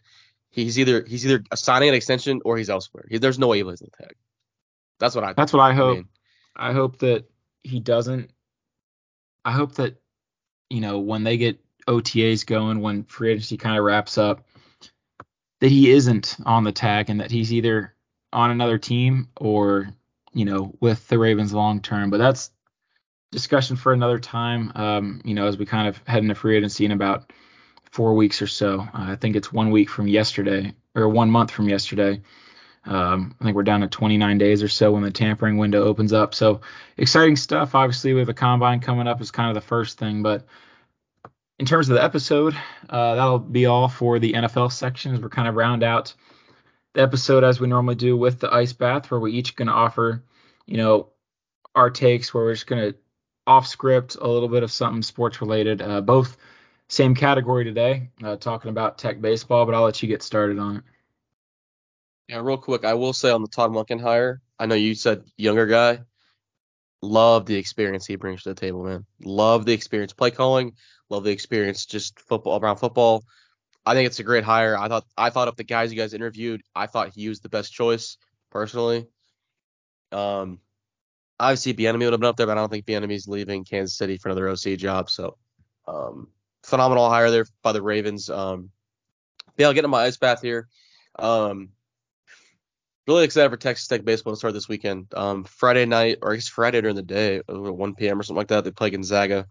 He's 0.50 0.80
either 0.80 1.06
he's 1.06 1.26
either 1.26 1.44
signing 1.56 1.90
an 1.90 1.96
extension 1.96 2.42
or 2.44 2.58
he's 2.58 2.70
elsewhere. 2.70 3.06
He, 3.10 3.20
there's 3.20 3.38
no 3.40 3.48
way 3.48 3.58
he 3.58 3.64
plays 3.64 3.82
on 3.82 3.90
the 3.92 4.04
tag. 4.04 4.16
That's 5.00 5.16
what 5.16 5.24
I. 5.24 5.34
That's 5.34 5.54
what 5.54 5.62
I 5.62 5.74
hope. 5.74 5.98
mean. 5.98 6.08
I 6.56 6.74
hope 6.74 7.00
that 7.00 7.26
he 7.64 7.80
doesn't. 7.80 8.32
I 9.46 9.52
hope 9.52 9.76
that 9.76 10.02
you 10.70 10.82
know 10.82 11.00
when 11.00 11.24
they 11.24 11.38
get 11.38 11.60
OTAs 11.88 12.46
going, 12.46 12.82
when 12.82 13.04
free 13.04 13.32
agency 13.32 13.58
kind 13.58 13.78
of 13.78 13.84
wraps 13.84 14.18
up, 14.18 14.48
that 15.60 15.70
he 15.70 15.92
isn't 15.92 16.38
on 16.44 16.64
the 16.64 16.72
tag 16.72 17.12
and 17.12 17.20
that 17.22 17.30
he's 17.30 17.54
either 17.54 17.94
on 18.34 18.50
another 18.50 18.80
team 18.80 19.30
or 19.40 19.90
you 20.34 20.46
know 20.46 20.74
with 20.80 21.08
the 21.08 21.20
Ravens 21.20 21.54
long 21.54 21.82
term. 21.82 22.10
But 22.10 22.18
that's 22.18 22.50
discussion 23.32 23.76
for 23.76 23.94
another 23.94 24.20
time. 24.20 24.72
Um, 24.76 25.22
you 25.24 25.34
know, 25.34 25.48
as 25.48 25.58
we 25.58 25.66
kind 25.66 25.88
of 25.88 26.02
head 26.08 26.24
into 26.24 26.36
free 26.36 26.58
agency 26.58 26.86
in 26.86 26.92
about 26.92 27.32
four 27.92 28.14
weeks 28.14 28.42
or 28.42 28.48
so. 28.48 28.82
Uh, 28.82 28.88
I 28.94 29.16
think 29.16 29.36
it's 29.36 29.52
one 29.52 29.72
week 29.72 29.90
from 29.90 30.08
yesterday 30.08 30.74
or 30.96 31.10
one 31.10 31.32
month 31.32 31.52
from 31.52 31.70
yesterday. 31.70 32.22
Um, 32.86 33.36
I 33.40 33.44
think 33.44 33.56
we're 33.56 33.64
down 33.64 33.82
to 33.82 33.88
29 33.88 34.38
days 34.38 34.64
or 34.64 34.70
so 34.70 34.92
when 34.92 35.04
the 35.04 35.12
tampering 35.12 35.58
window 35.58 35.84
opens 35.84 36.14
up. 36.14 36.34
So 36.34 36.62
exciting 36.96 37.36
stuff. 37.36 37.76
Obviously, 37.76 38.14
with 38.14 38.28
the 38.28 38.34
combine 38.34 38.80
coming 38.80 39.08
up 39.08 39.20
is 39.22 39.32
kind 39.32 39.50
of 39.50 39.56
the 39.56 39.68
first 39.68 39.98
thing, 39.98 40.24
but 40.24 40.46
in 41.60 41.66
terms 41.66 41.90
of 41.90 41.96
the 41.96 42.04
episode, 42.04 42.56
uh, 42.90 43.16
that'll 43.16 43.40
be 43.40 43.66
all 43.66 43.88
for 43.88 44.20
the 44.20 44.34
NFL 44.34 44.72
section 44.72 45.14
as 45.14 45.20
we're 45.20 45.30
kind 45.30 45.48
of 45.48 45.56
round 45.56 45.84
out 45.84 46.14
the 46.94 47.02
episode 47.02 47.44
as 47.44 47.60
we 47.60 47.68
normally 47.68 47.96
do 47.96 48.16
with 48.16 48.40
the 48.40 48.54
ice 48.54 48.74
bath, 48.74 49.10
where 49.12 49.20
we 49.20 49.34
each 49.34 49.56
going 49.56 49.68
to 49.68 49.74
offer, 49.74 50.24
you 50.66 50.78
know, 50.78 51.10
our 51.76 51.90
takes, 51.90 52.34
where 52.34 52.44
we're 52.44 52.54
just 52.54 52.68
going 52.68 52.92
to 52.92 52.98
off 53.48 53.66
script 53.66 54.18
a 54.20 54.28
little 54.28 54.50
bit 54.50 54.64
of 54.64 54.72
something 54.72 55.02
sports 55.02 55.42
related. 55.42 55.82
Uh, 55.82 56.02
both 56.02 56.38
same 56.90 57.16
category 57.16 57.64
today, 57.64 58.10
uh, 58.24 58.36
talking 58.36 58.70
about 58.70 58.98
tech 58.98 59.20
baseball, 59.20 59.66
but 59.66 59.74
I'll 59.74 59.84
let 59.84 60.02
you 60.02 60.08
get 60.08 60.22
started 60.22 60.60
on 60.60 60.78
it. 60.78 60.84
Yeah, 62.28 62.42
real 62.42 62.58
quick, 62.58 62.84
I 62.84 62.94
will 62.94 63.14
say 63.14 63.32
on 63.32 63.42
the 63.42 63.48
Todd 63.48 63.72
Monken 63.72 64.02
hire, 64.02 64.42
I 64.60 64.66
know 64.66 64.76
you 64.76 64.96
said 64.96 65.24
younger 65.38 65.66
guy. 65.66 66.02
Love 67.02 67.46
the 67.46 67.56
experience 67.56 68.06
he 68.06 68.16
brings 68.16 68.44
to 68.44 68.50
the 68.50 68.56
table, 68.56 68.84
man. 68.84 69.06
Love 69.24 69.66
the 69.66 69.74
experience 69.74 70.14
play 70.14 70.32
calling. 70.32 70.74
Love 71.10 71.24
the 71.24 71.32
experience 71.32 71.86
just 71.86 72.20
football 72.20 72.60
around 72.60 72.78
football. 72.78 73.24
I 73.86 73.94
think 73.94 74.08
it's 74.08 74.20
a 74.20 74.24
great 74.24 74.44
hire. 74.44 74.78
I 74.78 74.90
thought 74.90 75.06
I 75.18 75.30
thought 75.30 75.48
of 75.48 75.56
the 75.56 75.64
guys 75.64 75.94
you 75.94 75.98
guys 75.98 76.14
interviewed, 76.14 76.62
I 76.76 76.88
thought 76.88 77.14
he 77.14 77.30
was 77.30 77.40
the 77.40 77.50
best 77.50 77.72
choice 77.72 78.18
personally. 78.52 79.08
Um, 80.12 80.60
obviously 81.40 81.74
Bieniemy 81.74 82.04
would 82.06 82.14
have 82.14 82.20
been 82.20 82.30
up 82.30 82.38
there, 82.38 82.48
but 82.48 82.58
I 82.58 82.62
don't 82.62 82.72
think 82.72 82.86
Bieniemy's 82.86 83.28
leaving 83.28 83.64
Kansas 83.64 83.98
City 83.98 84.18
for 84.18 84.30
another 84.30 84.50
OC 84.50 84.78
job. 84.78 85.10
So, 85.10 85.38
um, 85.88 86.30
phenomenal 86.64 87.10
hire 87.10 87.32
there 87.32 87.46
by 87.62 87.72
the 87.72 87.82
Ravens. 87.82 88.30
Um, 88.30 88.72
yeah, 89.58 89.68
I'll 89.68 89.74
get 89.74 89.86
in 89.86 89.92
my 89.92 90.04
ice 90.04 90.18
bath 90.18 90.42
here. 90.42 90.68
Um, 91.18 91.70
really 93.08 93.24
excited 93.24 93.50
for 93.50 93.58
Texas 93.58 93.88
Tech 93.88 94.04
baseball 94.04 94.34
to 94.34 94.38
start 94.38 94.54
this 94.54 94.68
weekend. 94.68 95.08
Um, 95.16 95.44
Friday 95.46 95.86
night, 95.86 96.20
or 96.22 96.34
I 96.34 96.36
guess 96.36 96.48
Friday 96.48 96.82
during 96.82 96.96
the 96.96 97.02
day, 97.02 97.42
uh, 97.50 97.60
1 97.60 97.96
p.m. 97.96 98.20
or 98.20 98.24
something 98.24 98.38
like 98.38 98.50
that. 98.50 98.64
They 98.64 98.72
play 98.72 98.90
Gonzaga. 98.90 99.48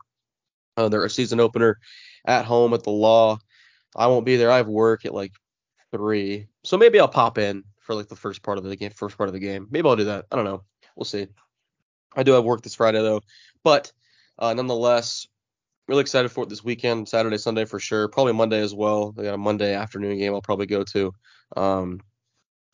Uh, 0.77 0.89
they're 0.89 1.05
a 1.05 1.11
season 1.11 1.41
opener 1.41 1.79
at 2.25 2.45
home 2.45 2.75
at 2.75 2.83
the 2.83 2.91
Law. 2.91 3.39
I 3.95 4.09
won't 4.09 4.27
be 4.27 4.37
there. 4.37 4.51
I 4.51 4.59
have 4.59 4.69
work 4.69 5.07
at 5.07 5.15
like 5.15 5.33
three, 5.91 6.49
so 6.65 6.77
maybe 6.77 7.01
I'll 7.01 7.09
pop 7.09 7.39
in 7.39 7.65
for 7.81 7.95
like 7.95 8.09
the 8.09 8.17
first 8.17 8.43
part 8.43 8.59
of 8.59 8.65
the 8.65 8.77
game. 8.77 8.91
First 8.91 9.17
part 9.17 9.29
of 9.29 9.33
the 9.33 9.41
game. 9.41 9.69
Maybe 9.71 9.89
I'll 9.89 9.97
do 9.97 10.05
that. 10.05 10.27
I 10.31 10.37
don't 10.37 10.45
know. 10.45 10.65
We'll 10.95 11.05
see. 11.05 11.29
I 12.17 12.23
do 12.23 12.33
have 12.33 12.45
work 12.45 12.63
this 12.63 12.75
Friday 12.75 13.03
though, 13.03 13.21
but 13.63 13.93
uh, 14.39 14.55
nonetheless, 14.55 15.27
really 15.89 16.01
excited 16.01 16.31
for 16.31 16.45
it 16.45 16.49
this 16.49 16.65
weekend. 16.65 17.09
Saturday, 17.09 17.39
Sunday 17.39 17.65
for 17.65 17.79
sure. 17.79 18.09
Probably 18.09 18.33
Monday 18.33 18.61
as 18.61 18.75
well. 18.75 19.13
They 19.13 19.25
got 19.25 19.35
a 19.35 19.39
Monday 19.39 19.75
afternoon 19.75 20.19
game. 20.19 20.35
I'll 20.35 20.43
probably 20.43 20.67
go 20.67 20.83
to. 20.85 21.13
Um, 21.57 22.01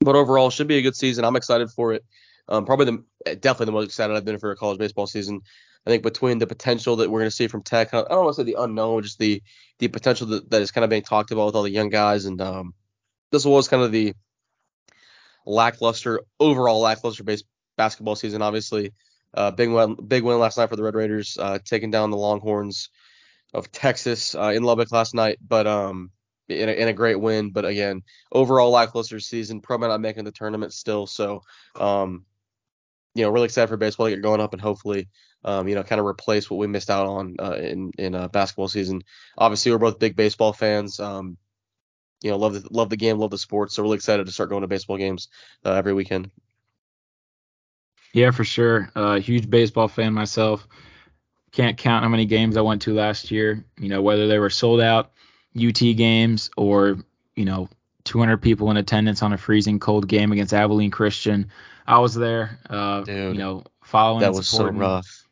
but 0.00 0.16
overall, 0.16 0.50
should 0.50 0.66
be 0.66 0.78
a 0.78 0.82
good 0.82 0.96
season. 0.96 1.24
I'm 1.24 1.36
excited 1.36 1.70
for 1.70 1.92
it. 1.92 2.04
Um, 2.48 2.64
probably 2.64 2.86
the 2.86 3.36
definitely 3.36 3.66
the 3.66 3.72
most 3.72 3.86
excited 3.86 4.16
I've 4.16 4.24
been 4.24 4.38
for 4.38 4.50
a 4.50 4.56
college 4.56 4.78
baseball 4.78 5.06
season. 5.06 5.40
I 5.86 5.90
think 5.90 6.02
between 6.02 6.38
the 6.38 6.46
potential 6.46 6.96
that 6.96 7.10
we're 7.10 7.20
going 7.20 7.30
to 7.30 7.36
see 7.36 7.48
from 7.48 7.62
Tech, 7.62 7.92
I 7.92 8.02
don't 8.02 8.24
want 8.24 8.36
to 8.36 8.42
say 8.42 8.44
the 8.44 8.62
unknown, 8.62 9.02
just 9.02 9.18
the 9.18 9.42
the 9.78 9.88
potential 9.88 10.28
that, 10.28 10.50
that 10.50 10.62
is 10.62 10.70
kind 10.70 10.84
of 10.84 10.90
being 10.90 11.02
talked 11.02 11.30
about 11.30 11.46
with 11.46 11.56
all 11.56 11.62
the 11.62 11.70
young 11.70 11.88
guys, 11.88 12.24
and 12.24 12.40
um, 12.40 12.74
this 13.30 13.44
was 13.44 13.68
kind 13.68 13.82
of 13.82 13.92
the 13.92 14.14
lackluster 15.44 16.20
overall 16.38 16.80
lackluster 16.80 17.24
base 17.24 17.42
basketball 17.76 18.16
season. 18.16 18.42
Obviously, 18.42 18.92
uh, 19.34 19.50
big 19.50 19.70
win, 19.70 19.94
big 19.94 20.22
win 20.22 20.38
last 20.38 20.58
night 20.58 20.68
for 20.68 20.76
the 20.76 20.82
Red 20.82 20.94
Raiders, 20.94 21.38
uh, 21.38 21.58
taking 21.64 21.90
down 21.90 22.10
the 22.10 22.16
Longhorns 22.16 22.90
of 23.54 23.70
Texas 23.70 24.34
uh, 24.34 24.52
in 24.54 24.62
Lubbock 24.62 24.92
last 24.92 25.14
night. 25.14 25.38
But 25.46 25.66
um, 25.66 26.10
in 26.48 26.68
a, 26.68 26.72
in 26.72 26.88
a 26.88 26.92
great 26.92 27.20
win. 27.20 27.50
But 27.50 27.64
again, 27.64 28.02
overall 28.30 28.70
lackluster 28.70 29.20
season. 29.20 29.60
Probably 29.60 29.88
not 29.88 30.00
making 30.00 30.24
the 30.24 30.32
tournament 30.32 30.72
still. 30.72 31.06
So, 31.06 31.42
um, 31.78 32.24
you 33.14 33.24
know, 33.24 33.30
really 33.30 33.46
excited 33.46 33.68
for 33.68 33.76
baseball 33.76 34.06
to 34.06 34.14
get 34.14 34.22
going 34.22 34.40
up 34.40 34.52
and 34.52 34.62
hopefully, 34.62 35.08
um, 35.44 35.68
you 35.68 35.74
know, 35.74 35.82
kind 35.82 36.00
of 36.00 36.06
replace 36.06 36.48
what 36.48 36.58
we 36.58 36.66
missed 36.66 36.90
out 36.90 37.06
on 37.06 37.36
uh, 37.38 37.52
in 37.52 37.90
in 37.98 38.14
uh, 38.14 38.28
basketball 38.28 38.68
season. 38.68 39.02
Obviously, 39.36 39.72
we're 39.72 39.78
both 39.78 39.98
big 39.98 40.16
baseball 40.16 40.52
fans. 40.52 40.98
Um, 40.98 41.36
you 42.22 42.30
know, 42.30 42.38
love 42.38 42.54
the 42.54 42.66
love 42.70 42.88
the 42.88 42.96
game, 42.96 43.18
love 43.18 43.30
the 43.30 43.38
sports. 43.38 43.74
So 43.74 43.82
really 43.82 43.96
excited 43.96 44.26
to 44.26 44.32
start 44.32 44.48
going 44.48 44.62
to 44.62 44.68
baseball 44.68 44.96
games 44.96 45.28
uh, 45.64 45.72
every 45.72 45.92
weekend. 45.92 46.30
Yeah, 48.12 48.30
for 48.30 48.44
sure. 48.44 48.90
Uh, 48.94 49.20
huge 49.20 49.48
baseball 49.48 49.88
fan 49.88 50.12
myself. 50.12 50.66
Can't 51.50 51.76
count 51.76 52.04
how 52.04 52.08
many 52.10 52.26
games 52.26 52.56
I 52.56 52.62
went 52.62 52.82
to 52.82 52.94
last 52.94 53.30
year. 53.30 53.64
You 53.78 53.88
know, 53.88 54.02
whether 54.02 54.28
they 54.28 54.38
were 54.38 54.50
sold 54.50 54.80
out 54.80 55.12
UT 55.56 55.78
games 55.78 56.50
or 56.56 56.98
you 57.36 57.44
know 57.44 57.68
200 58.04 58.38
people 58.38 58.70
in 58.70 58.76
attendance 58.76 59.22
on 59.22 59.32
a 59.32 59.38
freezing 59.38 59.78
cold 59.78 60.08
game 60.08 60.32
against 60.32 60.54
Abilene 60.54 60.90
Christian. 60.90 61.50
I 61.86 61.98
was 61.98 62.14
there. 62.14 62.58
Uh, 62.68 63.02
Dude, 63.02 63.34
you 63.34 63.38
know, 63.38 63.64
following. 63.82 64.20
That 64.20 64.32
was 64.32 64.48
so 64.48 64.66
rough. 64.68 65.26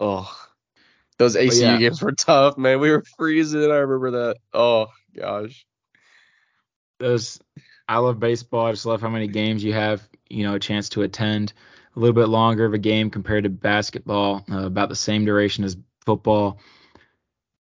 Oh, 0.00 0.32
those 1.18 1.34
ACU 1.34 1.60
yeah. 1.60 1.76
games 1.76 2.00
were 2.00 2.12
tough, 2.12 2.56
man. 2.56 2.80
We 2.80 2.90
were 2.90 3.04
freezing. 3.16 3.70
I 3.70 3.76
remember 3.76 4.10
that. 4.10 4.36
Oh 4.52 4.86
gosh. 5.16 5.66
Those. 6.98 7.40
I 7.88 7.98
love 7.98 8.20
baseball. 8.20 8.66
I 8.66 8.72
just 8.72 8.86
love 8.86 9.00
how 9.00 9.08
many 9.08 9.28
games 9.28 9.64
you 9.64 9.72
have. 9.72 10.06
You 10.28 10.44
know, 10.44 10.54
a 10.54 10.60
chance 10.60 10.90
to 10.90 11.02
attend. 11.02 11.52
A 11.98 12.00
little 12.00 12.14
bit 12.14 12.28
longer 12.28 12.64
of 12.64 12.74
a 12.74 12.78
game 12.78 13.10
compared 13.10 13.42
to 13.42 13.50
basketball. 13.50 14.44
Uh, 14.48 14.66
about 14.66 14.88
the 14.88 14.94
same 14.94 15.24
duration 15.24 15.64
as 15.64 15.76
football. 16.06 16.60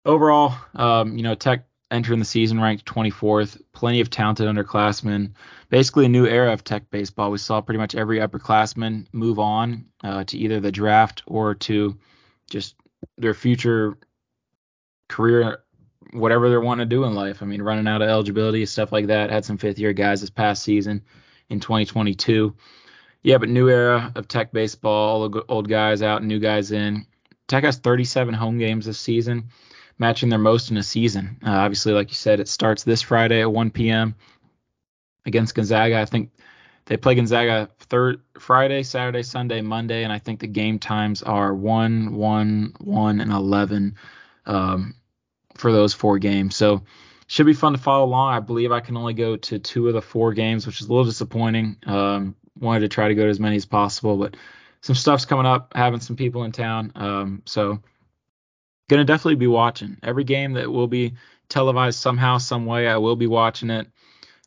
Overall, 0.03 0.53
um, 0.75 1.15
you 1.15 1.23
know, 1.23 1.33
Tech 1.33 1.65
entering 1.89 2.19
the 2.19 2.25
season 2.25 2.59
ranked 2.59 2.83
24th. 2.83 3.61
Plenty 3.71 4.01
of 4.01 4.09
talented 4.09 4.45
underclassmen. 4.45 5.31
Basically, 5.69 6.03
a 6.03 6.09
new 6.09 6.25
era 6.25 6.51
of 6.51 6.65
Tech 6.65 6.89
baseball. 6.91 7.31
We 7.31 7.37
saw 7.37 7.61
pretty 7.61 7.77
much 7.77 7.95
every 7.95 8.19
upperclassman 8.19 9.07
move 9.13 9.39
on 9.39 9.85
uh, 10.03 10.25
to 10.25 10.37
either 10.37 10.59
the 10.59 10.73
draft 10.73 11.23
or 11.25 11.55
to 11.55 11.97
just 12.49 12.75
their 13.17 13.33
future 13.33 13.97
career, 15.07 15.59
whatever 16.11 16.49
they're 16.49 16.59
wanting 16.59 16.89
to 16.89 16.93
do 16.93 17.05
in 17.05 17.15
life. 17.15 17.41
I 17.41 17.45
mean, 17.45 17.61
running 17.61 17.87
out 17.87 18.01
of 18.01 18.09
eligibility, 18.09 18.65
stuff 18.65 18.91
like 18.91 19.07
that. 19.07 19.29
Had 19.29 19.45
some 19.45 19.57
fifth 19.57 19.79
year 19.79 19.93
guys 19.93 20.19
this 20.19 20.29
past 20.29 20.63
season 20.63 21.05
in 21.47 21.61
2022. 21.61 22.53
Yeah, 23.27 23.39
but 23.39 23.49
new 23.49 23.67
era 23.67 24.13
of 24.15 24.29
Tech 24.29 24.53
baseball. 24.53 25.21
All 25.21 25.27
the 25.27 25.43
old 25.49 25.67
guys 25.67 26.01
out, 26.01 26.23
new 26.23 26.39
guys 26.39 26.71
in. 26.71 27.05
Tech 27.49 27.65
has 27.65 27.75
37 27.75 28.33
home 28.33 28.57
games 28.57 28.85
this 28.85 29.01
season 29.01 29.49
matching 29.99 30.29
their 30.29 30.39
most 30.39 30.71
in 30.71 30.77
a 30.77 30.83
season. 30.83 31.37
Uh, 31.45 31.49
obviously, 31.49 31.91
like 31.91 32.07
you 32.07 32.15
said, 32.15 32.39
it 32.39 32.47
starts 32.47 32.85
this 32.85 33.01
Friday 33.01 33.41
at 33.41 33.51
1 33.51 33.71
p.m. 33.71 34.15
against 35.25 35.55
Gonzaga. 35.55 35.99
I 35.99 36.05
think 36.05 36.31
they 36.85 36.95
play 36.95 37.15
Gonzaga 37.15 37.69
third 37.79 38.21
Friday, 38.39 38.81
Saturday, 38.83 39.23
Sunday, 39.23 39.59
Monday, 39.59 40.05
and 40.05 40.13
I 40.13 40.19
think 40.19 40.39
the 40.39 40.47
game 40.47 40.79
times 40.79 41.21
are 41.21 41.53
1, 41.53 42.15
1, 42.15 42.75
1, 42.79 43.19
and 43.19 43.31
11 43.33 43.95
um, 44.45 44.95
for 45.57 45.73
those 45.73 45.93
four 45.93 46.17
games. 46.17 46.55
So 46.55 46.83
should 47.27 47.45
be 47.45 47.51
fun 47.51 47.73
to 47.73 47.77
follow 47.77 48.05
along. 48.05 48.35
I 48.35 48.39
believe 48.39 48.71
I 48.71 48.79
can 48.79 48.95
only 48.95 49.15
go 49.15 49.35
to 49.35 49.59
two 49.59 49.89
of 49.89 49.93
the 49.95 50.01
four 50.01 50.31
games, 50.31 50.65
which 50.65 50.79
is 50.79 50.87
a 50.87 50.89
little 50.89 51.03
disappointing. 51.03 51.75
Um, 51.85 52.37
wanted 52.59 52.81
to 52.81 52.87
try 52.89 53.07
to 53.07 53.15
go 53.15 53.23
to 53.23 53.29
as 53.29 53.39
many 53.39 53.55
as 53.55 53.65
possible, 53.65 54.17
but 54.17 54.35
some 54.81 54.95
stuff's 54.95 55.25
coming 55.25 55.45
up, 55.45 55.73
having 55.75 55.99
some 55.99 56.15
people 56.15 56.43
in 56.43 56.51
town. 56.51 56.91
Um, 56.95 57.41
so 57.45 57.79
gonna 58.89 59.05
definitely 59.05 59.35
be 59.35 59.47
watching 59.47 59.97
every 60.03 60.23
game 60.23 60.53
that 60.53 60.71
will 60.71 60.87
be 60.87 61.13
televised 61.49 61.99
somehow, 61.99 62.37
some 62.37 62.65
way. 62.65 62.87
I 62.87 62.97
will 62.97 63.15
be 63.15 63.27
watching 63.27 63.69
it. 63.69 63.87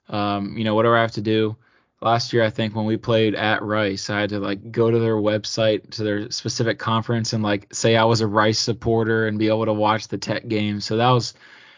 Um, 0.09 0.57
you 0.57 0.65
know, 0.65 0.75
whatever 0.75 0.97
I 0.97 1.03
have 1.03 1.13
to 1.13 1.21
do. 1.21 1.57
last 2.01 2.33
year 2.33 2.43
I 2.43 2.51
think 2.51 2.75
when 2.75 2.87
we 2.87 2.97
played 2.97 3.35
at 3.35 3.63
Rice, 3.63 4.11
I 4.11 4.21
had 4.21 4.31
to 4.31 4.41
like 4.41 4.73
go 4.73 4.91
to 4.91 4.99
their 4.99 5.17
website 5.17 5.91
to 5.93 6.03
their 6.03 6.31
specific 6.31 6.79
conference 6.79 7.33
and 7.33 7.43
like 7.43 7.73
say 7.73 7.97
I 7.97 8.05
was 8.05 8.21
a 8.21 8.27
Rice 8.27 8.59
supporter 8.59 9.27
and 9.27 9.39
be 9.39 9.49
able 9.49 9.67
to 9.67 9.73
watch 9.73 10.09
the 10.09 10.19
Tech 10.19 10.49
game. 10.49 10.81
So 10.81 10.97
that 10.97 11.11
was 11.11 11.35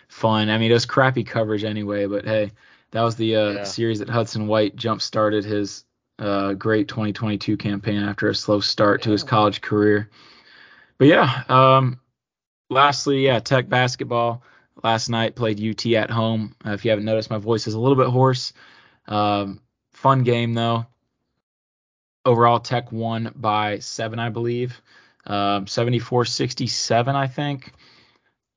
fun. 0.09 0.49
I 0.49 0.59
mean, 0.59 0.71
it 0.71 0.75
was 0.75 0.87
crappy 0.87 1.25
coverage 1.25 1.65
anyway, 1.65 2.07
but 2.07 2.25
hey, 2.25 2.53
that 2.93 3.03
was 3.03 3.17
the 3.17 3.37
uh, 3.37 3.51
yeah. 3.51 3.65
series 3.65 3.99
that 3.99 4.09
Hudson 4.09 4.47
White 4.47 4.77
jump 4.77 5.03
started 5.03 5.45
his 5.45 5.85
uh, 6.23 6.55
great 6.55 6.87
2022 6.87 7.57
campaign 7.57 8.03
after 8.03 8.29
a 8.29 8.35
slow 8.35 8.61
start 8.61 9.01
yeah. 9.01 9.05
to 9.05 9.11
his 9.11 9.25
college 9.25 9.61
career. 9.61 10.09
But 10.97 11.09
yeah, 11.09 11.43
um, 11.49 12.01
lastly, 12.71 13.25
yeah, 13.25 13.41
Tech 13.41 13.69
basketball 13.69 14.45
last 14.85 15.09
night 15.09 15.35
played 15.35 15.61
UT 15.61 15.85
at 15.95 16.11
home. 16.11 16.55
Uh, 16.65 16.71
if 16.71 16.85
you 16.85 16.91
haven't 16.91 17.07
noticed, 17.07 17.31
my 17.31 17.39
voice 17.39 17.67
is 17.67 17.75
a 17.75 17.81
little 17.81 17.97
bit 17.97 18.07
hoarse. 18.07 18.53
Um, 19.09 19.61
fun 19.93 20.23
game 20.23 20.55
though. 20.55 20.87
Overall, 22.25 22.61
Tech 22.61 22.93
won 22.93 23.33
by 23.35 23.81
seven, 23.81 24.21
I 24.21 24.29
believe. 24.29 24.81
Um, 25.27 25.67
74-67, 25.67 27.15
I 27.17 27.27
think. 27.27 27.73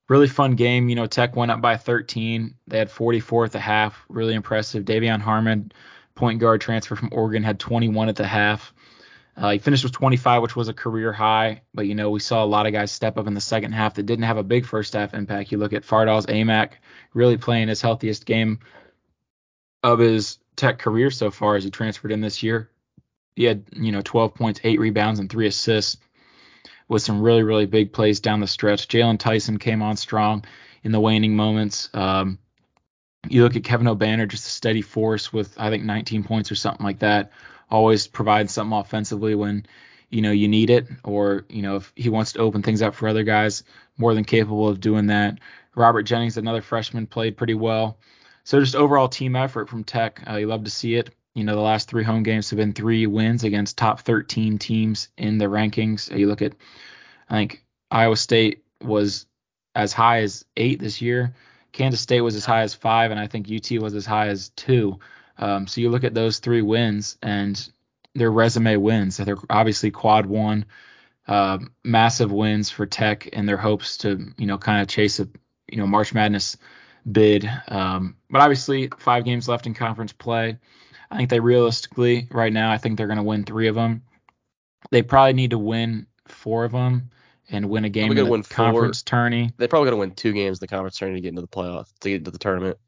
Really 0.08 0.28
fun 0.28 0.54
game. 0.54 0.88
You 0.88 0.94
know, 0.94 1.06
Tech 1.06 1.34
went 1.34 1.50
up 1.50 1.60
by 1.60 1.76
13. 1.76 2.54
They 2.68 2.78
had 2.78 2.92
44 2.92 3.46
at 3.46 3.52
the 3.52 3.58
half. 3.58 4.04
Really 4.08 4.34
impressive. 4.34 4.84
De'Vion 4.84 5.20
Harmon, 5.20 5.72
point 6.16 6.40
guard 6.40 6.60
transfer 6.60 6.96
from 6.96 7.10
Oregon, 7.12 7.44
had 7.44 7.60
21 7.60 8.08
at 8.08 8.16
the 8.16 8.26
half. 8.26 8.74
Uh, 9.36 9.50
he 9.50 9.58
finished 9.58 9.84
with 9.84 9.92
25, 9.92 10.42
which 10.42 10.56
was 10.56 10.68
a 10.68 10.72
career 10.72 11.12
high, 11.12 11.60
but 11.74 11.86
you 11.86 11.94
know 11.94 12.10
we 12.10 12.20
saw 12.20 12.42
a 12.42 12.46
lot 12.46 12.66
of 12.66 12.72
guys 12.72 12.90
step 12.90 13.18
up 13.18 13.26
in 13.26 13.34
the 13.34 13.40
second 13.40 13.72
half 13.72 13.94
that 13.94 14.06
didn't 14.06 14.24
have 14.24 14.38
a 14.38 14.42
big 14.42 14.64
first 14.64 14.94
half 14.94 15.12
impact. 15.12 15.52
You 15.52 15.58
look 15.58 15.74
at 15.74 15.84
Fardaws 15.84 16.26
Aimaq 16.26 16.70
really 17.12 17.36
playing 17.36 17.68
his 17.68 17.82
healthiest 17.82 18.24
game 18.24 18.60
of 19.82 19.98
his 19.98 20.38
Tech 20.56 20.78
career 20.78 21.10
so 21.10 21.30
far 21.30 21.56
as 21.56 21.64
he 21.64 21.70
transferred 21.70 22.12
in 22.12 22.22
this 22.22 22.42
year. 22.42 22.70
He 23.34 23.44
had 23.44 23.64
you 23.72 23.92
know 23.92 24.00
12 24.02 24.34
points, 24.34 24.60
eight 24.64 24.80
rebounds, 24.80 25.20
and 25.20 25.28
three 25.28 25.46
assists 25.46 25.98
with 26.88 27.02
some 27.02 27.20
really 27.20 27.42
really 27.42 27.66
big 27.66 27.92
plays 27.92 28.20
down 28.20 28.40
the 28.40 28.46
stretch. 28.46 28.88
Jaylon 28.88 29.18
Tyson 29.18 29.58
came 29.58 29.82
on 29.82 29.98
strong 29.98 30.46
in 30.82 30.92
the 30.92 31.00
waning 31.00 31.36
moments. 31.36 31.90
Um, 31.92 32.38
you 33.30 33.42
look 33.42 33.56
at 33.56 33.64
Kevin 33.64 33.86
Obanor, 33.86 34.28
just 34.28 34.46
a 34.46 34.50
steady 34.50 34.82
force 34.82 35.32
with 35.32 35.54
I 35.58 35.70
think 35.70 35.84
19 35.84 36.24
points 36.24 36.50
or 36.50 36.54
something 36.54 36.84
like 36.84 37.00
that 37.00 37.32
always 37.70 38.06
provides 38.06 38.52
something 38.52 38.76
offensively 38.76 39.34
when 39.34 39.66
you 40.10 40.22
know 40.22 40.30
you 40.30 40.48
need 40.48 40.70
it, 40.70 40.86
or 41.04 41.44
you 41.48 41.62
know 41.62 41.76
if 41.76 41.92
he 41.96 42.08
wants 42.08 42.32
to 42.32 42.40
open 42.40 42.62
things 42.62 42.82
up 42.82 42.94
for 42.94 43.08
other 43.08 43.24
guys, 43.24 43.64
more 43.96 44.14
than 44.14 44.24
capable 44.24 44.68
of 44.68 44.80
doing 44.80 45.06
that. 45.06 45.38
Robert 45.74 46.04
Jennings, 46.04 46.36
another 46.36 46.62
freshman, 46.62 47.06
played 47.06 47.36
pretty 47.36 47.54
well. 47.54 47.98
So 48.44 48.60
just 48.60 48.76
overall 48.76 49.08
team 49.08 49.36
effort 49.36 49.68
from 49.68 49.84
Tech. 49.84 50.22
Uh, 50.28 50.36
you 50.36 50.46
love 50.46 50.64
to 50.64 50.70
see 50.70 50.94
it. 50.94 51.10
You 51.34 51.44
know 51.44 51.54
the 51.54 51.60
last 51.60 51.88
three 51.88 52.04
home 52.04 52.22
games 52.22 52.48
have 52.50 52.56
been 52.56 52.72
three 52.72 53.06
wins 53.06 53.44
against 53.44 53.76
top 53.76 54.00
13 54.00 54.58
teams 54.58 55.08
in 55.18 55.38
the 55.38 55.46
rankings. 55.46 56.10
Uh, 56.10 56.16
you 56.16 56.28
look 56.28 56.42
at, 56.42 56.54
I 57.28 57.34
think 57.34 57.64
Iowa 57.90 58.16
State 58.16 58.64
was 58.82 59.26
as 59.74 59.92
high 59.92 60.20
as 60.20 60.44
eight 60.56 60.80
this 60.80 61.02
year. 61.02 61.34
Kansas 61.76 62.00
State 62.00 62.22
was 62.22 62.34
as 62.36 62.46
high 62.46 62.62
as 62.62 62.72
five, 62.72 63.10
and 63.10 63.20
I 63.20 63.26
think 63.26 63.48
UT 63.52 63.70
was 63.82 63.94
as 63.94 64.06
high 64.06 64.28
as 64.28 64.48
two. 64.48 64.98
Um, 65.36 65.66
so 65.66 65.82
you 65.82 65.90
look 65.90 66.04
at 66.04 66.14
those 66.14 66.38
three 66.38 66.62
wins 66.62 67.18
and 67.22 67.70
their 68.14 68.30
resume 68.30 68.76
wins. 68.76 69.18
They're 69.18 69.36
obviously 69.50 69.90
quad 69.90 70.24
one, 70.24 70.64
uh, 71.28 71.58
massive 71.84 72.32
wins 72.32 72.70
for 72.70 72.86
Tech 72.86 73.28
and 73.34 73.46
their 73.46 73.58
hopes 73.58 73.98
to 73.98 74.32
you 74.38 74.46
know 74.46 74.56
kind 74.56 74.80
of 74.80 74.88
chase 74.88 75.20
a 75.20 75.28
you 75.70 75.76
know 75.76 75.86
March 75.86 76.14
Madness 76.14 76.56
bid. 77.10 77.46
Um, 77.68 78.16
but 78.30 78.40
obviously 78.40 78.88
five 78.98 79.26
games 79.26 79.46
left 79.46 79.66
in 79.66 79.74
conference 79.74 80.14
play. 80.14 80.56
I 81.10 81.16
think 81.18 81.28
they 81.28 81.40
realistically 81.40 82.26
right 82.30 82.52
now 82.52 82.72
I 82.72 82.78
think 82.78 82.96
they're 82.96 83.06
going 83.06 83.18
to 83.18 83.22
win 83.22 83.44
three 83.44 83.68
of 83.68 83.74
them. 83.74 84.02
They 84.90 85.02
probably 85.02 85.34
need 85.34 85.50
to 85.50 85.58
win 85.58 86.06
four 86.26 86.64
of 86.64 86.72
them 86.72 87.10
and 87.50 87.68
win 87.68 87.84
a 87.84 87.88
game 87.88 88.10
in 88.10 88.16
the 88.16 88.26
win 88.26 88.42
conference 88.42 89.02
tourney. 89.02 89.50
They're 89.56 89.68
probably 89.68 89.90
going 89.90 89.98
to 89.98 90.00
win 90.00 90.10
two 90.12 90.32
games 90.32 90.58
in 90.58 90.60
the 90.60 90.68
conference 90.68 90.98
tourney 90.98 91.14
to 91.14 91.20
get 91.20 91.28
into 91.28 91.42
the 91.42 91.48
playoff 91.48 91.86
to 92.00 92.08
get 92.08 92.16
into 92.16 92.30
the 92.30 92.38
tournament. 92.38 92.78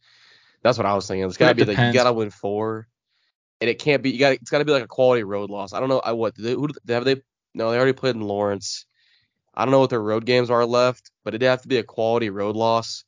That's 0.63 0.77
what 0.77 0.87
I 0.87 0.95
was 0.95 1.07
thinking. 1.07 1.25
It's 1.25 1.37
gotta 1.37 1.55
be 1.55 1.65
like 1.65 1.79
you 1.79 1.93
gotta 1.93 2.13
win 2.13 2.31
four, 2.31 2.89
and 3.61 3.71
it 3.71 3.79
can't 3.79 4.03
be. 4.03 4.11
You 4.11 4.19
got 4.19 4.33
it's 4.33 4.51
gotta 4.51 4.65
be 4.65 4.73
like 4.73 4.85
a 4.85 4.89
quality 4.89 5.23
road 5.23 5.51
loss. 5.51 5.73
I 5.73 5.81
don't 5.81 5.89
know. 5.89 6.01
I 6.01 6.13
what 6.13 6.35
they, 6.37 6.53
who 6.53 6.69
have 6.89 7.05
they? 7.05 7.23
No, 7.55 7.71
they 7.71 7.77
already 7.77 7.93
played 7.93 8.17
in 8.17 8.23
Lawrence. 8.23 8.85
I 9.55 9.65
don't 9.65 9.73
know 9.73 9.81
what 9.81 9.91
their 9.91 10.03
road 10.03 10.25
games 10.25 10.51
are 10.51 10.67
left, 10.67 11.11
but 11.25 11.35
it'd 11.35 11.47
have 11.47 11.63
to 11.63 11.69
be 11.69 11.79
a 11.79 11.83
quality 11.83 12.31
road 12.31 12.57
loss 12.57 13.05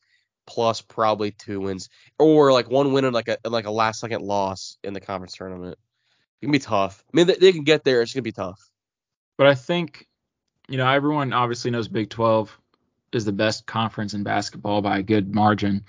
plus 0.46 0.80
probably 0.80 1.30
two 1.30 1.60
wins 1.60 1.88
or 2.18 2.52
like 2.52 2.68
one 2.68 2.92
win 2.92 3.04
and 3.04 3.14
like 3.14 3.28
a 3.28 3.38
like 3.44 3.66
a 3.66 3.70
last 3.70 4.00
second 4.00 4.22
loss 4.22 4.78
in 4.82 4.92
the 4.92 5.00
conference 5.00 5.34
tournament. 5.34 5.78
It 6.40 6.46
can 6.46 6.52
be 6.52 6.58
tough. 6.58 7.04
I 7.06 7.16
mean, 7.16 7.26
they, 7.26 7.34
they 7.34 7.52
can 7.52 7.64
get 7.64 7.84
there. 7.84 8.02
It's 8.02 8.12
gonna 8.12 8.22
be 8.22 8.32
tough. 8.32 8.60
But 9.38 9.46
I 9.46 9.54
think, 9.54 10.06
you 10.70 10.76
know, 10.76 10.88
everyone 10.88 11.32
obviously 11.32 11.70
knows 11.70 11.88
Big 11.88 12.08
12 12.10 12.56
is 13.12 13.24
the 13.24 13.32
best 13.32 13.66
conference 13.66 14.14
in 14.14 14.22
basketball 14.22 14.80
by 14.82 14.98
a 14.98 15.02
good 15.02 15.34
margin. 15.34 15.84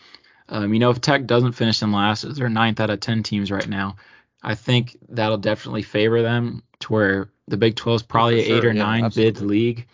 Um, 0.49 0.73
you 0.73 0.79
know, 0.79 0.89
if 0.89 0.99
Tech 0.99 1.27
doesn't 1.27 1.53
finish 1.53 1.81
in 1.81 1.91
last, 1.91 2.23
they're 2.35 2.49
ninth 2.49 2.79
out 2.79 2.89
of 2.89 2.99
ten 2.99 3.21
teams 3.23 3.51
right 3.51 3.67
now. 3.67 3.95
I 4.41 4.55
think 4.55 4.97
that'll 5.09 5.37
definitely 5.37 5.83
favor 5.83 6.23
them 6.23 6.63
to 6.79 6.93
where 6.93 7.29
the 7.47 7.57
Big 7.57 7.75
12 7.75 7.95
is 7.97 8.03
probably 8.03 8.43
sure, 8.43 8.57
eight 8.57 8.65
or 8.65 8.73
yeah, 8.73 8.83
nine 8.83 9.05
absolutely. 9.05 9.31
bid 9.31 9.41
league. 9.45 9.87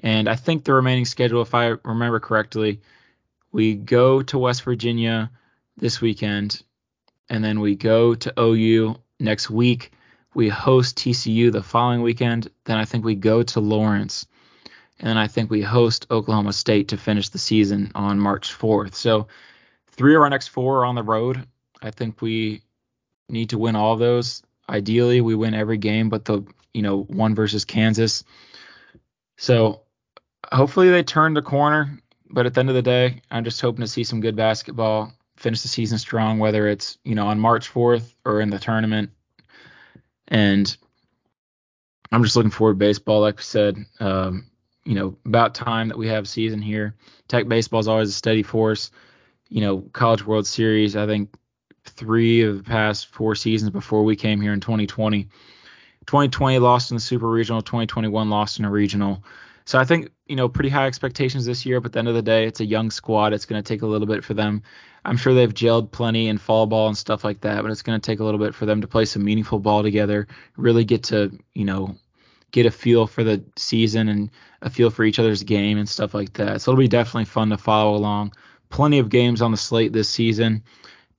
And 0.00 0.28
I 0.28 0.34
think 0.34 0.64
the 0.64 0.72
remaining 0.72 1.04
schedule, 1.04 1.42
if 1.42 1.54
I 1.54 1.74
remember 1.84 2.18
correctly, 2.18 2.80
we 3.52 3.74
go 3.74 4.22
to 4.22 4.38
West 4.38 4.62
Virginia 4.62 5.30
this 5.76 6.00
weekend, 6.00 6.62
and 7.28 7.44
then 7.44 7.60
we 7.60 7.76
go 7.76 8.14
to 8.14 8.32
OU 8.40 8.96
next 9.20 9.50
week. 9.50 9.92
We 10.34 10.48
host 10.48 10.96
TCU 10.96 11.52
the 11.52 11.62
following 11.62 12.02
weekend. 12.02 12.48
Then 12.64 12.78
I 12.78 12.84
think 12.84 13.04
we 13.04 13.14
go 13.14 13.42
to 13.42 13.60
Lawrence, 13.60 14.26
and 14.98 15.08
then 15.08 15.18
I 15.18 15.28
think 15.28 15.50
we 15.50 15.62
host 15.62 16.06
Oklahoma 16.10 16.52
State 16.52 16.88
to 16.88 16.96
finish 16.96 17.28
the 17.28 17.38
season 17.38 17.92
on 17.94 18.18
March 18.18 18.56
4th. 18.56 18.94
So 18.94 19.28
Three 19.92 20.14
of 20.14 20.22
our 20.22 20.30
next 20.30 20.48
four 20.48 20.80
are 20.80 20.84
on 20.86 20.94
the 20.94 21.02
road. 21.02 21.46
I 21.82 21.90
think 21.90 22.22
we 22.22 22.62
need 23.28 23.50
to 23.50 23.58
win 23.58 23.76
all 23.76 23.96
those. 23.96 24.42
Ideally, 24.68 25.20
we 25.20 25.34
win 25.34 25.54
every 25.54 25.76
game, 25.76 26.08
but 26.08 26.24
the 26.24 26.42
you 26.72 26.82
know 26.82 27.02
one 27.02 27.34
versus 27.34 27.64
Kansas. 27.64 28.24
So 29.36 29.82
hopefully 30.50 30.90
they 30.90 31.02
turn 31.02 31.34
the 31.34 31.42
corner. 31.42 31.98
But 32.30 32.46
at 32.46 32.54
the 32.54 32.60
end 32.60 32.70
of 32.70 32.74
the 32.74 32.82
day, 32.82 33.20
I'm 33.30 33.44
just 33.44 33.60
hoping 33.60 33.82
to 33.82 33.86
see 33.86 34.04
some 34.04 34.22
good 34.22 34.36
basketball, 34.36 35.12
finish 35.36 35.60
the 35.60 35.68
season 35.68 35.98
strong, 35.98 36.38
whether 36.38 36.66
it's 36.66 36.96
you 37.04 37.14
know 37.14 37.26
on 37.26 37.38
March 37.38 37.70
4th 37.70 38.14
or 38.24 38.40
in 38.40 38.48
the 38.48 38.58
tournament. 38.58 39.10
And 40.32 40.76
I'm 42.10 42.24
just 42.24 42.34
looking 42.34 42.50
forward 42.50 42.74
to 42.74 42.78
baseball, 42.78 43.20
like 43.20 43.38
I 43.38 43.42
said. 43.42 43.76
Um, 44.00 44.48
you 44.84 44.96
know, 44.96 45.16
about 45.24 45.54
time 45.54 45.88
that 45.88 45.98
we 45.98 46.08
have 46.08 46.26
season 46.26 46.60
here. 46.60 46.96
Tech 47.28 47.46
baseball 47.46 47.78
is 47.78 47.86
always 47.86 48.08
a 48.08 48.12
steady 48.12 48.42
force 48.42 48.90
you 49.52 49.60
know, 49.60 49.82
College 49.92 50.24
World 50.24 50.46
Series, 50.46 50.96
I 50.96 51.06
think 51.06 51.28
three 51.84 52.42
of 52.42 52.56
the 52.56 52.62
past 52.64 53.08
four 53.08 53.34
seasons 53.34 53.70
before 53.70 54.02
we 54.02 54.16
came 54.16 54.40
here 54.40 54.54
in 54.54 54.60
2020. 54.60 55.24
2020 56.06 56.58
lost 56.58 56.90
in 56.90 56.96
the 56.96 57.00
Super 57.02 57.28
Regional, 57.28 57.60
2021 57.60 58.30
lost 58.30 58.58
in 58.58 58.64
a 58.64 58.70
regional. 58.70 59.22
So 59.64 59.78
I 59.78 59.84
think, 59.84 60.10
you 60.26 60.36
know, 60.36 60.48
pretty 60.48 60.68
high 60.68 60.86
expectations 60.86 61.44
this 61.44 61.64
year, 61.64 61.80
but 61.80 61.86
at 61.86 61.92
the 61.92 61.98
end 62.00 62.08
of 62.08 62.14
the 62.14 62.22
day, 62.22 62.46
it's 62.46 62.60
a 62.60 62.64
young 62.64 62.90
squad. 62.90 63.32
It's 63.32 63.46
going 63.46 63.62
to 63.62 63.66
take 63.66 63.82
a 63.82 63.86
little 63.86 64.06
bit 64.06 64.24
for 64.24 64.34
them. 64.34 64.62
I'm 65.04 65.16
sure 65.16 65.34
they've 65.34 65.52
gelled 65.52 65.90
plenty 65.90 66.28
in 66.28 66.38
fall 66.38 66.66
ball 66.66 66.88
and 66.88 66.96
stuff 66.96 67.24
like 67.24 67.40
that, 67.40 67.62
but 67.62 67.70
it's 67.70 67.82
going 67.82 68.00
to 68.00 68.04
take 68.04 68.20
a 68.20 68.24
little 68.24 68.40
bit 68.40 68.54
for 68.54 68.66
them 68.66 68.80
to 68.80 68.88
play 68.88 69.04
some 69.04 69.24
meaningful 69.24 69.58
ball 69.58 69.82
together, 69.82 70.28
really 70.56 70.84
get 70.84 71.04
to, 71.04 71.36
you 71.54 71.64
know, 71.64 71.96
get 72.52 72.66
a 72.66 72.70
feel 72.70 73.06
for 73.06 73.24
the 73.24 73.42
season 73.56 74.08
and 74.08 74.30
a 74.60 74.70
feel 74.70 74.90
for 74.90 75.04
each 75.04 75.18
other's 75.18 75.42
game 75.42 75.78
and 75.78 75.88
stuff 75.88 76.14
like 76.14 76.32
that. 76.34 76.60
So 76.60 76.70
it'll 76.70 76.80
be 76.80 76.88
definitely 76.88 77.24
fun 77.24 77.50
to 77.50 77.58
follow 77.58 77.96
along 77.96 78.32
plenty 78.72 78.98
of 78.98 79.10
games 79.10 79.42
on 79.42 79.52
the 79.52 79.56
slate 79.56 79.92
this 79.92 80.08
season. 80.08 80.64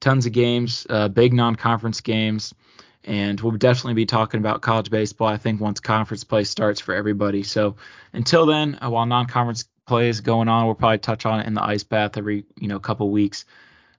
Tons 0.00 0.26
of 0.26 0.32
games, 0.32 0.86
uh, 0.90 1.08
big 1.08 1.32
non-conference 1.32 2.02
games, 2.02 2.52
and 3.04 3.40
we'll 3.40 3.52
definitely 3.52 3.94
be 3.94 4.06
talking 4.06 4.40
about 4.40 4.62
college 4.62 4.90
baseball. 4.90 5.28
I 5.28 5.36
think 5.36 5.60
once 5.60 5.80
conference 5.80 6.24
play 6.24 6.44
starts 6.44 6.80
for 6.80 6.94
everybody. 6.94 7.42
So 7.42 7.76
until 8.12 8.46
then, 8.46 8.78
uh, 8.82 8.90
while 8.90 9.06
non-conference 9.06 9.68
play 9.86 10.08
is 10.08 10.20
going 10.20 10.48
on, 10.48 10.66
we'll 10.66 10.74
probably 10.74 10.98
touch 10.98 11.26
on 11.26 11.40
it 11.40 11.46
in 11.46 11.54
the 11.54 11.62
ice 11.62 11.84
bath 11.84 12.16
every 12.16 12.44
you 12.58 12.68
know 12.68 12.78
couple 12.80 13.10
weeks. 13.10 13.44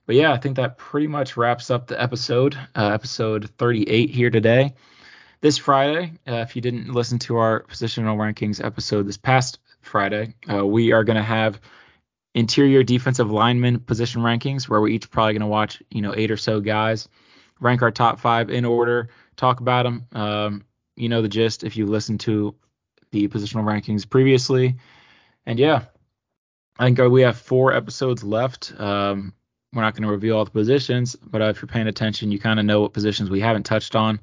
But 0.06 0.16
yeah, 0.16 0.32
I 0.32 0.38
think 0.38 0.56
that 0.56 0.78
pretty 0.78 1.08
much 1.08 1.36
wraps 1.36 1.70
up 1.70 1.88
the 1.88 2.00
episode, 2.00 2.56
uh, 2.76 2.90
episode 2.92 3.50
38 3.58 4.10
here 4.10 4.30
today. 4.30 4.74
This 5.40 5.58
Friday, 5.58 6.12
uh, 6.26 6.36
if 6.36 6.56
you 6.56 6.62
didn't 6.62 6.92
listen 6.92 7.18
to 7.20 7.36
our 7.36 7.64
positional 7.64 8.16
rankings 8.16 8.64
episode 8.64 9.06
this 9.06 9.16
past 9.16 9.58
Friday, 9.82 10.34
uh, 10.50 10.64
we 10.64 10.92
are 10.92 11.04
going 11.04 11.16
to 11.16 11.22
have 11.22 11.60
interior 12.34 12.82
defensive 12.82 13.30
lineman 13.30 13.80
position 13.80 14.22
rankings, 14.22 14.68
where 14.68 14.80
we're 14.80 14.88
each 14.88 15.10
probably 15.10 15.32
going 15.32 15.40
to 15.40 15.46
watch, 15.46 15.82
you 15.90 16.02
know, 16.02 16.14
eight 16.16 16.30
or 16.30 16.36
so 16.36 16.60
guys, 16.60 17.08
rank 17.60 17.82
our 17.82 17.90
top 17.90 18.20
five 18.20 18.50
in 18.50 18.64
order, 18.64 19.08
talk 19.36 19.60
about 19.60 19.84
them. 19.84 20.06
Um, 20.12 20.64
you 20.96 21.08
know 21.08 21.22
the 21.22 21.28
gist 21.28 21.62
if 21.64 21.76
you 21.76 21.86
listened 21.86 22.20
to 22.20 22.54
the 23.12 23.28
positional 23.28 23.64
rankings 23.64 24.08
previously. 24.08 24.76
And 25.44 25.58
yeah, 25.58 25.84
I 26.78 26.86
think 26.86 26.98
we 27.10 27.22
have 27.22 27.38
four 27.38 27.72
episodes 27.72 28.24
left. 28.24 28.74
Um, 28.78 29.32
we're 29.72 29.82
not 29.82 29.94
going 29.94 30.04
to 30.04 30.10
reveal 30.10 30.38
all 30.38 30.44
the 30.44 30.50
positions, 30.50 31.16
but 31.16 31.42
if 31.42 31.60
you're 31.60 31.68
paying 31.68 31.86
attention, 31.86 32.32
you 32.32 32.38
kind 32.38 32.58
of 32.58 32.66
know 32.66 32.80
what 32.80 32.92
positions 32.92 33.30
we 33.30 33.40
haven't 33.40 33.64
touched 33.64 33.94
on. 33.94 34.20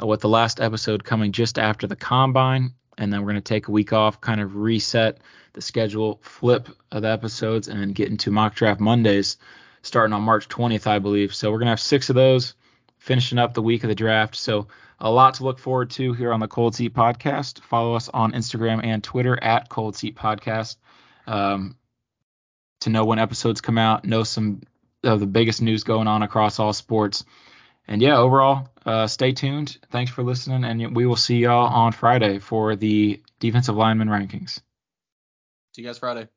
Uh, 0.00 0.06
with 0.06 0.20
the 0.20 0.28
last 0.28 0.60
episode 0.60 1.02
coming 1.02 1.32
just 1.32 1.58
after 1.58 1.88
the 1.88 1.96
combine, 1.96 2.72
and 2.98 3.12
then 3.12 3.20
we're 3.20 3.32
going 3.32 3.36
to 3.36 3.40
take 3.40 3.66
a 3.66 3.72
week 3.72 3.92
off, 3.92 4.20
kind 4.20 4.40
of 4.40 4.54
reset 4.54 5.18
the 5.54 5.60
schedule, 5.60 6.20
flip 6.22 6.68
of 6.92 7.02
the 7.02 7.08
episodes, 7.08 7.66
and 7.66 7.94
get 7.94 8.08
into 8.08 8.30
mock 8.30 8.54
draft 8.54 8.78
Mondays 8.78 9.36
starting 9.82 10.12
on 10.12 10.22
March 10.22 10.48
20th, 10.48 10.86
I 10.86 10.98
believe. 10.98 11.34
So 11.34 11.50
we're 11.50 11.58
going 11.58 11.66
to 11.66 11.72
have 11.72 11.80
six 11.80 12.10
of 12.10 12.16
those 12.16 12.54
finishing 12.98 13.38
up 13.38 13.54
the 13.54 13.62
week 13.62 13.84
of 13.84 13.88
the 13.88 13.94
draft. 13.94 14.36
So 14.36 14.68
a 14.98 15.10
lot 15.10 15.34
to 15.34 15.44
look 15.44 15.58
forward 15.58 15.90
to 15.90 16.12
here 16.12 16.32
on 16.32 16.40
the 16.40 16.48
Cold 16.48 16.74
Seat 16.74 16.94
Podcast. 16.94 17.60
Follow 17.60 17.94
us 17.94 18.08
on 18.08 18.32
Instagram 18.32 18.84
and 18.84 19.02
Twitter 19.02 19.38
at 19.42 19.68
Cold 19.68 19.96
Seat 19.96 20.16
Podcast 20.16 20.76
um, 21.26 21.76
to 22.80 22.90
know 22.90 23.04
when 23.04 23.18
episodes 23.18 23.60
come 23.60 23.78
out, 23.78 24.04
know 24.04 24.24
some 24.24 24.62
of 25.04 25.20
the 25.20 25.26
biggest 25.26 25.62
news 25.62 25.84
going 25.84 26.08
on 26.08 26.22
across 26.22 26.58
all 26.58 26.72
sports. 26.72 27.24
And 27.86 28.02
yeah, 28.02 28.18
overall, 28.18 28.68
uh, 28.84 29.06
stay 29.06 29.32
tuned. 29.32 29.78
Thanks 29.90 30.10
for 30.10 30.22
listening, 30.22 30.64
and 30.64 30.94
we 30.94 31.06
will 31.06 31.16
see 31.16 31.38
y'all 31.38 31.68
on 31.68 31.92
Friday 31.92 32.38
for 32.38 32.76
the 32.76 33.22
defensive 33.40 33.76
lineman 33.76 34.08
rankings. 34.08 34.60
See 35.74 35.82
you 35.82 35.86
guys 35.86 35.98
Friday. 35.98 36.28